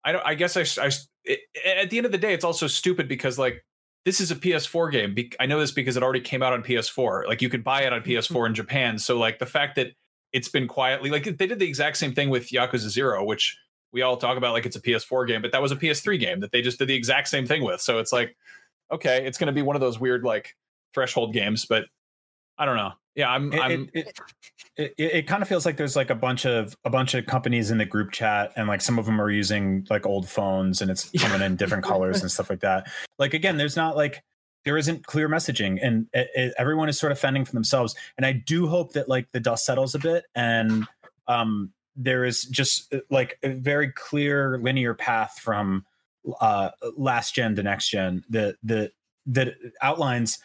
I 0.04 0.12
don't 0.12 0.24
I 0.24 0.34
guess 0.34 0.56
I. 0.56 0.90
it, 1.24 1.40
at 1.64 1.90
the 1.90 1.96
end 1.96 2.06
of 2.06 2.12
the 2.12 2.18
day 2.18 2.32
it's 2.32 2.44
also 2.44 2.66
stupid 2.66 3.08
because 3.08 3.38
like 3.38 3.64
this 4.04 4.20
is 4.20 4.30
a 4.30 4.36
PS4 4.36 4.92
game. 4.92 5.14
Be- 5.14 5.32
I 5.40 5.46
know 5.46 5.58
this 5.58 5.72
because 5.72 5.96
it 5.96 6.02
already 6.02 6.20
came 6.20 6.42
out 6.42 6.52
on 6.52 6.62
PS4. 6.62 7.26
Like 7.26 7.42
you 7.42 7.48
could 7.48 7.64
buy 7.64 7.82
it 7.82 7.92
on 7.92 8.02
mm-hmm. 8.02 8.34
PS4 8.34 8.46
in 8.46 8.54
Japan. 8.54 8.98
So 8.98 9.18
like 9.18 9.38
the 9.38 9.46
fact 9.46 9.76
that 9.76 9.88
it's 10.32 10.48
been 10.48 10.68
quietly 10.68 11.10
like 11.10 11.24
they 11.24 11.46
did 11.46 11.58
the 11.58 11.68
exact 11.68 11.96
same 11.96 12.14
thing 12.14 12.30
with 12.30 12.48
Yakuza 12.50 12.88
Zero, 12.88 13.24
which 13.24 13.56
we 13.96 14.02
all 14.02 14.18
talk 14.18 14.36
about 14.36 14.52
like 14.52 14.66
it's 14.66 14.76
a 14.76 14.80
PS4 14.80 15.26
game, 15.26 15.40
but 15.40 15.52
that 15.52 15.62
was 15.62 15.72
a 15.72 15.76
PS3 15.76 16.20
game 16.20 16.40
that 16.40 16.52
they 16.52 16.60
just 16.60 16.78
did 16.78 16.86
the 16.86 16.94
exact 16.94 17.28
same 17.28 17.46
thing 17.46 17.64
with. 17.64 17.80
So 17.80 17.98
it's 17.98 18.12
like, 18.12 18.36
okay, 18.92 19.24
it's 19.24 19.38
going 19.38 19.46
to 19.46 19.54
be 19.54 19.62
one 19.62 19.74
of 19.74 19.80
those 19.80 19.98
weird 19.98 20.22
like 20.22 20.54
threshold 20.92 21.32
games, 21.32 21.64
but 21.64 21.86
I 22.58 22.66
don't 22.66 22.76
know. 22.76 22.92
Yeah, 23.14 23.30
I'm. 23.30 23.50
It, 23.54 23.60
I'm 23.60 23.88
it, 23.94 24.18
it, 24.76 24.94
it, 24.98 25.14
it 25.14 25.26
kind 25.26 25.40
of 25.40 25.48
feels 25.48 25.64
like 25.64 25.78
there's 25.78 25.96
like 25.96 26.10
a 26.10 26.14
bunch 26.14 26.44
of 26.44 26.76
a 26.84 26.90
bunch 26.90 27.14
of 27.14 27.24
companies 27.24 27.70
in 27.70 27.78
the 27.78 27.86
group 27.86 28.12
chat 28.12 28.52
and 28.54 28.68
like 28.68 28.82
some 28.82 28.98
of 28.98 29.06
them 29.06 29.18
are 29.18 29.30
using 29.30 29.86
like 29.88 30.04
old 30.04 30.28
phones 30.28 30.82
and 30.82 30.90
it's 30.90 31.10
coming 31.18 31.40
in 31.40 31.56
different 31.56 31.84
colors 31.84 32.20
and 32.20 32.30
stuff 32.30 32.50
like 32.50 32.60
that 32.60 32.86
like 33.18 33.32
again 33.32 33.56
there's 33.56 33.76
not 33.76 33.96
like 33.96 34.22
there 34.66 34.76
isn't 34.76 35.06
clear 35.06 35.30
messaging 35.30 35.78
and 35.82 36.06
everyone 36.58 36.90
is 36.90 36.98
sort 36.98 37.10
of 37.10 37.18
fending 37.18 37.46
for 37.46 37.52
themselves 37.52 37.94
and 38.18 38.26
i 38.26 38.32
do 38.32 38.66
hope 38.66 38.92
that 38.92 39.08
like 39.08 39.26
the 39.32 39.40
dust 39.40 39.64
settles 39.64 39.94
a 39.94 39.98
bit 39.98 40.24
and 40.34 40.86
um 41.26 41.72
there 41.96 42.24
is 42.24 42.44
just 42.44 42.92
uh, 42.92 42.98
like 43.10 43.38
a 43.42 43.50
very 43.50 43.90
clear 43.92 44.58
linear 44.58 44.94
path 44.94 45.38
from 45.40 45.84
uh 46.40 46.70
last 46.96 47.34
gen 47.34 47.54
to 47.54 47.62
next 47.62 47.88
gen 47.88 48.24
that 48.28 48.56
the 48.62 48.90
that 49.26 49.54
outlines 49.80 50.38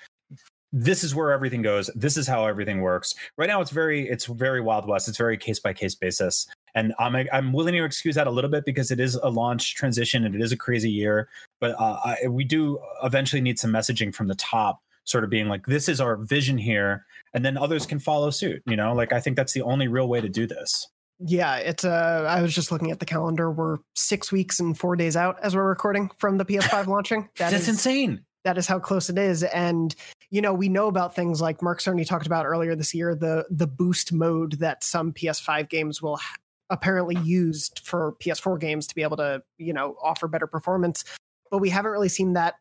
this 0.74 1.04
is 1.04 1.14
where 1.14 1.32
everything 1.32 1.62
goes 1.62 1.90
this 1.96 2.16
is 2.16 2.28
how 2.28 2.46
everything 2.46 2.82
works. 2.82 3.14
Right 3.38 3.48
now 3.48 3.62
it's 3.62 3.72
very 3.72 4.08
it's 4.08 4.26
very 4.26 4.62
wild 4.62 4.88
west. 4.88 5.08
It's 5.08 5.18
very 5.18 5.38
case 5.38 5.60
by 5.60 5.74
case 5.74 5.96
basis. 5.96 6.48
And 6.74 6.94
i'm 7.00 7.16
i'm 7.34 7.52
willing 7.52 7.74
to 7.74 7.84
excuse 7.84 8.16
that 8.16 8.28
a 8.28 8.32
little 8.32 8.50
bit 8.50 8.64
because 8.66 8.92
it 8.92 9.00
is 9.00 9.16
a 9.16 9.30
launch 9.30 9.76
transition 9.76 10.24
and 10.24 10.34
it 10.34 10.42
is 10.42 10.52
a 10.52 10.58
crazy 10.58 10.90
year. 10.90 11.28
But 11.60 11.72
uh, 11.80 12.00
I, 12.06 12.28
we 12.28 12.44
do 12.46 12.80
eventually 13.04 13.42
need 13.42 13.60
some 13.60 13.72
messaging 13.72 14.16
from 14.16 14.28
the 14.28 14.36
top 14.36 14.82
sort 15.04 15.24
of 15.24 15.30
being 15.30 15.50
like 15.50 15.66
this 15.66 15.90
is 15.90 16.00
our 16.00 16.16
vision 16.16 16.58
here. 16.58 17.06
And 17.34 17.44
then 17.44 17.58
others 17.58 17.86
can 17.86 18.00
follow 18.00 18.30
suit 18.30 18.64
you 18.66 18.78
know? 18.78 18.94
Like 18.94 19.12
i 19.12 19.20
think 19.20 19.36
that's 19.36 19.54
the 19.54 19.64
only 19.64 19.88
real 19.90 20.08
way 20.08 20.22
to 20.22 20.30
do 20.30 20.48
this 20.48 20.88
Yeah, 21.24 21.58
it's 21.58 21.86
uh 21.86 22.26
I 22.28 22.42
was 22.42 22.54
just 22.54 22.72
looking 22.72 22.92
at 22.92 23.00
the 23.00 23.06
calendar. 23.06 23.52
We're 23.52 23.78
six 23.96 24.32
weeks 24.32 24.60
and 24.60 24.78
four 24.78 24.96
days 24.96 25.16
out 25.16 25.38
as 25.42 25.56
we're 25.56 25.68
recording 25.68 26.10
from 26.18 26.38
the 26.38 26.46
PS5 26.46 26.88
launching. 26.88 27.30
That 27.38 27.52
that's 27.52 27.64
is 27.64 27.70
insane 27.70 28.26
that 28.44 28.58
is 28.58 28.68
how 28.68 28.80
close 28.80 29.10
it 29.10 29.18
is. 29.18 29.44
And 29.44 29.96
you 30.30 30.42
know, 30.42 30.54
we 30.54 30.70
know 30.70 30.88
about 30.88 31.16
things 31.16 31.42
like 31.42 31.62
Mark 31.62 31.80
Cerny 31.80 32.06
talked 32.06 32.26
about 32.26 32.46
earlier 32.46 32.76
this 32.76 32.94
year, 32.94 33.16
the 33.16 33.46
the 33.50 33.68
boost 33.68 34.14
mode 34.14 34.54
that 34.54 34.84
some 34.84 35.14
PS5 35.14 35.70
games 35.70 36.02
will 36.02 36.18
ha- 36.18 36.36
apparently 36.70 37.18
used 37.18 37.82
for 37.84 38.16
PS4 38.24 38.60
games 38.60 38.88
to 38.88 38.96
be 38.96 39.04
able 39.04 39.18
to, 39.18 39.44
you 39.58 39.74
know, 39.74 39.96
offer 40.02 40.28
better 40.28 40.48
performance. 40.48 41.04
But 41.50 41.60
we 41.60 41.70
haven't 41.70 41.92
really 41.92 42.10
seen 42.10 42.34
that 42.34 42.56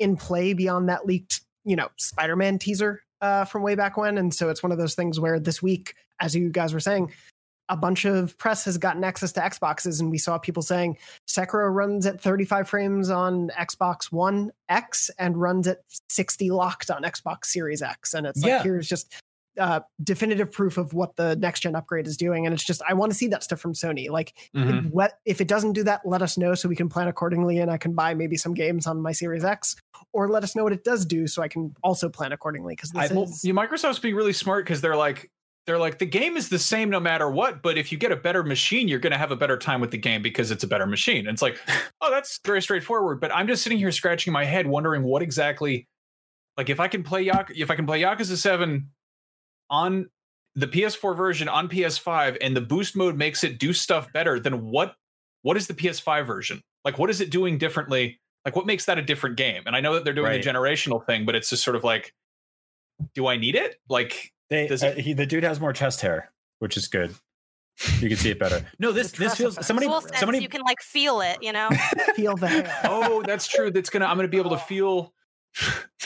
in 0.00 0.16
play 0.16 0.54
beyond 0.54 0.88
that 0.88 1.06
leaked, 1.06 1.42
you 1.64 1.76
know, 1.76 1.88
Spider-Man 1.96 2.58
teaser 2.58 3.02
uh, 3.20 3.44
from 3.44 3.62
way 3.62 3.76
back 3.76 3.96
when. 3.96 4.18
And 4.18 4.34
so 4.34 4.48
it's 4.50 4.62
one 4.62 4.72
of 4.72 4.78
those 4.78 4.96
things 4.96 5.20
where 5.20 5.38
this 5.38 5.62
week, 5.62 5.94
as 6.20 6.34
you 6.34 6.50
guys 6.50 6.74
were 6.74 6.80
saying, 6.80 7.12
a 7.68 7.76
bunch 7.76 8.04
of 8.04 8.36
press 8.38 8.64
has 8.66 8.76
gotten 8.78 9.04
access 9.04 9.32
to 9.32 9.40
Xboxes, 9.40 10.00
and 10.00 10.10
we 10.10 10.18
saw 10.18 10.36
people 10.38 10.62
saying 10.62 10.98
Sekiro 11.28 11.72
runs 11.74 12.04
at 12.06 12.20
35 12.20 12.68
frames 12.68 13.10
on 13.10 13.50
Xbox 13.58 14.12
One 14.12 14.50
X 14.68 15.10
and 15.18 15.36
runs 15.40 15.66
at 15.66 15.78
60 16.10 16.50
locked 16.50 16.90
on 16.90 17.02
Xbox 17.02 17.46
Series 17.46 17.80
X. 17.82 18.12
And 18.14 18.26
it's 18.26 18.44
Yeah. 18.44 18.56
like, 18.56 18.64
here's 18.64 18.88
just 18.88 19.14
uh, 19.56 19.78
definitive 20.02 20.50
proof 20.50 20.78
of 20.78 20.94
what 20.94 21.14
the 21.14 21.36
next 21.36 21.60
gen 21.60 21.76
upgrade 21.76 22.08
is 22.08 22.16
doing. 22.16 22.44
And 22.44 22.52
it's 22.52 22.64
just, 22.64 22.82
I 22.88 22.92
want 22.94 23.12
to 23.12 23.16
see 23.16 23.28
that 23.28 23.44
stuff 23.44 23.60
from 23.60 23.72
Sony. 23.72 24.10
Like, 24.10 24.34
Mhm. 24.52 24.90
what 24.90 25.20
if 25.24 25.40
it 25.40 25.46
doesn't 25.46 25.74
do 25.74 25.84
that 25.84 26.00
let 26.04 26.22
us 26.22 26.36
know 26.36 26.56
so 26.56 26.68
we 26.68 26.74
can 26.74 26.88
plan 26.88 27.06
accordingly 27.06 27.58
and 27.60 27.70
i 27.70 27.76
can 27.78 27.92
buy 27.92 28.14
maybe 28.14 28.36
some 28.36 28.52
games 28.52 28.84
on 28.88 29.00
my 29.00 29.12
series 29.12 29.44
x 29.44 29.76
or 30.12 30.28
let 30.28 30.42
us 30.42 30.56
know 30.56 30.64
what 30.64 30.72
it 30.72 30.82
does 30.82 31.06
do 31.06 31.28
so 31.28 31.40
i 31.40 31.46
can 31.46 31.72
also 31.84 32.08
plan 32.08 32.32
accordingly 32.32 32.74
because 32.74 32.90
this 32.90 33.12
I, 33.12 33.14
well, 33.14 33.28
you- 33.44 33.54
Microsoft's 33.54 34.00
being 34.00 34.16
really 34.16 34.32
smart 34.32 34.64
because 34.64 34.80
they're 34.80 34.96
like 34.96 35.30
they're 35.66 35.78
like 35.78 35.98
the 35.98 36.06
game 36.06 36.36
is 36.36 36.48
the 36.50 36.58
same 36.58 36.90
no 36.90 37.00
matter 37.00 37.30
what, 37.30 37.62
but 37.62 37.78
if 37.78 37.90
you 37.90 37.96
get 37.98 38.12
a 38.12 38.16
better 38.16 38.42
machine, 38.42 38.86
you're 38.86 38.98
going 38.98 39.12
to 39.12 39.18
have 39.18 39.30
a 39.30 39.36
better 39.36 39.56
time 39.56 39.80
with 39.80 39.90
the 39.90 39.98
game 39.98 40.20
because 40.22 40.50
it's 40.50 40.62
a 40.62 40.66
better 40.66 40.86
machine. 40.86 41.26
And 41.26 41.28
it's 41.28 41.42
like, 41.42 41.58
oh, 42.00 42.10
that's 42.10 42.38
very 42.44 42.60
straightforward. 42.60 43.20
But 43.20 43.34
I'm 43.34 43.46
just 43.46 43.62
sitting 43.62 43.78
here 43.78 43.90
scratching 43.92 44.32
my 44.32 44.44
head, 44.44 44.66
wondering 44.66 45.02
what 45.02 45.22
exactly, 45.22 45.88
like, 46.58 46.68
if 46.68 46.80
I 46.80 46.88
can 46.88 47.02
play 47.02 47.22
Yak, 47.22 47.50
if 47.56 47.70
I 47.70 47.76
can 47.76 47.86
play 47.86 48.02
Yakuza 48.02 48.36
Seven 48.36 48.90
on 49.70 50.10
the 50.54 50.66
PS4 50.66 51.16
version 51.16 51.48
on 51.48 51.68
PS5, 51.68 52.36
and 52.40 52.54
the 52.56 52.60
boost 52.60 52.94
mode 52.94 53.16
makes 53.16 53.42
it 53.42 53.58
do 53.58 53.72
stuff 53.72 54.12
better, 54.12 54.38
then 54.38 54.62
what? 54.66 54.94
What 55.42 55.56
is 55.56 55.66
the 55.66 55.74
PS5 55.74 56.26
version? 56.26 56.60
Like, 56.84 56.98
what 56.98 57.10
is 57.10 57.20
it 57.20 57.30
doing 57.30 57.58
differently? 57.58 58.20
Like, 58.44 58.54
what 58.54 58.66
makes 58.66 58.84
that 58.84 58.98
a 58.98 59.02
different 59.02 59.36
game? 59.36 59.62
And 59.66 59.74
I 59.74 59.80
know 59.80 59.94
that 59.94 60.04
they're 60.04 60.12
doing 60.12 60.26
Right. 60.26 60.42
the 60.44 60.48
generational 60.50 61.04
thing, 61.06 61.24
but 61.24 61.34
it's 61.34 61.48
just 61.48 61.64
sort 61.64 61.74
of 61.76 61.82
like, 61.84 62.12
do 63.14 63.26
I 63.26 63.36
need 63.36 63.54
it? 63.54 63.76
Like, 63.88 64.33
They, 64.50 64.66
Does 64.66 64.82
uh, 64.82 64.92
he, 64.92 65.12
the 65.12 65.26
dude 65.26 65.44
has 65.44 65.60
more 65.60 65.72
chest 65.72 66.00
hair, 66.00 66.30
which 66.58 66.76
is 66.76 66.86
good. 66.88 67.14
You 68.00 68.08
can 68.08 68.18
see 68.18 68.30
it 68.30 68.38
better. 68.38 68.64
No, 68.78 68.92
this 68.92 69.12
this 69.12 69.34
feels 69.34 69.54
effects. 69.54 69.66
somebody 69.66 69.88
sense, 69.88 70.18
somebody 70.18 70.38
you 70.38 70.48
can 70.48 70.60
like 70.62 70.80
feel 70.80 71.20
it, 71.20 71.38
you 71.42 71.52
know. 71.52 71.68
feel 72.14 72.36
the 72.36 72.46
hair. 72.46 72.80
oh, 72.84 73.22
that's 73.26 73.48
true. 73.48 73.70
That's 73.70 73.90
gonna. 73.90 74.04
I'm 74.04 74.16
gonna 74.16 74.28
be 74.28 74.38
able 74.38 74.50
to 74.50 74.58
feel. 74.58 75.12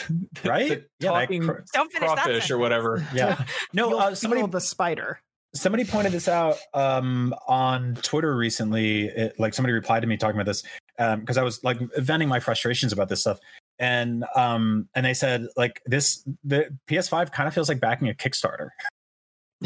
the- 0.08 0.48
Right? 0.48 0.68
the 0.68 0.84
Yeah, 1.00 1.10
talking 1.10 1.42
cr- 1.46 1.60
Don't 1.74 1.92
finish 1.92 2.08
that 2.08 2.24
crawfish 2.24 2.50
or 2.50 2.58
whatever. 2.58 3.06
yeah. 3.14 3.44
No, 3.74 3.98
uh, 3.98 4.14
somebody 4.14 4.46
the 4.46 4.60
spider 4.60 5.20
somebody 5.54 5.84
pointed 5.84 6.12
this 6.12 6.28
out 6.28 6.56
um, 6.74 7.34
on 7.46 7.94
Twitter 8.02 8.36
recently. 8.36 9.06
It, 9.06 9.38
like 9.38 9.54
somebody 9.54 9.72
replied 9.72 10.00
to 10.00 10.06
me 10.06 10.16
talking 10.16 10.36
about 10.36 10.46
this 10.46 10.62
because 10.96 11.36
I 11.36 11.42
was 11.42 11.62
like 11.64 11.78
venting 11.96 12.28
my 12.28 12.40
frustrations 12.40 12.92
about 12.92 13.08
this 13.08 13.20
stuff, 13.22 13.38
and 13.78 14.24
um, 14.34 14.88
and 14.94 15.06
they 15.06 15.14
said 15.14 15.46
like 15.56 15.80
this 15.86 16.26
the 16.44 16.76
PS5 16.88 17.32
kind 17.32 17.46
of 17.46 17.54
feels 17.54 17.68
like 17.68 17.80
backing 17.80 18.08
a 18.08 18.14
Kickstarter, 18.14 18.70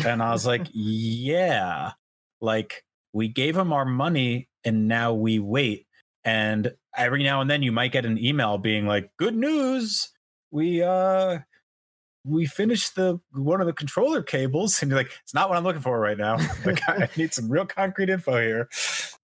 and 0.05 0.23
I 0.23 0.33
was 0.33 0.47
like, 0.47 0.67
yeah, 0.73 1.93
like 2.41 2.85
we 3.13 3.29
gave 3.29 3.55
them 3.55 3.73
our 3.73 3.85
money 3.85 4.49
and 4.65 4.89
now 4.89 5.13
we 5.15 5.39
wait, 5.39 5.87
and 6.25 6.73
every 6.97 7.23
now 7.23 7.41
and 7.41 7.51
then 7.51 7.63
you 7.63 7.73
might 7.73 7.93
get 7.93 8.05
an 8.05 8.23
email 8.23 8.59
being 8.59 8.87
like, 8.87 9.11
good 9.17 9.35
news, 9.35 10.11
we 10.51 10.83
uh 10.83 11.39
we 12.25 12.47
finished 12.47 12.95
the 12.95 13.19
one 13.33 13.61
of 13.61 13.67
the 13.67 13.73
controller 13.73 14.23
cables 14.23 14.81
and 14.81 14.91
you're 14.91 15.01
like 15.01 15.11
it's 15.23 15.35
not 15.35 15.49
what 15.49 15.59
i'm 15.59 15.65
looking 15.65 15.83
for 15.83 15.99
right 15.99 16.19
now. 16.19 16.37
Like 16.65 16.81
i 16.89 17.09
need 17.17 17.35
some 17.35 17.49
real 17.49 17.67
concrete 17.67 18.09
info 18.09 18.41
here. 18.41 18.69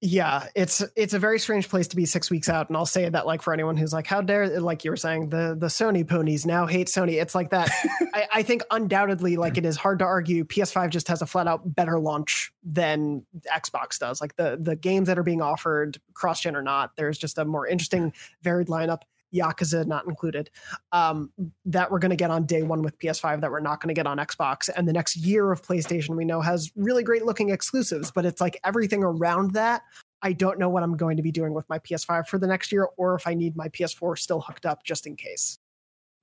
Yeah 0.00 0.46
it's 0.56 0.82
it's 0.96 1.14
a 1.14 1.18
very 1.18 1.38
strange 1.38 1.68
place 1.68 1.88
to 1.88 1.96
be 1.96 2.04
six 2.04 2.30
weeks 2.30 2.48
out 2.48 2.68
and 2.68 2.76
i'll 2.76 2.86
say 2.86 3.08
that 3.08 3.26
like 3.26 3.42
for 3.42 3.52
anyone 3.52 3.76
who's 3.76 3.92
like 3.92 4.06
how 4.06 4.20
dare 4.20 4.60
like 4.60 4.84
you 4.84 4.90
were 4.90 4.96
saying 4.96 5.28
the 5.28 5.56
the 5.58 5.66
sony 5.66 6.06
ponies 6.06 6.44
now 6.46 6.66
hate 6.66 6.88
sony. 6.88 7.20
It's 7.20 7.34
like 7.34 7.50
that. 7.50 7.70
I, 8.14 8.28
I 8.34 8.42
think 8.42 8.62
undoubtedly 8.70 9.36
like 9.36 9.56
it 9.58 9.64
is 9.64 9.76
hard 9.76 10.00
to 10.00 10.04
argue 10.04 10.44
ps5 10.44 10.90
just 10.90 11.08
has 11.08 11.22
a 11.22 11.26
flat 11.26 11.46
out 11.46 11.74
better 11.74 11.98
launch 12.00 12.52
than 12.64 13.24
xbox 13.54 13.98
does. 13.98 14.20
Like 14.20 14.36
the 14.36 14.58
the 14.60 14.76
games 14.76 15.06
that 15.08 15.18
are 15.18 15.22
being 15.22 15.42
offered 15.42 15.98
cross 16.14 16.40
gen 16.40 16.56
or 16.56 16.62
not 16.62 16.96
there's 16.96 17.18
just 17.18 17.38
a 17.38 17.44
more 17.44 17.66
interesting 17.66 18.12
varied 18.42 18.68
lineup 18.68 19.02
Yakuza 19.34 19.86
not 19.86 20.06
included, 20.06 20.50
um, 20.92 21.30
that 21.64 21.90
we're 21.90 21.98
going 21.98 22.10
to 22.10 22.16
get 22.16 22.30
on 22.30 22.44
day 22.44 22.62
one 22.62 22.82
with 22.82 22.98
PS5 22.98 23.40
that 23.40 23.50
we're 23.50 23.60
not 23.60 23.80
going 23.80 23.88
to 23.88 23.94
get 23.94 24.06
on 24.06 24.18
Xbox. 24.18 24.68
And 24.74 24.88
the 24.88 24.92
next 24.92 25.16
year 25.16 25.52
of 25.52 25.62
PlayStation 25.62 26.16
we 26.16 26.24
know 26.24 26.40
has 26.40 26.70
really 26.76 27.02
great 27.02 27.24
looking 27.24 27.50
exclusives, 27.50 28.10
but 28.10 28.24
it's 28.24 28.40
like 28.40 28.58
everything 28.64 29.02
around 29.02 29.52
that. 29.52 29.82
I 30.22 30.32
don't 30.32 30.58
know 30.58 30.68
what 30.68 30.82
I'm 30.82 30.96
going 30.96 31.16
to 31.16 31.22
be 31.22 31.30
doing 31.30 31.54
with 31.54 31.68
my 31.68 31.78
PS5 31.78 32.26
for 32.26 32.38
the 32.38 32.46
next 32.46 32.72
year, 32.72 32.88
or 32.96 33.14
if 33.14 33.26
I 33.26 33.34
need 33.34 33.56
my 33.56 33.68
PS4 33.68 34.18
still 34.18 34.40
hooked 34.40 34.66
up 34.66 34.82
just 34.84 35.06
in 35.06 35.14
case. 35.14 35.58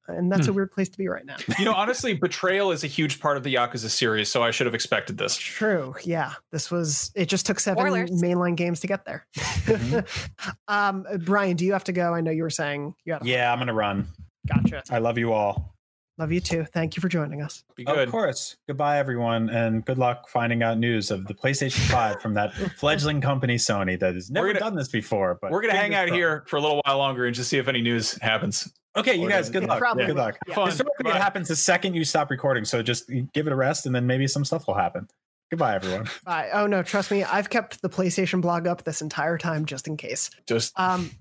And 0.07 0.31
that's 0.31 0.47
a 0.47 0.51
hmm. 0.51 0.57
weird 0.57 0.71
place 0.71 0.89
to 0.89 0.97
be 0.97 1.07
right 1.07 1.25
now. 1.25 1.37
You 1.57 1.65
know, 1.65 1.73
honestly, 1.73 2.13
betrayal 2.13 2.71
is 2.71 2.83
a 2.83 2.87
huge 2.87 3.19
part 3.19 3.37
of 3.37 3.43
the 3.43 3.55
Yakuza 3.55 3.89
series, 3.89 4.29
so 4.29 4.43
I 4.43 4.51
should 4.51 4.67
have 4.67 4.75
expected 4.75 5.17
this. 5.17 5.37
True. 5.37 5.95
Yeah. 6.03 6.33
This 6.51 6.69
was, 6.69 7.11
it 7.15 7.27
just 7.27 7.45
took 7.45 7.59
seven 7.59 7.85
Spoilers. 7.85 8.11
mainline 8.11 8.55
games 8.55 8.81
to 8.81 8.87
get 8.87 9.05
there. 9.05 9.25
Mm-hmm. 9.35 10.49
um, 10.67 11.05
uh, 11.09 11.17
Brian, 11.17 11.55
do 11.55 11.65
you 11.65 11.73
have 11.73 11.85
to 11.85 11.91
go? 11.91 12.13
I 12.13 12.21
know 12.21 12.31
you 12.31 12.43
were 12.43 12.49
saying 12.49 12.95
you 13.05 13.13
had 13.13 13.21
to. 13.21 13.27
yeah 13.27 13.51
i'm 13.51 13.59
gonna 13.59 13.73
run 13.73 14.07
Gotcha. 14.47 14.83
i 14.89 14.97
love 14.97 15.17
you 15.17 15.31
all 15.33 15.71
Love 16.17 16.31
you 16.31 16.39
too. 16.39 16.63
Thank 16.63 16.95
you 16.95 17.01
for 17.01 17.09
joining 17.09 17.41
us. 17.41 17.65
Be 17.75 17.83
good. 17.83 17.97
of 17.97 18.09
course 18.09 18.55
goodbye 18.67 18.99
everyone 18.99 19.49
and 19.49 19.83
good 19.83 19.97
luck 19.97 20.29
finding 20.29 20.63
out 20.63 20.77
news 20.77 21.11
of 21.11 21.27
the 21.27 21.33
playstation 21.33 21.79
5 21.91 22.21
from 22.21 22.35
that 22.35 22.53
fledgling 22.77 23.19
company 23.19 23.57
sony 23.57 23.99
that 23.99 24.15
has 24.15 24.31
never 24.31 24.47
gonna- 24.47 24.59
done 24.59 24.75
this 24.75 24.87
before 24.87 25.37
but 25.41 25.51
We're 25.51 25.61
gonna 25.61 25.75
hang 25.75 25.93
out 25.93 26.07
crossed. 26.07 26.15
here 26.15 26.45
for 26.47 26.55
a 26.55 26.61
little 26.61 26.81
while 26.85 26.97
longer 26.97 27.25
and 27.25 27.35
just 27.35 27.49
see 27.49 27.57
if 27.57 27.67
any 27.67 27.81
news 27.81 28.13
happens. 28.21 28.71
Okay 28.95 29.15
you 29.15 29.27
guys 29.29 29.49
good 29.49 29.63
luck 29.65 29.79
probably 29.79 30.05
good 30.05 30.15
luck 30.15 30.37
Yeah. 30.47 30.65
Historically, 30.65 30.93
Goodbye. 31.03 31.17
it 31.17 31.21
happens 31.21 31.47
the 31.47 31.55
second 31.55 31.93
you 31.95 32.03
stop 32.05 32.29
recording 32.29 32.65
so 32.65 32.81
just 32.83 33.09
give 33.33 33.47
it 33.47 33.53
a 33.53 33.55
rest 33.55 33.85
and 33.85 33.93
then 33.95 34.05
maybe 34.07 34.27
some 34.27 34.45
stuff 34.45 34.67
will 34.67 34.75
happen 34.75 35.07
goodbye 35.51 35.75
everyone 35.75 36.07
Bye. 36.25 36.49
Oh 36.53 36.65
no, 36.67 36.81
trust 36.83 37.11
me, 37.11 37.23
I've 37.23 37.49
kept 37.49 37.81
the 37.81 37.89
PlayStation 37.89 38.41
blog 38.41 38.67
up 38.67 38.83
this 38.83 39.01
entire 39.01 39.37
time 39.37 39.65
just 39.65 39.87
in 39.87 39.95
case. 39.97 40.29
Just 40.47 40.77
Um, 40.79 41.11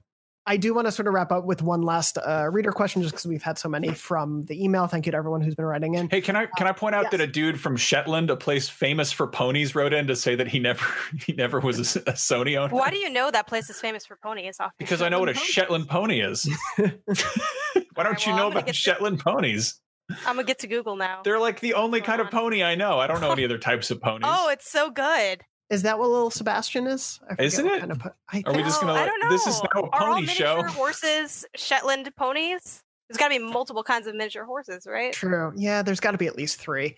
I 0.46 0.58
do 0.58 0.74
want 0.74 0.86
to 0.86 0.92
sort 0.92 1.08
of 1.08 1.14
wrap 1.14 1.32
up 1.32 1.44
with 1.44 1.62
one 1.62 1.82
last 1.82 2.18
uh, 2.18 2.48
reader 2.50 2.70
question, 2.70 3.00
just 3.00 3.14
because 3.14 3.26
we've 3.26 3.42
had 3.42 3.58
so 3.58 3.68
many 3.68 3.88
from 3.94 4.44
the 4.44 4.62
email. 4.62 4.86
Thank 4.86 5.06
you 5.06 5.12
to 5.12 5.18
everyone 5.18 5.40
who's 5.40 5.54
been 5.54 5.64
writing 5.64 5.94
in. 5.94 6.10
hey, 6.10 6.20
can 6.20 6.36
I 6.36 6.46
can 6.46 6.66
I 6.66 6.72
point 6.72 6.94
out 6.94 7.04
yes. 7.04 7.12
that 7.12 7.20
a 7.22 7.26
dude 7.26 7.58
from 7.58 7.76
Shetland, 7.76 8.28
a 8.28 8.36
place 8.36 8.68
famous 8.68 9.10
for 9.10 9.26
ponies, 9.26 9.74
wrote 9.74 9.94
in 9.94 10.06
to 10.06 10.16
say 10.16 10.34
that 10.34 10.46
he 10.46 10.58
never 10.58 10.84
he 11.26 11.32
never 11.32 11.60
was 11.60 11.96
a, 11.96 12.00
a 12.00 12.12
Sony 12.12 12.58
owner. 12.58 12.74
Why 12.74 12.90
do 12.90 12.98
you 12.98 13.08
know 13.10 13.30
that 13.30 13.46
place 13.46 13.70
is 13.70 13.80
famous 13.80 14.04
for 14.04 14.16
ponies? 14.16 14.56
Off 14.60 14.72
Because 14.78 15.00
I 15.00 15.08
know 15.08 15.20
what 15.20 15.30
a 15.30 15.34
Shetland 15.34 15.88
pony 15.88 16.20
is. 16.20 16.48
Why 16.76 16.92
don't 18.02 18.06
Alright, 18.06 18.26
you 18.26 18.32
well, 18.32 18.44
know 18.44 18.50
about 18.50 18.66
get 18.66 18.74
to- 18.74 18.80
Shetland 18.80 19.20
ponies? 19.20 19.80
I'm 20.26 20.36
gonna 20.36 20.44
get 20.44 20.58
to 20.58 20.66
Google 20.66 20.96
now. 20.96 21.22
They're 21.24 21.40
like 21.40 21.60
the 21.60 21.74
only 21.74 22.00
Go 22.00 22.06
kind 22.06 22.20
of 22.20 22.30
pony 22.30 22.62
I 22.62 22.74
know. 22.74 22.98
I 22.98 23.06
don't 23.06 23.22
know 23.22 23.32
any 23.32 23.44
other 23.44 23.56
types 23.56 23.90
of 23.90 24.02
ponies. 24.02 24.28
Oh, 24.30 24.50
it's 24.50 24.70
so 24.70 24.90
good. 24.90 25.42
Is 25.70 25.82
that 25.82 25.98
what 25.98 26.08
little 26.10 26.30
Sebastian 26.30 26.86
is? 26.86 27.20
I 27.28 27.42
Isn't 27.42 27.66
it? 27.66 27.80
Kind 27.80 27.92
of, 27.92 28.02
I 28.32 28.42
Are 28.46 28.52
we 28.52 28.62
just 28.62 28.80
gonna 28.80 28.92
I 28.92 28.96
let- 28.96 29.06
don't 29.06 29.20
know. 29.20 29.30
this 29.30 29.46
is 29.46 29.62
now 29.62 29.80
a 29.80 29.86
Are 29.88 30.02
all 30.02 30.14
pony 30.14 30.26
show. 30.26 30.56
miniature 30.56 30.68
horses 30.70 31.46
Shetland 31.56 32.10
ponies? 32.16 32.82
There's 33.08 33.18
got 33.18 33.28
to 33.28 33.38
be 33.38 33.44
multiple 33.44 33.82
kinds 33.82 34.06
of 34.06 34.14
miniature 34.14 34.44
horses, 34.44 34.86
right? 34.86 35.12
True. 35.12 35.52
Yeah, 35.56 35.82
there's 35.82 36.00
got 36.00 36.12
to 36.12 36.18
be 36.18 36.26
at 36.26 36.36
least 36.36 36.58
three. 36.60 36.96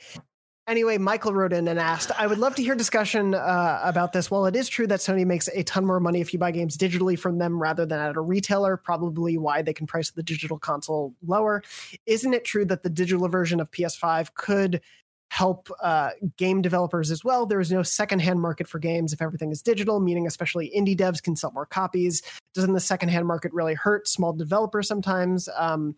Anyway, 0.69 0.99
Michael 0.99 1.33
wrote 1.33 1.53
in 1.53 1.69
and 1.69 1.79
asked, 1.79 2.11
I 2.19 2.27
would 2.27 2.39
love 2.39 2.57
to 2.57 2.63
hear 2.63 2.75
discussion 2.75 3.35
uh, 3.37 3.81
about 3.85 4.13
this. 4.13 4.31
While 4.33 4.47
it 4.47 4.57
is 4.57 4.69
true 4.69 4.89
that 4.89 4.99
Sony 4.99 5.25
makes 5.25 5.49
a 5.49 5.63
ton 5.63 5.85
more 5.87 6.01
money 6.01 6.21
if 6.21 6.33
you 6.33 6.41
buy 6.41 6.51
games 6.51 6.77
digitally 6.77 7.17
from 7.17 7.39
them 7.39 7.61
rather 7.63 7.87
than 7.87 8.01
at 8.01 8.17
a 8.17 8.21
retailer, 8.21 8.77
probably 8.77 9.39
why 9.39 9.63
they 9.63 9.73
can 9.73 9.87
price 9.87 10.11
the 10.11 10.25
digital 10.25 10.59
console 10.59 11.15
lower, 11.25 11.63
isn't 12.07 12.35
it 12.35 12.45
true 12.45 12.65
that 12.65 12.83
the 12.83 12.91
digital 12.91 13.29
version 13.29 13.61
of 13.61 13.71
PS5 13.71 14.35
could 14.35 14.81
help 15.31 15.69
uh, 15.83 16.11
game 16.37 16.63
developers 16.63 17.11
as 17.11 17.25
well? 17.25 17.47
There 17.47 17.61
is 17.61 17.71
no 17.71 17.83
secondhand 17.83 18.41
market 18.41 18.69
for 18.69 18.79
games 18.79 19.13
if 19.13 19.21
everything 19.23 19.51
is 19.51 19.63
digital, 19.63 20.01
meaning 20.01 20.27
especially 20.27 20.73
indie 20.77 20.97
devs 20.97 21.23
can 21.23 21.37
sell 21.37 21.53
more 21.53 21.67
copies. 21.67 22.23
Doesn't 22.55 22.73
the 22.73 22.81
secondhand 22.81 23.27
market 23.27 23.53
really 23.53 23.75
hurt 23.75 24.09
small 24.09 24.33
developers 24.33 24.89
sometimes? 24.89 25.49
Um, 25.57 25.95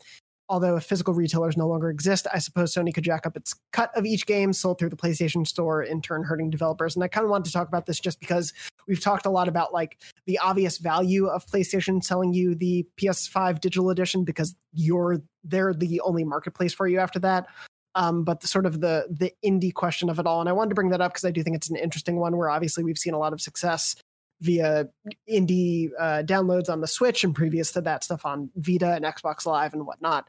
although 0.48 0.76
if 0.76 0.84
physical 0.84 1.14
retailers 1.14 1.56
no 1.56 1.68
longer 1.68 1.90
exist, 1.90 2.26
I 2.32 2.38
suppose 2.38 2.74
Sony 2.74 2.92
could 2.92 3.04
jack 3.04 3.26
up 3.26 3.36
its 3.36 3.54
cut 3.72 3.90
of 3.96 4.06
each 4.06 4.26
game 4.26 4.52
sold 4.52 4.78
through 4.78 4.88
the 4.88 4.96
PlayStation 4.96 5.46
Store, 5.46 5.82
in 5.82 6.00
turn 6.00 6.24
hurting 6.24 6.50
developers. 6.50 6.96
And 6.96 7.04
I 7.04 7.08
kind 7.08 7.24
of 7.24 7.30
wanted 7.30 7.46
to 7.46 7.52
talk 7.52 7.68
about 7.68 7.86
this 7.86 8.00
just 8.00 8.18
because 8.18 8.52
we've 8.86 9.00
talked 9.00 9.26
a 9.26 9.30
lot 9.30 9.48
about 9.48 9.72
like 9.72 9.98
the 10.26 10.38
obvious 10.38 10.78
value 10.78 11.26
of 11.26 11.46
PlayStation 11.46 12.02
selling 12.02 12.32
you 12.32 12.54
the 12.54 12.86
PS5 12.96 13.60
digital 13.60 13.90
edition 13.90 14.24
because 14.24 14.54
you're 14.72 15.20
they're 15.44 15.74
the 15.74 16.00
only 16.00 16.24
marketplace 16.24 16.72
for 16.72 16.88
you 16.88 16.98
after 16.98 17.18
that. 17.18 17.46
Um, 17.94 18.22
but 18.22 18.40
the 18.40 18.48
sort 18.48 18.66
of 18.66 18.80
the 18.80 19.06
the 19.10 19.32
indie 19.44 19.72
question 19.72 20.08
of 20.08 20.18
it 20.18 20.26
all, 20.26 20.40
and 20.40 20.48
I 20.48 20.52
wanted 20.52 20.70
to 20.70 20.74
bring 20.74 20.90
that 20.90 21.00
up 21.00 21.12
because 21.12 21.24
I 21.24 21.30
do 21.30 21.42
think 21.42 21.56
it's 21.56 21.70
an 21.70 21.76
interesting 21.76 22.16
one 22.16 22.36
where 22.36 22.50
obviously 22.50 22.84
we've 22.84 22.98
seen 22.98 23.14
a 23.14 23.18
lot 23.18 23.32
of 23.32 23.40
success 23.40 23.96
via 24.40 24.88
indie 25.28 25.90
uh, 25.98 26.22
downloads 26.22 26.68
on 26.68 26.80
the 26.80 26.86
Switch, 26.86 27.24
and 27.24 27.34
previous 27.34 27.72
to 27.72 27.80
that, 27.80 28.04
stuff 28.04 28.24
on 28.24 28.50
Vita 28.56 28.92
and 28.92 29.04
Xbox 29.04 29.46
Live 29.46 29.74
and 29.74 29.86
whatnot. 29.86 30.26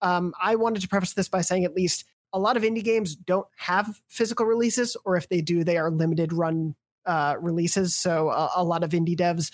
Um, 0.00 0.34
I 0.40 0.56
wanted 0.56 0.82
to 0.82 0.88
preface 0.88 1.12
this 1.12 1.28
by 1.28 1.42
saying 1.42 1.64
at 1.64 1.74
least 1.74 2.04
a 2.32 2.38
lot 2.38 2.56
of 2.56 2.62
indie 2.62 2.82
games 2.82 3.14
don't 3.14 3.46
have 3.56 4.00
physical 4.08 4.46
releases, 4.46 4.96
or 5.04 5.16
if 5.16 5.28
they 5.28 5.40
do, 5.40 5.64
they 5.64 5.76
are 5.76 5.90
limited 5.90 6.32
run 6.32 6.74
uh, 7.06 7.36
releases. 7.40 7.94
So 7.94 8.30
a, 8.30 8.50
a 8.56 8.64
lot 8.64 8.82
of 8.82 8.90
indie 8.90 9.16
devs 9.16 9.52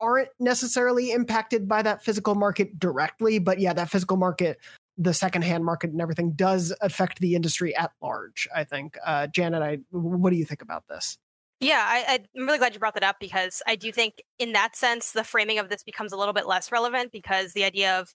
aren't 0.00 0.28
necessarily 0.40 1.12
impacted 1.12 1.68
by 1.68 1.82
that 1.82 2.04
physical 2.04 2.34
market 2.34 2.78
directly, 2.78 3.38
but 3.38 3.58
yeah, 3.58 3.72
that 3.72 3.90
physical 3.90 4.16
market, 4.16 4.58
the 4.98 5.14
secondhand 5.14 5.64
market 5.64 5.90
and 5.90 6.00
everything 6.00 6.32
does 6.32 6.74
affect 6.80 7.20
the 7.20 7.34
industry 7.34 7.74
at 7.76 7.92
large. 8.02 8.48
I 8.54 8.64
think. 8.64 8.96
Uh, 9.04 9.26
Janet, 9.26 9.62
I 9.62 9.78
what 9.90 10.30
do 10.30 10.36
you 10.36 10.44
think 10.44 10.62
about 10.62 10.84
this? 10.88 11.18
Yeah, 11.60 11.82
I, 11.82 12.18
I'm 12.36 12.46
really 12.46 12.58
glad 12.58 12.74
you 12.74 12.80
brought 12.80 12.94
that 12.94 13.02
up 13.02 13.16
because 13.18 13.62
I 13.66 13.76
do 13.76 13.90
think, 13.90 14.22
in 14.38 14.52
that 14.52 14.76
sense, 14.76 15.12
the 15.12 15.24
framing 15.24 15.58
of 15.58 15.70
this 15.70 15.82
becomes 15.82 16.12
a 16.12 16.16
little 16.16 16.34
bit 16.34 16.46
less 16.46 16.70
relevant 16.70 17.12
because 17.12 17.54
the 17.54 17.64
idea 17.64 17.98
of 17.98 18.12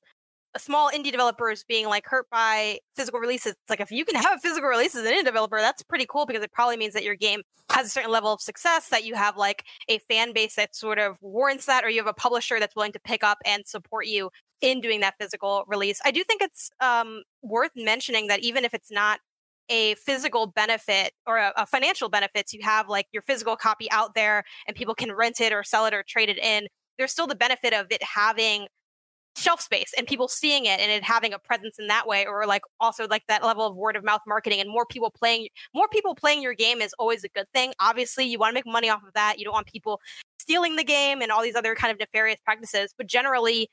small 0.57 0.91
indie 0.91 1.11
developers 1.11 1.63
being 1.63 1.87
like 1.87 2.05
hurt 2.05 2.29
by 2.29 2.79
physical 2.95 3.19
releases. 3.19 3.53
It's 3.53 3.69
like 3.69 3.79
if 3.79 3.91
you 3.91 4.05
can 4.05 4.15
have 4.15 4.37
a 4.37 4.39
physical 4.39 4.69
releases 4.69 5.01
as 5.01 5.07
an 5.07 5.13
indie 5.13 5.25
developer, 5.25 5.57
that's 5.57 5.83
pretty 5.83 6.05
cool 6.07 6.25
because 6.25 6.43
it 6.43 6.51
probably 6.51 6.77
means 6.77 6.93
that 6.93 7.03
your 7.03 7.15
game 7.15 7.41
has 7.71 7.87
a 7.87 7.89
certain 7.89 8.11
level 8.11 8.33
of 8.33 8.41
success, 8.41 8.89
that 8.89 9.05
you 9.05 9.15
have 9.15 9.37
like 9.37 9.65
a 9.87 9.99
fan 9.99 10.33
base 10.33 10.55
that 10.55 10.75
sort 10.75 10.99
of 10.99 11.17
warrants 11.21 11.65
that, 11.65 11.83
or 11.83 11.89
you 11.89 11.99
have 11.99 12.07
a 12.07 12.13
publisher 12.13 12.59
that's 12.59 12.75
willing 12.75 12.91
to 12.91 12.99
pick 12.99 13.23
up 13.23 13.37
and 13.45 13.65
support 13.65 14.07
you 14.07 14.29
in 14.61 14.81
doing 14.81 14.99
that 15.01 15.15
physical 15.19 15.63
release. 15.67 15.99
I 16.05 16.11
do 16.11 16.23
think 16.23 16.41
it's 16.41 16.69
um, 16.79 17.23
worth 17.41 17.71
mentioning 17.75 18.27
that 18.27 18.41
even 18.41 18.65
if 18.65 18.73
it's 18.73 18.91
not 18.91 19.19
a 19.69 19.95
physical 19.95 20.47
benefit 20.47 21.13
or 21.25 21.37
a, 21.37 21.53
a 21.55 21.65
financial 21.65 22.09
benefits, 22.09 22.53
you 22.53 22.59
have 22.61 22.89
like 22.89 23.07
your 23.11 23.21
physical 23.21 23.55
copy 23.55 23.89
out 23.89 24.13
there 24.13 24.43
and 24.67 24.75
people 24.75 24.93
can 24.93 25.11
rent 25.13 25.39
it 25.39 25.53
or 25.53 25.63
sell 25.63 25.85
it 25.85 25.93
or 25.93 26.03
trade 26.03 26.29
it 26.29 26.37
in. 26.37 26.67
There's 26.97 27.11
still 27.11 27.27
the 27.27 27.35
benefit 27.35 27.73
of 27.73 27.87
it 27.89 28.03
having 28.03 28.67
shelf 29.41 29.59
space 29.59 29.93
and 29.97 30.05
people 30.05 30.27
seeing 30.27 30.65
it 30.65 30.79
and 30.79 30.91
it 30.91 31.03
having 31.03 31.33
a 31.33 31.39
presence 31.39 31.79
in 31.79 31.87
that 31.87 32.07
way 32.07 32.25
or 32.25 32.45
like 32.45 32.61
also 32.79 33.07
like 33.07 33.23
that 33.27 33.43
level 33.43 33.65
of 33.65 33.75
word 33.75 33.95
of 33.95 34.03
mouth 34.03 34.21
marketing 34.27 34.59
and 34.59 34.69
more 34.69 34.85
people 34.85 35.09
playing 35.09 35.47
more 35.73 35.87
people 35.87 36.13
playing 36.13 36.41
your 36.41 36.53
game 36.53 36.81
is 36.81 36.93
always 36.99 37.23
a 37.23 37.29
good 37.29 37.47
thing. 37.53 37.73
Obviously 37.79 38.25
you 38.25 38.37
want 38.37 38.51
to 38.51 38.53
make 38.53 38.65
money 38.65 38.89
off 38.89 39.03
of 39.05 39.13
that. 39.13 39.39
You 39.39 39.45
don't 39.45 39.53
want 39.53 39.67
people 39.67 39.99
stealing 40.39 40.75
the 40.75 40.83
game 40.83 41.21
and 41.21 41.31
all 41.31 41.41
these 41.41 41.55
other 41.55 41.75
kind 41.75 41.91
of 41.91 41.99
nefarious 41.99 42.39
practices 42.45 42.93
but 42.97 43.07
generally 43.07 43.69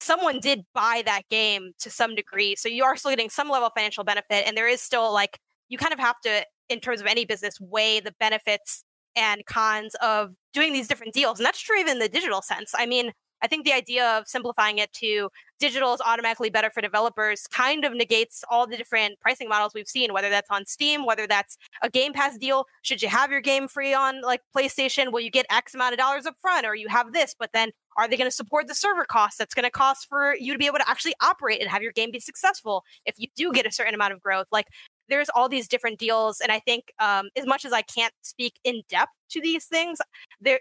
someone 0.00 0.40
did 0.40 0.64
buy 0.74 1.02
that 1.04 1.22
game 1.30 1.72
to 1.78 1.90
some 1.90 2.14
degree 2.14 2.54
so 2.54 2.68
you 2.68 2.84
are 2.84 2.96
still 2.96 3.10
getting 3.10 3.30
some 3.30 3.48
level 3.48 3.66
of 3.66 3.72
financial 3.74 4.04
benefit 4.04 4.46
and 4.46 4.56
there 4.56 4.68
is 4.68 4.80
still 4.80 5.12
like 5.12 5.38
you 5.68 5.78
kind 5.78 5.92
of 5.92 5.98
have 5.98 6.20
to 6.20 6.44
in 6.68 6.80
terms 6.80 7.00
of 7.00 7.06
any 7.06 7.24
business 7.24 7.60
weigh 7.60 8.00
the 8.00 8.12
benefits 8.20 8.82
and 9.16 9.44
cons 9.46 9.94
of 10.02 10.34
doing 10.52 10.72
these 10.72 10.86
different 10.86 11.14
deals 11.14 11.38
and 11.38 11.46
that's 11.46 11.60
true 11.60 11.78
even 11.78 11.94
in 11.94 11.98
the 11.98 12.08
digital 12.08 12.42
sense. 12.42 12.72
I 12.76 12.86
mean 12.86 13.12
I 13.46 13.48
think 13.48 13.64
the 13.64 13.72
idea 13.72 14.04
of 14.18 14.26
simplifying 14.26 14.78
it 14.78 14.92
to 14.94 15.30
digital 15.60 15.94
is 15.94 16.00
automatically 16.04 16.50
better 16.50 16.68
for 16.68 16.80
developers 16.80 17.46
kind 17.46 17.84
of 17.84 17.94
negates 17.94 18.42
all 18.50 18.66
the 18.66 18.76
different 18.76 19.20
pricing 19.20 19.48
models 19.48 19.70
we've 19.72 19.86
seen, 19.86 20.12
whether 20.12 20.28
that's 20.28 20.50
on 20.50 20.66
Steam, 20.66 21.06
whether 21.06 21.28
that's 21.28 21.56
a 21.80 21.88
Game 21.88 22.12
Pass 22.12 22.36
deal. 22.36 22.66
Should 22.82 23.02
you 23.02 23.08
have 23.08 23.30
your 23.30 23.40
game 23.40 23.68
free 23.68 23.94
on 23.94 24.20
like 24.20 24.40
PlayStation? 24.54 25.12
Will 25.12 25.20
you 25.20 25.30
get 25.30 25.46
X 25.48 25.76
amount 25.76 25.92
of 25.92 25.98
dollars 26.00 26.26
up 26.26 26.34
front, 26.40 26.66
or 26.66 26.74
you 26.74 26.88
have 26.88 27.12
this, 27.12 27.36
but 27.38 27.50
then 27.54 27.70
are 27.96 28.08
they 28.08 28.16
going 28.16 28.28
to 28.28 28.34
support 28.34 28.66
the 28.66 28.74
server 28.74 29.04
costs 29.04 29.38
that's 29.38 29.54
going 29.54 29.62
to 29.62 29.70
cost 29.70 30.08
for 30.08 30.34
you 30.40 30.52
to 30.52 30.58
be 30.58 30.66
able 30.66 30.78
to 30.78 30.90
actually 30.90 31.14
operate 31.22 31.60
and 31.60 31.70
have 31.70 31.82
your 31.82 31.92
game 31.92 32.10
be 32.10 32.18
successful 32.18 32.82
if 33.04 33.14
you 33.16 33.28
do 33.36 33.52
get 33.52 33.64
a 33.64 33.70
certain 33.70 33.94
amount 33.94 34.12
of 34.12 34.20
growth? 34.20 34.48
Like 34.50 34.66
there's 35.08 35.28
all 35.36 35.48
these 35.48 35.68
different 35.68 36.00
deals, 36.00 36.40
and 36.40 36.50
I 36.50 36.58
think 36.58 36.92
um, 36.98 37.28
as 37.36 37.46
much 37.46 37.64
as 37.64 37.72
I 37.72 37.82
can't 37.82 38.12
speak 38.22 38.58
in 38.64 38.82
depth 38.88 39.12
to 39.30 39.40
these 39.40 39.66
things, 39.66 40.00
there 40.40 40.58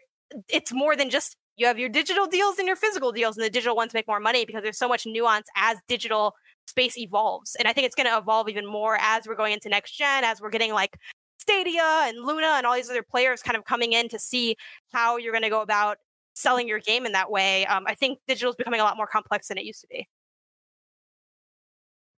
it's 0.50 0.72
more 0.72 0.96
than 0.96 1.10
just 1.10 1.36
you 1.58 1.68
have 1.68 1.80
your 1.80 1.90
digital 1.90 2.28
deals 2.28 2.58
and 2.58 2.68
your 2.68 2.76
physical 2.76 3.12
deals, 3.12 3.38
and 3.38 3.46
the 3.46 3.50
digital 3.50 3.76
ones 3.76 3.94
make 3.94 4.08
more 4.08 4.20
money 4.20 4.46
because 4.46 4.64
there's 4.64 4.78
so 4.78 4.88
much 4.88 5.06
nuance 5.06 5.48
as 5.56 5.78
digital 5.88 6.36
space 6.68 6.98
evolves. 6.98 7.56
And 7.56 7.68
I 7.68 7.74
think 7.74 7.86
it's 7.86 7.96
going 7.96 8.10
to 8.10 8.18
evolve 8.18 8.50
even 8.50 8.66
more 8.66 8.98
as 9.00 9.28
we're 9.28 9.36
going 9.36 9.54
into 9.54 9.70
next 9.70 9.92
gen, 9.98 10.24
as 10.24 10.42
we're 10.42 10.50
getting 10.50 10.74
like 10.74 10.98
Stadia 11.38 12.06
and 12.08 12.26
Luna 12.26 12.54
and 12.58 12.66
all 12.66 12.76
these 12.76 12.90
other 12.90 13.04
players 13.04 13.42
kind 13.42 13.56
of 13.56 13.66
coming 13.66 13.94
in 13.94 14.10
to 14.10 14.20
see 14.20 14.56
how 14.92 15.18
you're 15.18 15.32
going 15.32 15.44
to 15.44 15.50
go 15.50 15.62
about 15.62 15.98
selling 16.34 16.68
your 16.68 16.80
game 16.80 17.06
in 17.06 17.14
that 17.14 17.32
way. 17.32 17.66
Um, 17.68 17.86
I 17.88 17.96
think 17.96 18.20
digital 18.28 18.50
is 18.50 18.56
becoming 18.56 18.80
a 18.80 18.84
lot 18.84 18.98
more 18.98 19.08
complex 19.08 19.48
than 19.48 19.58
it 19.58 19.64
used 19.64 19.82
to 19.82 19.88
be. 19.88 20.08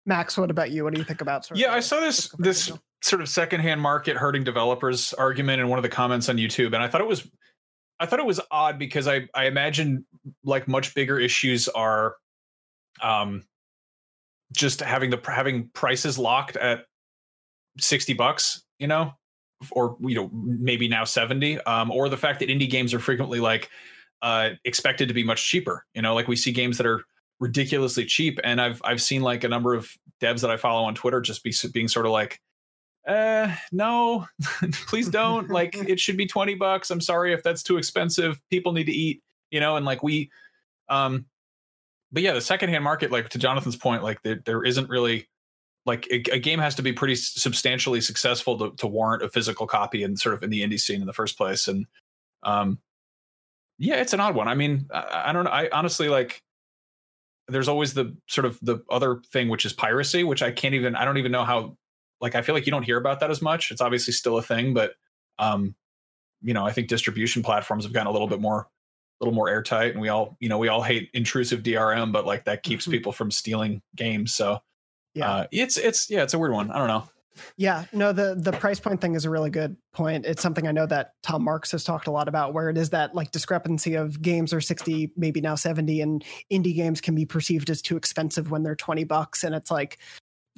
Max, 0.06 0.38
what 0.38 0.50
about 0.50 0.70
you? 0.70 0.84
What 0.84 0.94
do 0.94 1.00
you 1.00 1.04
think 1.04 1.20
about? 1.20 1.48
yeah, 1.54 1.72
I 1.74 1.80
saw 1.80 1.98
this 2.00 2.28
this 2.38 2.70
sort 3.02 3.20
of 3.20 3.28
secondhand 3.28 3.80
market 3.80 4.16
hurting 4.16 4.44
developers 4.44 5.12
argument 5.14 5.60
in 5.60 5.68
one 5.68 5.78
of 5.78 5.82
the 5.82 5.88
comments 5.88 6.28
on 6.28 6.36
YouTube, 6.36 6.66
and 6.66 6.76
I 6.76 6.88
thought 6.88 7.00
it 7.00 7.08
was 7.08 7.28
I 7.98 8.06
thought 8.06 8.18
it 8.18 8.26
was 8.26 8.40
odd 8.50 8.78
because 8.78 9.08
I 9.08 9.28
I 9.34 9.46
imagine 9.46 10.04
like 10.44 10.68
much 10.68 10.94
bigger 10.94 11.18
issues 11.18 11.68
are 11.68 12.16
um 13.02 13.44
just 14.52 14.80
having 14.80 15.10
the 15.10 15.20
having 15.26 15.70
prices 15.74 16.18
locked 16.18 16.56
at 16.56 16.84
60 17.78 18.14
bucks, 18.14 18.62
you 18.78 18.86
know, 18.86 19.12
or 19.72 19.96
you 20.00 20.14
know 20.14 20.30
maybe 20.32 20.88
now 20.88 21.04
70 21.04 21.60
um 21.62 21.90
or 21.90 22.08
the 22.08 22.16
fact 22.16 22.40
that 22.40 22.48
indie 22.48 22.70
games 22.70 22.92
are 22.92 22.98
frequently 22.98 23.40
like 23.40 23.70
uh 24.22 24.50
expected 24.64 25.08
to 25.08 25.14
be 25.14 25.24
much 25.24 25.48
cheaper, 25.48 25.84
you 25.94 26.02
know, 26.02 26.14
like 26.14 26.28
we 26.28 26.36
see 26.36 26.52
games 26.52 26.76
that 26.78 26.86
are 26.86 27.02
ridiculously 27.40 28.04
cheap 28.04 28.38
and 28.44 28.60
I've 28.60 28.80
I've 28.84 29.02
seen 29.02 29.22
like 29.22 29.44
a 29.44 29.48
number 29.48 29.74
of 29.74 29.90
devs 30.20 30.40
that 30.40 30.50
I 30.50 30.56
follow 30.56 30.84
on 30.84 30.94
Twitter 30.94 31.20
just 31.20 31.42
be 31.44 31.54
being 31.72 31.88
sort 31.88 32.06
of 32.06 32.12
like 32.12 32.40
uh 33.06 33.54
no 33.72 34.26
please 34.86 35.08
don't. 35.08 35.48
Like 35.56 35.76
it 35.76 36.00
should 36.00 36.16
be 36.16 36.26
20 36.26 36.54
bucks. 36.54 36.90
I'm 36.90 37.00
sorry 37.00 37.32
if 37.32 37.42
that's 37.42 37.62
too 37.62 37.78
expensive. 37.78 38.40
People 38.50 38.72
need 38.72 38.84
to 38.84 38.92
eat 38.92 39.22
you 39.50 39.60
know 39.60 39.76
and 39.76 39.86
like 39.86 40.02
we 40.02 40.30
um 40.88 41.26
but 42.12 42.22
yeah 42.22 42.32
the 42.32 42.40
secondhand 42.40 42.84
market 42.84 43.10
like 43.10 43.28
to 43.30 43.38
jonathan's 43.38 43.76
point 43.76 44.02
like 44.02 44.22
there, 44.22 44.40
there 44.44 44.64
isn't 44.64 44.88
really 44.88 45.28
like 45.84 46.06
a, 46.10 46.16
a, 46.32 46.38
game 46.38 46.58
has 46.58 46.74
to 46.74 46.82
be 46.82 46.92
pretty 46.92 47.14
substantially 47.14 48.00
successful 48.00 48.58
to, 48.58 48.72
to 48.76 48.88
warrant 48.88 49.22
a 49.22 49.28
physical 49.28 49.68
copy 49.68 50.02
and 50.02 50.18
sort 50.18 50.34
of 50.34 50.42
in 50.42 50.50
the 50.50 50.62
indie 50.62 50.80
scene 50.80 51.00
in 51.00 51.06
the 51.06 51.12
first 51.12 51.36
place. 51.36 51.68
And 51.68 51.86
um 52.42 52.78
yeah 53.78 53.96
it's 53.96 54.12
an 54.12 54.20
odd 54.20 54.34
one. 54.34 54.48
I 54.48 54.54
mean 54.54 54.86
I, 54.92 55.24
I 55.26 55.32
don't 55.32 55.44
know. 55.44 55.50
I 55.50 55.68
honestly 55.72 56.08
like 56.08 56.42
there's 57.48 57.68
always 57.68 57.94
the 57.94 58.16
sort 58.26 58.44
of 58.44 58.58
the 58.62 58.78
other 58.90 59.22
thing 59.32 59.48
which 59.48 59.64
is 59.64 59.72
piracy 59.72 60.24
which 60.24 60.42
i 60.42 60.50
can't 60.50 60.74
even 60.74 60.96
i 60.96 61.04
don't 61.04 61.16
even 61.16 61.30
know 61.30 61.44
how 61.44 61.76
like 62.20 62.34
I 62.34 62.42
feel 62.42 62.54
like 62.54 62.66
you 62.66 62.72
don't 62.72 62.82
hear 62.82 62.96
about 62.96 63.20
that 63.20 63.30
as 63.30 63.42
much. 63.42 63.70
It's 63.70 63.80
obviously 63.80 64.12
still 64.12 64.38
a 64.38 64.42
thing, 64.42 64.74
but 64.74 64.94
um, 65.38 65.74
you 66.42 66.54
know, 66.54 66.66
I 66.66 66.72
think 66.72 66.88
distribution 66.88 67.42
platforms 67.42 67.84
have 67.84 67.92
gotten 67.92 68.08
a 68.08 68.12
little 68.12 68.28
bit 68.28 68.40
more 68.40 68.68
a 69.20 69.24
little 69.24 69.34
more 69.34 69.48
airtight 69.48 69.92
and 69.92 70.00
we 70.00 70.08
all, 70.08 70.36
you 70.40 70.48
know, 70.48 70.58
we 70.58 70.68
all 70.68 70.82
hate 70.82 71.08
intrusive 71.14 71.62
DRM, 71.62 72.12
but 72.12 72.26
like 72.26 72.44
that 72.44 72.62
keeps 72.62 72.84
mm-hmm. 72.84 72.92
people 72.92 73.12
from 73.12 73.30
stealing 73.30 73.80
games. 73.94 74.34
So 74.34 74.60
yeah, 75.14 75.30
uh, 75.30 75.46
it's 75.50 75.78
it's 75.78 76.10
yeah, 76.10 76.22
it's 76.22 76.34
a 76.34 76.38
weird 76.38 76.52
one. 76.52 76.70
I 76.70 76.78
don't 76.78 76.88
know. 76.88 77.08
Yeah, 77.56 77.84
no, 77.92 78.12
the 78.12 78.34
the 78.34 78.52
price 78.52 78.80
point 78.80 79.00
thing 79.00 79.14
is 79.14 79.24
a 79.24 79.30
really 79.30 79.50
good 79.50 79.76
point. 79.92 80.26
It's 80.26 80.42
something 80.42 80.66
I 80.66 80.72
know 80.72 80.86
that 80.86 81.12
Tom 81.22 81.42
Marks 81.42 81.72
has 81.72 81.84
talked 81.84 82.06
a 82.06 82.10
lot 82.10 82.28
about, 82.28 82.54
where 82.54 82.70
it 82.70 82.78
is 82.78 82.90
that 82.90 83.14
like 83.14 83.30
discrepancy 83.30 83.94
of 83.94 84.20
games 84.20 84.52
are 84.52 84.60
sixty, 84.60 85.12
maybe 85.16 85.40
now 85.40 85.54
seventy, 85.54 86.00
and 86.00 86.24
indie 86.52 86.74
games 86.74 87.00
can 87.00 87.14
be 87.14 87.26
perceived 87.26 87.70
as 87.70 87.82
too 87.82 87.96
expensive 87.96 88.50
when 88.50 88.62
they're 88.62 88.76
twenty 88.76 89.04
bucks, 89.04 89.44
and 89.44 89.54
it's 89.54 89.70
like 89.70 89.98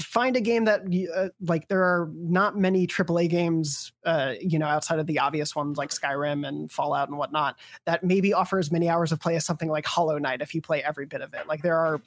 find 0.01 0.37
a 0.37 0.41
game 0.41 0.65
that 0.65 0.83
uh, 1.15 1.29
like 1.41 1.69
there 1.69 1.83
are 1.83 2.11
not 2.15 2.57
many 2.57 2.87
AAA 2.87 3.29
games, 3.29 3.93
uh, 4.05 4.35
you 4.41 4.59
know, 4.59 4.67
outside 4.67 4.99
of 4.99 5.07
the 5.07 5.19
obvious 5.19 5.57
ones 5.57 5.77
like 5.77 5.91
Skyrim 5.91 6.47
and 6.47 6.71
Fallout 6.71 7.09
and 7.09 7.19
whatnot 7.19 7.59
that 7.85 8.05
maybe 8.05 8.33
offer 8.33 8.59
as 8.59 8.71
many 8.71 8.89
hours 8.89 9.11
of 9.11 9.21
play 9.21 9.35
as 9.35 9.45
something 9.45 9.69
like 9.69 9.87
Hollow 9.87 10.19
Knight 10.19 10.41
if 10.41 10.55
you 10.55 10.63
play 10.63 10.83
every 10.83 11.07
bit 11.07 11.21
of 11.21 11.35
it. 11.35 11.49
Like 11.49 11.63
there 11.63 11.77
are 11.77 12.01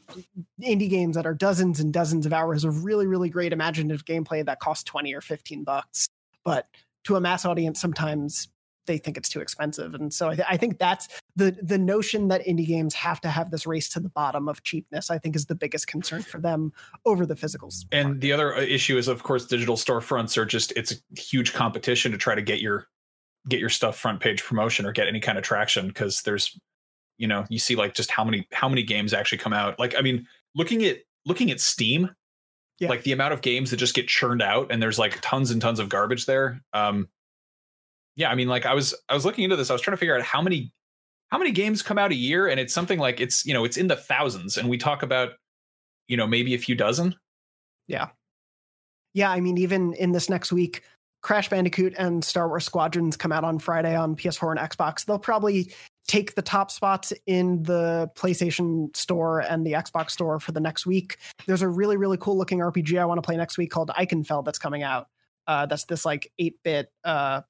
indie 0.61 0.89
games 0.89 1.15
that 1.15 1.25
are 1.25 1.33
dozens 1.33 1.79
and 1.79 1.91
dozens 1.91 2.25
of 2.25 2.33
hours 2.33 2.63
of 2.63 2.85
really, 2.85 3.07
really 3.07 3.29
great 3.29 3.51
imaginative 3.51 4.05
gameplay 4.05 4.45
that 4.45 4.59
cost 4.59 4.85
twenty 4.85 5.13
or 5.13 5.21
fifteen 5.21 5.63
bucks, 5.63 6.07
but 6.45 6.67
to 7.03 7.15
a 7.15 7.21
mass 7.21 7.45
audience, 7.45 7.81
sometimes 7.81 8.47
they 8.91 8.97
think 8.97 9.15
it's 9.15 9.29
too 9.29 9.39
expensive. 9.39 9.93
And 9.93 10.13
so 10.13 10.29
I, 10.29 10.35
th- 10.35 10.47
I, 10.49 10.57
think 10.57 10.77
that's 10.77 11.07
the 11.37 11.57
the 11.61 11.77
notion 11.77 12.27
that 12.27 12.45
indie 12.45 12.67
games 12.67 12.93
have 12.95 13.21
to 13.21 13.29
have 13.29 13.49
this 13.49 13.65
race 13.65 13.87
to 13.89 14.01
the 14.01 14.09
bottom 14.09 14.49
of 14.49 14.63
cheapness. 14.63 15.09
I 15.09 15.17
think 15.17 15.33
is 15.37 15.45
the 15.45 15.55
biggest 15.55 15.87
concern 15.87 16.21
for 16.23 16.41
them 16.41 16.73
over 17.05 17.25
the 17.25 17.35
physicals. 17.35 17.85
And 17.93 18.09
market. 18.09 18.21
the 18.21 18.33
other 18.33 18.55
uh, 18.55 18.61
issue 18.61 18.97
is, 18.97 19.07
of 19.07 19.23
course, 19.23 19.45
digital 19.45 19.77
storefronts 19.77 20.37
are 20.37 20.45
just 20.45 20.73
it's 20.75 20.91
a 20.91 21.19
huge 21.19 21.53
competition 21.53 22.11
to 22.11 22.17
try 22.17 22.35
to 22.35 22.41
get 22.41 22.59
your 22.59 22.87
get 23.47 23.61
your 23.61 23.69
stuff 23.69 23.97
front 23.97 24.19
page 24.19 24.43
promotion 24.43 24.85
or 24.85 24.91
get 24.91 25.07
any 25.07 25.21
kind 25.21 25.37
of 25.37 25.43
traction 25.45 25.87
because 25.87 26.21
there's 26.23 26.59
you 27.17 27.27
know 27.27 27.45
you 27.49 27.57
see 27.57 27.75
like 27.75 27.93
just 27.93 28.11
how 28.11 28.25
many 28.25 28.45
how 28.51 28.67
many 28.67 28.83
games 28.83 29.13
actually 29.13 29.37
come 29.37 29.53
out. 29.53 29.79
Like 29.79 29.95
I 29.97 30.01
mean, 30.01 30.27
looking 30.53 30.83
at 30.83 30.97
looking 31.25 31.49
at 31.49 31.61
Steam. 31.61 32.09
Yeah. 32.79 32.89
Like 32.89 33.03
the 33.03 33.11
amount 33.11 33.31
of 33.31 33.43
games 33.43 33.69
that 33.69 33.77
just 33.77 33.93
get 33.93 34.07
churned 34.07 34.41
out, 34.41 34.71
and 34.71 34.81
there's 34.81 34.97
like 34.97 35.19
tons 35.21 35.51
and 35.51 35.61
tons 35.61 35.79
of 35.79 35.87
garbage 35.87 36.25
there. 36.25 36.61
Um, 36.73 37.09
yeah, 38.15 38.29
I 38.29 38.35
mean, 38.35 38.47
like 38.47 38.65
I 38.65 38.73
was 38.73 38.93
I 39.09 39.13
was 39.13 39.25
looking 39.25 39.43
into 39.43 39.55
this. 39.55 39.69
I 39.69 39.73
was 39.73 39.81
trying 39.81 39.93
to 39.93 39.99
figure 39.99 40.15
out 40.15 40.21
how 40.23 40.41
many 40.41 40.71
how 41.29 41.37
many 41.37 41.51
games 41.51 41.81
come 41.81 41.97
out 41.97 42.11
a 42.11 42.15
year, 42.15 42.47
and 42.47 42.59
it's 42.59 42.73
something 42.73 42.99
like 42.99 43.19
it's 43.19 43.45
you 43.45 43.53
know 43.53 43.65
it's 43.65 43.77
in 43.77 43.87
the 43.87 43.95
thousands, 43.95 44.57
and 44.57 44.69
we 44.69 44.77
talk 44.77 45.03
about 45.03 45.31
you 46.07 46.17
know 46.17 46.27
maybe 46.27 46.53
a 46.53 46.57
few 46.57 46.75
dozen. 46.75 47.15
Yeah, 47.87 48.09
yeah. 49.13 49.31
I 49.31 49.39
mean, 49.39 49.57
even 49.57 49.93
in 49.93 50.11
this 50.11 50.29
next 50.29 50.51
week, 50.51 50.83
Crash 51.21 51.49
Bandicoot 51.49 51.93
and 51.97 52.23
Star 52.23 52.47
Wars 52.47 52.65
Squadrons 52.65 53.15
come 53.15 53.31
out 53.31 53.43
on 53.43 53.59
Friday 53.59 53.95
on 53.95 54.15
PS4 54.15 54.57
and 54.57 54.59
Xbox, 54.59 55.05
they'll 55.05 55.19
probably 55.19 55.71
take 56.07 56.35
the 56.35 56.41
top 56.41 56.71
spots 56.71 57.13
in 57.27 57.61
the 57.63 58.09
PlayStation 58.15 58.95
store 58.95 59.39
and 59.39 59.65
the 59.65 59.73
Xbox 59.73 60.11
store 60.11 60.39
for 60.39 60.51
the 60.51 60.59
next 60.59 60.85
week. 60.85 61.17
There's 61.45 61.61
a 61.61 61.69
really, 61.69 61.95
really 61.95 62.17
cool 62.17 62.37
looking 62.37 62.59
RPG 62.59 62.99
I 62.99 63.05
want 63.05 63.19
to 63.19 63.25
play 63.25 63.37
next 63.37 63.57
week 63.57 63.69
called 63.69 63.89
Ikenfell 63.89 64.43
that's 64.43 64.59
coming 64.59 64.83
out. 64.83 65.07
Uh, 65.47 65.67
that's 65.67 65.85
this 65.85 66.05
like 66.05 66.31
8 66.39 66.55
bit 66.63 66.91
uh, 67.03 67.41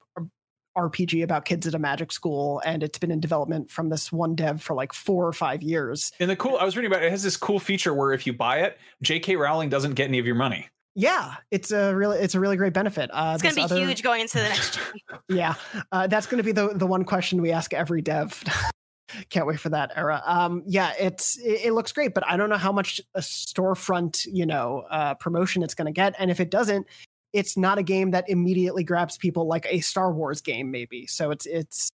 RPG 0.76 1.22
about 1.22 1.44
kids 1.44 1.66
at 1.66 1.74
a 1.74 1.78
magic 1.78 2.12
school, 2.12 2.60
and 2.64 2.82
it's 2.82 2.98
been 2.98 3.10
in 3.10 3.20
development 3.20 3.70
from 3.70 3.88
this 3.88 4.10
one 4.12 4.34
dev 4.34 4.62
for 4.62 4.74
like 4.74 4.92
four 4.92 5.26
or 5.26 5.32
five 5.32 5.62
years. 5.62 6.12
And 6.20 6.30
the 6.30 6.36
cool, 6.36 6.56
I 6.58 6.64
was 6.64 6.76
reading 6.76 6.90
about 6.90 7.02
it, 7.02 7.06
it 7.06 7.10
has 7.10 7.22
this 7.22 7.36
cool 7.36 7.58
feature 7.58 7.92
where 7.94 8.12
if 8.12 8.26
you 8.26 8.32
buy 8.32 8.58
it, 8.60 8.78
J.K. 9.02 9.36
Rowling 9.36 9.68
doesn't 9.68 9.94
get 9.94 10.08
any 10.08 10.18
of 10.18 10.26
your 10.26 10.34
money. 10.34 10.68
Yeah, 10.94 11.36
it's 11.50 11.70
a 11.72 11.94
really 11.94 12.18
it's 12.18 12.34
a 12.34 12.40
really 12.40 12.56
great 12.58 12.74
benefit. 12.74 13.08
Uh, 13.12 13.32
It's 13.34 13.42
going 13.42 13.54
to 13.54 13.60
be 13.60 13.64
other- 13.64 13.78
huge 13.86 14.02
going 14.02 14.20
into 14.20 14.36
the 14.38 14.44
next. 14.44 14.78
Yeah, 15.28 15.54
uh, 15.90 16.06
that's 16.06 16.26
going 16.26 16.36
to 16.38 16.44
be 16.44 16.52
the 16.52 16.68
the 16.74 16.86
one 16.86 17.04
question 17.04 17.40
we 17.40 17.50
ask 17.52 17.72
every 17.72 18.02
dev. 18.02 18.42
Can't 19.30 19.46
wait 19.46 19.60
for 19.60 19.68
that 19.70 19.92
era. 19.96 20.22
Um, 20.24 20.62
yeah, 20.66 20.92
it's 20.98 21.38
it, 21.38 21.66
it 21.66 21.72
looks 21.72 21.92
great, 21.92 22.12
but 22.14 22.26
I 22.26 22.36
don't 22.36 22.48
know 22.50 22.56
how 22.58 22.72
much 22.72 23.00
a 23.14 23.20
storefront 23.20 24.26
you 24.30 24.46
know 24.46 24.84
uh, 24.90 25.14
promotion 25.14 25.62
it's 25.62 25.74
going 25.74 25.86
to 25.86 25.92
get, 25.92 26.14
and 26.18 26.30
if 26.30 26.40
it 26.40 26.50
doesn't, 26.50 26.86
it's 27.32 27.56
not 27.56 27.78
a 27.78 27.82
game 27.82 28.10
that 28.10 28.28
immediately 28.28 28.84
grabs 28.84 29.16
people 29.16 29.46
like 29.46 29.66
a 29.68 29.80
Star 29.80 30.12
Wars 30.12 30.40
game, 30.40 30.70
maybe. 30.70 31.06
So 31.06 31.30
it's 31.30 31.46
it's 31.46 31.90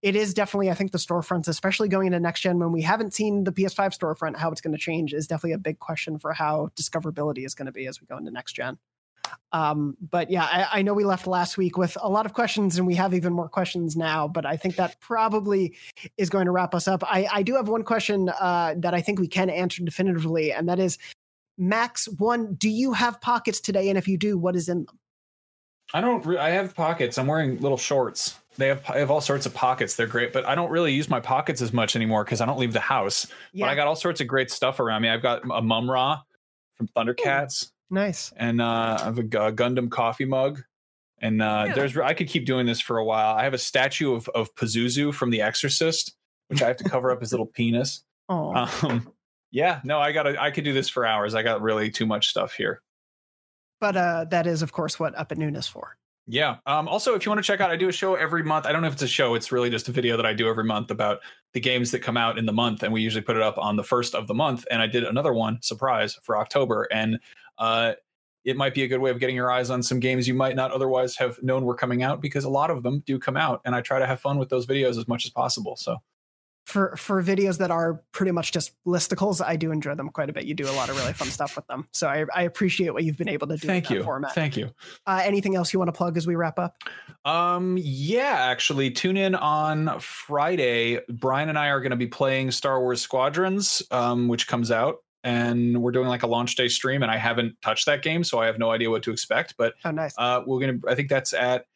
it 0.00 0.14
is 0.16 0.34
definitely 0.34 0.70
I 0.70 0.74
think 0.74 0.92
the 0.92 0.98
storefronts, 0.98 1.48
especially 1.48 1.88
going 1.88 2.06
into 2.08 2.20
next 2.20 2.40
gen 2.40 2.58
when 2.58 2.72
we 2.72 2.82
haven't 2.82 3.14
seen 3.14 3.44
the 3.44 3.52
PS5 3.52 3.98
storefront, 3.98 4.36
how 4.36 4.50
it's 4.50 4.60
going 4.60 4.72
to 4.72 4.78
change 4.78 5.12
is 5.12 5.26
definitely 5.26 5.52
a 5.52 5.58
big 5.58 5.78
question 5.78 6.18
for 6.18 6.32
how 6.32 6.70
discoverability 6.76 7.44
is 7.44 7.54
going 7.54 7.66
to 7.66 7.72
be 7.72 7.86
as 7.86 8.00
we 8.00 8.06
go 8.06 8.16
into 8.16 8.30
next 8.30 8.52
gen. 8.52 8.78
Um, 9.52 9.96
but 10.10 10.30
yeah, 10.30 10.44
I, 10.44 10.78
I 10.78 10.82
know 10.82 10.94
we 10.94 11.04
left 11.04 11.26
last 11.26 11.56
week 11.56 11.76
with 11.76 11.96
a 12.00 12.08
lot 12.08 12.26
of 12.26 12.32
questions, 12.32 12.78
and 12.78 12.86
we 12.86 12.94
have 12.96 13.14
even 13.14 13.32
more 13.32 13.48
questions 13.48 13.96
now. 13.96 14.28
But 14.28 14.46
I 14.46 14.56
think 14.56 14.76
that 14.76 15.00
probably 15.00 15.76
is 16.16 16.30
going 16.30 16.46
to 16.46 16.50
wrap 16.50 16.74
us 16.74 16.88
up. 16.88 17.02
I, 17.04 17.28
I 17.30 17.42
do 17.42 17.54
have 17.54 17.68
one 17.68 17.82
question 17.82 18.28
uh, 18.28 18.74
that 18.78 18.94
I 18.94 19.00
think 19.00 19.20
we 19.20 19.28
can 19.28 19.50
answer 19.50 19.82
definitively, 19.84 20.52
and 20.52 20.68
that 20.68 20.78
is, 20.78 20.98
Max, 21.58 22.08
one, 22.18 22.54
do 22.54 22.68
you 22.68 22.92
have 22.92 23.20
pockets 23.20 23.60
today? 23.60 23.88
And 23.88 23.98
if 23.98 24.08
you 24.08 24.16
do, 24.16 24.38
what 24.38 24.56
is 24.56 24.68
in 24.68 24.84
them? 24.86 24.98
I 25.94 26.00
don't. 26.00 26.24
Re- 26.24 26.38
I 26.38 26.50
have 26.50 26.74
pockets. 26.74 27.18
I'm 27.18 27.26
wearing 27.26 27.60
little 27.60 27.76
shorts. 27.76 28.38
They 28.56 28.68
have. 28.68 28.82
I 28.88 28.98
have 28.98 29.10
all 29.10 29.20
sorts 29.20 29.44
of 29.46 29.52
pockets. 29.52 29.94
They're 29.96 30.06
great, 30.06 30.32
but 30.32 30.46
I 30.46 30.54
don't 30.54 30.70
really 30.70 30.92
use 30.92 31.08
my 31.10 31.20
pockets 31.20 31.60
as 31.60 31.72
much 31.72 31.96
anymore 31.96 32.24
because 32.24 32.40
I 32.40 32.46
don't 32.46 32.58
leave 32.58 32.72
the 32.72 32.80
house. 32.80 33.26
Yeah, 33.52 33.66
But 33.66 33.72
I 33.72 33.74
got 33.74 33.86
all 33.88 33.96
sorts 33.96 34.20
of 34.22 34.26
great 34.28 34.50
stuff 34.50 34.80
around 34.80 35.02
me. 35.02 35.10
I've 35.10 35.20
got 35.22 35.42
a 35.50 35.60
Mumm-Ra 35.60 36.20
from 36.76 36.88
Thundercats, 36.88 37.72
nice. 37.90 38.32
and 38.36 38.60
uh, 38.62 38.96
I 39.00 39.04
have 39.04 39.18
a, 39.18 39.22
Gu- 39.22 39.52
Gundam 39.52 39.90
coffee 39.90 40.24
mug. 40.24 40.62
And 41.20 41.42
uh, 41.42 41.64
Yeah. 41.68 41.74
there's. 41.74 41.96
I 41.98 42.14
could 42.14 42.28
keep 42.28 42.46
doing 42.46 42.64
this 42.66 42.80
for 42.80 42.96
a 42.98 43.04
while. 43.04 43.34
I 43.36 43.44
have 43.44 43.54
a 43.54 43.58
statue 43.58 44.14
of 44.14 44.28
of 44.30 44.54
Pazuzu 44.54 45.12
from 45.12 45.30
The 45.30 45.42
Exorcist, 45.42 46.14
which 46.48 46.62
I 46.62 46.68
have 46.68 46.78
to 46.78 46.84
cover 46.84 47.10
up 47.10 47.20
his 47.20 47.32
little 47.32 47.46
penis. 47.46 48.02
Oh, 48.28 48.54
Um, 48.82 49.12
yeah, 49.52 49.80
no, 49.84 50.00
I 50.00 50.10
got. 50.10 50.26
I 50.26 50.50
could 50.50 50.64
do 50.64 50.72
this 50.72 50.88
for 50.88 51.06
hours. 51.06 51.34
I 51.34 51.42
got 51.42 51.62
really 51.62 51.90
too 51.90 52.06
much 52.06 52.28
stuff 52.28 52.54
here. 52.54 52.82
but 53.80 53.96
uh, 53.96 54.24
that 54.30 54.46
is, 54.46 54.62
of 54.62 54.72
course, 54.72 54.98
what 54.98 55.16
Up 55.16 55.30
at 55.30 55.38
Noon 55.38 55.54
is 55.54 55.68
for. 55.68 55.96
Yeah. 56.26 56.56
Um, 56.66 56.88
also, 56.88 57.14
if 57.14 57.26
you 57.26 57.30
want 57.30 57.40
to 57.40 57.46
check 57.46 57.60
out, 57.60 57.70
I 57.70 57.76
do 57.76 57.88
a 57.88 57.92
show 57.92 58.14
every 58.14 58.44
month. 58.44 58.64
I 58.64 58.72
don't 58.72 58.80
know 58.80 58.86
if 58.86 58.94
it's 58.94 59.02
a 59.02 59.08
show. 59.08 59.34
It's 59.34 59.50
really 59.50 59.70
just 59.70 59.88
a 59.88 59.92
video 59.92 60.16
that 60.16 60.24
I 60.24 60.32
do 60.32 60.48
every 60.48 60.62
month 60.64 60.90
about 60.90 61.18
the 61.52 61.60
games 61.60 61.90
that 61.90 61.98
come 61.98 62.16
out 62.16 62.38
in 62.38 62.46
the 62.46 62.52
month, 62.52 62.82
and 62.82 62.92
we 62.92 63.02
usually 63.02 63.22
put 63.22 63.36
it 63.36 63.42
up 63.42 63.58
on 63.58 63.76
the 63.76 63.82
first 63.82 64.14
of 64.14 64.26
the 64.28 64.34
month. 64.34 64.64
And 64.70 64.80
I 64.80 64.86
did 64.86 65.04
another 65.04 65.32
one, 65.32 65.60
surprise, 65.62 66.18
for 66.22 66.38
October, 66.38 66.88
and 66.92 67.18
uh, 67.58 67.94
it 68.44 68.56
might 68.56 68.72
be 68.72 68.84
a 68.84 68.88
good 68.88 69.00
way 69.00 69.10
of 69.10 69.20
getting 69.20 69.36
your 69.36 69.50
eyes 69.50 69.68
on 69.68 69.82
some 69.82 70.00
games 70.00 70.26
you 70.26 70.34
might 70.34 70.56
not 70.56 70.70
otherwise 70.70 71.16
have 71.16 71.42
known 71.42 71.64
were 71.64 71.74
coming 71.74 72.02
out 72.02 72.20
because 72.20 72.44
a 72.44 72.48
lot 72.48 72.70
of 72.70 72.82
them 72.84 73.02
do 73.04 73.18
come 73.18 73.36
out, 73.36 73.60
and 73.64 73.74
I 73.74 73.80
try 73.80 73.98
to 73.98 74.06
have 74.06 74.20
fun 74.20 74.38
with 74.38 74.48
those 74.48 74.66
videos 74.66 74.98
as 74.98 75.08
much 75.08 75.26
as 75.26 75.30
possible. 75.30 75.76
So 75.76 75.98
For 76.64 76.94
for 76.96 77.20
videos 77.22 77.58
that 77.58 77.72
are 77.72 78.02
pretty 78.12 78.30
much 78.30 78.52
just 78.52 78.70
listicles, 78.86 79.44
I 79.44 79.56
do 79.56 79.72
enjoy 79.72 79.96
them 79.96 80.08
quite 80.10 80.30
a 80.30 80.32
bit. 80.32 80.44
You 80.44 80.54
do 80.54 80.70
a 80.70 80.72
lot 80.72 80.88
of 80.90 80.96
really 80.96 81.12
fun 81.12 81.26
stuff 81.28 81.56
with 81.56 81.66
them, 81.66 81.88
so 81.92 82.06
I, 82.06 82.24
I 82.32 82.42
appreciate 82.42 82.90
what 82.94 83.02
you've 83.02 83.18
been 83.18 83.28
able 83.28 83.48
to 83.48 83.56
do. 83.56 83.66
thank 83.66 83.86
in 83.90 83.94
that 83.94 83.98
you, 83.98 84.04
Format. 84.04 84.34
thank 84.34 84.56
you. 84.56 84.70
Uh, 85.04 85.20
anything 85.24 85.56
else 85.56 85.72
you 85.72 85.80
want 85.80 85.88
to 85.88 85.92
plug 85.92 86.16
as 86.16 86.24
we 86.26 86.36
wrap 86.36 86.60
up? 86.60 86.76
Um, 87.24 87.76
yeah, 87.80 88.36
actually, 88.38 88.92
tune 88.92 89.16
in 89.16 89.34
on 89.34 89.98
Friday. 89.98 91.00
Brian 91.08 91.48
and 91.48 91.58
I 91.58 91.68
are 91.68 91.80
going 91.80 91.90
to 91.90 91.96
be 91.96 92.06
playing 92.06 92.52
Star 92.52 92.80
Wars 92.80 93.00
Squadrons, 93.00 93.82
um, 93.90 94.28
which 94.28 94.46
comes 94.46 94.70
out, 94.70 94.98
and 95.24 95.82
we're 95.82 95.90
doing 95.92 96.06
like 96.08 96.22
a 96.22 96.26
launch 96.28 96.54
day 96.54 96.68
stream. 96.68 97.02
And 97.02 97.10
I 97.10 97.16
haven't 97.16 97.60
touched 97.60 97.86
that 97.86 98.02
game, 98.02 98.22
so 98.22 98.38
I 98.38 98.46
have 98.46 98.58
no 98.58 98.70
idea 98.70 98.88
what 98.88 99.02
to 99.02 99.10
expect. 99.10 99.54
But 99.58 99.74
Oh, 99.84 99.90
nice. 99.90 100.14
uh, 100.16 100.42
we're 100.46 100.60
gonna. 100.60 100.78
I 100.88 100.94
think 100.94 101.08
that's 101.08 101.32
at 101.32 101.66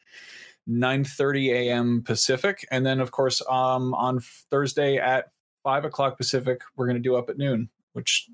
9:30 0.68 1.52
a.m. 1.52 2.02
Pacific, 2.04 2.66
and 2.70 2.84
then 2.84 3.00
of 3.00 3.10
course, 3.10 3.42
um, 3.48 3.94
on 3.94 4.20
Thursday 4.50 4.96
at 4.96 5.26
five 5.62 5.84
o'clock 5.84 6.16
Pacific, 6.16 6.60
we're 6.76 6.86
gonna 6.86 6.98
do 6.98 7.16
up 7.16 7.30
at 7.30 7.38
noon, 7.38 7.68
which 7.92 8.28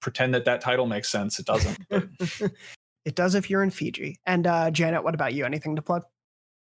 pretend 0.00 0.34
that 0.34 0.44
that 0.44 0.60
title 0.60 0.86
makes 0.86 1.10
sense. 1.10 1.38
It 1.38 1.46
doesn't. 1.46 1.78
it 3.04 3.14
does 3.14 3.34
if 3.34 3.50
you're 3.50 3.62
in 3.62 3.70
Fiji. 3.70 4.16
And 4.26 4.46
uh, 4.46 4.70
Janet, 4.70 5.04
what 5.04 5.14
about 5.14 5.34
you? 5.34 5.44
Anything 5.44 5.76
to 5.76 5.82
plug? 5.82 6.04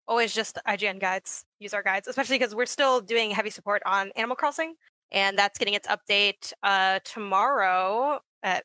Always 0.07 0.34
just 0.34 0.57
IGN 0.68 0.99
guides. 0.99 1.43
Use 1.59 1.74
our 1.74 1.84
guides, 1.84 2.07
especially 2.07 2.38
because 2.38 2.55
we're 2.55 2.65
still 2.65 3.01
doing 3.01 3.32
heavy 3.32 3.49
support 3.49 3.82
on 3.86 4.11
Animal 4.15 4.38
Crossing, 4.38 4.76
and 5.11 5.38
that's 5.38 5.57
getting 5.57 5.74
its 5.74 5.88
update 5.88 6.53
uh, 6.63 6.99
tomorrow 7.03 8.20
at 8.43 8.63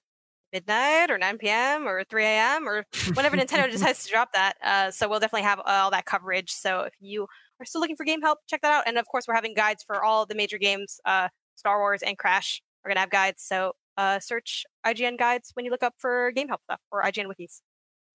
midnight 0.53 1.11
or 1.11 1.19
9 1.19 1.39
p.m. 1.39 1.87
or 1.89 2.05
3 2.05 2.25
a.m. 2.25 2.69
or 2.69 2.85
whenever 3.15 3.37
Nintendo 3.37 3.69
decides 3.71 4.05
to 4.05 4.11
drop 4.11 4.33
that. 4.35 4.55
Uh, 4.63 4.91
so 4.91 5.09
we'll 5.09 5.21
definitely 5.21 5.45
have 5.47 5.61
all 5.65 5.91
that 5.91 6.05
coverage. 6.05 6.51
So 6.53 6.81
if 6.83 6.93
you 7.01 7.27
are 7.61 7.65
still 7.65 7.81
looking 7.81 7.97
for 7.97 8.05
game 8.05 8.21
help, 8.21 8.39
check 8.49 8.61
that 8.63 8.73
out. 8.73 8.85
And 8.87 8.99
of 8.99 9.07
course, 9.07 9.27
we're 9.29 9.35
having 9.35 9.55
guides 9.55 9.83
for 9.83 10.03
all 10.05 10.27
the 10.27 10.35
major 10.35 10.59
games. 10.59 11.01
Uh, 11.05 11.29
Star 11.57 11.79
Wars 11.79 12.03
and 12.03 12.19
Crash 12.19 12.61
We're 12.85 12.91
gonna 12.91 13.01
have 13.01 13.11
guides. 13.11 13.43
So 13.43 13.73
uh, 13.97 14.19
search 14.21 14.65
IGN 14.87 15.19
guides 15.19 15.51
when 15.55 15.65
you 15.65 15.71
look 15.71 15.83
up 15.83 15.95
for 15.99 16.31
game 16.33 16.49
help 16.49 16.63
stuff 16.65 16.81
or 16.91 17.03
IGN 17.03 17.27
wikis. 17.27 17.61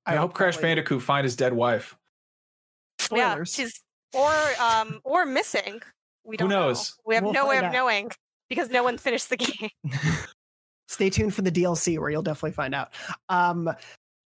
I 0.06 0.16
hope 0.16 0.34
Crash 0.34 0.56
probably- 0.56 0.70
Bandicoot 0.70 1.02
find 1.04 1.24
his 1.24 1.36
dead 1.36 1.54
wife. 1.54 1.96
Yeah, 3.12 3.44
she's 3.44 3.82
or 4.14 4.34
um 4.60 5.00
or 5.04 5.26
missing. 5.26 5.82
We 6.24 6.34
Who 6.34 6.38
don't 6.40 6.50
know. 6.50 6.68
knows? 6.68 6.96
We 7.06 7.16
have 7.16 7.24
We'll 7.24 7.34
no 7.34 7.48
way 7.48 7.58
of 7.58 7.66
out. 7.66 7.72
knowing 7.74 8.12
because 8.50 8.70
no 8.70 8.84
one 8.84 8.98
finished 8.98 9.30
the 9.30 9.38
game. 9.38 9.70
Stay 10.88 11.10
tuned 11.10 11.34
for 11.34 11.42
the 11.42 11.52
DLC 11.52 12.00
where 12.00 12.10
you'll 12.10 12.22
definitely 12.22 12.52
find 12.52 12.74
out. 12.74 12.94
Um, 13.30 13.70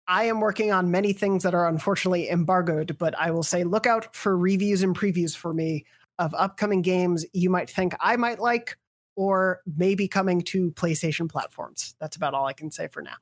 I 0.07 0.25
am 0.25 0.41
working 0.41 0.71
on 0.71 0.91
many 0.91 1.13
things 1.13 1.43
that 1.43 1.53
are 1.53 1.67
unfortunately 1.67 2.29
embargoed, 2.29 2.97
but 2.97 3.17
I 3.17 3.31
will 3.31 3.43
say 3.43 3.63
look 3.63 3.85
out 3.85 4.13
for 4.15 4.37
reviews 4.37 4.83
and 4.83 4.97
previews 4.97 5.35
for 5.35 5.53
me 5.53 5.85
of 6.19 6.33
upcoming 6.35 6.81
games 6.81 7.25
you 7.33 7.49
might 7.49 7.69
think 7.69 7.95
I 7.99 8.15
might 8.15 8.39
like 8.39 8.77
or 9.15 9.61
maybe 9.77 10.07
coming 10.07 10.41
to 10.41 10.71
PlayStation 10.71 11.29
platforms. 11.29 11.95
That's 11.99 12.15
about 12.15 12.33
all 12.33 12.45
I 12.45 12.53
can 12.53 12.71
say 12.71 12.87
for 12.87 13.01
now. 13.01 13.15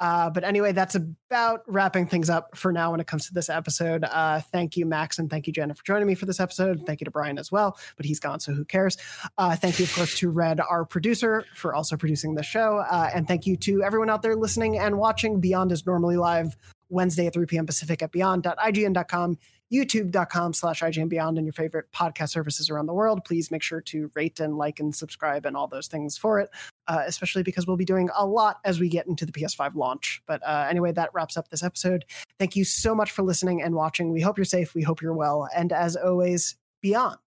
Uh, 0.00 0.30
but 0.30 0.44
anyway, 0.44 0.72
that's 0.72 0.94
about 0.94 1.62
wrapping 1.66 2.06
things 2.06 2.30
up 2.30 2.56
for 2.56 2.72
now 2.72 2.90
when 2.90 3.00
it 3.00 3.06
comes 3.06 3.26
to 3.26 3.34
this 3.34 3.48
episode. 3.48 4.04
Uh, 4.04 4.40
thank 4.52 4.76
you, 4.76 4.86
Max, 4.86 5.18
and 5.18 5.28
thank 5.28 5.46
you, 5.46 5.52
Jenna, 5.52 5.74
for 5.74 5.84
joining 5.84 6.06
me 6.06 6.14
for 6.14 6.26
this 6.26 6.40
episode. 6.40 6.82
Thank 6.86 7.00
you 7.00 7.04
to 7.04 7.10
Brian 7.10 7.38
as 7.38 7.50
well, 7.50 7.76
but 7.96 8.06
he's 8.06 8.20
gone, 8.20 8.40
so 8.40 8.52
who 8.52 8.64
cares? 8.64 8.96
Uh, 9.36 9.56
thank 9.56 9.78
you, 9.78 9.84
of 9.84 9.94
course, 9.94 10.16
to 10.18 10.30
Red, 10.30 10.60
our 10.60 10.84
producer, 10.84 11.44
for 11.54 11.74
also 11.74 11.96
producing 11.96 12.34
the 12.34 12.42
show. 12.42 12.84
Uh, 12.90 13.10
and 13.14 13.26
thank 13.26 13.46
you 13.46 13.56
to 13.56 13.82
everyone 13.82 14.10
out 14.10 14.22
there 14.22 14.36
listening 14.36 14.78
and 14.78 14.98
watching. 14.98 15.40
Beyond 15.40 15.72
is 15.72 15.86
normally 15.86 16.16
live 16.16 16.56
Wednesday 16.88 17.26
at 17.26 17.34
3 17.34 17.46
p.m. 17.46 17.66
Pacific 17.66 18.02
at 18.02 18.12
beyond.ign.com, 18.12 19.38
youtube.com 19.72 20.52
slash 20.52 20.80
IGN 20.80 21.08
Beyond, 21.08 21.38
and 21.38 21.46
your 21.46 21.52
favorite 21.52 21.86
podcast 21.92 22.30
services 22.30 22.70
around 22.70 22.86
the 22.86 22.94
world. 22.94 23.24
Please 23.24 23.50
make 23.50 23.62
sure 23.62 23.80
to 23.82 24.10
rate 24.14 24.40
and 24.40 24.56
like 24.56 24.80
and 24.80 24.94
subscribe 24.94 25.44
and 25.44 25.56
all 25.56 25.66
those 25.66 25.86
things 25.86 26.16
for 26.16 26.40
it, 26.40 26.50
uh, 26.88 27.02
especially 27.06 27.42
because 27.42 27.66
we'll 27.66 27.76
be 27.76 27.84
doing 27.84 28.08
a 28.16 28.26
lot 28.26 28.58
as 28.64 28.80
we 28.80 28.88
get 28.88 29.06
into 29.06 29.24
the 29.24 29.32
PS5 29.32 29.74
launch. 29.74 30.22
But 30.26 30.42
uh, 30.46 30.66
anyway, 30.68 30.92
that 30.92 31.10
wraps 31.14 31.36
up 31.36 31.48
this 31.50 31.62
episode. 31.62 32.04
Thank 32.38 32.56
you 32.56 32.64
so 32.64 32.94
much 32.94 33.10
for 33.10 33.22
listening 33.22 33.62
and 33.62 33.74
watching. 33.74 34.12
We 34.12 34.20
hope 34.20 34.36
you're 34.36 34.44
safe. 34.44 34.74
We 34.74 34.82
hope 34.82 35.00
you're 35.00 35.14
well. 35.14 35.48
And 35.54 35.72
as 35.72 35.94
always, 35.96 36.56
Beyond. 36.80 37.18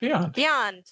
Beyond. 0.00 0.34
Beyond. 0.34 0.84